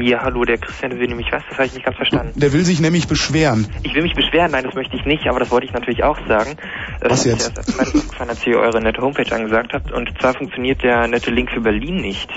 Ja, 0.00 0.22
hallo, 0.22 0.42
der 0.44 0.58
Christian 0.58 0.98
will 0.98 1.06
nämlich 1.06 1.28
was, 1.30 1.44
das 1.48 1.56
habe 1.56 1.66
ich 1.68 1.74
nicht 1.74 1.84
ganz 1.84 1.96
verstanden. 1.96 2.32
Der 2.34 2.52
will 2.52 2.64
sich 2.64 2.80
nämlich 2.80 3.06
beschweren. 3.06 3.68
Ich 3.84 3.94
will 3.94 4.02
mich 4.02 4.14
beschweren, 4.14 4.50
nein, 4.50 4.64
das 4.64 4.74
möchte 4.74 4.96
ich 4.96 5.04
nicht, 5.04 5.28
aber 5.28 5.38
das 5.38 5.52
wollte 5.52 5.66
ich 5.66 5.72
natürlich 5.72 6.02
auch 6.02 6.18
sagen. 6.26 6.56
Das 7.00 7.12
Was 7.12 7.26
ich 7.26 7.32
jetzt? 7.34 7.54
zweites 7.54 7.94
aufgefallen, 7.94 8.30
als 8.30 8.44
ihr 8.44 8.58
eure 8.58 8.80
nette 8.80 9.00
Homepage 9.00 9.32
angesagt 9.32 9.72
habt. 9.72 9.92
Und 9.92 10.10
zwar 10.20 10.34
funktioniert 10.34 10.82
der 10.82 11.06
nette 11.06 11.30
Link 11.30 11.50
für 11.52 11.60
Berlin 11.60 11.94
nicht. 11.98 12.28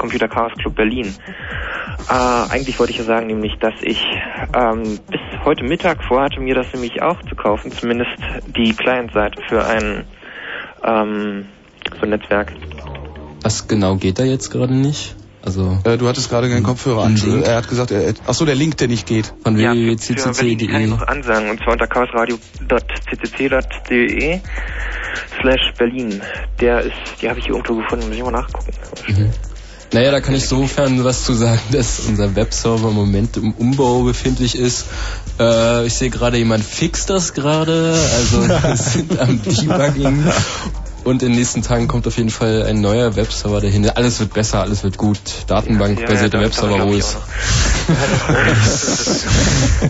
Computer 0.00 0.28
Chaos 0.28 0.52
Club 0.58 0.74
Berlin. 0.74 1.14
Äh, 2.08 2.12
eigentlich 2.12 2.78
wollte 2.78 2.92
ich 2.92 2.98
ja 2.98 3.04
sagen, 3.04 3.26
nämlich, 3.26 3.52
dass 3.60 3.74
ich 3.82 4.02
ähm, 4.56 4.98
bis 5.10 5.20
heute 5.44 5.62
Mittag 5.64 6.02
vorhatte, 6.02 6.40
mir 6.40 6.54
das 6.54 6.66
nämlich 6.72 7.02
auch 7.02 7.20
zu 7.28 7.36
kaufen, 7.36 7.70
zumindest 7.70 8.10
die 8.56 8.72
Client-Seite 8.72 9.42
für 9.48 9.62
ein 9.64 10.04
ähm, 10.82 11.44
so 11.96 12.02
ein 12.02 12.10
Netzwerk. 12.10 12.52
Was 13.42 13.68
genau 13.68 13.96
geht 13.96 14.18
da 14.18 14.24
jetzt 14.24 14.50
gerade 14.50 14.74
nicht? 14.74 15.14
Also 15.42 15.78
Äh, 15.84 15.96
du 15.96 16.06
hattest 16.08 16.28
gerade 16.30 16.48
keinen 16.50 16.62
Kopfhörer 16.64 17.04
an. 17.04 17.16
Link. 17.16 17.46
Er 17.46 17.56
hat 17.56 17.68
gesagt, 17.68 17.90
er, 17.90 18.12
ach 18.26 18.34
so, 18.34 18.44
der 18.44 18.54
Link, 18.54 18.76
der 18.78 18.88
nicht 18.88 19.06
geht. 19.06 19.32
von 19.42 19.58
Ja, 19.58 19.72
Berlin 19.72 19.96
kann 19.96 20.16
ich 20.16 20.38
www.ccc.de. 20.38 20.86
noch 20.86 21.06
ansagen, 21.06 21.50
und 21.50 21.58
zwar 21.62 21.72
unter 21.72 21.86
chaosradio.ccc.de 21.86 24.40
slash 25.40 25.72
Berlin. 25.78 26.20
Der 26.60 26.80
ist, 26.80 26.92
die 27.22 27.28
habe 27.28 27.38
ich 27.38 27.46
hier 27.46 27.54
irgendwo 27.54 27.76
gefunden, 27.76 28.08
muss 28.08 28.16
ich 28.16 28.22
mal 28.22 28.30
nachgucken. 28.32 28.72
Mhm. 29.08 29.30
Naja, 29.92 30.12
da 30.12 30.20
kann 30.20 30.34
ich 30.34 30.46
sofern 30.46 31.02
was 31.02 31.24
zu 31.24 31.34
sagen, 31.34 31.60
dass 31.72 32.00
unser 32.00 32.36
Webserver 32.36 32.88
im 32.88 32.94
Moment 32.94 33.36
im 33.36 33.52
Umbau 33.52 34.02
befindlich 34.02 34.56
ist. 34.56 34.86
Äh, 35.38 35.86
ich 35.86 35.94
sehe 35.94 36.10
gerade, 36.10 36.38
jemand 36.38 36.64
fixt 36.64 37.10
das 37.10 37.34
gerade, 37.34 37.94
also 38.16 38.48
wir 38.48 38.76
sind 38.76 39.18
am 39.18 39.42
Debugging. 39.42 40.24
Und 41.02 41.22
in 41.22 41.30
den 41.30 41.38
nächsten 41.38 41.62
Tagen 41.62 41.88
kommt 41.88 42.06
auf 42.06 42.18
jeden 42.18 42.28
Fall 42.28 42.64
ein 42.64 42.82
neuer 42.82 43.16
Webserver 43.16 43.62
dahin. 43.62 43.88
Alles 43.88 44.20
wird 44.20 44.34
besser, 44.34 44.60
alles 44.60 44.84
wird 44.84 44.98
gut. 44.98 45.18
Datenbankbasierte 45.46 46.36
Ja, 46.36 46.42
ja, 46.42 46.48
Webserver 46.48 46.76
das 46.76 46.86
glaub 46.86 46.94
ich 46.94 47.04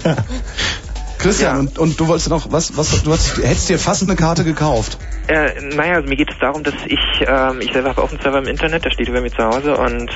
Christian, 1.21 1.61
und, 1.61 1.79
und 1.79 2.01
du 2.01 2.09
wolltest 2.09 2.31
noch, 2.31 2.51
was, 2.51 2.77
was, 2.77 3.03
du 3.03 3.13
hast, 3.13 3.37
hättest 3.39 3.69
dir 3.69 3.79
fast 3.79 4.03
eine 4.03 4.17
Karte 4.17 4.45
gekauft. 4.45 4.99
Äh, 5.29 5.61
naja, 5.75 5.95
also 5.95 6.09
mir 6.09 6.17
geht 6.17 6.31
es 6.31 6.39
darum, 6.41 6.63
dass 6.63 6.75
ich, 6.87 6.99
ähm, 7.27 7.61
ich 7.61 7.73
selber 7.73 7.91
habe 7.91 8.03
auch 8.03 8.11
einen 8.11 8.21
Server 8.21 8.39
im 8.39 8.47
Internet, 8.47 8.85
der 8.85 8.91
steht 8.91 9.09
über 9.09 9.21
mir 9.21 9.31
zu 9.31 9.45
Hause 9.45 9.77
und 9.77 10.11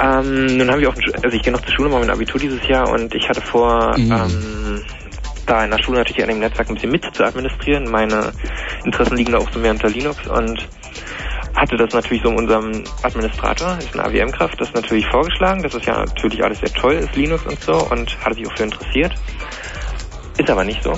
ähm, 0.00 0.56
nun 0.58 0.70
habe 0.70 0.82
ich 0.82 0.86
auch, 0.88 0.94
also 1.22 1.36
ich 1.36 1.42
gehe 1.42 1.52
noch 1.52 1.62
zur 1.62 1.72
Schule, 1.74 1.88
mache 1.88 2.00
mein 2.00 2.10
Abitur 2.10 2.40
dieses 2.40 2.66
Jahr 2.68 2.88
und 2.90 3.14
ich 3.14 3.28
hatte 3.28 3.40
vor, 3.40 3.96
Mhm. 3.96 4.12
ähm, 4.12 4.82
da 5.46 5.64
in 5.64 5.70
der 5.70 5.78
Schule 5.78 5.98
natürlich 5.98 6.22
an 6.22 6.28
dem 6.28 6.40
Netzwerk 6.40 6.68
ein 6.68 6.74
bisschen 6.74 6.90
mit 6.90 7.04
zu 7.14 7.24
administrieren. 7.24 7.88
Meine 7.90 8.32
Interessen 8.84 9.16
liegen 9.16 9.32
da 9.32 9.38
auch 9.38 9.50
so 9.52 9.60
mehr 9.60 9.70
unter 9.70 9.88
Linux 9.88 10.26
und 10.26 10.68
hatte 11.54 11.76
das 11.76 11.92
natürlich 11.92 12.22
so 12.22 12.30
unserem 12.30 12.84
Administrator, 13.02 13.78
ist 13.78 13.94
eine 13.94 14.04
AWM-Kraft, 14.04 14.60
das 14.60 14.72
natürlich 14.74 15.06
vorgeschlagen. 15.06 15.62
Das 15.62 15.74
ist 15.74 15.86
ja 15.86 16.04
natürlich 16.04 16.44
alles 16.44 16.58
sehr 16.60 16.72
toll, 16.72 16.94
ist 16.94 17.16
Linux 17.16 17.46
und 17.46 17.58
so 17.60 17.74
und 17.90 18.18
hatte 18.24 18.34
sich 18.34 18.46
auch 18.46 18.56
für 18.56 18.64
interessiert. 18.64 19.14
Ist 20.38 20.50
aber 20.50 20.64
nicht 20.64 20.82
so. 20.82 20.92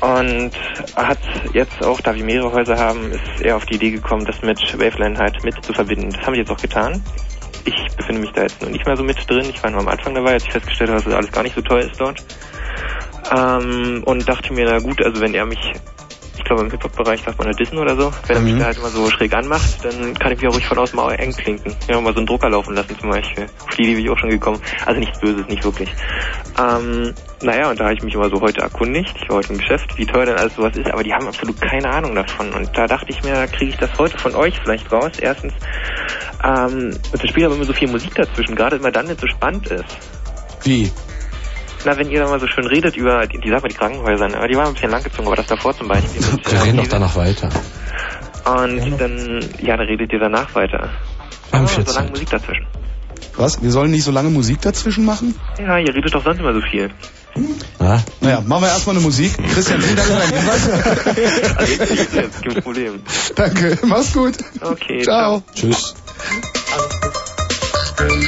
Und 0.00 0.52
hat 0.94 1.18
jetzt 1.52 1.82
auch, 1.82 2.00
da 2.00 2.14
wir 2.14 2.22
mehrere 2.22 2.52
Häuser 2.52 2.76
haben, 2.78 3.10
ist 3.12 3.40
er 3.40 3.56
auf 3.56 3.64
die 3.64 3.76
Idee 3.76 3.90
gekommen, 3.90 4.24
das 4.26 4.42
mit 4.42 4.58
Waveland 4.78 5.18
halt 5.18 5.42
mit 5.42 5.64
zu 5.64 5.72
verbinden. 5.72 6.10
Das 6.12 6.26
haben 6.26 6.34
wir 6.34 6.40
jetzt 6.40 6.50
auch 6.50 6.60
getan. 6.60 7.02
Ich 7.64 7.96
befinde 7.96 8.20
mich 8.20 8.30
da 8.32 8.42
jetzt 8.42 8.60
noch 8.62 8.68
nicht 8.68 8.86
mehr 8.86 8.96
so 8.96 9.02
mit 9.02 9.18
drin. 9.28 9.46
Ich 9.48 9.62
war 9.62 9.70
nur 9.70 9.80
am 9.80 9.88
Anfang 9.88 10.14
dabei, 10.14 10.34
als 10.34 10.44
ich 10.44 10.52
festgestellt 10.52 10.90
habe, 10.90 11.00
dass 11.00 11.06
das 11.06 11.14
alles 11.14 11.32
gar 11.32 11.42
nicht 11.42 11.56
so 11.56 11.62
toll 11.62 11.80
ist 11.80 12.00
dort. 12.00 12.22
Ähm, 13.34 14.02
und 14.04 14.28
dachte 14.28 14.52
mir, 14.52 14.66
na 14.70 14.78
gut, 14.78 15.02
also 15.02 15.20
wenn 15.20 15.34
er 15.34 15.46
mich, 15.46 15.72
ich 15.72 15.95
glaube 16.46 16.62
im 16.62 16.70
Hip-Hop-Bereich 16.70 17.22
sagt 17.22 17.38
man 17.38 17.48
ja 17.48 17.52
Dissen 17.52 17.78
oder 17.78 17.96
so, 17.96 18.12
wenn 18.26 18.36
er 18.36 18.42
mich 18.42 18.54
Mhm. 18.54 18.58
da 18.60 18.64
halt 18.66 18.78
immer 18.78 18.88
so 18.88 19.10
schräg 19.10 19.34
anmacht, 19.34 19.84
dann 19.84 20.14
kann 20.14 20.32
ich 20.32 20.40
mich 20.40 20.48
auch 20.48 20.54
ruhig 20.54 20.66
von 20.66 20.78
außen 20.78 20.96
mal 20.96 21.12
eng 21.14 21.32
klinken. 21.32 21.74
Ja, 21.88 22.00
mal 22.00 22.12
so 22.12 22.18
einen 22.18 22.26
Drucker 22.26 22.48
laufen 22.48 22.74
lassen 22.74 22.98
zum 22.98 23.10
Beispiel. 23.10 23.46
Auf 23.66 23.74
die 23.76 23.82
bin 23.82 23.98
ich 23.98 24.10
auch 24.10 24.18
schon 24.18 24.30
gekommen. 24.30 24.60
Also 24.84 25.00
nichts 25.00 25.18
Böses, 25.20 25.46
nicht 25.48 25.64
wirklich. 25.64 25.90
Ähm, 26.58 27.12
naja, 27.42 27.70
und 27.70 27.78
da 27.78 27.84
habe 27.84 27.94
ich 27.94 28.02
mich 28.02 28.14
immer 28.14 28.28
so 28.30 28.40
heute 28.40 28.62
erkundigt. 28.62 29.14
Ich 29.22 29.28
war 29.28 29.36
heute 29.36 29.52
im 29.52 29.58
Geschäft, 29.58 29.96
wie 29.98 30.06
teuer 30.06 30.26
denn 30.26 30.36
alles 30.36 30.54
sowas 30.54 30.74
ist, 30.76 30.90
aber 30.90 31.02
die 31.02 31.12
haben 31.12 31.26
absolut 31.26 31.60
keine 31.60 31.90
Ahnung 31.90 32.14
davon. 32.14 32.52
Und 32.52 32.70
da 32.76 32.86
dachte 32.86 33.06
ich 33.10 33.22
mir, 33.22 33.34
da 33.34 33.46
kriege 33.46 33.70
ich 33.70 33.76
das 33.76 33.90
heute 33.98 34.16
von 34.18 34.34
euch 34.34 34.58
vielleicht 34.62 34.90
raus. 34.90 35.12
Erstens, 35.20 35.52
ähm, 36.44 36.90
und 37.12 37.22
das 37.22 37.28
Spiel 37.30 37.44
aber 37.44 37.54
immer 37.56 37.64
so 37.64 37.72
viel 37.72 37.88
Musik 37.90 38.14
dazwischen, 38.14 38.54
gerade 38.54 38.76
immer 38.76 38.90
dann, 38.90 39.06
wenn 39.08 39.14
es 39.14 39.20
so 39.20 39.26
spannend 39.26 39.66
ist. 39.68 39.84
Wie? 40.64 40.90
Na, 41.86 41.96
wenn 41.96 42.10
ihr 42.10 42.18
da 42.18 42.28
mal 42.28 42.40
so 42.40 42.48
schön 42.48 42.66
redet 42.66 42.96
über, 42.96 43.28
die, 43.28 43.38
die 43.38 43.48
sag 43.48 43.62
mal, 43.62 43.68
die 43.68 43.76
Krankenhäuser, 43.76 44.26
ne? 44.26 44.38
aber 44.38 44.48
die 44.48 44.56
waren 44.56 44.66
ein 44.66 44.74
bisschen 44.74 44.90
langgezogen, 44.90 45.28
aber 45.28 45.36
das 45.36 45.46
davor 45.46 45.72
zum 45.78 45.86
Beispiel. 45.86 46.20
mit, 46.20 46.44
Wir 46.50 46.58
äh, 46.58 46.62
reden 46.62 46.78
doch 46.78 46.88
danach 46.88 47.14
weiter. 47.14 47.48
Und 48.44 48.98
dann, 48.98 49.44
ja, 49.60 49.76
dann 49.76 49.86
redet 49.86 50.12
ihr 50.12 50.18
danach 50.18 50.52
weiter. 50.56 50.88
Wir 51.52 51.60
haben 51.60 51.68
so 51.68 51.82
lange. 51.94 52.10
Musik 52.10 52.28
dazwischen. 52.28 52.66
Was? 53.36 53.62
Wir 53.62 53.70
sollen 53.70 53.92
nicht 53.92 54.02
so 54.02 54.10
lange 54.10 54.30
Musik 54.30 54.62
dazwischen 54.62 55.04
machen? 55.04 55.36
Ja, 55.60 55.78
ihr 55.78 55.94
redet 55.94 56.12
doch 56.12 56.24
sonst 56.24 56.40
immer 56.40 56.54
so 56.54 56.60
viel. 56.60 56.90
Ja? 57.78 58.02
Naja, 58.20 58.42
machen 58.44 58.62
wir 58.62 58.68
erstmal 58.68 58.96
eine 58.96 59.04
Musik. 59.04 59.32
Christian, 59.54 59.80
vielen 59.80 59.94
Dank 59.94 60.08
für 60.08 60.16
deinen 60.16 60.32
Hinweis. 60.32 60.68
Also, 61.56 61.76
kein 62.42 62.62
Problem. 62.64 63.00
Danke, 63.36 63.78
mach's 63.84 64.12
gut. 64.12 64.34
Okay, 64.60 65.04
Ciao. 65.04 65.44
Tschüss. 65.54 65.94
Wenn 67.98 68.26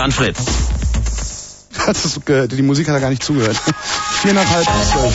dann 0.00 0.12
Fritz. 0.12 0.38
Du 2.14 2.20
gehört? 2.20 2.52
Die 2.52 2.62
Musik 2.62 2.88
hat 2.88 2.94
er 2.94 3.00
gar 3.00 3.10
nicht 3.10 3.22
zugehört. 3.22 3.56
Vier 4.22 4.32
nach 4.32 4.48
halb 4.48 4.64
zwölf. 4.64 5.14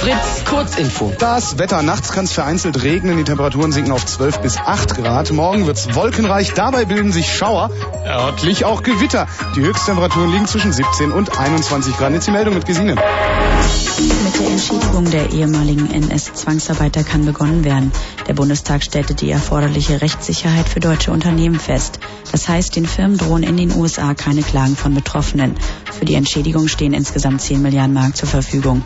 Fritz, 0.00 0.44
Kurzinfo. 0.44 1.12
Das 1.18 1.58
Wetter. 1.58 1.82
Nachts 1.82 2.12
kann 2.12 2.26
es 2.26 2.32
vereinzelt 2.32 2.82
regnen. 2.82 3.16
Die 3.16 3.24
Temperaturen 3.24 3.72
sinken 3.72 3.92
auf 3.92 4.04
12 4.04 4.40
bis 4.40 4.58
8 4.58 4.96
Grad. 4.96 5.30
Morgen 5.30 5.66
wird's 5.66 5.94
wolkenreich. 5.94 6.52
Dabei 6.52 6.84
bilden 6.84 7.12
sich 7.12 7.34
Schauer. 7.34 7.70
Örtlich 8.04 8.66
auch 8.66 8.82
Gewitter. 8.82 9.26
Die 9.56 9.60
Höchsttemperaturen 9.60 10.32
liegen 10.32 10.46
zwischen 10.46 10.72
17 10.72 11.10
und 11.10 11.38
21 11.38 11.96
Grad. 11.96 12.12
Jetzt 12.12 12.26
die 12.26 12.32
Meldung 12.32 12.54
mit 12.54 12.66
Gesine. 12.66 12.96
Mit 14.00 14.38
der 14.38 14.50
Entschädigung 14.50 15.10
der 15.10 15.32
ehemaligen 15.32 15.90
NS-Zwangsarbeiter 15.90 17.02
kann 17.02 17.24
begonnen 17.24 17.64
werden. 17.64 17.90
Der 18.28 18.34
Bundestag 18.34 18.84
stellte 18.84 19.14
die 19.14 19.28
erforderliche 19.28 20.00
Rechtssicherheit 20.00 20.68
für 20.68 20.78
deutsche 20.78 21.10
Unternehmen 21.10 21.58
fest. 21.58 21.98
Das 22.30 22.48
heißt, 22.48 22.76
den 22.76 22.86
Firmen 22.86 23.18
drohen 23.18 23.42
in 23.42 23.56
den 23.56 23.74
USA 23.74 24.14
keine 24.14 24.42
Klagen 24.42 24.76
von 24.76 24.94
Betroffenen. 24.94 25.56
Für 25.98 26.04
die 26.04 26.14
Entschädigung 26.14 26.68
stehen 26.68 26.92
insgesamt 26.92 27.40
10 27.40 27.60
Milliarden 27.60 27.94
Mark 27.94 28.16
zur 28.16 28.28
Verfügung. 28.28 28.84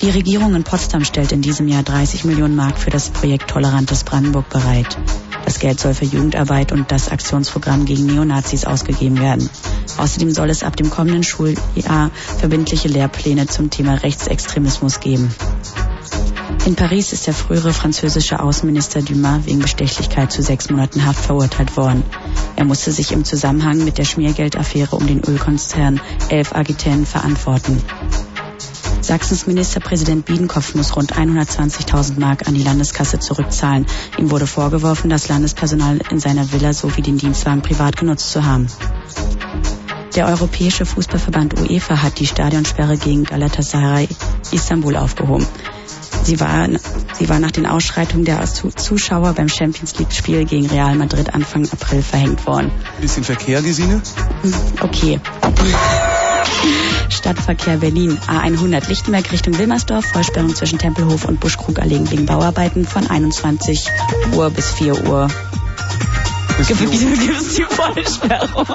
Die 0.00 0.10
Regierung 0.10 0.54
in 0.54 0.64
Potsdam 0.64 1.04
stellt 1.04 1.32
in 1.32 1.42
diesem 1.42 1.68
Jahr 1.68 1.82
30 1.82 2.24
Millionen 2.24 2.56
Mark 2.56 2.78
für 2.78 2.90
das 2.90 3.10
Projekt 3.10 3.50
Tolerantes 3.50 4.04
Brandenburg 4.04 4.48
bereit. 4.48 4.96
Das 5.44 5.58
Geld 5.58 5.78
soll 5.78 5.94
für 5.94 6.04
Jugendarbeit 6.04 6.72
und 6.72 6.90
das 6.90 7.10
Aktionsprogramm 7.10 7.84
gegen 7.84 8.06
Neonazis 8.06 8.64
ausgegeben 8.64 9.20
werden. 9.20 9.48
Außerdem 9.98 10.32
soll 10.32 10.50
es 10.50 10.62
ab 10.62 10.76
dem 10.76 10.90
kommenden 10.90 11.22
Schuljahr 11.22 12.10
verbindliche 12.38 12.88
Lehrpläne 12.88 13.46
zum 13.46 13.70
Thema 13.70 13.94
Rechtsextremismus 13.94 15.00
geben. 15.00 15.34
In 16.66 16.76
Paris 16.76 17.12
ist 17.12 17.26
der 17.26 17.34
frühere 17.34 17.74
französische 17.74 18.40
Außenminister 18.40 19.02
Dumas 19.02 19.44
wegen 19.44 19.58
Bestechlichkeit 19.58 20.32
zu 20.32 20.42
sechs 20.42 20.70
Monaten 20.70 21.04
Haft 21.04 21.22
verurteilt 21.26 21.76
worden. 21.76 22.02
Er 22.56 22.64
musste 22.64 22.90
sich 22.90 23.12
im 23.12 23.24
Zusammenhang 23.24 23.84
mit 23.84 23.98
der 23.98 24.04
Schmiergeldaffäre 24.04 24.96
um 24.96 25.06
den 25.06 25.22
Ölkonzern 25.22 26.00
Elf 26.30 26.54
Aquitaine 26.54 27.04
verantworten. 27.04 27.82
Sachsens 29.06 29.46
Ministerpräsident 29.46 30.24
Biedenkopf 30.24 30.74
muss 30.74 30.96
rund 30.96 31.12
120.000 31.14 32.18
Mark 32.18 32.48
an 32.48 32.54
die 32.54 32.62
Landeskasse 32.62 33.18
zurückzahlen. 33.18 33.84
Ihm 34.16 34.30
wurde 34.30 34.46
vorgeworfen, 34.46 35.10
das 35.10 35.28
Landespersonal 35.28 36.00
in 36.10 36.20
seiner 36.20 36.50
Villa 36.52 36.72
sowie 36.72 37.02
den 37.02 37.18
Dienstwagen 37.18 37.60
privat 37.60 37.98
genutzt 37.98 38.32
zu 38.32 38.46
haben. 38.46 38.66
Der 40.16 40.26
Europäische 40.26 40.86
Fußballverband 40.86 41.60
UEFA 41.60 42.02
hat 42.02 42.18
die 42.18 42.26
Stadionsperre 42.26 42.96
gegen 42.96 43.24
Galatasaray 43.24 44.08
Istanbul 44.52 44.96
aufgehoben. 44.96 45.46
Sie 46.22 46.40
war, 46.40 46.66
sie 47.18 47.28
war 47.28 47.40
nach 47.40 47.50
den 47.50 47.66
Ausschreitungen 47.66 48.24
der 48.24 48.42
Zu- 48.46 48.70
Zuschauer 48.70 49.34
beim 49.34 49.50
Champions 49.50 49.98
League-Spiel 49.98 50.46
gegen 50.46 50.66
Real 50.66 50.94
Madrid 50.94 51.34
Anfang 51.34 51.68
April 51.70 52.02
verhängt 52.02 52.46
worden. 52.46 52.70
Bisschen 53.02 53.24
Verkehr, 53.24 53.60
Gesine? 53.60 54.00
Okay. 54.80 55.20
Stadtverkehr 57.08 57.78
Berlin. 57.78 58.18
A100 58.26 58.88
Lichtenberg 58.88 59.30
Richtung 59.32 59.58
Wilmersdorf. 59.58 60.04
Vollsperrung 60.06 60.54
zwischen 60.54 60.78
Tempelhof 60.78 61.24
und 61.24 61.40
Buschkrug 61.40 61.78
erlegen 61.78 62.10
wegen 62.10 62.26
Bauarbeiten 62.26 62.84
von 62.84 63.08
21 63.08 63.90
Uhr 64.34 64.50
bis 64.50 64.72
4 64.72 65.08
Uhr. 65.08 65.28
Gibt 66.68 66.80
es 66.80 67.54
die 67.56 67.64
Vollsperrung? 67.64 68.66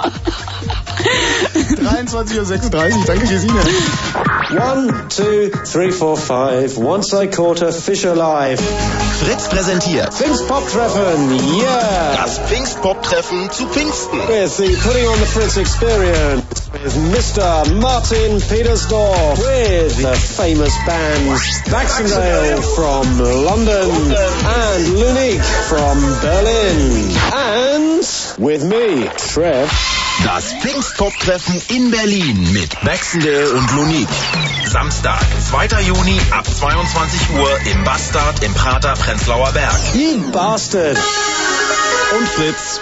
23.36 1.53 2.95
Uhr, 2.95 3.05
danke 3.05 3.27
Gesine. 3.27 3.61
One, 4.51 5.09
two, 5.09 5.51
three, 5.65 5.91
four, 5.91 6.17
five. 6.17 6.77
Once 6.77 7.13
I 7.13 7.27
caught 7.27 7.61
a 7.61 7.71
fish 7.71 8.05
alive. 8.05 8.59
Fritz 9.19 9.49
präsentiert 9.49 10.13
Pfingstpop-Treffen, 10.13 11.35
yeah! 11.59 12.15
das 12.15 12.39
Pfingstpop-Treffen 12.39 13.51
zu 13.51 13.67
Pfingsten. 13.67 14.19
With 14.27 14.57
the 14.57 14.75
Putting 14.77 15.07
on 15.07 15.19
the 15.19 15.25
Fritz 15.25 15.57
experience 15.57 16.69
with 16.71 16.95
Mr. 17.11 17.65
Martin 17.81 18.39
Petersdorf 18.39 19.37
with 19.37 20.01
the 20.01 20.15
famous 20.15 20.73
bands 20.85 21.41
Baxendale 21.69 22.61
from 22.75 23.19
London 23.19 23.91
and 23.91 24.85
Lunique 24.97 25.43
from 25.67 25.99
Berlin 26.21 27.11
and 27.33 28.39
with 28.39 28.63
me, 28.63 29.09
Trev. 29.17 29.69
Das 30.23 30.53
Pfingstpop-Treffen 30.53 31.61
in 31.69 31.91
Berlin 31.91 32.51
mit 32.51 32.79
Baxendale 32.81 33.51
und 33.51 33.71
Lunique. 33.71 34.09
Samstag, 34.65 35.19
2. 35.49 35.81
Juni 35.81 36.19
ab 36.31 36.45
22 36.45 37.29
Uhr 37.31 37.59
im 37.71 37.83
Bastard 37.83 38.43
im 38.43 38.53
Prater 38.53 38.93
Prenzlauer 38.93 39.51
Berg. 39.53 39.79
You 39.93 40.29
bastard! 40.31 40.97
Und 42.17 42.27
Fritz. 42.27 42.81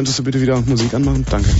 Könntest 0.00 0.18
du 0.18 0.24
bitte 0.24 0.40
wieder 0.40 0.58
Musik 0.62 0.94
anmachen? 0.94 1.26
Danke. 1.28 1.50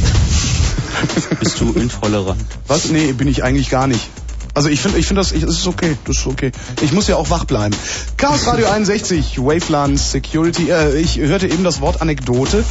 Bist 1.41 1.61
du 1.61 1.75
intolerant? 1.75 2.41
Was? 2.69 2.89
Nee, 2.89 3.13
bin 3.13 3.29
ich 3.29 3.45
eigentlich 3.45 3.69
gar 3.69 3.87
nicht. 3.87 4.09
Also 4.55 4.69
ich 4.69 4.81
finde, 4.81 4.99
ich 4.99 5.07
finde 5.07 5.21
das, 5.21 5.33
ich, 5.33 5.43
das 5.45 5.59
ist 5.59 5.67
okay, 5.67 5.97
das 6.07 6.19
ist 6.19 6.27
okay. 6.27 6.51
Ich 6.83 6.93
muss 6.93 7.07
ja 7.07 7.17
auch 7.17 7.31
wach 7.31 7.45
bleiben. 7.45 7.75
Chaos 8.17 8.47
Radio 8.47 8.67
61, 8.71 9.39
Waveland 9.39 9.99
Security. 9.99 10.71
Äh, 10.71 10.99
ich 10.99 11.19
hörte 11.19 11.47
eben 11.47 11.63
das 11.65 11.81
Wort 11.81 12.03
Anekdote. 12.03 12.65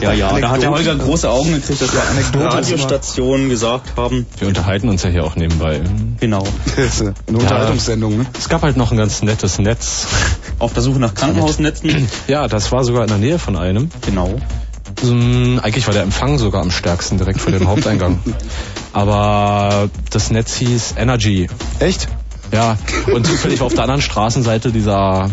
Ja, 0.00 0.12
ja, 0.12 0.38
da 0.38 0.50
hat 0.50 0.62
der 0.62 0.68
Anekdote. 0.68 0.70
Holger 0.70 0.94
große 0.96 1.30
Augen 1.30 1.52
gekriegt, 1.54 1.80
dass 1.80 1.92
wir 1.92 2.02
Anekdote 2.10 2.56
Radiostationen 2.56 3.48
gesagt 3.48 3.96
haben. 3.96 4.26
Wir 4.38 4.48
unterhalten 4.48 4.88
uns 4.88 5.02
ja 5.02 5.10
hier 5.10 5.24
auch 5.24 5.36
nebenbei. 5.36 5.80
Genau. 6.20 6.44
Eine 7.26 7.38
Unterhaltungssendung, 7.38 8.18
ne? 8.18 8.26
Es 8.38 8.48
gab 8.48 8.62
halt 8.62 8.76
noch 8.76 8.92
ein 8.92 8.98
ganz 8.98 9.22
nettes 9.22 9.58
Netz. 9.58 10.06
Auf 10.58 10.74
der 10.74 10.82
Suche 10.82 11.00
nach 11.00 11.14
Krankenhausnetzen. 11.14 12.08
Ja, 12.28 12.48
das 12.48 12.70
war 12.70 12.84
sogar 12.84 13.02
in 13.02 13.08
der 13.08 13.18
Nähe 13.18 13.38
von 13.38 13.56
einem. 13.56 13.90
Genau. 14.02 14.38
Ähm, 15.02 15.60
Eigentlich 15.62 15.86
war 15.86 15.94
der 15.94 16.02
Empfang 16.02 16.38
sogar 16.38 16.62
am 16.62 16.70
stärksten 16.70 17.18
direkt 17.18 17.40
vor 17.40 17.52
dem 17.52 17.68
Haupteingang. 17.68 18.20
Aber 18.92 19.88
das 20.10 20.30
Netz 20.30 20.54
hieß 20.56 20.94
Energy. 20.96 21.48
Echt? 21.78 22.08
Ja. 22.52 22.76
Und 23.12 23.26
zufällig 23.26 23.60
war 23.60 23.66
auf 23.66 23.74
der 23.74 23.82
anderen 23.84 24.02
Straßenseite 24.02 24.70
dieser 24.72 25.30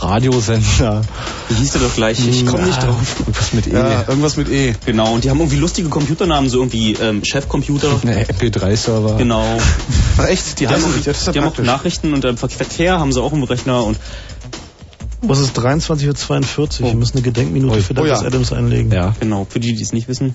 Radiosender. 0.00 1.02
Wie 1.48 1.54
hieß 1.54 1.72
der 1.72 1.82
doch 1.82 1.94
gleich? 1.94 2.26
Ich 2.26 2.46
komme 2.46 2.64
nicht 2.64 2.80
Ja, 2.80 2.86
drauf. 2.88 3.16
Irgendwas 3.20 3.52
mit 3.52 3.66
E. 3.66 3.72
Ja, 3.72 4.04
irgendwas 4.08 4.36
mit 4.36 4.48
E. 4.48 4.74
Genau, 4.86 5.12
und 5.12 5.24
die 5.24 5.30
haben 5.30 5.38
irgendwie 5.38 5.58
lustige 5.58 5.88
Computernamen, 5.88 6.48
so 6.48 6.58
irgendwie 6.58 6.94
ähm, 6.94 7.22
Chefcomputer. 7.24 7.88
Ne, 8.02 8.24
MP3-Server. 8.26 9.16
Genau. 9.18 9.44
Ach 10.18 10.24
echt? 10.26 10.58
Die 10.58 10.66
Die 10.66 10.72
haben, 10.72 10.82
ja 11.04 11.12
die 11.32 11.38
haben 11.38 11.48
auch. 11.48 11.58
Nachrichten 11.58 12.14
und 12.14 12.24
ähm, 12.24 12.36
Verkehr 12.36 12.98
haben 12.98 13.12
sie 13.12 13.20
auch 13.20 13.32
im 13.32 13.42
Rechner 13.42 13.84
und 13.84 13.98
Was 15.22 15.38
ist 15.40 15.58
23.42 15.58 16.80
Uhr? 16.80 16.86
Wir 16.88 16.94
müssen 16.94 17.14
eine 17.18 17.22
Gedenkminute 17.22 17.82
für 17.82 17.92
Oh 17.92 18.04
ja. 18.04 18.14
Douglas 18.14 18.24
Adams 18.24 18.52
einlegen. 18.52 18.90
Ja. 18.92 19.14
genau, 19.20 19.46
für 19.48 19.60
die, 19.60 19.74
die 19.74 19.82
es 19.82 19.92
nicht 19.92 20.08
wissen. 20.08 20.34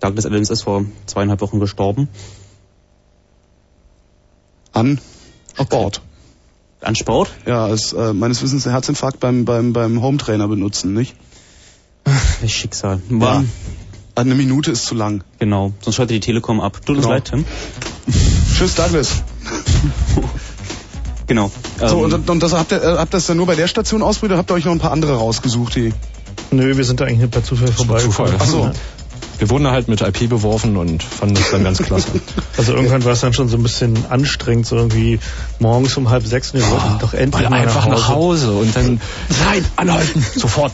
Douglas 0.00 0.26
Adams 0.26 0.48
ist 0.50 0.62
vor 0.62 0.84
zweieinhalb 1.06 1.40
Wochen 1.40 1.58
gestorben. 1.60 2.08
An 4.72 5.00
Sport. 5.60 6.00
An 6.80 6.94
Sport? 6.96 7.30
Ja, 7.46 7.68
ist 7.68 7.92
äh, 7.92 8.12
meines 8.12 8.40
Wissens 8.42 8.66
ein 8.66 8.72
Herzinfarkt 8.72 9.20
beim, 9.20 9.44
beim, 9.44 9.72
beim 9.72 10.00
Hometrainer 10.00 10.48
benutzen, 10.48 10.94
nicht? 10.94 11.14
Das 12.40 12.50
Schicksal. 12.50 13.00
War, 13.10 13.40
Ja. 13.42 13.44
Eine 14.16 14.34
Minute 14.34 14.70
ist 14.72 14.86
zu 14.86 14.94
lang. 14.94 15.22
Genau, 15.38 15.72
sonst 15.80 15.96
schaltet 15.96 16.16
die 16.16 16.20
Telekom 16.20 16.60
ab. 16.60 16.80
Tut 16.84 16.96
uns 16.96 17.04
Genau. 17.06 17.14
leid, 17.14 17.24
Tim. 17.26 17.44
Tschüss, 18.54 18.74
Douglas. 18.74 19.22
Genau. 21.30 21.52
So, 21.78 22.06
Ähm, 22.06 22.12
und, 22.12 22.28
und 22.28 22.42
das 22.42 22.52
habt 22.54 22.72
ihr, 22.72 22.82
äh, 22.82 22.96
habt 22.98 23.14
ihr 23.14 23.18
das 23.18 23.26
dann 23.26 23.36
nur 23.36 23.46
bei 23.46 23.54
der 23.54 23.68
Station 23.68 24.02
ausprobiert 24.02 24.32
oder 24.32 24.38
habt 24.38 24.50
ihr 24.50 24.54
euch 24.54 24.64
noch 24.64 24.72
ein 24.72 24.80
paar 24.80 24.90
andere 24.90 25.14
rausgesucht, 25.14 25.76
die. 25.76 25.94
Nö, 26.50 26.76
wir 26.76 26.82
sind 26.82 26.98
da 26.98 27.04
eigentlich 27.04 27.20
nicht 27.20 27.30
per 27.30 27.44
Zufall 27.44 27.68
vorbeigekommen. 27.68 28.32
Zufall. 28.32 28.34
Ach 28.40 28.46
so. 28.46 28.70
Wir 29.38 29.48
wurden 29.48 29.68
halt 29.68 29.86
mit 29.86 30.00
IP 30.00 30.28
beworfen 30.28 30.76
und 30.76 31.04
fanden 31.04 31.36
das 31.36 31.52
dann 31.52 31.62
ganz 31.62 31.78
klasse. 31.78 32.08
Also 32.58 32.74
irgendwann 32.74 33.04
war 33.04 33.12
es 33.12 33.20
dann 33.20 33.32
schon 33.32 33.48
so 33.48 33.56
ein 33.58 33.62
bisschen 33.62 33.96
anstrengend, 34.10 34.66
so 34.66 34.74
irgendwie 34.74 35.20
morgens 35.60 35.96
um 35.96 36.10
halb 36.10 36.26
sechs 36.26 36.50
und 36.50 36.60
wir 36.60 36.68
wollten 36.68 36.98
doch 36.98 37.14
endlich 37.14 37.44
Weil 37.44 37.50
mal 37.50 37.60
einfach 37.60 37.86
nach 37.86 38.08
Hause 38.08 38.50
und 38.50 38.74
dann, 38.74 39.00
Nein, 39.46 39.64
anhalten, 39.76 40.26
sofort. 40.34 40.72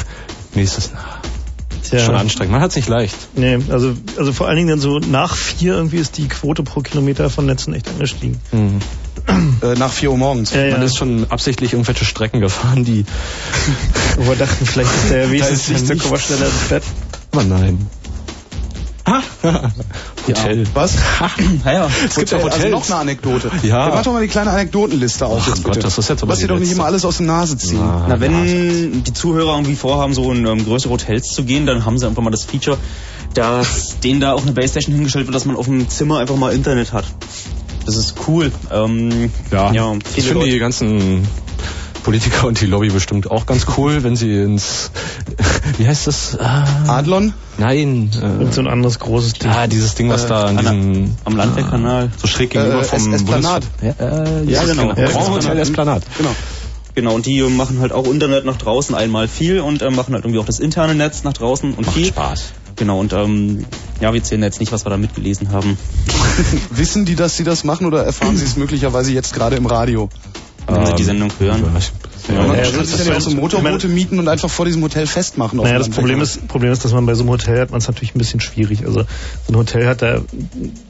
Nächstes. 0.54 0.92
Tja. 1.90 2.00
Schon 2.00 2.14
anstrengend. 2.14 2.52
Man 2.52 2.60
hat 2.60 2.70
es 2.70 2.76
nicht 2.76 2.88
leicht. 2.88 3.16
Nee, 3.34 3.58
also, 3.68 3.94
also 4.16 4.32
vor 4.32 4.46
allen 4.46 4.56
Dingen 4.56 4.68
dann 4.68 4.80
so 4.80 4.98
nach 4.98 5.36
vier 5.36 5.74
irgendwie 5.74 5.98
ist 5.98 6.18
die 6.18 6.28
Quote 6.28 6.62
pro 6.62 6.80
Kilometer 6.80 7.30
von 7.30 7.46
Netzen 7.46 7.74
echt 7.74 7.88
angestiegen. 7.88 8.40
Äh, 9.62 9.74
nach 9.76 9.90
4 9.90 10.10
Uhr 10.10 10.18
morgens. 10.18 10.52
Ja, 10.52 10.64
ja. 10.64 10.72
Man 10.72 10.82
ist 10.82 10.96
schon 10.96 11.26
absichtlich 11.30 11.72
irgendwelche 11.72 12.04
Strecken 12.04 12.40
gefahren, 12.40 12.84
die. 12.84 13.04
Wo 14.16 14.28
wir 14.28 14.36
dachten, 14.36 14.66
vielleicht 14.66 14.90
ist 14.94 15.10
der 15.10 15.26
nichts. 15.28 16.04
Komma 16.04 16.18
schneller 16.18 16.46
ins 16.46 16.68
Bett. 16.68 16.82
Aber 17.32 17.44
nein. 17.44 17.86
Hotel. 20.26 20.64
Was? 20.74 20.96
ja, 21.64 21.72
ja. 21.72 21.88
Es 22.06 22.16
gibt 22.16 22.30
ja 22.30 22.38
Hotels. 22.38 22.54
also 22.56 22.68
noch 22.68 22.86
eine 22.86 22.96
Anekdote. 22.96 23.50
Ja. 23.62 23.88
Ja, 23.88 23.94
mach 23.94 24.02
doch 24.02 24.12
mal 24.12 24.22
die 24.22 24.28
kleine 24.28 24.50
Anekdotenliste 24.50 25.26
auf 25.26 25.42
Ach 25.42 25.48
jetzt 25.48 25.62
Gott, 25.64 25.74
bitte. 25.74 25.84
das 25.86 25.98
ist 25.98 26.08
jetzt 26.08 26.22
aber 26.22 26.30
Lass 26.32 26.38
die 26.40 26.44
dir 26.46 26.54
doch 26.54 26.58
nicht 26.58 26.72
immer 26.72 26.84
alles 26.86 27.04
aus 27.04 27.18
der 27.18 27.26
Nase 27.26 27.56
ziehen. 27.56 27.78
Na, 27.78 28.06
Na, 28.08 28.20
wenn 28.20 29.02
die 29.04 29.12
Zuhörer 29.12 29.52
irgendwie 29.54 29.76
vorhaben, 29.76 30.14
so 30.14 30.32
in 30.32 30.44
ähm, 30.46 30.64
größere 30.64 30.92
Hotels 30.92 31.28
zu 31.32 31.44
gehen, 31.44 31.66
dann 31.66 31.84
haben 31.84 31.98
sie 31.98 32.06
einfach 32.06 32.22
mal 32.22 32.30
das 32.30 32.44
Feature, 32.44 32.78
dass 33.34 34.00
denen 34.04 34.20
da 34.20 34.32
auch 34.32 34.42
eine 34.42 34.52
Baystation 34.52 34.94
hingestellt 34.94 35.26
wird, 35.26 35.34
dass 35.36 35.44
man 35.44 35.56
auf 35.56 35.66
dem 35.66 35.88
Zimmer 35.88 36.18
einfach 36.18 36.36
mal 36.36 36.52
Internet 36.52 36.92
hat. 36.92 37.04
Das 37.84 37.96
ist 37.96 38.16
cool. 38.26 38.50
Ähm, 38.72 39.30
Ja, 39.52 39.72
ja 39.72 39.92
ich 40.16 40.24
finde 40.24 40.44
die 40.44 40.50
Leute. 40.50 40.58
ganzen 40.58 41.22
Politiker 42.06 42.46
und 42.46 42.60
die 42.60 42.66
Lobby 42.66 42.88
bestimmt 42.90 43.28
auch 43.30 43.46
ganz 43.46 43.66
cool, 43.76 44.04
wenn 44.04 44.14
sie 44.14 44.32
ins, 44.40 44.90
wie 45.78 45.86
heißt 45.88 46.06
das? 46.06 46.38
Ah, 46.38 46.64
Adlon? 46.86 47.34
nein, 47.58 48.10
äh, 48.22 48.24
Und 48.44 48.54
so 48.54 48.60
ein 48.60 48.68
anderes 48.68 49.00
großes 49.00 49.32
Ding. 49.34 49.50
ah, 49.50 49.66
dieses 49.66 49.96
Ding, 49.96 50.08
was 50.08 50.24
Äh, 50.24 50.28
da 50.28 50.44
an 50.44 50.56
diesem, 50.56 51.14
am 51.24 51.36
Landwehrkanal. 51.36 52.10
so 52.16 52.28
schräg 52.28 52.50
gegenüber 52.50 52.80
Äh, 52.82 52.84
vom 52.84 53.12
Es- 53.12 53.22
Esplanade. 53.22 53.66
Bundes- 53.80 53.96
Ja, 53.98 54.24
äh, 54.24 54.44
Ja, 54.44 54.62
genau. 54.64 54.82
genau. 54.94 55.00
Ja, 55.00 55.08
Grand 55.10 55.28
Hotel 55.30 55.58
Esplanade. 55.58 56.02
Genau. 56.16 56.30
Genau, 56.94 57.12
und 57.14 57.26
die 57.26 57.42
machen 57.42 57.80
halt 57.80 57.90
auch 57.92 58.06
Internet 58.06 58.44
nach 58.46 58.56
draußen 58.56 58.94
einmal 58.94 59.26
viel 59.28 59.58
und 59.60 59.82
ähm, 59.82 59.96
machen 59.96 60.14
halt 60.14 60.24
irgendwie 60.24 60.38
auch 60.40 60.46
das 60.46 60.60
interne 60.60 60.94
Netz 60.94 61.24
nach 61.24 61.34
draußen 61.34 61.74
und 61.74 61.84
Macht 61.86 61.94
viel. 61.96 62.06
Spaß. 62.06 62.44
Genau, 62.76 63.00
und 63.00 63.12
ähm, 63.14 63.66
ja, 64.00 64.14
wir 64.14 64.22
zählen 64.22 64.42
jetzt 64.44 64.60
nicht, 64.60 64.70
was 64.70 64.86
wir 64.86 64.90
da 64.90 64.96
mitgelesen 64.96 65.50
haben. 65.50 65.76
Wissen 66.70 67.04
die, 67.04 67.16
dass 67.16 67.36
sie 67.36 67.44
das 67.44 67.64
machen 67.64 67.84
oder 67.86 68.04
erfahren 68.04 68.36
sie 68.36 68.44
es 68.44 68.56
möglicherweise 68.56 69.12
jetzt 69.12 69.34
gerade 69.34 69.56
im 69.56 69.66
Radio? 69.66 70.08
Wenn 70.68 70.86
sie 70.86 70.94
die 70.94 71.02
Ähm, 71.02 71.06
Sendung 71.06 71.30
hören. 71.38 71.64
Ja, 72.28 72.34
man 72.42 72.56
ja, 72.56 72.64
kann 72.70 72.84
sich 72.84 72.96
dann 72.96 73.06
ja 73.06 73.16
auch 73.16 73.20
so 73.20 73.30
Motorboote 73.30 73.86
mieten 73.88 74.18
und 74.18 74.26
einfach 74.26 74.50
vor 74.50 74.66
diesem 74.66 74.82
Hotel 74.82 75.06
festmachen. 75.06 75.60
Naja, 75.60 75.78
das 75.78 75.90
Problem 75.90 76.20
ist, 76.20 76.48
Problem 76.48 76.72
ist, 76.72 76.84
dass 76.84 76.92
man 76.92 77.06
bei 77.06 77.14
so 77.14 77.22
einem 77.22 77.30
Hotel 77.30 77.60
hat 77.60 77.70
man 77.70 77.78
es 77.78 77.86
natürlich 77.86 78.14
ein 78.16 78.18
bisschen 78.18 78.40
schwierig. 78.40 78.84
Also 78.84 79.02
so 79.02 79.52
ein 79.52 79.56
Hotel 79.56 79.86
hat 79.86 80.02
da, 80.02 80.22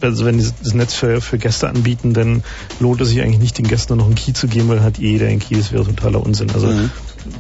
also 0.01 0.25
wenn 0.25 0.39
die 0.39 0.47
das 0.63 0.73
Netz 0.73 0.95
für, 0.95 1.21
für 1.21 1.37
Gäste 1.37 1.69
anbieten, 1.69 2.15
dann 2.15 2.43
lohnt 2.81 3.03
es 3.03 3.09
sich 3.09 3.21
eigentlich 3.21 3.41
nicht, 3.41 3.59
den 3.59 3.69
Gästen 3.69 3.99
noch 3.99 4.07
einen 4.07 4.15
Key 4.15 4.33
zu 4.33 4.49
geben, 4.49 4.69
weil 4.69 4.83
hat 4.83 4.97
jeder 4.97 5.27
einen 5.27 5.41
Key, 5.41 5.57
das 5.57 5.73
wäre 5.73 5.85
totaler 5.85 6.23
Unsinn. 6.23 6.51
Also 6.53 6.69
Mhm. 6.69 6.91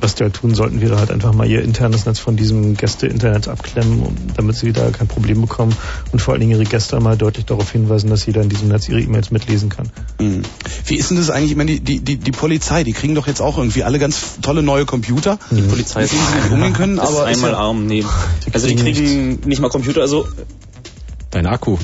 Was 0.00 0.14
die 0.14 0.24
halt 0.24 0.34
tun 0.34 0.54
sollten, 0.54 0.80
wäre 0.80 0.98
halt 0.98 1.10
einfach 1.10 1.32
mal 1.32 1.48
ihr 1.48 1.62
internes 1.62 2.06
Netz 2.06 2.18
von 2.18 2.36
diesem 2.36 2.76
Gäste-Internet 2.76 3.48
abklemmen, 3.48 4.00
um, 4.02 4.16
damit 4.36 4.56
sie 4.56 4.72
da 4.72 4.90
kein 4.90 5.06
Problem 5.08 5.40
bekommen 5.40 5.74
und 6.12 6.20
vor 6.20 6.32
allen 6.32 6.40
Dingen 6.40 6.52
ihre 6.52 6.64
Gäste 6.64 6.98
mal 7.00 7.16
deutlich 7.16 7.46
darauf 7.46 7.70
hinweisen, 7.70 8.10
dass 8.10 8.26
jeder 8.26 8.42
in 8.42 8.48
diesem 8.48 8.68
Netz 8.68 8.88
ihre 8.88 9.00
E-Mails 9.00 9.30
mitlesen 9.30 9.68
kann. 9.68 9.90
Mhm. 10.20 10.42
Wie 10.84 10.96
ist 10.96 11.10
denn 11.10 11.16
das 11.16 11.30
eigentlich? 11.30 11.52
Ich 11.52 11.56
meine, 11.56 11.72
die, 11.72 11.80
die, 11.80 12.00
die, 12.00 12.16
die 12.16 12.32
Polizei, 12.32 12.84
die 12.84 12.92
kriegen 12.92 13.14
doch 13.14 13.26
jetzt 13.26 13.40
auch 13.40 13.58
irgendwie 13.58 13.84
alle 13.84 13.98
ganz 13.98 14.40
tolle 14.42 14.62
neue 14.62 14.86
Computer. 14.86 15.38
Die 15.50 15.62
Polizei 15.62 16.02
mit 16.02 16.12
denen 16.12 16.22
sie 16.26 16.34
nicht 16.42 16.50
umgehen 16.50 16.72
können, 16.72 16.98
aber 16.98 17.30
ist 17.30 17.36
einmal 17.36 17.52
ja, 17.52 17.58
arm, 17.58 17.86
nee. 17.86 18.04
Also 18.52 18.68
die 18.68 18.76
kriegen 18.76 18.96
kriegen 18.96 19.40
nicht 19.48 19.60
mal 19.60 19.68
Computer, 19.68 20.00
also 20.00 20.26
Dein 21.36 21.46
Akku. 21.46 21.76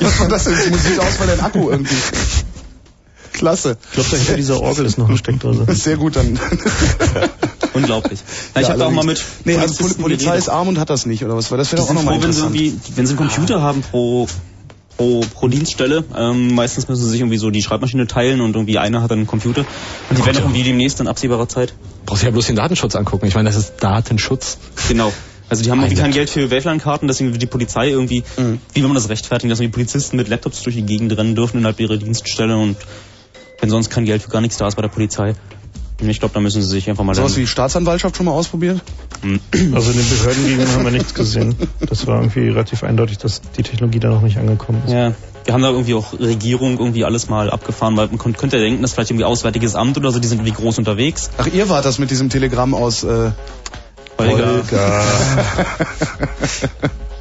was 0.00 0.20
war 0.20 0.28
das 0.28 0.44
denn? 0.44 0.72
Nicht 0.72 0.98
aus, 0.98 1.20
weil 1.20 1.28
dein 1.28 1.40
Akku 1.40 1.70
irgendwie. 1.70 1.94
Klasse. 3.34 3.76
Ich 3.88 3.92
glaube, 3.92 4.08
dahinter 4.10 4.34
dieser 4.36 4.60
Orgel 4.62 4.86
ist 4.86 4.96
noch 4.96 5.08
eine 5.08 5.18
Steckdose. 5.18 5.66
Sehr 5.74 5.96
gut 5.98 6.16
dann. 6.16 6.38
unglaublich. 7.74 8.20
Na, 8.54 8.60
ich 8.60 8.66
Ja, 8.66 8.72
habe 8.72 8.80
da 8.80 8.86
auch 8.86 8.90
mal 8.92 9.04
mit. 9.04 9.22
Nee, 9.44 9.56
also 9.56 9.74
Polizisten 9.74 10.02
Polizei 10.02 10.36
ist 10.38 10.48
arm 10.48 10.68
und 10.68 10.78
hat 10.78 10.90
das 10.90 11.06
nicht, 11.06 11.24
oder 11.24 11.36
was? 11.36 11.50
Weil 11.50 11.58
das 11.58 11.72
wäre 11.72 11.82
auch 11.82 11.86
sind 11.86 11.96
nochmal 11.96 12.14
froh, 12.14 12.22
wenn 12.22 12.32
sie, 12.32 12.40
interessant. 12.40 12.56
irgendwie, 12.56 12.96
wenn 12.96 13.06
sie 13.06 13.16
einen 13.18 13.28
Computer 13.28 13.60
haben 13.62 13.82
pro, 13.82 14.26
pro, 14.96 15.20
pro 15.34 15.48
Dienststelle. 15.48 16.04
Ähm, 16.16 16.54
meistens 16.54 16.88
müssen 16.88 17.04
sie 17.04 17.10
sich 17.10 17.20
irgendwie 17.20 17.38
so 17.38 17.50
die 17.50 17.62
Schreibmaschine 17.62 18.06
teilen 18.06 18.40
und 18.40 18.54
irgendwie 18.54 18.78
einer 18.78 19.02
hat 19.02 19.10
dann 19.10 19.18
einen 19.18 19.26
Computer. 19.26 19.64
Und 20.10 20.18
die 20.18 20.24
werden 20.24 20.38
auch 20.38 20.42
irgendwie 20.42 20.62
demnächst 20.62 21.00
in 21.00 21.08
absehbarer 21.08 21.48
Zeit. 21.48 21.74
Brauchst 22.06 22.22
du 22.22 22.26
ja 22.26 22.32
bloß 22.32 22.46
den 22.46 22.56
Datenschutz 22.56 22.94
angucken. 22.94 23.26
Ich 23.26 23.34
meine, 23.34 23.48
das 23.48 23.56
ist 23.56 23.74
Datenschutz. 23.80 24.58
Genau. 24.88 25.12
Also 25.50 25.62
die 25.62 25.70
haben 25.70 25.80
irgendwie 25.80 26.00
kein 26.00 26.10
Geld 26.12 26.30
für 26.30 26.50
Waveland-Karten, 26.50 27.06
deswegen 27.06 27.32
wird 27.32 27.42
die 27.42 27.46
Polizei 27.46 27.90
irgendwie, 27.90 28.24
Mhm. 28.38 28.60
wie 28.72 28.80
will 28.80 28.88
man 28.88 28.94
das 28.94 29.10
rechtfertigen, 29.10 29.50
dass 29.50 29.58
die 29.58 29.68
Polizisten 29.68 30.16
mit 30.16 30.28
Laptops 30.28 30.62
durch 30.62 30.74
die 30.74 30.82
Gegend 30.84 31.14
rennen 31.16 31.34
dürfen 31.34 31.58
innerhalb 31.58 31.78
ihrer 31.80 31.98
Dienststelle 31.98 32.56
und 32.56 32.76
wenn 33.60 33.70
sonst 33.70 33.90
kein 33.90 34.04
Geld 34.04 34.22
für 34.22 34.30
gar 34.30 34.40
nichts 34.40 34.56
da 34.56 34.66
ist 34.66 34.76
bei 34.76 34.82
der 34.82 34.88
Polizei. 34.88 35.34
Ich 36.00 36.18
glaube, 36.18 36.34
da 36.34 36.40
müssen 36.40 36.60
sie 36.60 36.68
sich 36.68 36.90
einfach 36.90 37.04
mal 37.04 37.14
Sowas 37.14 37.36
wie 37.36 37.46
Staatsanwaltschaft 37.46 38.16
schon 38.16 38.26
mal 38.26 38.32
ausprobiert? 38.32 38.82
Also 39.22 39.92
in 39.92 39.96
den 39.96 40.08
Behörden 40.10 40.46
gegen 40.46 40.68
haben 40.72 40.84
wir 40.84 40.90
nichts 40.90 41.14
gesehen. 41.14 41.54
Das 41.88 42.06
war 42.06 42.20
irgendwie 42.20 42.48
relativ 42.48 42.82
eindeutig, 42.82 43.18
dass 43.18 43.40
die 43.56 43.62
Technologie 43.62 44.00
da 44.00 44.08
noch 44.08 44.22
nicht 44.22 44.36
angekommen 44.36 44.82
ist. 44.84 44.92
Ja, 44.92 45.14
wir 45.44 45.54
haben 45.54 45.62
da 45.62 45.70
irgendwie 45.70 45.94
auch 45.94 46.18
Regierung 46.18 46.78
irgendwie 46.78 47.04
alles 47.04 47.28
mal 47.28 47.48
abgefahren, 47.50 47.96
weil 47.96 48.08
man 48.08 48.18
könnte 48.18 48.56
ja 48.56 48.62
denken, 48.62 48.82
dass 48.82 48.92
vielleicht 48.92 49.10
irgendwie 49.10 49.24
Auswärtiges 49.24 49.76
Amt 49.76 49.96
oder 49.96 50.10
so, 50.10 50.18
die 50.18 50.26
sind 50.26 50.38
irgendwie 50.38 50.60
groß 50.60 50.78
unterwegs. 50.78 51.30
Ach, 51.38 51.46
ihr 51.46 51.68
wart 51.68 51.84
das 51.84 51.98
mit 51.98 52.10
diesem 52.10 52.28
Telegramm 52.28 52.74
aus 52.74 53.04
äh, 53.04 53.30
Holger. 54.18 54.62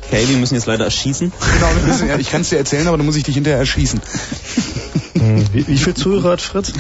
Okay, 0.06 0.26
wir 0.28 0.38
müssen 0.38 0.54
jetzt 0.54 0.68
leider 0.68 0.86
erschießen. 0.86 1.32
Genau, 1.32 1.68
wir 1.76 1.88
müssen, 1.88 2.08
ja, 2.08 2.20
ich 2.20 2.30
kann 2.30 2.42
es 2.42 2.50
dir 2.50 2.58
erzählen, 2.58 2.88
aber 2.88 2.98
dann 2.98 3.06
muss 3.08 3.16
ich 3.16 3.24
dich 3.24 3.34
hinterher 3.34 3.58
erschießen. 3.58 4.00
Hm, 5.16 5.46
Wie, 5.54 5.68
wie 5.68 5.78
viel 5.78 5.94
Zuhörer 5.94 6.32
hat 6.34 6.42
Fritz? 6.42 6.74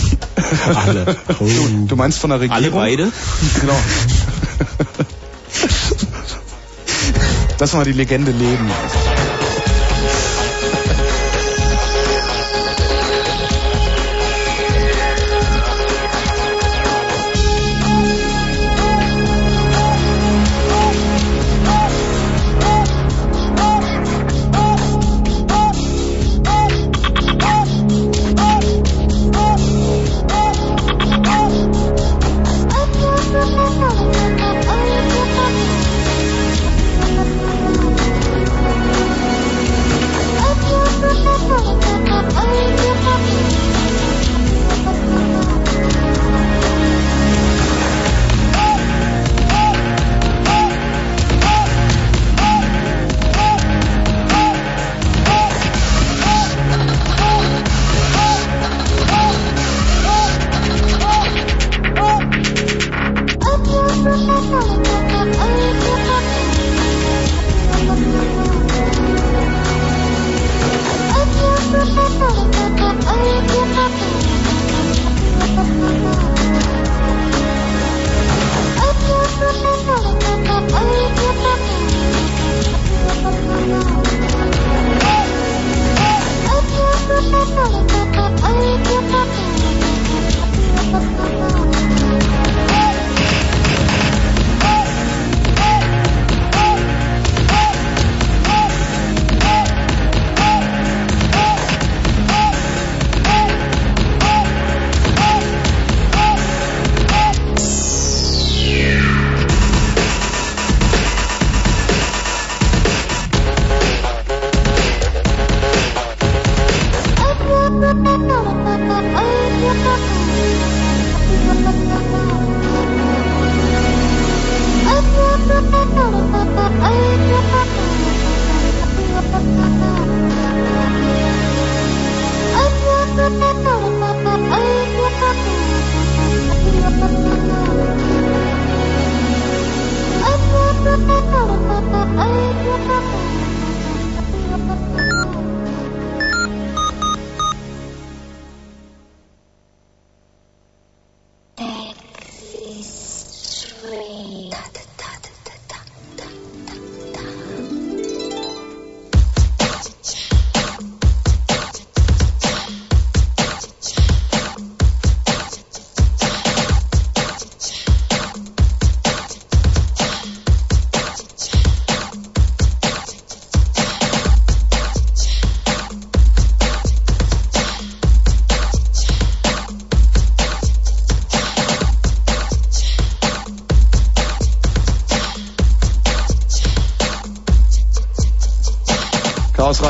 Alle. 0.74 1.16
Du, 1.38 1.86
du 1.86 1.96
meinst 1.96 2.18
von 2.18 2.30
der 2.30 2.40
Regierung? 2.40 2.62
Alle 2.62 2.70
beide? 2.72 3.12
Genau. 3.60 3.78
Lass 7.58 7.72
mal 7.72 7.84
die 7.84 7.92
Legende 7.92 8.32
leben. 8.32 8.70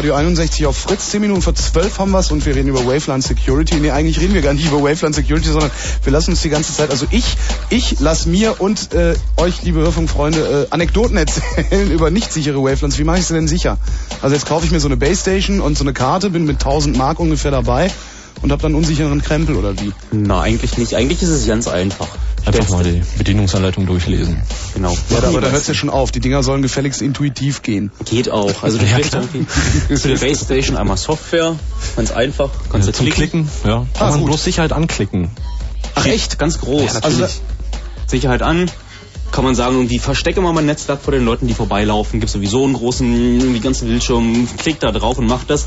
Radio 0.06 0.14
61 0.14 0.66
auf 0.66 0.76
Fritz. 0.76 1.10
10 1.10 1.20
Minuten 1.20 1.42
vor 1.42 1.52
12 1.52 1.98
haben 1.98 2.12
wir's 2.12 2.30
und 2.30 2.46
wir 2.46 2.54
reden 2.54 2.68
über 2.68 2.86
Waveland 2.86 3.24
Security. 3.24 3.80
Nee, 3.80 3.90
eigentlich 3.90 4.20
reden 4.20 4.34
wir 4.34 4.40
gar 4.40 4.54
nicht 4.54 4.64
über 4.64 4.80
Waveland 4.80 5.16
Security, 5.16 5.48
sondern 5.48 5.72
wir 6.04 6.12
lassen 6.12 6.30
uns 6.30 6.42
die 6.42 6.48
ganze 6.48 6.72
Zeit, 6.72 6.90
also 6.90 7.06
ich, 7.10 7.36
ich 7.70 7.98
lasse 7.98 8.28
mir 8.28 8.60
und 8.60 8.92
äh, 8.94 9.16
euch, 9.36 9.64
liebe 9.64 9.80
Hörfunkfreunde, 9.80 10.68
äh, 10.70 10.72
Anekdoten 10.72 11.16
erzählen 11.16 11.90
über 11.90 12.12
nicht 12.12 12.32
sichere 12.32 12.62
Wavelands. 12.62 13.00
Wie 13.00 13.04
mache 13.04 13.18
ich 13.18 13.26
sie 13.26 13.34
denn 13.34 13.48
sicher? 13.48 13.78
Also 14.22 14.36
jetzt 14.36 14.46
kaufe 14.46 14.64
ich 14.64 14.70
mir 14.70 14.78
so 14.78 14.86
eine 14.86 14.96
Base 14.96 15.22
Station 15.22 15.60
und 15.60 15.76
so 15.76 15.82
eine 15.82 15.92
Karte, 15.92 16.30
bin 16.30 16.44
mit 16.44 16.64
1000 16.64 16.96
Mark 16.96 17.18
ungefähr 17.18 17.50
dabei 17.50 17.90
und 18.42 18.52
habe 18.52 18.62
dann 18.62 18.76
unsicheren 18.76 19.20
Krempel 19.22 19.56
oder 19.56 19.76
wie? 19.80 19.92
Na, 20.12 20.40
eigentlich 20.40 20.78
nicht. 20.78 20.94
Eigentlich 20.94 21.20
ist 21.20 21.30
es 21.30 21.48
ganz 21.48 21.66
einfach. 21.66 22.06
Einfach 22.46 22.68
mal 22.70 22.84
die 22.84 23.02
Bedienungsanleitung 23.18 23.86
durchlesen. 23.86 24.40
Genau. 24.74 24.96
Ja, 25.10 25.28
aber 25.28 25.40
da 25.40 25.50
hört's 25.50 25.66
ja 25.66 25.74
schon 25.74 25.90
auf. 25.90 26.12
Die 26.12 26.20
Dinger 26.20 26.42
sollen 26.44 26.62
gefälligst 26.62 27.02
intuitiv 27.02 27.62
gehen. 27.62 27.90
Geht 28.04 28.30
auch. 28.30 28.62
Also 28.62 28.78
du 28.78 28.86
Ja, 28.86 28.94
kriegst 28.96 29.14
irgendwie 29.14 29.46
zu 29.96 30.08
der 30.08 30.16
Base 30.18 30.44
Station 30.44 30.76
einmal 30.76 30.96
Software, 30.96 31.56
ganz 31.96 32.12
einfach, 32.12 32.50
kannst 32.70 32.86
Ja, 32.86 32.92
du 32.92 32.98
zum 32.98 33.06
klicken. 33.06 33.46
Klicken, 33.48 33.50
ja. 33.68 33.78
Kann 33.78 33.86
Ah, 33.98 34.10
man 34.10 34.20
gut. 34.20 34.28
bloß 34.28 34.44
Sicherheit 34.44 34.72
anklicken. 34.72 35.28
Ach 35.96 36.06
echt, 36.06 36.38
ganz 36.38 36.60
groß. 36.60 36.82
Ja, 36.86 36.92
natürlich. 36.94 37.20
also 37.22 37.34
Sicherheit 38.06 38.42
an. 38.42 38.70
Kann 39.32 39.44
man 39.44 39.54
sagen, 39.54 39.76
irgendwie 39.76 39.98
verstecke 39.98 40.40
mal 40.40 40.52
mein 40.52 40.66
Netzwerk 40.66 41.00
vor 41.02 41.12
den 41.12 41.24
Leuten, 41.24 41.46
die 41.46 41.54
vorbeilaufen. 41.54 42.20
Gibt 42.20 42.30
sowieso 42.30 42.64
einen 42.64 42.74
großen, 42.74 43.40
irgendwie 43.40 43.60
ganzen 43.60 43.88
Bildschirm. 43.88 44.48
Klick 44.56 44.80
da 44.80 44.92
drauf 44.92 45.18
und 45.18 45.26
macht 45.26 45.50
das. 45.50 45.66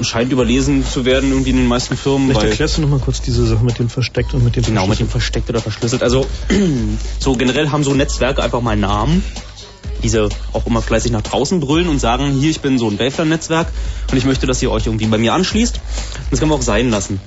Scheint 0.00 0.32
überlesen 0.32 0.84
zu 0.86 1.04
werden 1.04 1.30
irgendwie 1.30 1.50
in 1.50 1.56
den 1.56 1.66
meisten 1.66 1.96
Firmen. 1.96 2.28
Vielleicht 2.28 2.46
erklärst 2.46 2.78
du 2.78 2.82
noch 2.82 2.88
mal 2.88 3.00
kurz 3.00 3.20
diese 3.20 3.46
Sache 3.46 3.64
mit 3.64 3.78
dem 3.78 3.88
Versteckt 3.88 4.32
und 4.34 4.44
mit 4.44 4.56
dem 4.56 4.64
Genau, 4.64 4.86
mit 4.86 5.00
dem 5.00 5.08
versteckt 5.08 5.50
oder 5.50 5.60
verschlüsselt. 5.60 6.02
Also 6.02 6.26
so 7.18 7.34
generell 7.34 7.70
haben 7.70 7.84
so 7.84 7.94
Netzwerke 7.94 8.42
einfach 8.42 8.62
mal 8.62 8.76
Namen. 8.76 9.22
Diese 10.02 10.28
auch 10.52 10.66
immer 10.66 10.82
fleißig 10.82 11.12
nach 11.12 11.22
draußen 11.22 11.60
brüllen 11.60 11.88
und 11.88 11.98
sagen, 11.98 12.32
hier, 12.32 12.50
ich 12.50 12.60
bin 12.60 12.78
so 12.78 12.88
ein 12.88 12.98
Waveland-Netzwerk 12.98 13.68
und 14.10 14.18
ich 14.18 14.24
möchte, 14.24 14.46
dass 14.46 14.60
ihr 14.62 14.70
euch 14.70 14.86
irgendwie 14.86 15.06
bei 15.06 15.18
mir 15.18 15.32
anschließt. 15.32 15.80
Das 16.30 16.40
kann 16.40 16.48
man 16.48 16.58
auch 16.58 16.62
sein 16.62 16.90
lassen. 16.90 17.20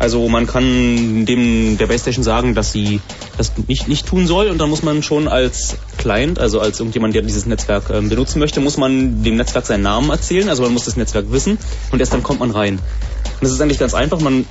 Also 0.00 0.30
man 0.30 0.46
kann 0.46 1.26
dem 1.26 1.76
der 1.76 1.86
Base 1.86 2.00
Station 2.00 2.24
sagen, 2.24 2.54
dass 2.54 2.72
sie 2.72 3.02
das 3.36 3.52
nicht, 3.68 3.86
nicht 3.86 4.06
tun 4.06 4.26
soll 4.26 4.48
und 4.48 4.56
dann 4.56 4.70
muss 4.70 4.82
man 4.82 5.02
schon 5.02 5.28
als 5.28 5.76
Client, 5.98 6.38
also 6.38 6.58
als 6.58 6.80
irgendjemand, 6.80 7.14
der 7.14 7.20
dieses 7.20 7.44
Netzwerk 7.44 7.90
ähm, 7.90 8.08
benutzen 8.08 8.38
möchte, 8.38 8.60
muss 8.60 8.78
man 8.78 9.22
dem 9.22 9.36
Netzwerk 9.36 9.66
seinen 9.66 9.82
Namen 9.82 10.08
erzählen, 10.08 10.48
also 10.48 10.62
man 10.62 10.72
muss 10.72 10.86
das 10.86 10.96
Netzwerk 10.96 11.30
wissen 11.30 11.58
und 11.92 12.00
erst 12.00 12.14
dann 12.14 12.22
kommt 12.22 12.40
man 12.40 12.50
rein. 12.50 12.76
Und 12.76 13.42
das 13.42 13.50
ist 13.50 13.60
eigentlich 13.60 13.78
ganz 13.78 13.92
einfach, 13.92 14.20
man 14.20 14.46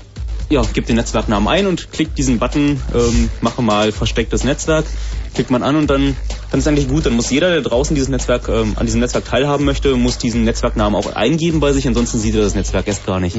ja, 0.51 0.61
gibt 0.71 0.87
den 0.87 0.97
Netzwerknamen 0.97 1.47
ein 1.47 1.65
und 1.65 1.91
klickt 1.91 2.19
diesen 2.19 2.37
Button, 2.37 2.79
ähm, 2.93 3.31
mache 3.41 3.63
mal 3.63 3.91
verstecktes 3.91 4.43
Netzwerk, 4.43 4.85
klickt 5.33 5.49
man 5.49 5.63
an 5.63 5.77
und 5.77 5.89
dann, 5.89 6.15
dann 6.51 6.59
ist 6.59 6.67
eigentlich 6.67 6.89
gut. 6.89 7.07
Dann 7.07 7.13
muss 7.13 7.31
jeder, 7.31 7.49
der 7.49 7.61
draußen 7.61 7.95
dieses 7.95 8.09
Netzwerk, 8.09 8.49
ähm, 8.49 8.73
an 8.75 8.85
diesem 8.85 8.99
Netzwerk 8.99 9.25
teilhaben 9.25 9.65
möchte, 9.65 9.95
muss 9.95 10.19
diesen 10.19 10.43
Netzwerknamen 10.43 10.95
auch 10.95 11.15
eingeben 11.15 11.59
bei 11.59 11.73
sich, 11.73 11.87
ansonsten 11.87 12.19
sieht 12.19 12.35
er 12.35 12.41
das 12.41 12.53
Netzwerk 12.53 12.87
erst 12.87 13.07
gar 13.07 13.19
nicht. 13.19 13.35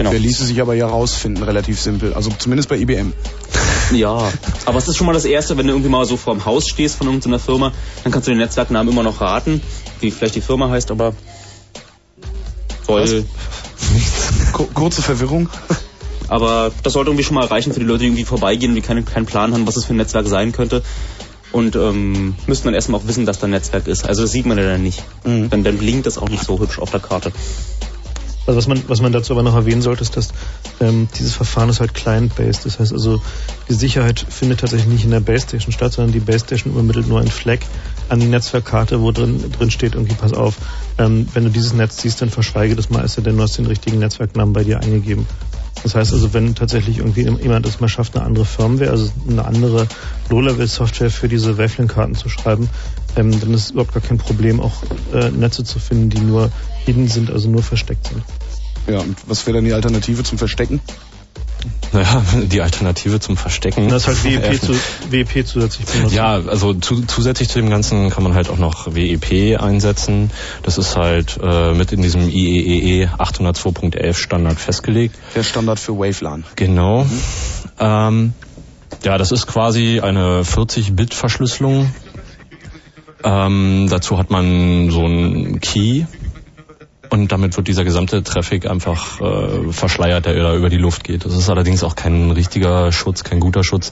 Genau. 0.00 0.10
Der 0.12 0.18
ließe 0.18 0.46
sich 0.46 0.58
aber 0.62 0.72
ja 0.74 0.86
rausfinden, 0.88 1.44
relativ 1.44 1.78
simpel. 1.78 2.14
Also 2.14 2.30
zumindest 2.38 2.70
bei 2.70 2.78
IBM. 2.78 3.12
Ja, 3.92 4.30
aber 4.64 4.78
es 4.78 4.88
ist 4.88 4.96
schon 4.96 5.06
mal 5.06 5.12
das 5.12 5.26
Erste, 5.26 5.58
wenn 5.58 5.66
du 5.66 5.72
irgendwie 5.74 5.90
mal 5.90 6.06
so 6.06 6.16
vorm 6.16 6.46
Haus 6.46 6.66
stehst 6.68 6.96
von 6.96 7.06
irgendeiner 7.06 7.38
Firma, 7.38 7.70
dann 8.02 8.10
kannst 8.12 8.26
du 8.26 8.32
den 8.32 8.38
Netzwerknamen 8.38 8.90
immer 8.90 9.02
noch 9.02 9.20
raten, 9.20 9.60
wie 10.00 10.10
vielleicht 10.10 10.36
die 10.36 10.40
Firma 10.40 10.70
heißt, 10.70 10.90
aber 10.90 11.12
voll. 12.86 13.24
Ku- 14.52 14.68
Kurze 14.72 15.02
Verwirrung. 15.02 15.48
Aber 16.28 16.70
das 16.82 16.92
sollte 16.94 17.10
irgendwie 17.10 17.24
schon 17.24 17.34
mal 17.34 17.44
reichen 17.46 17.72
für 17.74 17.80
die 17.80 17.86
Leute, 17.86 18.00
die 18.00 18.06
irgendwie 18.06 18.24
vorbeigehen 18.24 18.70
und 18.72 18.76
die 18.76 18.82
keinen, 18.82 19.04
keinen 19.04 19.26
Plan 19.26 19.52
haben, 19.52 19.66
was 19.66 19.76
es 19.76 19.84
für 19.84 19.92
ein 19.92 19.96
Netzwerk 19.98 20.26
sein 20.28 20.52
könnte. 20.52 20.82
und 21.52 21.76
ähm, 21.76 22.36
müssten 22.46 22.66
dann 22.68 22.74
erstmal 22.74 23.00
auch 23.00 23.06
wissen, 23.06 23.26
dass 23.26 23.38
da 23.38 23.48
ein 23.48 23.50
Netzwerk 23.50 23.86
ist. 23.86 24.06
Also 24.08 24.22
das 24.22 24.30
sieht 24.30 24.46
man 24.46 24.56
ja 24.56 24.64
dann 24.64 24.82
nicht. 24.82 25.02
Mhm. 25.24 25.50
Dann, 25.50 25.62
dann 25.64 25.76
blinkt 25.76 26.06
das 26.06 26.16
auch 26.16 26.28
nicht 26.30 26.44
so 26.44 26.58
hübsch 26.58 26.78
auf 26.78 26.90
der 26.90 27.00
Karte. 27.00 27.32
Also 28.46 28.58
was 28.58 28.66
man, 28.66 28.82
was 28.88 29.00
man 29.00 29.12
dazu 29.12 29.32
aber 29.32 29.42
noch 29.42 29.54
erwähnen 29.54 29.82
sollte, 29.82 30.02
ist, 30.02 30.16
dass 30.16 30.28
ähm, 30.80 31.08
dieses 31.18 31.34
Verfahren 31.34 31.68
ist 31.68 31.80
halt 31.80 31.94
client-based. 31.94 32.64
Das 32.64 32.80
heißt 32.80 32.92
also, 32.92 33.20
die 33.68 33.74
Sicherheit 33.74 34.24
findet 34.28 34.60
tatsächlich 34.60 34.88
nicht 34.88 35.04
in 35.04 35.10
der 35.10 35.20
Base 35.20 35.46
Station 35.46 35.72
statt, 35.72 35.92
sondern 35.92 36.12
die 36.12 36.20
Base 36.20 36.44
Station 36.46 36.72
übermittelt 36.72 37.08
nur 37.08 37.20
einen 37.20 37.30
Flag 37.30 37.58
an 38.08 38.18
die 38.18 38.26
Netzwerkkarte, 38.26 39.00
wo 39.00 39.12
drin, 39.12 39.52
drin 39.52 39.70
steht, 39.70 39.94
irgendwie, 39.94 40.14
pass 40.14 40.32
auf, 40.32 40.56
ähm, 40.98 41.28
wenn 41.32 41.44
du 41.44 41.50
dieses 41.50 41.74
Netz 41.74 42.02
siehst, 42.02 42.22
dann 42.22 42.30
verschweige 42.30 42.74
das 42.74 42.90
mal, 42.90 43.04
es 43.04 43.14
sei 43.14 43.22
denn, 43.22 43.36
du 43.36 43.42
hast 43.42 43.58
den 43.58 43.66
richtigen 43.66 43.98
Netzwerknamen 43.98 44.52
bei 44.52 44.64
dir 44.64 44.80
eingegeben. 44.80 45.26
Das 45.82 45.94
heißt 45.94 46.12
also, 46.12 46.34
wenn 46.34 46.54
tatsächlich 46.54 46.98
irgendwie 46.98 47.22
jemand 47.22 47.66
es 47.66 47.80
mal 47.80 47.88
schafft, 47.88 48.16
eine 48.16 48.24
andere 48.24 48.44
Firmware, 48.44 48.90
also 48.90 49.10
eine 49.28 49.44
andere 49.44 49.88
Low-Level-Software 50.28 51.10
für 51.10 51.28
diese 51.28 51.56
Wavelength-Karten 51.58 52.14
zu 52.14 52.28
schreiben, 52.28 52.68
ähm, 53.16 53.38
dann 53.40 53.54
ist 53.54 53.64
es 53.64 53.70
überhaupt 53.70 53.94
gar 53.94 54.02
kein 54.02 54.18
Problem, 54.18 54.60
auch 54.60 54.82
äh, 55.12 55.30
Netze 55.30 55.64
zu 55.64 55.78
finden, 55.78 56.10
die 56.10 56.20
nur 56.20 56.50
hidden 56.84 57.08
sind, 57.08 57.30
also 57.30 57.48
nur 57.48 57.62
versteckt 57.62 58.08
sind. 58.08 58.22
Ja, 58.86 59.00
und 59.00 59.16
was 59.26 59.46
wäre 59.46 59.56
dann 59.56 59.64
die 59.64 59.72
Alternative 59.72 60.22
zum 60.22 60.38
Verstecken? 60.38 60.80
Naja, 61.92 62.22
die 62.42 62.60
Alternative 62.60 63.20
zum 63.20 63.36
Verstecken. 63.36 63.88
Das 63.88 64.06
ist 64.06 64.24
halt 64.24 64.24
WEP, 64.24 64.60
zu, 64.60 64.74
WEP 65.10 65.46
zusätzlich 65.46 65.86
benutzt. 65.86 66.14
Ja, 66.14 66.34
also 66.34 66.74
zu, 66.74 67.04
zusätzlich 67.06 67.48
zu 67.48 67.58
dem 67.58 67.70
Ganzen 67.70 68.10
kann 68.10 68.22
man 68.22 68.34
halt 68.34 68.48
auch 68.48 68.58
noch 68.58 68.94
WEP 68.94 69.60
einsetzen. 69.60 70.30
Das 70.62 70.78
ist 70.78 70.96
halt 70.96 71.38
äh, 71.42 71.74
mit 71.74 71.92
in 71.92 72.02
diesem 72.02 72.28
IEEE 72.28 73.08
802.11 73.18 74.14
Standard 74.14 74.60
festgelegt. 74.60 75.16
Der 75.34 75.42
Standard 75.42 75.80
für 75.80 75.98
Wavelan. 75.98 76.44
Genau. 76.56 77.06
Ähm, 77.78 78.34
ja, 79.02 79.18
das 79.18 79.32
ist 79.32 79.46
quasi 79.46 80.00
eine 80.00 80.42
40-Bit-Verschlüsselung. 80.42 81.92
Ähm, 83.22 83.86
dazu 83.90 84.16
hat 84.18 84.30
man 84.30 84.90
so 84.90 85.04
einen 85.04 85.60
Key 85.60 86.04
und 87.10 87.32
damit 87.32 87.56
wird 87.56 87.68
dieser 87.68 87.84
gesamte 87.84 88.22
Traffic 88.22 88.66
einfach 88.70 89.20
äh, 89.20 89.72
verschleiert, 89.72 90.26
der 90.26 90.34
da 90.34 90.54
über 90.54 90.68
die 90.68 90.76
Luft 90.76 91.04
geht. 91.04 91.24
Das 91.24 91.34
ist 91.34 91.50
allerdings 91.50 91.82
auch 91.82 91.96
kein 91.96 92.30
richtiger 92.30 92.92
Schutz, 92.92 93.24
kein 93.24 93.40
guter 93.40 93.64
Schutz. 93.64 93.90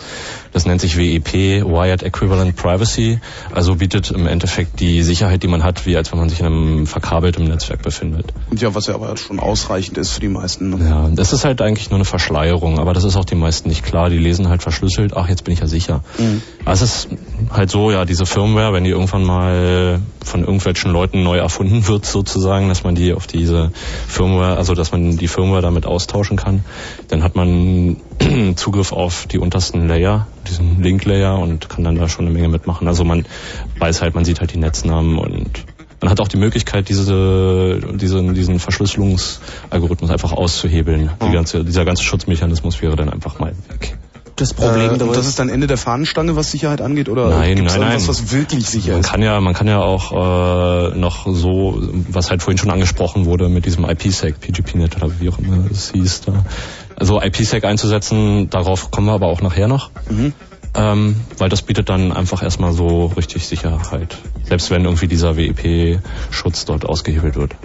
Das 0.53 0.67
nennt 0.67 0.81
sich 0.81 0.97
WEP, 0.97 1.65
Wired 1.65 2.03
Equivalent 2.03 2.57
Privacy. 2.57 3.19
Also 3.53 3.75
bietet 3.77 4.11
im 4.13 4.27
Endeffekt 4.27 4.79
die 4.81 5.03
Sicherheit, 5.03 5.43
die 5.43 5.49
man 5.49 5.65
hat, 5.65 5.85
wie 5.85 5.97
als 5.97 6.13
wenn 6.13 6.21
man 6.21 6.29
sich 6.29 6.41
in 6.41 6.47
einem 6.47 6.87
verkabelten 6.87 7.45
Netzwerk 7.45 7.83
befindet. 7.83 8.33
Und 8.51 8.61
ja, 8.61 8.75
was 8.75 8.87
ja 8.87 8.95
aber 8.95 9.17
schon 9.17 9.41
ausreichend 9.41 9.99
ist 9.99 10.11
für 10.11 10.21
die 10.21 10.29
meisten. 10.29 10.71
Ne? 10.71 10.89
Ja, 10.89 11.09
das 11.13 11.33
ist 11.33 11.45
halt 11.45 11.61
eigentlich 11.61 11.91
nur 11.91 11.99
eine 11.99 12.05
Verschleierung, 12.05 12.79
aber 12.79 12.95
das 12.95 13.05
ist 13.05 13.17
auch 13.17 13.25
den 13.25 13.39
meisten 13.39 13.69
nicht 13.69 13.85
klar. 13.85 14.11
Die 14.11 14.19
lesen 14.19 14.49
halt 14.49 14.63
verschlüsselt, 14.63 15.17
ach, 15.17 15.29
jetzt 15.29 15.45
bin 15.45 15.55
ich 15.55 15.61
ja 15.61 15.67
sicher. 15.67 16.03
Mhm. 16.19 16.43
Also 16.65 16.85
es 16.85 17.07
ist 17.07 17.09
halt 17.51 17.71
so, 17.71 17.91
ja, 17.91 18.05
diese 18.05 18.27
Firmware, 18.27 18.73
wenn 18.73 18.85
die 18.85 18.91
irgendwann 18.91 19.25
mal 19.25 20.01
von 20.25 20.41
irgendwelchen 20.41 20.93
Leuten 20.93 21.23
neu 21.23 21.39
erfunden 21.39 21.87
wird, 21.89 22.07
sozusagen, 22.07 22.69
dass 22.69 22.85
man 22.85 22.95
die 22.95 23.08
auf 23.15 23.27
diese 23.27 23.73
Firmware, 24.07 24.57
also 24.57 24.75
dass 24.75 24.93
man 24.93 25.17
die 25.17 25.29
Firmware 25.29 25.63
damit 25.63 25.87
austauschen 25.87 26.37
kann, 26.37 26.65
dann 27.09 27.23
hat 27.23 27.35
man 27.37 27.97
Zugriff 28.57 28.93
auf 28.93 29.27
die 29.27 29.39
untersten 29.39 29.89
Layer, 29.89 30.27
diesen 30.49 30.83
Link-Layer 30.83 31.39
und 31.39 31.69
kann 31.69 31.85
dann 31.85 31.97
da 31.97 32.09
schon 32.09 32.27
eine 32.27 32.35
Menge 32.35 32.49
mitmachen. 32.49 32.89
Also 32.89 33.05
man 33.05 33.27
weiß 33.79 34.03
halt, 34.03 34.15
man 34.15 34.25
sieht 34.25 34.41
halt 34.41 34.53
die 34.53 34.59
Netznamen 34.59 35.19
und 35.19 35.65
man 36.01 36.11
hat 36.11 36.21
auch 36.21 36.29
die 36.29 36.37
Möglichkeit, 36.37 36.89
diese, 36.89 37.81
diesen, 37.95 38.35
diesen 38.35 38.61
Verschlüsselungsalgorithmus 38.61 40.11
einfach 40.11 40.33
auszuhebeln. 40.33 41.11
Die 41.27 41.33
ganze, 41.33 41.65
dieser 41.65 41.85
ganze 41.85 42.05
Schutzmechanismus 42.05 42.81
wäre 42.83 42.95
dann 42.95 43.09
einfach 43.09 43.41
mal 43.41 43.53
weg. 43.69 43.99
Das 44.39 44.55
Problem 44.55 45.01
äh, 45.01 45.03
und 45.03 45.17
das 45.17 45.27
ist 45.27 45.41
dann 45.41 45.49
Ende 45.49 45.67
der 45.67 45.77
Fahnenstange, 45.77 46.37
was 46.37 46.53
Sicherheit 46.53 46.81
angeht, 46.81 47.09
oder 47.09 47.29
Nein, 47.29 47.57
gibt's 47.57 47.75
nein, 47.75 47.83
irgendwas, 47.83 48.03
nein. 48.03 48.09
was 48.09 48.33
wirklich 48.33 48.67
sicher 48.67 48.93
Man 48.93 49.01
ist? 49.01 49.11
kann 49.11 49.21
ja, 49.21 49.41
man 49.41 49.53
kann 49.53 49.67
ja 49.67 49.81
auch 49.81 50.13
äh, 50.13 50.97
noch 50.97 51.27
so, 51.27 51.83
was 52.09 52.31
halt 52.31 52.43
vorhin 52.43 52.59
schon 52.59 52.71
angesprochen 52.71 53.27
wurde 53.27 53.49
mit 53.49 53.67
diesem 53.67 53.85
IPsec, 53.85 54.41
PGPNet 54.41 54.97
oder 54.97 55.11
wie 55.21 55.29
auch 55.29 55.39
immer 55.39 55.69
es 55.71 55.91
hieß 55.91 56.23
da. 56.23 56.45
Also 56.95 57.21
IPsec 57.21 57.65
einzusetzen, 57.65 58.49
darauf 58.49 58.93
kommen 58.93 59.09
wir 59.09 59.15
aber 59.15 59.27
auch 59.27 59.43
nachher 59.43 59.67
noch. 59.67 59.91
Mhm. 60.09 60.33
Ähm, 60.75 61.17
weil 61.39 61.49
das 61.49 61.63
bietet 61.63 61.89
dann 61.89 62.13
einfach 62.13 62.43
erstmal 62.43 62.73
so 62.73 63.07
richtig 63.07 63.49
Sicherheit. 63.49 64.17
Selbst 64.45 64.71
wenn 64.71 64.85
irgendwie 64.85 65.09
dieser 65.09 65.37
WEP-Schutz 65.37 66.67
dort 66.67 66.87
ausgehebelt 66.87 67.35
wird. 67.35 67.57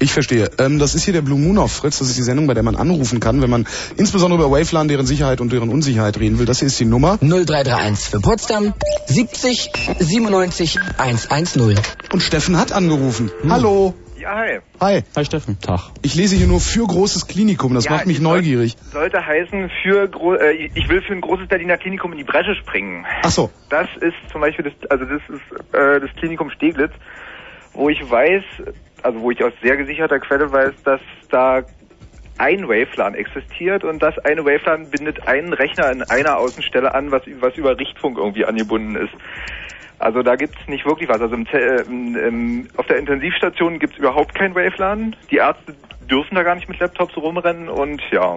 Ich 0.00 0.12
verstehe. 0.12 0.50
Ähm, 0.58 0.78
das 0.78 0.94
ist 0.94 1.04
hier 1.04 1.14
der 1.14 1.22
Blue 1.22 1.38
Moon 1.38 1.58
auf 1.58 1.72
Fritz. 1.72 1.98
Das 1.98 2.08
ist 2.08 2.18
die 2.18 2.22
Sendung, 2.22 2.46
bei 2.46 2.54
der 2.54 2.62
man 2.62 2.76
anrufen 2.76 3.20
kann, 3.20 3.40
wenn 3.42 3.50
man 3.50 3.66
insbesondere 3.96 4.42
über 4.44 4.50
Wavelan, 4.50 4.88
deren 4.88 5.06
Sicherheit 5.06 5.40
und 5.40 5.52
deren 5.52 5.68
Unsicherheit 5.68 6.18
reden 6.18 6.38
will. 6.38 6.46
Das 6.46 6.58
hier 6.58 6.66
ist 6.66 6.78
die 6.80 6.84
Nummer. 6.84 7.18
0331 7.20 8.08
für 8.10 8.20
Potsdam 8.20 8.74
70 9.06 9.70
97 10.00 10.78
110. 10.98 11.78
Und 12.12 12.20
Steffen 12.22 12.58
hat 12.58 12.72
angerufen. 12.72 13.30
Hallo. 13.48 13.94
Ja, 14.18 14.36
hi. 14.36 14.58
Hi. 14.80 15.02
Hi 15.16 15.24
Steffen. 15.24 15.60
Tag. 15.60 15.90
Ich 16.02 16.14
lese 16.14 16.34
hier 16.34 16.46
nur 16.46 16.60
für 16.60 16.86
großes 16.86 17.26
Klinikum. 17.26 17.74
Das 17.74 17.84
Ja, 17.84 17.92
macht 17.92 18.06
mich 18.06 18.20
neugierig. 18.20 18.74
Sollte 18.92 19.24
heißen, 19.24 19.70
für 19.82 20.08
gro 20.08 20.34
äh, 20.34 20.70
ich 20.74 20.88
will 20.88 21.02
für 21.02 21.12
ein 21.12 21.20
großes 21.20 21.46
Berliner 21.46 21.76
Klinikum 21.76 22.12
in 22.12 22.18
die 22.18 22.24
Bresche 22.24 22.54
springen. 22.54 23.04
Ach 23.22 23.30
so. 23.30 23.50
Das 23.68 23.88
ist 24.00 24.14
zum 24.32 24.40
Beispiel 24.40 24.64
das, 24.64 24.90
also 24.90 25.04
das 25.04 25.20
ist 25.28 25.74
äh, 25.74 26.00
das 26.00 26.10
Klinikum 26.18 26.50
Steglitz, 26.50 26.92
wo 27.74 27.90
ich 27.90 27.98
weiß, 28.08 28.42
also 29.04 29.20
wo 29.20 29.30
ich 29.30 29.42
aus 29.44 29.52
sehr 29.62 29.76
gesicherter 29.76 30.18
Quelle 30.18 30.50
weiß, 30.50 30.72
dass 30.84 31.00
da 31.30 31.62
ein 32.38 32.66
Wavelan 32.68 33.14
existiert 33.14 33.84
und 33.84 34.02
das 34.02 34.18
eine 34.18 34.44
Wavelan 34.44 34.90
bindet 34.90 35.26
einen 35.28 35.52
Rechner 35.52 35.90
in 35.92 36.02
einer 36.02 36.38
Außenstelle 36.38 36.92
an, 36.94 37.10
was, 37.10 37.22
was 37.40 37.56
über 37.56 37.78
Richtfunk 37.78 38.18
irgendwie 38.18 38.44
angebunden 38.44 38.96
ist. 38.96 39.12
Also 39.98 40.22
da 40.22 40.34
gibt's 40.34 40.58
nicht 40.66 40.84
wirklich 40.84 41.08
was. 41.08 41.20
Also 41.20 41.34
im, 41.34 41.46
äh, 41.46 41.82
im, 41.82 42.16
im, 42.16 42.68
auf 42.76 42.86
der 42.86 42.98
Intensivstation 42.98 43.78
gibt's 43.78 43.98
überhaupt 43.98 44.34
kein 44.34 44.54
Wavelan. 44.54 45.14
Die 45.30 45.36
Ärzte 45.36 45.74
dürfen 46.10 46.34
da 46.34 46.42
gar 46.42 46.56
nicht 46.56 46.68
mit 46.68 46.80
Laptops 46.80 47.16
rumrennen 47.16 47.68
und 47.68 48.02
ja. 48.10 48.36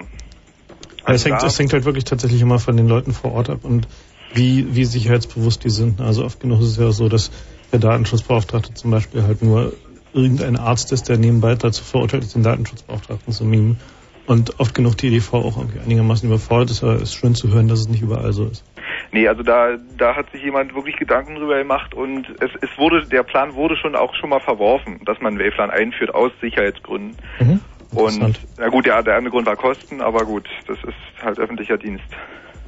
Ja, 1.08 1.14
es, 1.14 1.26
hängt, 1.26 1.42
es 1.42 1.58
hängt 1.58 1.74
halt 1.74 1.86
wirklich 1.86 2.04
tatsächlich 2.04 2.42
immer 2.42 2.60
von 2.60 2.78
den 2.78 2.88
Leuten 2.88 3.14
vor 3.14 3.32
Ort 3.34 3.50
ab 3.50 3.60
und 3.64 3.88
wie, 4.34 4.76
wie 4.76 4.86
sicherheitsbewusst 4.86 5.64
die 5.64 5.70
sind. 5.70 6.02
Also 6.02 6.26
oft 6.26 6.40
genug 6.40 6.60
ist 6.62 6.68
es 6.68 6.78
ja 6.78 6.92
so, 6.92 7.10
dass 7.10 7.32
der 7.72 7.80
Datenschutzbeauftragte 7.80 8.74
zum 8.74 8.92
Beispiel 8.92 9.24
halt 9.24 9.42
nur 9.42 9.74
irgendein 10.18 10.58
Arzt 10.58 10.92
ist, 10.92 11.10
der 11.10 11.18
nebenbei 11.18 11.56
dazu 11.56 11.84
verurteilt 11.84 12.24
ist, 12.24 12.36
den 12.36 12.44
Datenschutzbeauftragten 12.44 13.34
zu 13.34 13.46
mimen. 13.46 13.80
Und 14.26 14.60
oft 14.60 14.76
genug 14.76 14.98
die 14.98 15.08
EDV 15.08 15.34
auch 15.36 15.58
irgendwie 15.58 15.80
einigermaßen 15.80 16.28
überfordert 16.28 16.70
ist, 16.70 16.84
aber 16.84 16.96
es 16.96 17.04
ist 17.04 17.16
schön 17.16 17.34
zu 17.34 17.54
hören, 17.54 17.70
dass 17.70 17.80
es 17.80 17.88
nicht 17.88 18.02
überall 18.02 18.34
so 18.34 18.46
ist. 18.46 18.66
Nee, 19.14 19.26
also 19.28 19.42
da, 19.42 19.78
da 19.98 20.16
hat 20.16 20.30
sich 20.32 20.44
jemand 20.44 20.76
wirklich 20.76 20.98
Gedanken 20.98 21.36
drüber 21.36 21.58
gemacht 21.58 21.94
und 21.94 22.28
es, 22.42 22.52
es 22.62 22.70
wurde, 22.78 23.06
der 23.08 23.24
Plan 23.24 23.56
wurde 23.56 23.78
schon 23.78 23.96
auch 23.96 24.14
schon 24.16 24.30
mal 24.30 24.42
verworfen, 24.42 25.00
dass 25.06 25.22
man 25.22 25.40
Wavelan 25.40 25.72
einführt 25.72 26.14
aus 26.14 26.32
Sicherheitsgründen. 26.42 27.16
Mhm. 27.40 27.62
Und 27.92 28.40
na 28.58 28.68
gut, 28.68 28.86
ja, 28.86 29.02
der 29.02 29.16
andere 29.16 29.32
Grund 29.32 29.48
war 29.48 29.56
Kosten, 29.56 30.02
aber 30.02 30.26
gut, 30.26 30.48
das 30.68 30.78
ist 30.84 31.24
halt 31.24 31.40
öffentlicher 31.40 31.78
Dienst. 31.78 32.04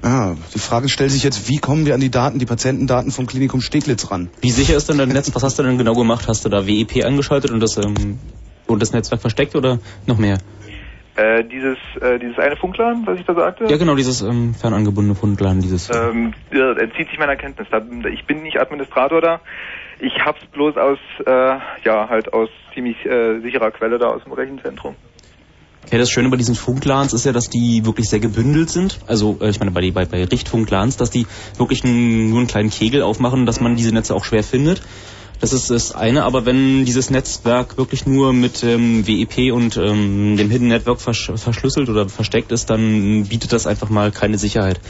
Ah, 0.02 0.36
die 0.54 0.60
Frage 0.60 0.88
stellt 0.88 1.12
sich 1.12 1.24
jetzt, 1.24 1.50
wie 1.50 1.58
kommen 1.58 1.86
wir 1.86 1.94
an 1.94 2.00
die 2.00 2.12
Daten, 2.12 2.40
die 2.40 2.46
Patientendaten 2.46 3.12
vom 3.12 3.26
Klinikum 3.26 3.62
Steglitz 3.62 4.10
ran? 4.12 4.30
Wie 4.42 4.52
sicher 4.52 4.76
ist 4.78 4.90
denn 4.90 4.98
dein 4.98 5.10
Netz? 5.10 5.34
Was 5.36 5.44
hast 5.44 5.60
du 5.60 5.64
denn 5.64 5.78
genau 5.78 5.94
gemacht? 5.94 6.28
Hast 6.28 6.46
du 6.46 6.50
da 6.50 6.66
WEP 6.66 7.04
angeschaltet 7.06 7.52
und 7.52 7.60
das, 7.60 7.78
ähm, 7.78 8.20
und 8.68 8.82
das 8.82 8.94
Netzwerk 8.94 9.20
versteckt 9.22 9.56
oder 9.56 9.80
noch 10.06 10.18
mehr? 10.18 10.38
Äh, 11.18 11.44
dieses, 11.44 11.78
äh, 12.00 12.18
dieses 12.18 12.38
eine 12.40 12.56
Funklan, 12.56 13.06
was 13.06 13.20
ich 13.20 13.26
da 13.26 13.34
sagte, 13.34 13.66
Ja, 13.66 13.76
genau, 13.76 13.96
dieses 13.96 14.22
ähm, 14.22 14.54
fernangebundene 14.54 15.16
Fundladen, 15.16 15.60
dieses. 15.60 15.90
ähm, 15.90 16.34
ja, 16.54 16.72
entzieht 16.72 17.10
sich 17.10 17.20
meiner 17.20 17.36
Kenntnis. 17.36 17.68
Ich 18.14 18.26
bin 18.26 18.42
nicht 18.42 18.58
Administrator 18.58 19.20
da. 19.20 19.42
Ich 20.00 20.14
hab's 20.24 20.46
bloß 20.54 20.78
aus, 20.78 21.00
äh, 21.26 21.58
ja, 21.84 22.08
halt 22.08 22.32
aus 22.32 22.48
ziemlich 22.74 23.06
äh, 23.06 23.42
sicherer 23.42 23.72
Quelle 23.72 23.98
da 23.98 24.08
aus 24.08 24.24
dem 24.24 24.32
Rechenzentrum. 24.32 24.96
Ja, 25.92 25.98
das 25.98 26.12
Schöne 26.12 26.30
bei 26.30 26.38
diesen 26.38 26.54
Funklans 26.56 27.14
ist 27.14 27.26
ja, 27.26 27.32
dass 27.32 27.50
die 27.50 27.84
wirklich 27.86 28.10
sehr 28.10 28.20
gebündelt 28.20 28.70
sind. 28.70 29.00
Also, 29.08 29.38
äh, 29.42 29.50
ich 29.50 29.60
meine, 29.60 29.72
bei, 29.72 29.90
bei, 29.92 30.06
bei 30.06 30.24
Richtfunklans, 30.24 30.98
dass 30.98 31.10
die 31.10 31.26
wirklich 31.58 31.84
n- 31.84 32.30
nur 32.30 32.40
einen 32.40 32.48
kleinen 32.48 32.70
Kegel 32.70 33.02
aufmachen, 33.02 33.46
dass 33.48 33.60
man 33.60 33.76
diese 33.76 33.92
Netze 33.92 34.14
auch 34.14 34.24
schwer 34.24 34.44
findet. 34.44 34.82
Das 35.42 35.54
ist 35.54 35.70
das 35.70 35.94
eine, 35.96 36.26
aber 36.26 36.46
wenn 36.46 36.84
dieses 36.84 37.10
Netzwerk 37.10 37.78
wirklich 37.78 38.06
nur 38.06 38.34
mit 38.34 38.62
ähm, 38.64 39.08
WEP 39.08 39.54
und 39.54 39.78
ähm, 39.78 40.36
dem 40.36 40.50
Hidden 40.52 40.68
Network 40.68 41.00
versch 41.00 41.32
verschlüsselt 41.36 41.88
oder 41.88 42.10
versteckt 42.10 42.52
ist, 42.52 42.70
dann 42.70 43.24
bietet 43.26 43.54
das 43.54 43.66
einfach 43.66 43.90
mal 43.90 44.12
keine 44.12 44.38
Sicherheit. 44.38 44.82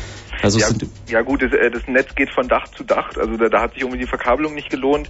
Also 0.41 0.59
ja, 0.59 0.67
ja 1.07 1.21
gut, 1.21 1.41
das, 1.41 1.51
äh, 1.53 1.69
das 1.69 1.87
Netz 1.87 2.15
geht 2.15 2.29
von 2.29 2.47
Dach 2.47 2.67
zu 2.69 2.83
Dach, 2.83 3.09
also 3.17 3.35
da, 3.37 3.49
da 3.49 3.61
hat 3.61 3.73
sich 3.73 3.81
irgendwie 3.81 3.99
die 3.99 4.07
Verkabelung 4.07 4.53
nicht 4.55 4.69
gelohnt 4.69 5.09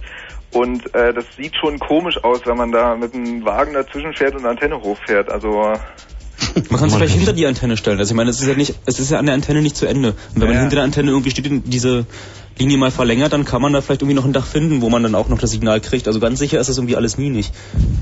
und 0.52 0.92
äh, 0.94 1.12
das 1.12 1.24
sieht 1.36 1.54
schon 1.56 1.78
komisch 1.78 2.22
aus, 2.24 2.40
wenn 2.44 2.56
man 2.56 2.72
da 2.72 2.96
mit 2.96 3.14
einem 3.14 3.44
Wagen 3.44 3.74
dazwischen 3.74 4.12
fährt 4.12 4.34
und 4.34 4.40
eine 4.40 4.50
Antenne 4.50 4.80
hochfährt. 4.80 5.30
Also 5.30 5.72
Man 6.70 6.78
kann 6.80 6.88
es 6.88 6.94
vielleicht 6.96 7.14
hinter 7.14 7.32
die 7.32 7.46
Antenne 7.46 7.76
stellen. 7.76 7.98
Also 7.98 8.12
ich 8.12 8.16
meine, 8.16 8.30
es 8.30 8.40
ist 8.40 8.46
ja 8.48 8.54
nicht, 8.54 8.74
es 8.86 8.98
ist 9.00 9.10
ja 9.10 9.18
an 9.18 9.26
der 9.26 9.34
Antenne 9.34 9.62
nicht 9.62 9.76
zu 9.76 9.86
Ende. 9.86 10.10
Und 10.10 10.40
wenn 10.40 10.48
man 10.48 10.54
Ja. 10.54 10.60
hinter 10.60 10.76
der 10.76 10.84
Antenne 10.84 11.10
irgendwie 11.10 11.30
steht 11.30 11.48
und 11.50 11.62
diese 11.72 12.06
Linie 12.58 12.78
mal 12.78 12.90
verlängert, 12.90 13.32
dann 13.32 13.44
kann 13.44 13.62
man 13.62 13.72
da 13.72 13.80
vielleicht 13.80 14.02
irgendwie 14.02 14.16
noch 14.16 14.24
ein 14.24 14.32
Dach 14.32 14.46
finden, 14.46 14.82
wo 14.82 14.90
man 14.90 15.02
dann 15.02 15.14
auch 15.14 15.28
noch 15.28 15.38
das 15.38 15.50
Signal 15.50 15.80
kriegt. 15.80 16.06
Also 16.06 16.20
ganz 16.20 16.38
sicher 16.38 16.60
ist 16.60 16.68
es 16.68 16.78
irgendwie 16.78 16.96
alles 16.96 17.18
nie 17.18 17.30
nicht. 17.30 17.52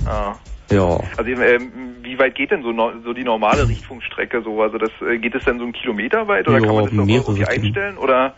ah. 0.06 0.34
Ja. 0.70 1.00
also 1.16 1.30
ähm, 1.30 1.72
wie 2.02 2.18
weit 2.18 2.34
geht 2.34 2.50
denn 2.50 2.62
so, 2.62 2.72
no, 2.72 2.90
so 3.02 3.14
die 3.14 3.24
normale 3.24 3.66
Richtfunkstrecke 3.66 4.42
so? 4.42 4.60
Also 4.60 4.76
das 4.76 4.90
äh, 5.00 5.16
geht 5.16 5.34
es 5.34 5.42
denn 5.44 5.56
so 5.56 5.64
einen 5.64 5.72
Kilometer 5.72 6.28
weit 6.28 6.46
oder 6.46 6.58
Ja, 6.58 6.66
kann 6.66 6.74
man 6.74 6.84
das 6.84 6.92
noch 6.92 7.06
irgendwie 7.08 7.46
einstellen 7.46 7.96
oder 7.96 8.34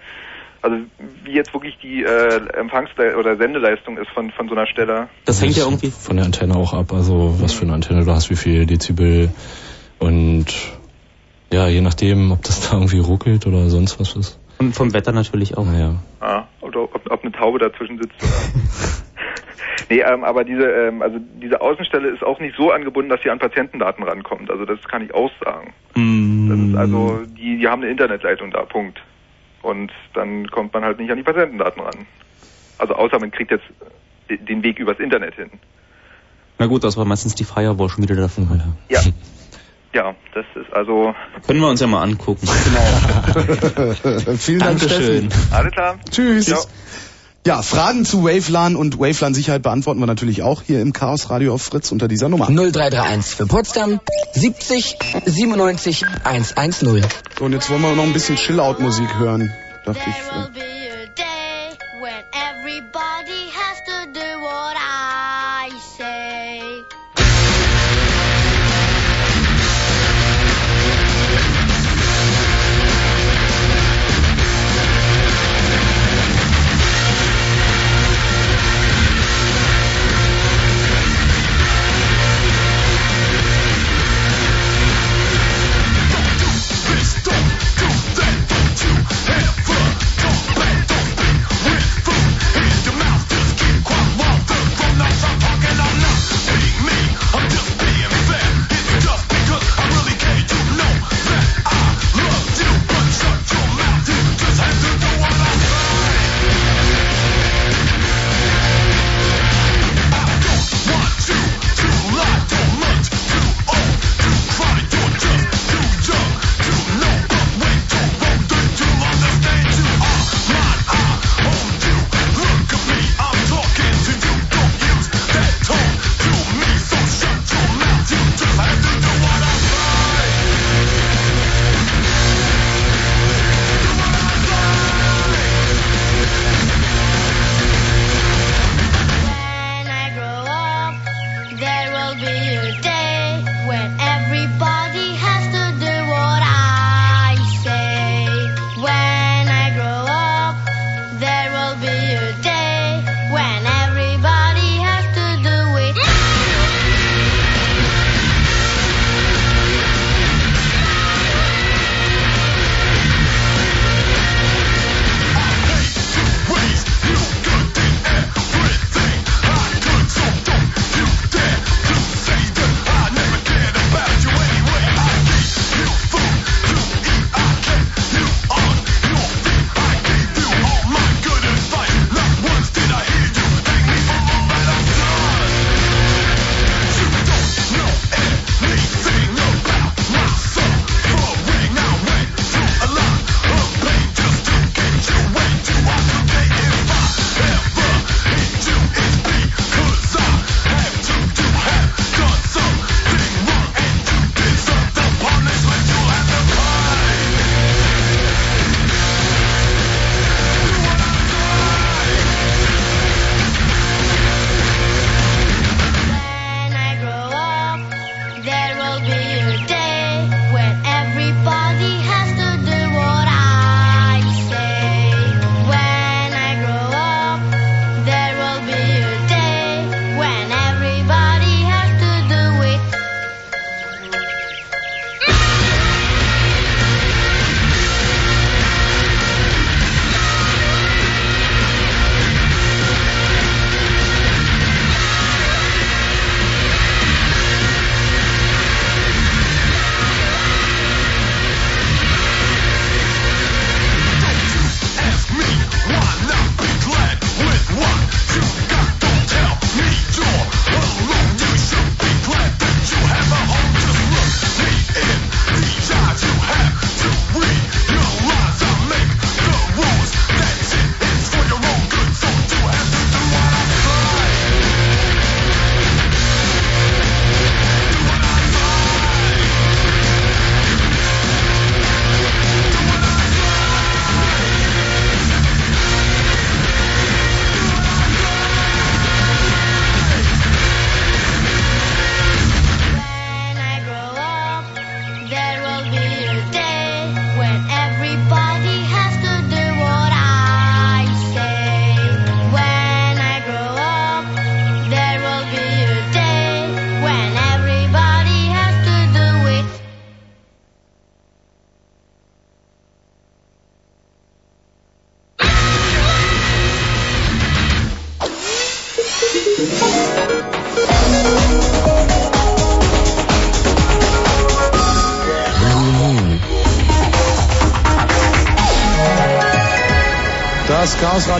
Also 0.62 0.76
wie 1.24 1.32
jetzt 1.32 1.52
wirklich 1.54 1.76
die 1.82 2.04
äh, 2.04 2.40
Empfangs- 2.56 2.90
oder 3.18 3.36
Sendeleistung 3.36 3.98
ist 3.98 4.10
von, 4.10 4.30
von 4.30 4.46
so 4.48 4.54
einer 4.54 4.66
Stelle. 4.68 5.08
Das 5.24 5.42
hängt 5.42 5.56
ja 5.56 5.64
irgendwie 5.64 5.90
von 5.90 6.16
der 6.18 6.24
Antenne 6.26 6.54
auch 6.54 6.72
ab, 6.72 6.92
also 6.92 7.34
was 7.40 7.52
für 7.52 7.62
eine 7.64 7.72
Antenne 7.72 8.04
du 8.04 8.12
hast, 8.12 8.30
wie 8.30 8.36
viel 8.36 8.64
Dezibel 8.66 9.30
und 10.00 10.46
ja, 11.52 11.68
je 11.68 11.80
nachdem, 11.80 12.32
ob 12.32 12.42
das 12.42 12.60
da 12.70 12.76
irgendwie 12.76 12.98
ruckelt 12.98 13.46
oder 13.46 13.68
sonst 13.70 14.00
was 14.00 14.16
ist. 14.16 14.38
Und 14.58 14.74
vom 14.74 14.92
Wetter 14.92 15.12
natürlich 15.12 15.56
auch. 15.56 15.64
Naja. 15.64 15.94
Ah, 16.20 16.44
oder 16.60 16.82
ob, 16.82 17.10
ob 17.10 17.22
eine 17.22 17.32
Taube 17.32 17.58
dazwischen 17.58 17.98
sitzt 17.98 18.14
oder. 18.22 18.30
nee, 19.88 20.00
ähm, 20.00 20.22
aber 20.24 20.44
diese, 20.44 20.64
ähm, 20.64 21.00
also 21.00 21.18
diese 21.40 21.60
Außenstelle 21.60 22.08
ist 22.08 22.22
auch 22.22 22.40
nicht 22.40 22.56
so 22.56 22.70
angebunden, 22.70 23.08
dass 23.08 23.22
sie 23.22 23.30
an 23.30 23.38
Patientendaten 23.38 24.04
rankommt. 24.04 24.50
Also 24.50 24.64
das 24.66 24.78
kann 24.88 25.02
ich 25.04 25.14
auch 25.14 25.30
sagen. 25.42 25.72
Das 25.94 26.58
ist 26.58 26.74
also, 26.76 27.20
die, 27.36 27.58
die 27.58 27.68
haben 27.68 27.82
eine 27.82 27.90
Internetleitung 27.90 28.50
da, 28.50 28.62
Punkt. 28.64 29.00
Und 29.62 29.92
dann 30.14 30.46
kommt 30.48 30.72
man 30.74 30.84
halt 30.84 30.98
nicht 30.98 31.10
an 31.10 31.16
die 31.16 31.22
Patientendaten 31.22 31.80
ran. 31.82 32.06
Also 32.78 32.94
außer 32.94 33.18
man 33.18 33.30
kriegt 33.30 33.50
jetzt 33.50 33.64
de- 34.28 34.38
den 34.38 34.62
Weg 34.62 34.78
übers 34.78 34.98
Internet 34.98 35.34
hin. 35.34 35.50
Na 36.58 36.66
gut, 36.66 36.84
das 36.84 36.96
war 36.96 37.04
meistens 37.04 37.34
die 37.34 37.44
Firewall 37.44 37.88
schon 37.88 38.02
wieder 38.04 38.16
davon. 38.16 38.48
Ja. 38.90 39.00
Ja, 39.00 39.10
das 40.34 40.44
ist 40.54 40.72
also. 40.72 41.14
Können 41.46 41.60
wir 41.60 41.68
uns 41.68 41.80
ja 41.80 41.86
mal 41.86 42.02
angucken. 42.02 42.46
Vielen 44.38 44.60
Dank, 44.60 44.78
Dankeschön. 44.78 45.30
Steffen. 45.30 45.52
Alles 45.52 45.72
klar. 45.72 45.98
Tschüss. 46.10 46.48
Ja. 46.48 46.58
Ja, 47.46 47.62
Fragen 47.62 48.04
zu 48.04 48.24
Wavelan 48.24 48.76
und 48.76 49.00
Wavelan-Sicherheit 49.00 49.62
beantworten 49.62 49.98
wir 49.98 50.06
natürlich 50.06 50.42
auch 50.42 50.60
hier 50.60 50.82
im 50.82 50.92
Chaos 50.92 51.30
Radio 51.30 51.54
auf 51.54 51.62
Fritz 51.62 51.90
unter 51.90 52.06
dieser 52.06 52.28
Nummer. 52.28 52.48
0331 52.48 53.34
für 53.34 53.46
Potsdam 53.46 53.98
70 54.34 54.98
97 55.24 56.04
110. 56.22 56.72
So, 57.38 57.44
und 57.44 57.54
jetzt 57.54 57.70
wollen 57.70 57.80
wir 57.80 57.94
noch 57.94 58.04
ein 58.04 58.12
bisschen 58.12 58.36
Chill-Out-Musik 58.36 59.18
hören, 59.18 59.50
dachte 59.86 60.02
ich. 60.06 60.99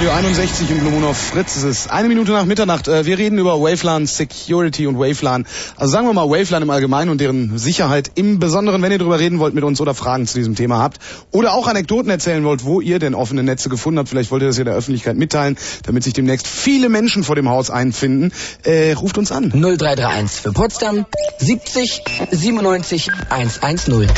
Radio 0.00 0.14
61 0.14 0.70
im 0.70 0.78
Blue 0.78 0.92
Moon 0.92 1.04
auf 1.04 1.18
Fritz. 1.18 1.56
Es 1.56 1.62
ist 1.62 1.90
eine 1.90 2.08
Minute 2.08 2.32
nach 2.32 2.46
Mitternacht. 2.46 2.88
Äh, 2.88 3.04
Wir 3.04 3.18
reden 3.18 3.38
über 3.38 3.60
Wavelan 3.60 4.06
Security 4.06 4.86
und 4.86 4.98
Wavelan. 4.98 5.44
Also 5.76 5.92
sagen 5.92 6.06
wir 6.06 6.14
mal 6.14 6.30
Wavelan 6.30 6.62
im 6.62 6.70
Allgemeinen 6.70 7.10
und 7.10 7.20
deren 7.20 7.58
Sicherheit 7.58 8.10
im 8.14 8.38
Besonderen, 8.38 8.80
wenn 8.80 8.92
ihr 8.92 8.96
darüber 8.96 9.20
reden 9.20 9.40
wollt 9.40 9.52
mit 9.52 9.62
uns 9.62 9.78
oder 9.78 9.92
Fragen 9.92 10.26
zu 10.26 10.38
diesem 10.38 10.54
Thema 10.54 10.78
habt. 10.78 11.00
Oder 11.32 11.52
auch 11.52 11.66
Anekdoten 11.66 12.08
erzählen 12.08 12.42
wollt, 12.44 12.64
wo 12.64 12.80
ihr 12.80 12.98
denn 12.98 13.14
offene 13.14 13.42
Netze 13.42 13.68
gefunden 13.68 13.98
habt. 13.98 14.08
Vielleicht 14.08 14.30
wollt 14.30 14.40
ihr 14.42 14.48
das 14.48 14.56
ja 14.56 14.64
der 14.64 14.72
Öffentlichkeit 14.72 15.18
mitteilen, 15.18 15.58
damit 15.84 16.02
sich 16.02 16.14
demnächst 16.14 16.46
viele 16.46 16.88
Menschen 16.88 17.22
vor 17.22 17.36
dem 17.36 17.50
Haus 17.50 17.68
einfinden. 17.68 18.32
Äh, 18.62 18.94
ruft 18.94 19.18
uns 19.18 19.30
an. 19.30 19.50
0331 19.50 20.40
für 20.40 20.52
Potsdam 20.52 21.04
70 21.40 22.02
97 22.30 23.10
110. 23.28 24.08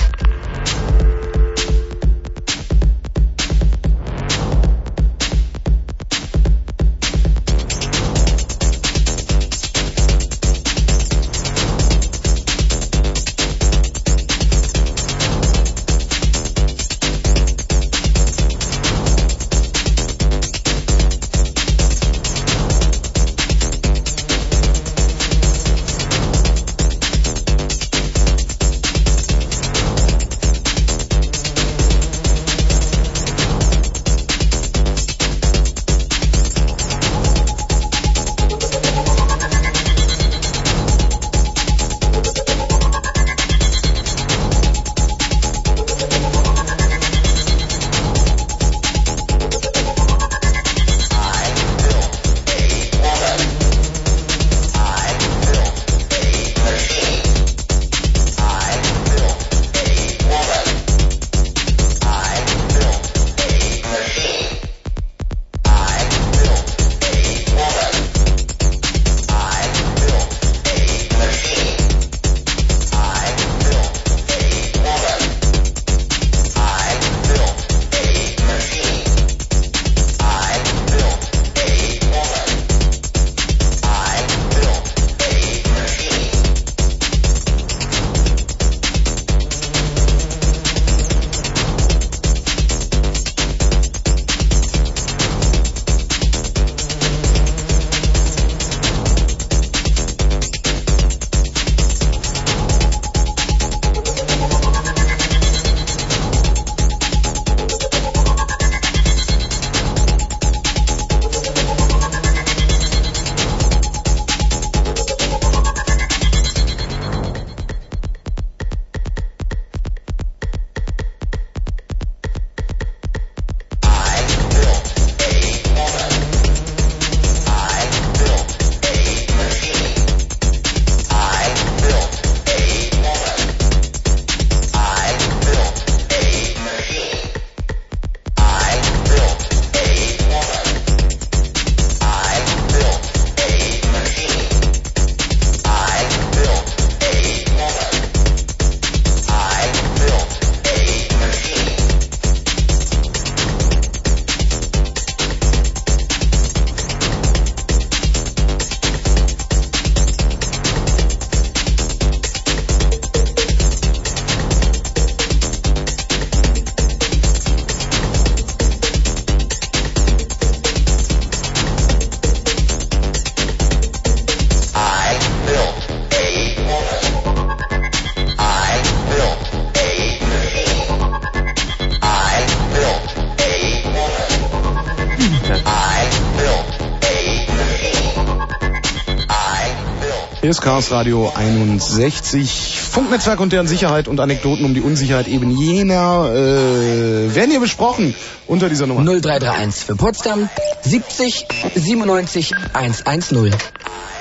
ist 190.53 190.61
Chaos 190.61 190.91
Radio 190.91 191.33
61. 191.35 192.79
Funknetzwerk 192.79 193.41
und 193.41 193.55
deren 193.55 193.67
Sicherheit 193.67 194.07
und 194.07 194.21
Anekdoten 194.21 194.67
um 194.67 194.75
die 194.75 194.83
Unsicherheit 194.83 195.27
eben 195.27 195.51
jener 195.51 196.31
äh, 196.31 197.35
werden 197.35 197.51
hier 197.51 197.61
besprochen 197.61 198.15
unter 198.47 198.69
dieser 198.69 198.87
Nummer. 198.87 199.01
0331 199.01 199.87
für 199.87 199.97
Potsdam 199.97 200.51
70 200.83 201.47
97 201.75 202.55
110. 202.75 203.55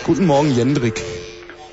Guten 0.06 0.26
Morgen, 0.26 0.56
Jendrik. 0.56 1.02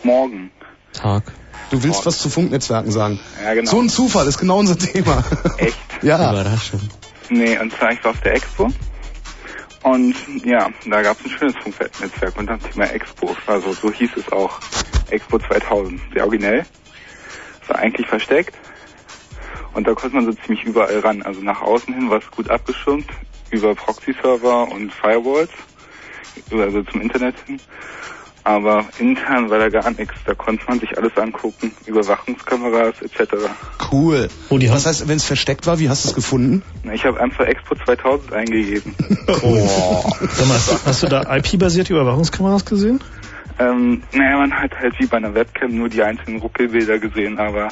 Morgen. 0.02 0.50
Tag. 0.92 1.22
Du 1.70 1.84
willst 1.84 2.04
was 2.04 2.18
zu 2.18 2.28
Funknetzwerken 2.28 2.90
sagen. 2.90 3.20
Ja, 3.44 3.54
genau. 3.54 3.70
So 3.70 3.80
ein 3.80 3.88
Zufall, 3.88 4.26
ist 4.26 4.38
genau 4.38 4.58
unser 4.58 4.76
Thema. 4.76 5.22
Echt? 5.58 5.78
ja. 6.02 6.32
Überraschung. 6.32 6.80
Nee, 7.28 7.56
und 7.60 7.72
zwar 7.72 7.92
ich 7.92 8.02
war 8.02 8.10
auf 8.10 8.20
der 8.22 8.34
Expo. 8.34 8.72
Und 9.82 10.14
ja, 10.44 10.70
da 10.86 11.02
gab 11.02 11.18
es 11.18 11.26
ein 11.26 11.30
schönes 11.30 11.56
Funknetzwerk 11.56 12.36
unter 12.36 12.56
dem 12.56 12.70
Thema 12.70 12.84
Expo. 12.92 13.34
Also 13.46 13.72
so 13.72 13.92
hieß 13.92 14.10
es 14.16 14.30
auch. 14.32 14.58
Expo 15.10 15.38
2000. 15.38 16.00
Sehr 16.12 16.24
originell. 16.24 16.66
Es 17.62 17.68
war 17.68 17.78
eigentlich 17.78 18.06
versteckt. 18.06 18.54
Und 19.74 19.86
da 19.86 19.94
konnte 19.94 20.16
man 20.16 20.26
so 20.26 20.32
ziemlich 20.32 20.64
überall 20.64 20.98
ran. 21.00 21.22
Also 21.22 21.40
nach 21.40 21.62
außen 21.62 21.94
hin 21.94 22.10
war 22.10 22.18
es 22.18 22.30
gut 22.30 22.50
abgeschirmt 22.50 23.06
über 23.50 23.74
Proxy-Server 23.74 24.68
und 24.68 24.92
Firewalls. 24.92 25.50
Also 26.50 26.82
zum 26.82 27.00
Internet 27.00 27.36
hin. 27.46 27.60
Aber 28.48 28.86
intern 28.98 29.50
war 29.50 29.58
da 29.58 29.68
gar 29.68 29.90
nichts. 29.90 30.14
Da 30.24 30.34
konnte 30.34 30.64
man 30.66 30.80
sich 30.80 30.96
alles 30.96 31.14
angucken. 31.18 31.70
Überwachungskameras 31.84 32.94
etc. 33.02 33.34
Cool. 33.92 34.28
Was 34.48 34.86
heißt, 34.86 35.06
wenn 35.06 35.18
es 35.18 35.24
versteckt 35.26 35.66
war, 35.66 35.78
wie 35.78 35.90
hast 35.90 36.06
du 36.06 36.08
es 36.08 36.14
gefunden? 36.14 36.62
Na, 36.82 36.94
Ich 36.94 37.04
habe 37.04 37.20
einfach 37.20 37.44
Expo 37.44 37.74
2000 37.74 38.32
eingegeben. 38.32 38.94
Oh. 39.42 40.10
Sag 40.30 40.48
mal, 40.48 40.58
hast 40.86 41.02
du 41.02 41.08
da 41.08 41.36
IP-basierte 41.36 41.92
Überwachungskameras 41.92 42.64
gesehen? 42.64 43.00
Ähm, 43.58 44.02
naja, 44.12 44.38
man 44.38 44.54
hat 44.54 44.74
halt 44.80 44.98
wie 44.98 45.04
bei 45.04 45.18
einer 45.18 45.34
Webcam 45.34 45.76
nur 45.76 45.90
die 45.90 46.02
einzelnen 46.02 46.40
Ruckelbilder 46.40 46.98
gesehen, 46.98 47.38
aber 47.38 47.68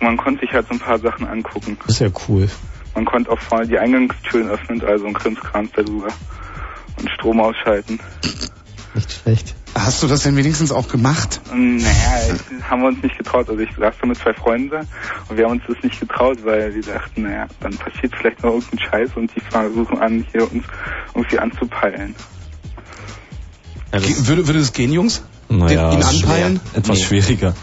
man 0.00 0.18
konnte 0.18 0.42
sich 0.42 0.52
halt 0.52 0.68
so 0.68 0.74
ein 0.74 0.80
paar 0.80 0.98
Sachen 0.98 1.26
angucken. 1.26 1.78
Das 1.86 1.94
ist 1.96 2.00
ja 2.00 2.08
cool. 2.28 2.50
Man 2.94 3.06
konnte 3.06 3.30
auch 3.30 3.40
vorne 3.40 3.66
die 3.66 3.78
Eingangstüren 3.78 4.50
öffnen, 4.50 4.84
also 4.84 5.06
ein 5.06 5.14
Krimskrams 5.14 5.70
darüber. 5.74 6.08
Und 6.98 7.10
Strom 7.12 7.40
ausschalten. 7.40 7.98
Nicht 8.94 9.10
schlecht. 9.10 9.54
Hast 9.74 10.02
du 10.02 10.06
das 10.06 10.22
denn 10.22 10.36
wenigstens 10.36 10.70
auch 10.70 10.86
gemacht? 10.88 11.40
Naja, 11.52 12.36
haben 12.68 12.82
wir 12.82 12.88
uns 12.88 13.02
nicht 13.02 13.16
getraut. 13.16 13.48
Also 13.48 13.60
ich 13.60 13.70
saß 13.78 13.94
da 14.00 14.06
mit 14.06 14.18
zwei 14.18 14.34
Freunden 14.34 14.86
und 15.28 15.36
wir 15.36 15.44
haben 15.44 15.52
uns 15.52 15.62
das 15.66 15.76
nicht 15.82 15.98
getraut, 15.98 16.38
weil 16.44 16.74
wir 16.74 16.82
dachten, 16.82 17.22
naja, 17.22 17.46
dann 17.60 17.72
passiert 17.78 18.12
vielleicht 18.14 18.42
noch 18.42 18.52
irgendein 18.54 18.78
Scheiß 18.80 19.10
und 19.16 19.34
die 19.34 19.40
versuchen 19.40 19.98
an, 19.98 20.26
hier 20.30 20.42
uns 20.52 20.64
irgendwie 21.14 21.38
anzupeilen. 21.38 22.14
Ge- 23.92 24.26
würde, 24.26 24.46
würde 24.46 24.58
das 24.60 24.72
gehen, 24.72 24.92
Jungs? 24.92 25.22
Naja, 25.48 25.90
Den, 25.90 26.00
ihn 26.00 26.04
schwer. 26.04 26.20
anpeilen? 26.22 26.60
Etwas 26.74 26.98
Nee. 26.98 27.04
schwieriger. 27.04 27.54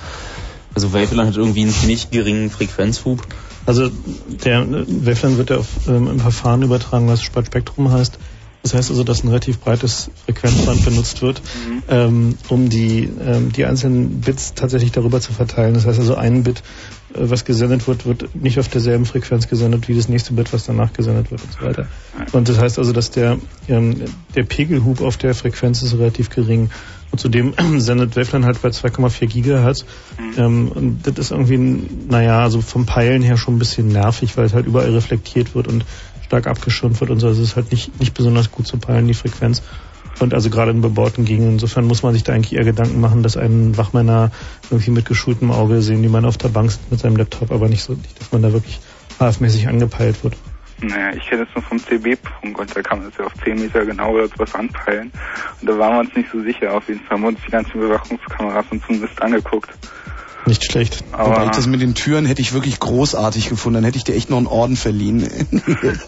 Also 0.75 0.93
Waveland 0.93 1.29
hat 1.29 1.37
irgendwie 1.37 1.61
einen 1.63 1.73
ziemlich 1.73 2.11
geringen 2.11 2.49
Frequenzhub. 2.49 3.21
Also 3.65 3.89
der 4.27 4.65
Waveland 4.67 5.37
wird 5.37 5.49
ja 5.51 5.57
auf, 5.57 5.67
ähm, 5.87 6.07
im 6.07 6.19
Verfahren 6.19 6.61
übertragen, 6.63 7.07
was 7.07 7.21
Spektrum 7.21 7.91
heißt. 7.91 8.17
Das 8.63 8.73
heißt 8.73 8.89
also, 8.89 9.03
dass 9.03 9.23
ein 9.23 9.29
relativ 9.29 9.59
breites 9.59 10.11
Frequenzband 10.25 10.83
benutzt 10.83 11.21
wird, 11.21 11.41
ähm, 11.87 12.37
um 12.49 12.69
die, 12.69 13.09
ähm, 13.25 13.53
die 13.53 13.65
einzelnen 13.65 14.19
Bits 14.19 14.53
tatsächlich 14.53 14.91
darüber 14.91 15.21
zu 15.21 15.31
verteilen. 15.31 15.75
Das 15.75 15.85
heißt 15.85 15.97
also, 15.97 16.15
ein 16.15 16.43
Bit, 16.43 16.61
äh, 17.13 17.19
was 17.21 17.45
gesendet 17.45 17.87
wird, 17.87 18.05
wird 18.05 18.35
nicht 18.35 18.59
auf 18.59 18.67
derselben 18.67 19.05
Frequenz 19.05 19.47
gesendet 19.47 19.87
wie 19.87 19.95
das 19.95 20.09
nächste 20.09 20.33
Bit, 20.33 20.51
was 20.51 20.65
danach 20.65 20.91
gesendet 20.91 21.31
wird 21.31 21.41
und 21.41 21.53
so 21.53 21.61
weiter. 21.61 21.87
Und 22.33 22.49
das 22.49 22.59
heißt 22.59 22.77
also, 22.79 22.91
dass 22.91 23.11
der, 23.11 23.37
ähm, 23.69 24.03
der 24.35 24.43
Pegelhub 24.43 25.01
auf 25.01 25.15
der 25.15 25.33
Frequenz 25.35 25.81
ist 25.81 25.93
relativ 25.93 26.29
gering. 26.29 26.69
Und 27.11 27.19
zudem 27.19 27.53
sendet 27.79 28.15
Waveland 28.17 28.45
halt 28.45 28.61
bei 28.61 28.69
2,4 28.69 29.25
Gigahertz. 29.25 29.85
Ähm, 30.37 30.67
und 30.67 31.07
das 31.07 31.17
ist 31.17 31.31
irgendwie, 31.31 31.57
naja, 32.09 32.41
also 32.41 32.61
vom 32.61 32.85
Peilen 32.85 33.21
her 33.21 33.37
schon 33.37 33.55
ein 33.55 33.59
bisschen 33.59 33.87
nervig, 33.87 34.35
weil 34.37 34.45
es 34.45 34.53
halt 34.53 34.67
überall 34.67 34.91
reflektiert 34.91 35.55
wird 35.55 35.67
und 35.67 35.85
stark 36.29 36.45
abgeschirmt 36.45 36.99
wird 36.99 37.09
und 37.09 37.19
so. 37.19 37.27
Also 37.27 37.41
es 37.41 37.49
ist 37.49 37.55
halt 37.55 37.71
nicht, 37.71 37.99
nicht 37.99 38.13
besonders 38.13 38.51
gut 38.51 38.67
zu 38.67 38.77
peilen, 38.77 39.07
die 39.07 39.15
Frequenz. 39.15 39.63
Und 40.19 40.33
also 40.35 40.49
gerade 40.49 40.71
in 40.71 40.81
bebauten 40.81 41.25
Gegenden. 41.25 41.53
Insofern 41.53 41.85
muss 41.85 42.03
man 42.03 42.13
sich 42.13 42.23
da 42.23 42.33
eigentlich 42.33 42.53
eher 42.53 42.65
Gedanken 42.65 42.99
machen, 43.01 43.23
dass 43.23 43.35
einen 43.35 43.77
Wachmänner 43.77 44.31
irgendwie 44.69 44.91
mit 44.91 45.05
geschultem 45.05 45.49
Auge 45.49 45.81
sehen, 45.81 46.03
die 46.03 46.09
man 46.09 46.25
auf 46.25 46.37
der 46.37 46.49
Bank 46.49 46.71
mit 46.91 46.99
seinem 46.99 47.15
Laptop, 47.15 47.51
aber 47.51 47.67
nicht 47.67 47.81
so, 47.81 47.97
dass 48.19 48.31
man 48.31 48.43
da 48.43 48.53
wirklich 48.53 48.79
HF-mäßig 49.19 49.67
angepeilt 49.67 50.23
wird. 50.23 50.35
Naja, 50.81 51.13
ich 51.15 51.27
kenne 51.27 51.43
es 51.43 51.55
nur 51.55 51.63
vom 51.63 51.79
CB-Funk 51.79 52.57
und 52.57 52.75
da 52.75 52.81
kann 52.81 52.99
man 52.99 53.09
es 53.09 53.17
ja 53.17 53.25
auf 53.25 53.33
10 53.43 53.59
Meter 53.59 53.85
genau 53.85 54.11
oder 54.11 54.27
sowas 54.27 54.53
anpeilen. 54.53 55.11
Und 55.61 55.69
da 55.69 55.77
waren 55.79 55.93
wir 55.93 55.99
uns 56.01 56.15
nicht 56.15 56.29
so 56.31 56.41
sicher. 56.43 56.73
Auf 56.73 56.87
jeden 56.87 57.01
Fall 57.01 57.17
haben 57.17 57.23
wir 57.23 57.29
uns 57.29 57.39
die 57.45 57.51
ganzen 57.51 57.73
Überwachungskameras 57.81 58.65
und 58.69 58.83
so 58.85 58.93
Mist 58.93 59.21
angeguckt. 59.21 59.69
Nicht 60.45 60.63
schlecht. 60.71 61.03
Aber- 61.11 61.31
Wobei 61.31 61.45
ich 61.45 61.51
das 61.51 61.67
mit 61.67 61.81
den 61.81 61.93
Türen 61.95 62.25
hätte 62.25 62.41
ich 62.41 62.53
wirklich 62.53 62.79
großartig 62.79 63.49
gefunden. 63.49 63.75
Dann 63.75 63.83
hätte 63.85 63.97
ich 63.97 64.03
dir 64.03 64.15
echt 64.15 64.29
noch 64.29 64.37
einen 64.37 64.47
Orden 64.47 64.75
verliehen. 64.75 65.29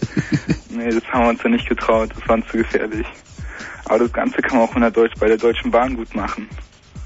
Nee, 0.74 0.88
das 0.90 1.04
haben 1.12 1.24
wir 1.24 1.28
uns 1.28 1.42
ja 1.42 1.50
nicht 1.50 1.68
getraut. 1.68 2.10
Das 2.18 2.26
war 2.28 2.36
uns 2.36 2.46
zu 2.50 2.56
gefährlich. 2.56 3.06
Aber 3.84 3.98
das 4.00 4.12
Ganze 4.12 4.38
kann 4.40 4.58
man 4.58 4.68
auch 4.68 4.74
in 4.74 4.80
der 4.80 4.90
Deutsch, 4.90 5.12
bei 5.20 5.28
der 5.28 5.36
Deutschen 5.36 5.70
Bahn 5.70 5.96
gut 5.96 6.14
machen. 6.14 6.48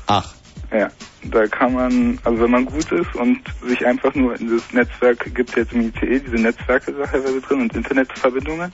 Ach. 0.07 0.35
Ja, 0.73 0.89
da 1.25 1.47
kann 1.49 1.75
man, 1.75 2.19
also 2.25 2.41
wenn 2.43 2.51
man 2.51 2.65
gut 2.65 2.91
ist 2.93 3.15
und 3.17 3.41
sich 3.67 3.85
einfach 3.85 4.15
nur 4.15 4.39
in 4.39 4.49
das 4.57 4.73
Netzwerk, 4.73 5.35
gibt 5.35 5.51
es 5.51 5.57
jetzt 5.57 5.73
im 5.73 5.81
ICE 5.89 6.21
diese 6.21 6.37
Netzwerke 6.37 6.93
teilweise 7.11 7.41
drin 7.41 7.63
und 7.63 7.75
Internetverbindungen, 7.75 8.73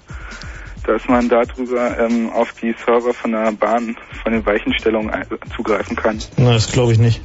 dass 0.86 1.06
man 1.08 1.28
darüber 1.28 1.98
ähm, 1.98 2.30
auf 2.30 2.52
die 2.60 2.74
Server 2.84 3.14
von 3.14 3.32
der 3.32 3.50
Bahn, 3.52 3.96
von 4.22 4.32
den 4.32 4.44
Weichenstellungen 4.44 5.10
ein- 5.10 5.26
zugreifen 5.56 5.96
kann. 5.96 6.18
Na, 6.36 6.52
das 6.52 6.70
glaube 6.70 6.92
ich 6.92 6.98
nicht. 6.98 7.20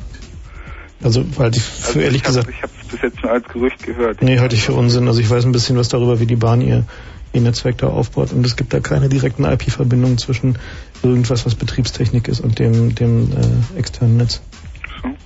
Also 1.04 1.24
halte 1.38 1.58
ich 1.60 1.64
für 1.64 1.88
Also 1.88 2.00
ehrlich 2.00 2.22
ich 2.22 2.28
hab, 2.28 2.28
gesagt, 2.28 2.50
Ich 2.50 2.64
habe 2.64 2.72
es 2.82 2.88
bis 2.88 3.02
jetzt 3.02 3.24
nur 3.24 3.32
als 3.32 3.48
Gerücht 3.48 3.84
gehört. 3.84 4.22
nee, 4.22 4.40
halte 4.40 4.56
ich 4.56 4.64
für 4.64 4.74
Unsinn. 4.74 5.08
Also 5.08 5.20
ich 5.22 5.30
weiß 5.30 5.46
ein 5.46 5.52
bisschen 5.52 5.78
was 5.78 5.90
darüber, 5.90 6.20
wie 6.20 6.26
die 6.26 6.36
Bahn 6.36 6.62
ihr, 6.62 6.86
ihr 7.34 7.42
Netzwerk 7.42 7.78
da 7.78 7.88
aufbaut 7.88 8.32
und 8.34 8.46
es 8.46 8.56
gibt 8.56 8.74
da 8.74 8.80
keine 8.80 9.08
direkten 9.10 9.44
IP-Verbindungen 9.46 10.18
zwischen 10.18 10.58
irgendwas, 11.04 11.46
was 11.46 11.54
Betriebstechnik 11.56 12.28
ist 12.28 12.40
und 12.40 12.58
dem, 12.60 12.96
dem 12.96 13.30
äh, 13.32 13.78
externen 13.80 14.18
Netz. 14.18 14.42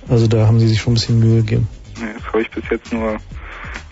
Also 0.08 0.26
da 0.26 0.46
haben 0.46 0.60
sie 0.60 0.68
sich 0.68 0.80
schon 0.80 0.92
ein 0.92 0.94
bisschen 0.94 1.18
Mühe 1.20 1.36
gegeben. 1.42 1.68
Nee, 1.98 2.06
das 2.18 2.26
habe 2.26 2.42
ich 2.42 2.50
bis 2.50 2.64
jetzt 2.70 2.92
nur 2.92 3.16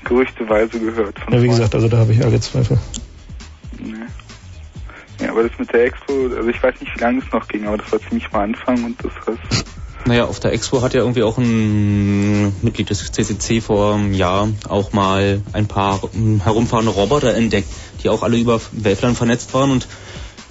gerüchteweise 0.05 0.78
gehört. 0.78 1.19
Von 1.20 1.32
Ja, 1.32 1.39
wie 1.40 1.47
Freunden. 1.47 1.48
gesagt, 1.48 1.74
also 1.74 1.89
da 1.89 1.98
habe 1.98 2.12
ich 2.12 2.23
arge 2.24 2.40
Zweifel. 2.40 2.78
Nee. 3.78 3.94
Ja, 5.20 5.31
aber 5.31 5.44
das 5.44 5.52
mit 5.59 5.73
der 5.73 5.85
Expo, 5.86 6.12
also 6.36 6.48
ich 6.48 6.62
weiß 6.62 6.81
nicht, 6.81 6.94
wie 6.97 7.01
lange 7.01 7.19
es 7.24 7.32
noch 7.32 7.47
ging, 7.48 7.66
aber 7.66 7.78
das 7.78 7.93
war 7.93 8.01
ziemlich 8.01 8.27
am 8.32 8.40
Anfang 8.40 8.85
und 8.85 8.97
das 9.05 9.12
war 9.27 9.35
Naja, 10.07 10.25
auf 10.25 10.41
der 10.41 10.53
Expo 10.53 10.83
hat 10.83 10.95
ja 10.95 11.01
irgendwie 11.01 11.23
auch 11.23 11.37
ein 11.37 12.55
Mitglied 12.63 12.89
des 12.89 13.13
CCC 13.13 13.61
vor 13.61 13.95
einem 13.95 14.15
Jahr 14.15 14.49
auch 14.69 14.93
mal 14.93 15.43
ein 15.53 15.67
paar 15.67 16.01
herumfahrende 16.43 16.93
Roboter 16.93 17.35
entdeckt, 17.35 17.69
die 18.03 18.09
auch 18.09 18.23
alle 18.23 18.39
über 18.39 18.61
Waveland 18.73 19.17
vernetzt 19.17 19.53
waren. 19.53 19.71
Und 19.71 19.87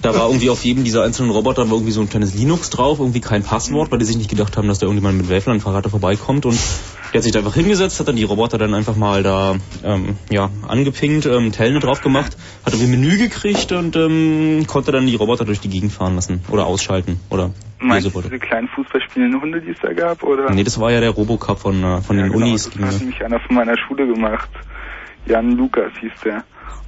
da 0.02 0.14
war 0.14 0.28
irgendwie 0.28 0.50
auf 0.50 0.64
jedem 0.64 0.84
dieser 0.84 1.02
einzelnen 1.02 1.30
Roboter 1.30 1.68
war 1.68 1.76
irgendwie 1.76 1.92
so 1.92 2.00
ein 2.00 2.08
kleines 2.08 2.34
Linux 2.34 2.70
drauf, 2.70 3.00
irgendwie 3.00 3.20
kein 3.20 3.42
Passwort, 3.42 3.90
weil 3.90 3.98
die 3.98 4.04
sich 4.04 4.16
nicht 4.16 4.30
gedacht 4.30 4.56
haben, 4.56 4.68
dass 4.68 4.78
da 4.78 4.86
irgendjemand 4.86 5.18
mit 5.18 5.28
Waveland-Fahrrad 5.28 5.88
vorbeikommt. 5.88 6.46
Und 6.46 6.58
der 7.12 7.18
hat 7.18 7.24
sich 7.24 7.32
da 7.32 7.40
einfach 7.40 7.54
hingesetzt, 7.54 7.98
hat 7.98 8.08
dann 8.08 8.16
die 8.16 8.24
Roboter 8.24 8.56
dann 8.56 8.72
einfach 8.72 8.96
mal 8.96 9.22
da 9.22 9.56
ähm, 9.82 10.16
ja, 10.30 10.48
angepinkt, 10.66 11.26
ähm, 11.26 11.50
Telnet 11.50 11.84
drauf 11.84 12.00
gemacht, 12.00 12.36
hat 12.64 12.72
irgendwie 12.72 12.94
ein 12.94 13.00
Menü 13.00 13.18
gekriegt 13.18 13.72
und 13.72 13.96
ähm, 13.96 14.64
konnte 14.66 14.92
dann 14.92 15.06
die 15.06 15.16
Roboter 15.16 15.44
durch 15.44 15.60
die 15.60 15.68
Gegend 15.68 15.92
fahren 15.92 16.14
lassen 16.14 16.40
oder 16.50 16.66
ausschalten 16.66 17.20
oder 17.28 17.44
er 17.44 17.69
Meinst 17.80 18.10
so 18.10 18.20
du 18.20 18.28
diese 18.28 18.38
kleinen 18.38 18.68
Fußballspielenden 18.68 19.40
Hunde, 19.40 19.60
die 19.60 19.70
es 19.70 19.78
da 19.80 19.92
gab? 19.92 20.22
Oder? 20.22 20.50
Nee, 20.50 20.64
das 20.64 20.78
war 20.78 20.90
ja 20.92 21.00
der 21.00 21.10
Robocup 21.10 21.58
von, 21.58 21.82
äh, 21.82 22.00
von 22.02 22.16
den 22.16 22.30
genau, 22.30 22.46
Unis. 22.46 22.64
Das 22.64 22.74
ging 22.74 22.84
hat 22.84 22.92
ja. 22.92 22.98
nämlich 22.98 23.24
einer 23.24 23.40
von 23.40 23.56
meiner 23.56 23.76
Schule 23.78 24.06
gemacht. 24.06 24.50
Jan 25.26 25.52
Lukas 25.52 25.92
hieß 26.00 26.12
der. 26.24 26.44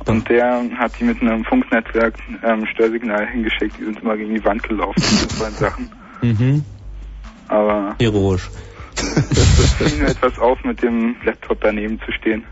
Und 0.06 0.28
der 0.28 0.62
hat 0.78 0.98
die 0.98 1.04
mit 1.04 1.20
einem 1.22 1.44
Funknetzwerk 1.44 2.14
ähm, 2.42 2.66
Störsignal 2.66 3.26
hingeschickt. 3.28 3.78
Die 3.78 3.84
sind 3.84 4.00
immer 4.00 4.16
gegen 4.16 4.34
die 4.34 4.44
Wand 4.44 4.62
gelaufen. 4.62 5.00
Das 5.00 5.40
waren 5.40 5.52
Sachen. 5.52 5.90
Mhm. 6.24 6.64
Aber 7.48 7.96
Heroisch. 8.00 8.48
das 8.94 9.72
fiel 9.72 9.98
mir 9.98 10.10
etwas 10.10 10.38
auf, 10.38 10.62
mit 10.62 10.80
dem 10.80 11.16
Laptop 11.24 11.60
daneben 11.60 11.98
zu 11.98 12.12
stehen. 12.12 12.44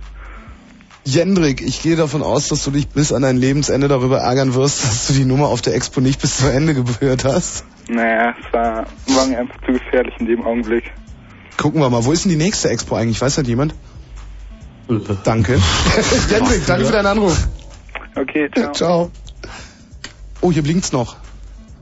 Jendrik, 1.11 1.61
ich 1.61 1.83
gehe 1.83 1.97
davon 1.97 2.23
aus, 2.23 2.49
dass 2.49 2.63
du 2.65 2.71
dich 2.71 2.89
bis 2.89 3.13
an 3.13 3.23
dein 3.23 3.37
Lebensende 3.37 3.89
darüber 3.89 4.19
ärgern 4.19 4.55
wirst, 4.55 4.85
dass 4.85 5.09
du 5.09 5.15
die 5.15 5.25
Nummer 5.25 5.49
auf 5.49 5.61
der 5.61 5.75
Expo 5.75 6.01
nicht 6.01 6.21
bis 6.21 6.39
zu 6.39 6.49
Ende 6.51 6.75
gehört 6.75 7.25
hast. 7.25 7.65
Naja, 7.89 8.35
es 8.39 8.53
war, 8.53 8.87
war 9.09 9.27
mir 9.27 9.39
einfach 9.41 9.57
zu 9.67 9.73
gefährlich 9.73 10.15
in 10.21 10.27
dem 10.27 10.45
Augenblick. 10.45 10.85
Gucken 11.57 11.81
wir 11.81 11.91
mal, 11.91 12.05
wo 12.05 12.13
ist 12.13 12.25
denn 12.25 12.31
die 12.31 12.37
nächste 12.39 12.71
Expo 12.71 12.95
eigentlich? 12.95 13.21
Weiß 13.21 13.35
das 13.35 13.47
jemand? 13.47 13.75
Danke. 15.25 15.59
Jendrik, 16.31 16.67
danke 16.67 16.85
für 16.85 16.93
deinen 16.93 17.07
Anruf. 17.07 17.49
Okay, 18.15 18.49
ciao. 18.55 18.73
Ciao. 18.73 19.11
Oh, 20.41 20.53
hier 20.53 20.63
blinkt's 20.63 20.93
noch. 20.93 21.17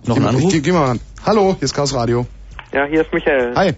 Noch 0.05 0.17
Geh 0.17 0.23
ein 0.23 0.29
Anruf? 0.29 0.45
Ich, 0.45 0.51
geh, 0.51 0.61
geh 0.61 0.73
mal 0.73 0.87
ran. 0.87 1.01
Hallo, 1.25 1.55
hier 1.59 1.65
ist 1.65 1.75
Chaos 1.75 1.95
Radio. 1.95 2.27
Ja, 2.73 2.87
hier 2.87 3.03
ist 3.03 3.13
Michael. 3.13 3.55
Hi. 3.55 3.75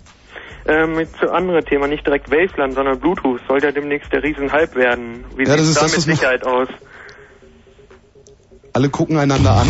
Ähm, 0.67 0.95
mit 0.97 1.09
zu 1.19 1.31
anderem 1.33 1.65
Thema, 1.65 1.87
nicht 1.87 2.07
direkt 2.07 2.31
Waveland, 2.31 2.75
sondern 2.75 2.99
Bluetooth. 3.01 3.41
Soll 3.49 3.63
ja 3.63 3.73
demnächst 3.73 4.13
der 4.13 4.23
Riesenhype 4.23 4.75
werden. 4.75 5.25
Wie 5.37 5.45
Ja, 5.45 5.57
das 5.57 5.67
sieht 5.67 5.71
ist 5.71 5.77
da 5.79 5.83
das, 5.83 6.07
mit 6.07 6.17
Sicherheit 6.17 6.47
aus? 6.47 6.69
Alle 8.73 8.89
gucken 8.89 9.17
einander 9.19 9.53
an. 9.53 9.69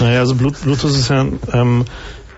Naja, 0.00 0.20
also 0.20 0.34
Blut- 0.34 0.60
Bluetooth 0.62 0.90
ist 0.90 1.10
ja 1.10 1.26
ähm, 1.52 1.84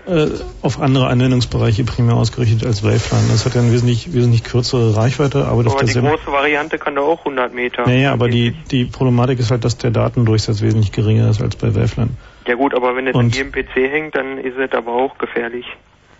äh, 0.05 0.27
auf 0.61 0.81
andere 0.81 1.07
Anwendungsbereiche 1.07 1.83
primär 1.85 2.15
ausgerichtet 2.15 2.65
als 2.65 2.83
Waveland. 2.83 3.31
Das 3.31 3.45
hat 3.45 3.55
ja 3.55 3.61
eine 3.61 3.71
wesentlich, 3.71 4.13
wesentlich 4.13 4.43
kürzere 4.43 4.97
Reichweite, 4.97 5.45
Aber 5.45 5.63
die 5.63 5.69
derselben... 5.69 6.09
große 6.09 6.27
Variante 6.31 6.77
kann 6.77 6.95
da 6.95 7.01
auch 7.01 7.19
100 7.19 7.53
Meter. 7.53 7.83
Naja, 7.85 8.11
aber 8.11 8.27
die, 8.27 8.51
die 8.71 8.85
Problematik 8.85 9.39
ist 9.39 9.51
halt, 9.51 9.63
dass 9.63 9.77
der 9.77 9.91
Datendurchsatz 9.91 10.61
wesentlich 10.61 10.91
geringer 10.91 11.29
ist 11.29 11.41
als 11.41 11.55
bei 11.55 11.73
Waveland. 11.75 12.11
Ja 12.47 12.55
gut, 12.55 12.73
aber 12.73 12.95
wenn 12.95 13.07
es 13.07 13.15
Und- 13.15 13.37
in 13.37 13.51
jedem 13.51 13.51
PC 13.51 13.75
hängt, 13.91 14.15
dann 14.15 14.37
ist 14.39 14.57
es 14.57 14.71
aber 14.73 14.91
auch 14.93 15.17
gefährlich. 15.17 15.65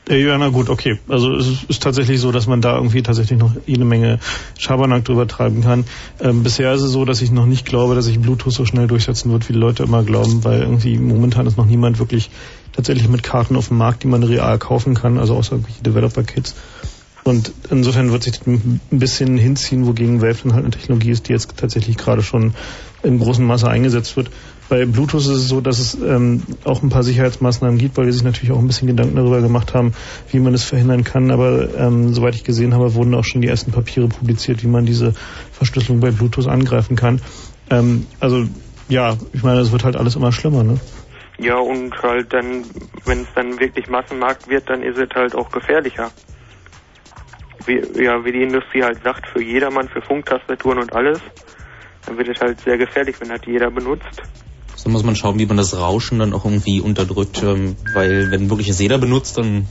Äh, 0.09 0.25
Ja, 0.25 0.38
na 0.38 0.49
gut, 0.49 0.69
okay. 0.69 0.99
Also 1.07 1.34
es 1.35 1.63
ist, 1.67 1.84
tatsächlich 1.84 2.19
so, 2.19 2.31
dass 2.31 2.47
man 2.47 2.61
da 2.61 2.75
irgendwie 2.75 3.01
tatsächlich 3.01 3.39
noch 3.39 3.51
jede 3.65 3.85
Menge 3.85 4.19
Schabernack 4.57 5.05
drüber 5.05 5.27
treiben 5.27 5.61
kann. 5.61 5.85
Ähm, 6.19 6.43
bisher 6.43 6.73
ist 6.73 6.81
es 6.81 6.91
so, 6.91 7.05
dass 7.05 7.21
ich 7.21 7.31
noch 7.31 7.45
nicht 7.45 7.65
glaube, 7.65 7.95
dass 7.95 8.05
sich 8.05 8.19
Bluetooth 8.19 8.53
so 8.53 8.65
schnell 8.65 8.88
durchsetzen 8.88 9.31
wird, 9.31 9.47
wie 9.49 9.53
die 9.53 9.59
Leute 9.59 9.84
immer 9.84 10.03
glauben, 10.03 10.43
weil 10.43 10.61
irgendwie 10.61 10.97
momentan 10.97 11.47
ist 11.47 11.57
noch 11.57 11.65
niemand 11.65 11.99
wirklich 11.99 12.29
tatsächlich 12.73 13.07
mit 13.09 13.23
Karten 13.23 13.55
auf 13.55 13.69
dem 13.69 13.77
Markt, 13.77 14.03
die 14.03 14.07
man 14.07 14.23
real 14.23 14.57
kaufen 14.59 14.93
kann, 14.93 15.17
also 15.17 15.35
außer 15.35 15.53
irgendwelche 15.53 15.84
Developer-Kits. 15.84 16.55
Und 17.23 17.51
insofern 17.69 18.11
wird 18.13 18.23
sich 18.23 18.39
ein 18.47 18.79
bisschen 18.89 19.38
hinziehen, 19.38 19.85
wogegen 19.85 20.21
Waveland 20.21 20.53
halt 20.53 20.63
eine 20.63 20.71
Technologie 20.71 21.09
ist, 21.09 21.27
die 21.27 21.34
jetzt 21.34 21.57
tatsächlich 21.57 21.97
gerade 21.97 22.23
schon 22.23 22.53
in 23.03 23.19
großem 23.19 23.45
Maße 23.45 23.67
eingesetzt 23.67 24.15
wird. 24.15 24.29
Bei 24.69 24.85
Bluetooth 24.85 25.22
ist 25.22 25.27
es 25.27 25.48
so, 25.48 25.61
dass 25.61 25.80
es 25.80 25.95
ähm, 25.95 26.44
auch 26.65 26.84
ein 26.84 26.89
paar 26.89 27.03
Sicherheitsmaßnahmen 27.03 27.77
gibt, 27.77 27.98
weil 27.98 28.06
die 28.06 28.11
sich 28.11 28.23
natürlich 28.23 28.52
auch 28.52 28.60
ein 28.60 28.68
bisschen 28.68 28.88
Gedanken 28.88 29.15
darüber 29.15 29.41
gemacht 29.41 29.73
haben, 29.73 29.94
wie 30.31 30.39
man 30.39 30.53
es 30.53 30.65
verhindern 30.65 31.06
kann. 31.06 31.31
Aber 31.31 31.73
ähm, 31.76 32.14
soweit 32.14 32.35
ich 32.35 32.44
gesehen 32.44 32.73
habe, 32.73 32.94
wurden 32.94 33.15
auch 33.15 33.23
schon 33.23 33.41
die 33.41 33.48
ersten 33.48 33.72
Papiere 33.72 34.07
publiziert, 34.07 34.64
wie 34.64 34.68
man 34.68 34.85
diese 34.85 35.14
Verschlüsselung 35.53 36.02
bei 36.02 36.11
Bluetooth 36.11 36.48
angreifen 36.48 36.98
kann. 36.98 37.22
Ähm, 37.69 38.07
also 38.19 38.45
ja, 38.89 39.15
ich 39.34 39.44
meine, 39.44 39.61
es 39.61 39.72
wird 39.72 39.84
halt 39.84 39.95
alles 39.95 40.15
immer 40.15 40.31
schlimmer. 40.31 40.64
Ne? 40.64 40.80
Ja, 41.39 41.57
und 41.57 41.94
halt 42.02 42.34
dann, 42.34 42.65
wenn 43.06 43.22
es 43.22 43.27
dann 43.35 43.60
wirklich 43.60 43.88
Massenmarkt 43.89 44.49
wird, 44.49 44.69
dann 44.69 44.81
ist 44.81 44.98
es 44.98 45.10
halt 45.15 45.35
auch 45.35 45.49
gefährlicher. 45.49 46.11
Wie, 47.65 47.81
ja, 48.02 48.23
wie 48.26 48.31
die 48.31 48.44
Industrie 48.44 48.84
halt 48.84 49.03
sagt, 49.03 49.27
für 49.27 49.44
jedermann, 49.44 49.88
für 49.89 50.02
Funktastaturen 50.02 50.80
und 50.80 50.94
alles, 50.94 51.19
dann 52.06 52.18
wird 52.18 52.30
es 52.30 52.39
halt 52.39 52.60
sehr 52.61 52.77
gefährlich, 52.77 53.18
wenn 53.19 53.30
halt 53.30 53.45
jeder 53.45 53.69
benutzt. 53.69 54.23
Da 54.88 54.93
muss 54.93 55.03
man 55.03 55.18
schauen, 55.18 55.38
wie 55.38 55.45
man 55.45 55.57
das 55.57 55.76
Rauschen 55.76 56.19
dann 56.19 56.31
auch 56.31 56.45
irgendwie 56.45 56.80
unterdrückt, 56.80 57.43
ähm, 57.43 57.76
weil 57.93 58.31
wenn 58.31 58.49
wirklich 58.49 58.69
es 58.69 58.80
jeder 58.80 58.97
benutzt, 58.97 59.38
dann 59.38 59.68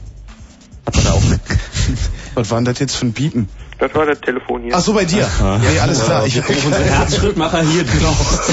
hat 0.84 0.94
man 0.94 1.05
da 1.05 1.12
auch... 1.12 1.22
Was 2.34 2.51
war 2.51 2.59
denn 2.59 2.66
das 2.66 2.78
jetzt 2.80 2.97
für 2.97 3.06
ein 3.06 3.14
Piepen? 3.14 3.48
Das 3.78 3.94
war 3.94 4.05
das 4.05 4.20
Telefon 4.20 4.64
hier. 4.64 4.74
Ach 4.74 4.80
so, 4.80 4.93
bei 4.93 5.06
dir. 5.06 5.24
Aha. 5.24 5.59
Ja, 5.64 5.70
ja, 5.70 5.82
alles 5.84 6.05
klar. 6.05 6.26
Ich, 6.26 6.34
Wir 6.34 6.43
gucken 6.43 6.64
unseren 6.66 6.84
Herzschrittmacher 6.84 7.62
hier 7.62 7.84
drauf. 7.84 8.51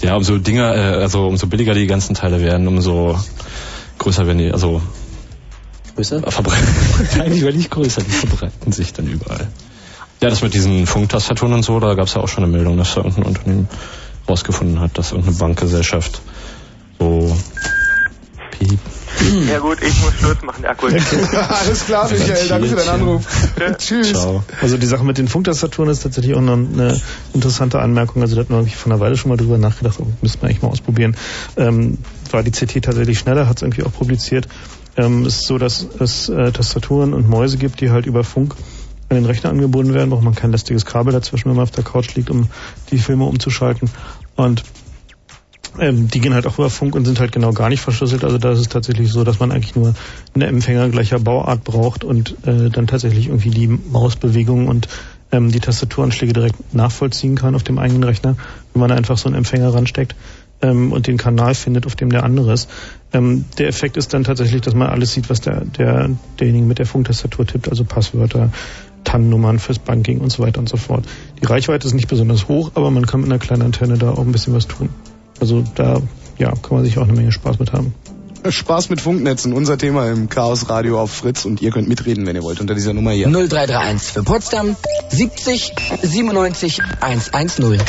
Ja, 0.00 0.16
umso 0.16 0.38
Dinger, 0.38 0.74
äh, 0.74 1.02
also 1.02 1.26
umso 1.26 1.46
billiger 1.46 1.74
die 1.74 1.86
ganzen 1.86 2.14
Teile 2.14 2.40
werden, 2.40 2.66
umso 2.68 3.18
größer 3.98 4.26
werden 4.26 4.38
die, 4.38 4.50
also 4.50 4.80
Größer? 5.94 6.22
verbreiten. 6.30 6.66
Eigentlich 7.20 7.42
werden 7.42 7.58
nicht 7.58 7.70
größer, 7.70 8.00
die 8.00 8.10
verbreiten 8.10 8.72
sich 8.72 8.94
dann 8.94 9.08
überall. 9.08 9.48
Ja, 10.22 10.30
das 10.30 10.40
mit 10.40 10.54
diesen 10.54 10.86
Funktastaturen 10.86 11.52
und 11.52 11.64
so, 11.64 11.78
da 11.80 11.92
gab 11.92 12.06
es 12.06 12.14
ja 12.14 12.22
auch 12.22 12.28
schon 12.28 12.44
eine 12.44 12.52
Meldung, 12.52 12.78
dass 12.78 12.94
da 12.94 13.02
irgendein 13.02 13.24
Unternehmen 13.24 13.68
rausgefunden 14.28 14.80
hat, 14.80 14.98
dass 14.98 15.12
irgendeine 15.12 15.36
Bankgesellschaft 15.38 16.20
so 16.98 17.36
piep. 18.50 18.78
Ja 19.48 19.58
gut, 19.58 19.78
ich 19.82 20.00
muss 20.00 20.14
Schluss 20.14 20.42
machen, 20.42 20.62
der 20.62 20.70
Akku 20.70 20.86
alles 20.86 21.86
klar, 21.86 22.08
Michael. 22.10 22.48
Danke 22.48 22.68
für 22.68 22.76
deinen 22.76 22.88
Anruf. 22.88 23.26
Tschüss. 23.78 24.12
Ciao. 24.12 24.44
Also 24.60 24.76
die 24.76 24.86
Sache 24.86 25.04
mit 25.04 25.18
den 25.18 25.28
Funktastaturen 25.28 25.90
ist 25.90 26.02
tatsächlich 26.02 26.36
auch 26.36 26.40
noch 26.40 26.54
eine 26.54 27.00
interessante 27.34 27.80
Anmerkung. 27.80 28.22
Also 28.22 28.36
da 28.36 28.42
hat 28.42 28.50
man 28.50 28.60
irgendwie 28.60 28.76
von 28.76 28.92
einer 28.92 29.00
Weile 29.00 29.16
schon 29.16 29.30
mal 29.30 29.36
drüber 29.36 29.58
nachgedacht, 29.58 29.98
oh, 30.00 30.06
müsste 30.22 30.38
man 30.38 30.50
eigentlich 30.50 30.62
mal 30.62 30.68
ausprobieren. 30.68 31.16
Ähm, 31.56 31.98
war 32.30 32.42
die 32.42 32.50
CT 32.50 32.82
tatsächlich 32.84 33.18
schneller, 33.18 33.48
hat 33.48 33.56
es 33.56 33.62
irgendwie 33.62 33.82
auch 33.82 33.92
publiziert. 33.92 34.48
Ähm, 34.96 35.24
es 35.26 35.36
ist 35.36 35.46
so, 35.46 35.58
dass 35.58 35.86
es 35.98 36.28
äh, 36.28 36.52
Tastaturen 36.52 37.12
und 37.12 37.28
Mäuse 37.28 37.58
gibt, 37.58 37.80
die 37.80 37.90
halt 37.90 38.06
über 38.06 38.24
Funk 38.24 38.54
an 39.10 39.16
den 39.16 39.24
Rechner 39.24 39.50
angebunden 39.50 39.94
werden, 39.94 40.10
braucht 40.10 40.22
man 40.22 40.34
kein 40.34 40.52
lästiges 40.52 40.84
Kabel 40.84 41.12
dazwischen, 41.12 41.48
wenn 41.48 41.56
man 41.56 41.62
auf 41.62 41.70
der 41.70 41.84
Couch 41.84 42.14
liegt, 42.14 42.30
um 42.30 42.48
die 42.90 42.98
Filme 42.98 43.24
umzuschalten. 43.24 43.88
Und 44.38 44.62
ähm, 45.80 46.08
die 46.08 46.20
gehen 46.20 46.32
halt 46.32 46.46
auch 46.46 46.58
über 46.58 46.70
Funk 46.70 46.94
und 46.94 47.04
sind 47.04 47.18
halt 47.18 47.32
genau 47.32 47.52
gar 47.52 47.68
nicht 47.68 47.80
verschlüsselt. 47.80 48.24
Also 48.24 48.38
da 48.38 48.52
ist 48.52 48.60
es 48.60 48.68
tatsächlich 48.68 49.10
so, 49.10 49.24
dass 49.24 49.40
man 49.40 49.50
eigentlich 49.50 49.74
nur 49.74 49.94
einen 50.34 50.48
Empfänger 50.48 50.88
gleicher 50.88 51.18
Bauart 51.18 51.64
braucht 51.64 52.04
und 52.04 52.36
äh, 52.46 52.70
dann 52.70 52.86
tatsächlich 52.86 53.26
irgendwie 53.26 53.50
die 53.50 53.66
Mausbewegungen 53.66 54.68
und 54.68 54.88
ähm, 55.32 55.50
die 55.50 55.60
Tastaturanschläge 55.60 56.32
direkt 56.32 56.72
nachvollziehen 56.72 57.34
kann 57.34 57.56
auf 57.56 57.64
dem 57.64 57.78
eigenen 57.78 58.04
Rechner, 58.04 58.36
wenn 58.72 58.80
man 58.80 58.92
einfach 58.92 59.18
so 59.18 59.28
einen 59.28 59.36
Empfänger 59.36 59.74
ransteckt 59.74 60.14
ähm, 60.62 60.92
und 60.92 61.08
den 61.08 61.16
Kanal 61.16 61.54
findet, 61.54 61.86
auf 61.86 61.96
dem 61.96 62.10
der 62.10 62.22
andere 62.22 62.52
ist. 62.52 62.70
Ähm, 63.12 63.44
der 63.58 63.66
Effekt 63.66 63.96
ist 63.96 64.14
dann 64.14 64.22
tatsächlich, 64.24 64.62
dass 64.62 64.74
man 64.74 64.88
alles 64.88 65.12
sieht, 65.12 65.30
was 65.30 65.40
der, 65.40 65.64
der 65.64 66.10
derjenige 66.38 66.64
mit 66.64 66.78
der 66.78 66.86
Funktastatur 66.86 67.44
tippt, 67.44 67.68
also 67.68 67.84
Passwörter, 67.84 68.50
TAN-Nummern 69.04 69.58
fürs 69.58 69.78
Banking 69.78 70.20
und 70.20 70.30
so 70.30 70.42
weiter 70.42 70.60
und 70.60 70.68
so 70.68 70.76
fort. 70.76 71.04
Die 71.40 71.46
Reichweite 71.46 71.86
ist 71.86 71.94
nicht 71.94 72.08
besonders 72.08 72.48
hoch, 72.48 72.72
aber 72.74 72.90
man 72.90 73.06
kann 73.06 73.20
mit 73.20 73.30
einer 73.30 73.38
kleinen 73.38 73.62
Antenne 73.62 73.98
da 73.98 74.10
auch 74.10 74.20
ein 74.20 74.32
bisschen 74.32 74.54
was 74.54 74.66
tun. 74.66 74.88
Also 75.40 75.64
da 75.74 76.00
ja, 76.38 76.52
kann 76.62 76.76
man 76.76 76.84
sich 76.84 76.98
auch 76.98 77.04
eine 77.04 77.12
Menge 77.12 77.32
Spaß 77.32 77.58
mit 77.58 77.72
haben. 77.72 77.94
Spaß 78.48 78.88
mit 78.88 79.00
Funknetzen, 79.00 79.52
unser 79.52 79.78
Thema 79.78 80.08
im 80.10 80.28
Chaos 80.28 80.68
Radio 80.70 81.00
auf 81.00 81.10
Fritz 81.10 81.44
und 81.44 81.60
ihr 81.60 81.70
könnt 81.70 81.88
mitreden, 81.88 82.24
wenn 82.26 82.36
ihr 82.36 82.42
wollt, 82.42 82.60
unter 82.60 82.74
dieser 82.74 82.92
Nummer 82.92 83.10
hier. 83.10 83.26
0331 83.28 84.12
für 84.12 84.22
Potsdam 84.22 84.76
70 85.10 85.72
97 86.02 86.80
110. 87.00 87.82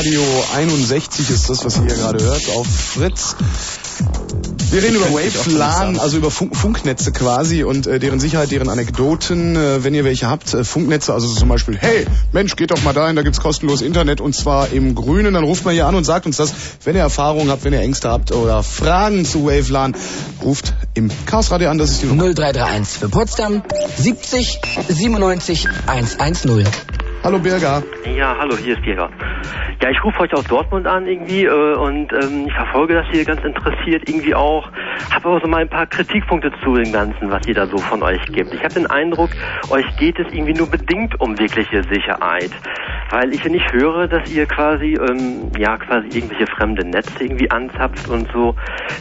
Radio 0.00 0.22
61 0.56 1.28
ist 1.28 1.50
das, 1.50 1.62
was 1.62 1.76
ihr 1.76 1.82
hier 1.82 1.94
gerade 1.94 2.24
hört, 2.24 2.48
auf 2.56 2.66
Fritz. 2.66 3.36
Wir 4.70 4.82
reden 4.82 4.96
über 4.96 5.10
WaveLAN, 5.10 5.98
also 5.98 6.16
über 6.16 6.30
Funk 6.30 6.56
Funknetze 6.56 7.12
quasi 7.12 7.64
und 7.64 7.86
äh, 7.86 7.98
deren 7.98 8.18
Sicherheit, 8.18 8.50
deren 8.50 8.70
Anekdoten, 8.70 9.56
äh, 9.56 9.84
wenn 9.84 9.92
ihr 9.92 10.02
welche 10.04 10.26
habt. 10.26 10.54
Äh, 10.54 10.64
Funknetze, 10.64 11.12
also 11.12 11.28
zum 11.28 11.50
Beispiel, 11.50 11.76
hey, 11.76 12.06
Mensch, 12.32 12.56
geht 12.56 12.70
doch 12.70 12.82
mal 12.82 12.94
dahin, 12.94 13.14
da 13.14 13.20
gibt's 13.20 13.40
kostenlos 13.40 13.82
Internet 13.82 14.22
und 14.22 14.34
zwar 14.34 14.72
im 14.72 14.94
Grünen. 14.94 15.34
Dann 15.34 15.44
ruft 15.44 15.66
man 15.66 15.74
hier 15.74 15.86
an 15.86 15.94
und 15.94 16.04
sagt 16.04 16.24
uns 16.24 16.38
das. 16.38 16.54
Wenn 16.82 16.96
ihr 16.96 17.02
Erfahrungen 17.02 17.50
habt, 17.50 17.64
wenn 17.64 17.74
ihr 17.74 17.80
Ängste 17.80 18.08
habt 18.08 18.32
oder 18.32 18.62
Fragen 18.62 19.26
zu 19.26 19.44
WaveLAN, 19.44 19.94
ruft 20.42 20.72
im 20.94 21.10
Chaos 21.26 21.50
Radio 21.50 21.68
an, 21.68 21.76
das 21.76 21.90
ist 21.90 22.00
die 22.00 22.06
Nummer. 22.06 22.22
0331 22.22 23.00
für 23.00 23.10
Potsdam 23.10 23.62
70 23.98 24.60
97 24.88 25.68
110. 25.86 26.64
Hallo 27.22 27.38
Birger. 27.38 27.82
Ja, 28.16 28.34
hallo, 28.38 28.56
hier 28.56 28.74
ist 28.74 28.82
Birger. 28.82 29.10
Ja, 29.82 29.90
ich 29.90 30.02
rufe 30.02 30.20
euch 30.20 30.32
aus 30.32 30.44
Dortmund 30.44 30.86
an 30.86 31.06
irgendwie 31.06 31.44
äh, 31.44 31.74
und 31.74 32.10
ähm, 32.14 32.46
ich 32.46 32.52
verfolge 32.54 32.94
das 32.94 33.06
hier 33.10 33.26
ganz 33.26 33.44
interessiert 33.44 34.08
irgendwie 34.08 34.34
auch. 34.34 34.70
Habe 35.10 35.28
aber 35.28 35.40
so 35.40 35.46
mal 35.46 35.60
ein 35.62 35.68
paar 35.68 35.86
Kritikpunkte 35.86 36.50
zu 36.64 36.76
dem 36.76 36.92
Ganzen, 36.92 37.30
was 37.30 37.46
ihr 37.46 37.54
da 37.54 37.66
so 37.66 37.76
von 37.76 38.02
euch 38.02 38.24
gibt. 38.26 38.54
Ich 38.54 38.62
habe 38.62 38.74
den 38.74 38.86
Eindruck, 38.86 39.30
euch 39.68 39.84
geht 39.96 40.18
es 40.18 40.26
irgendwie 40.32 40.54
nur 40.54 40.66
bedingt 40.66 41.20
um 41.20 41.38
wirkliche 41.38 41.82
Sicherheit. 41.84 42.50
Weil 43.10 43.34
ich 43.34 43.42
ja 43.42 43.50
nicht 43.50 43.70
höre, 43.72 44.06
dass 44.06 44.30
ihr 44.30 44.46
quasi, 44.46 44.94
ähm, 44.94 45.50
ja, 45.58 45.76
quasi 45.76 46.08
irgendwelche 46.08 46.46
fremde 46.46 46.86
Netze 46.86 47.12
irgendwie 47.20 47.50
anzapft 47.50 48.08
und 48.08 48.30
so, 48.32 48.54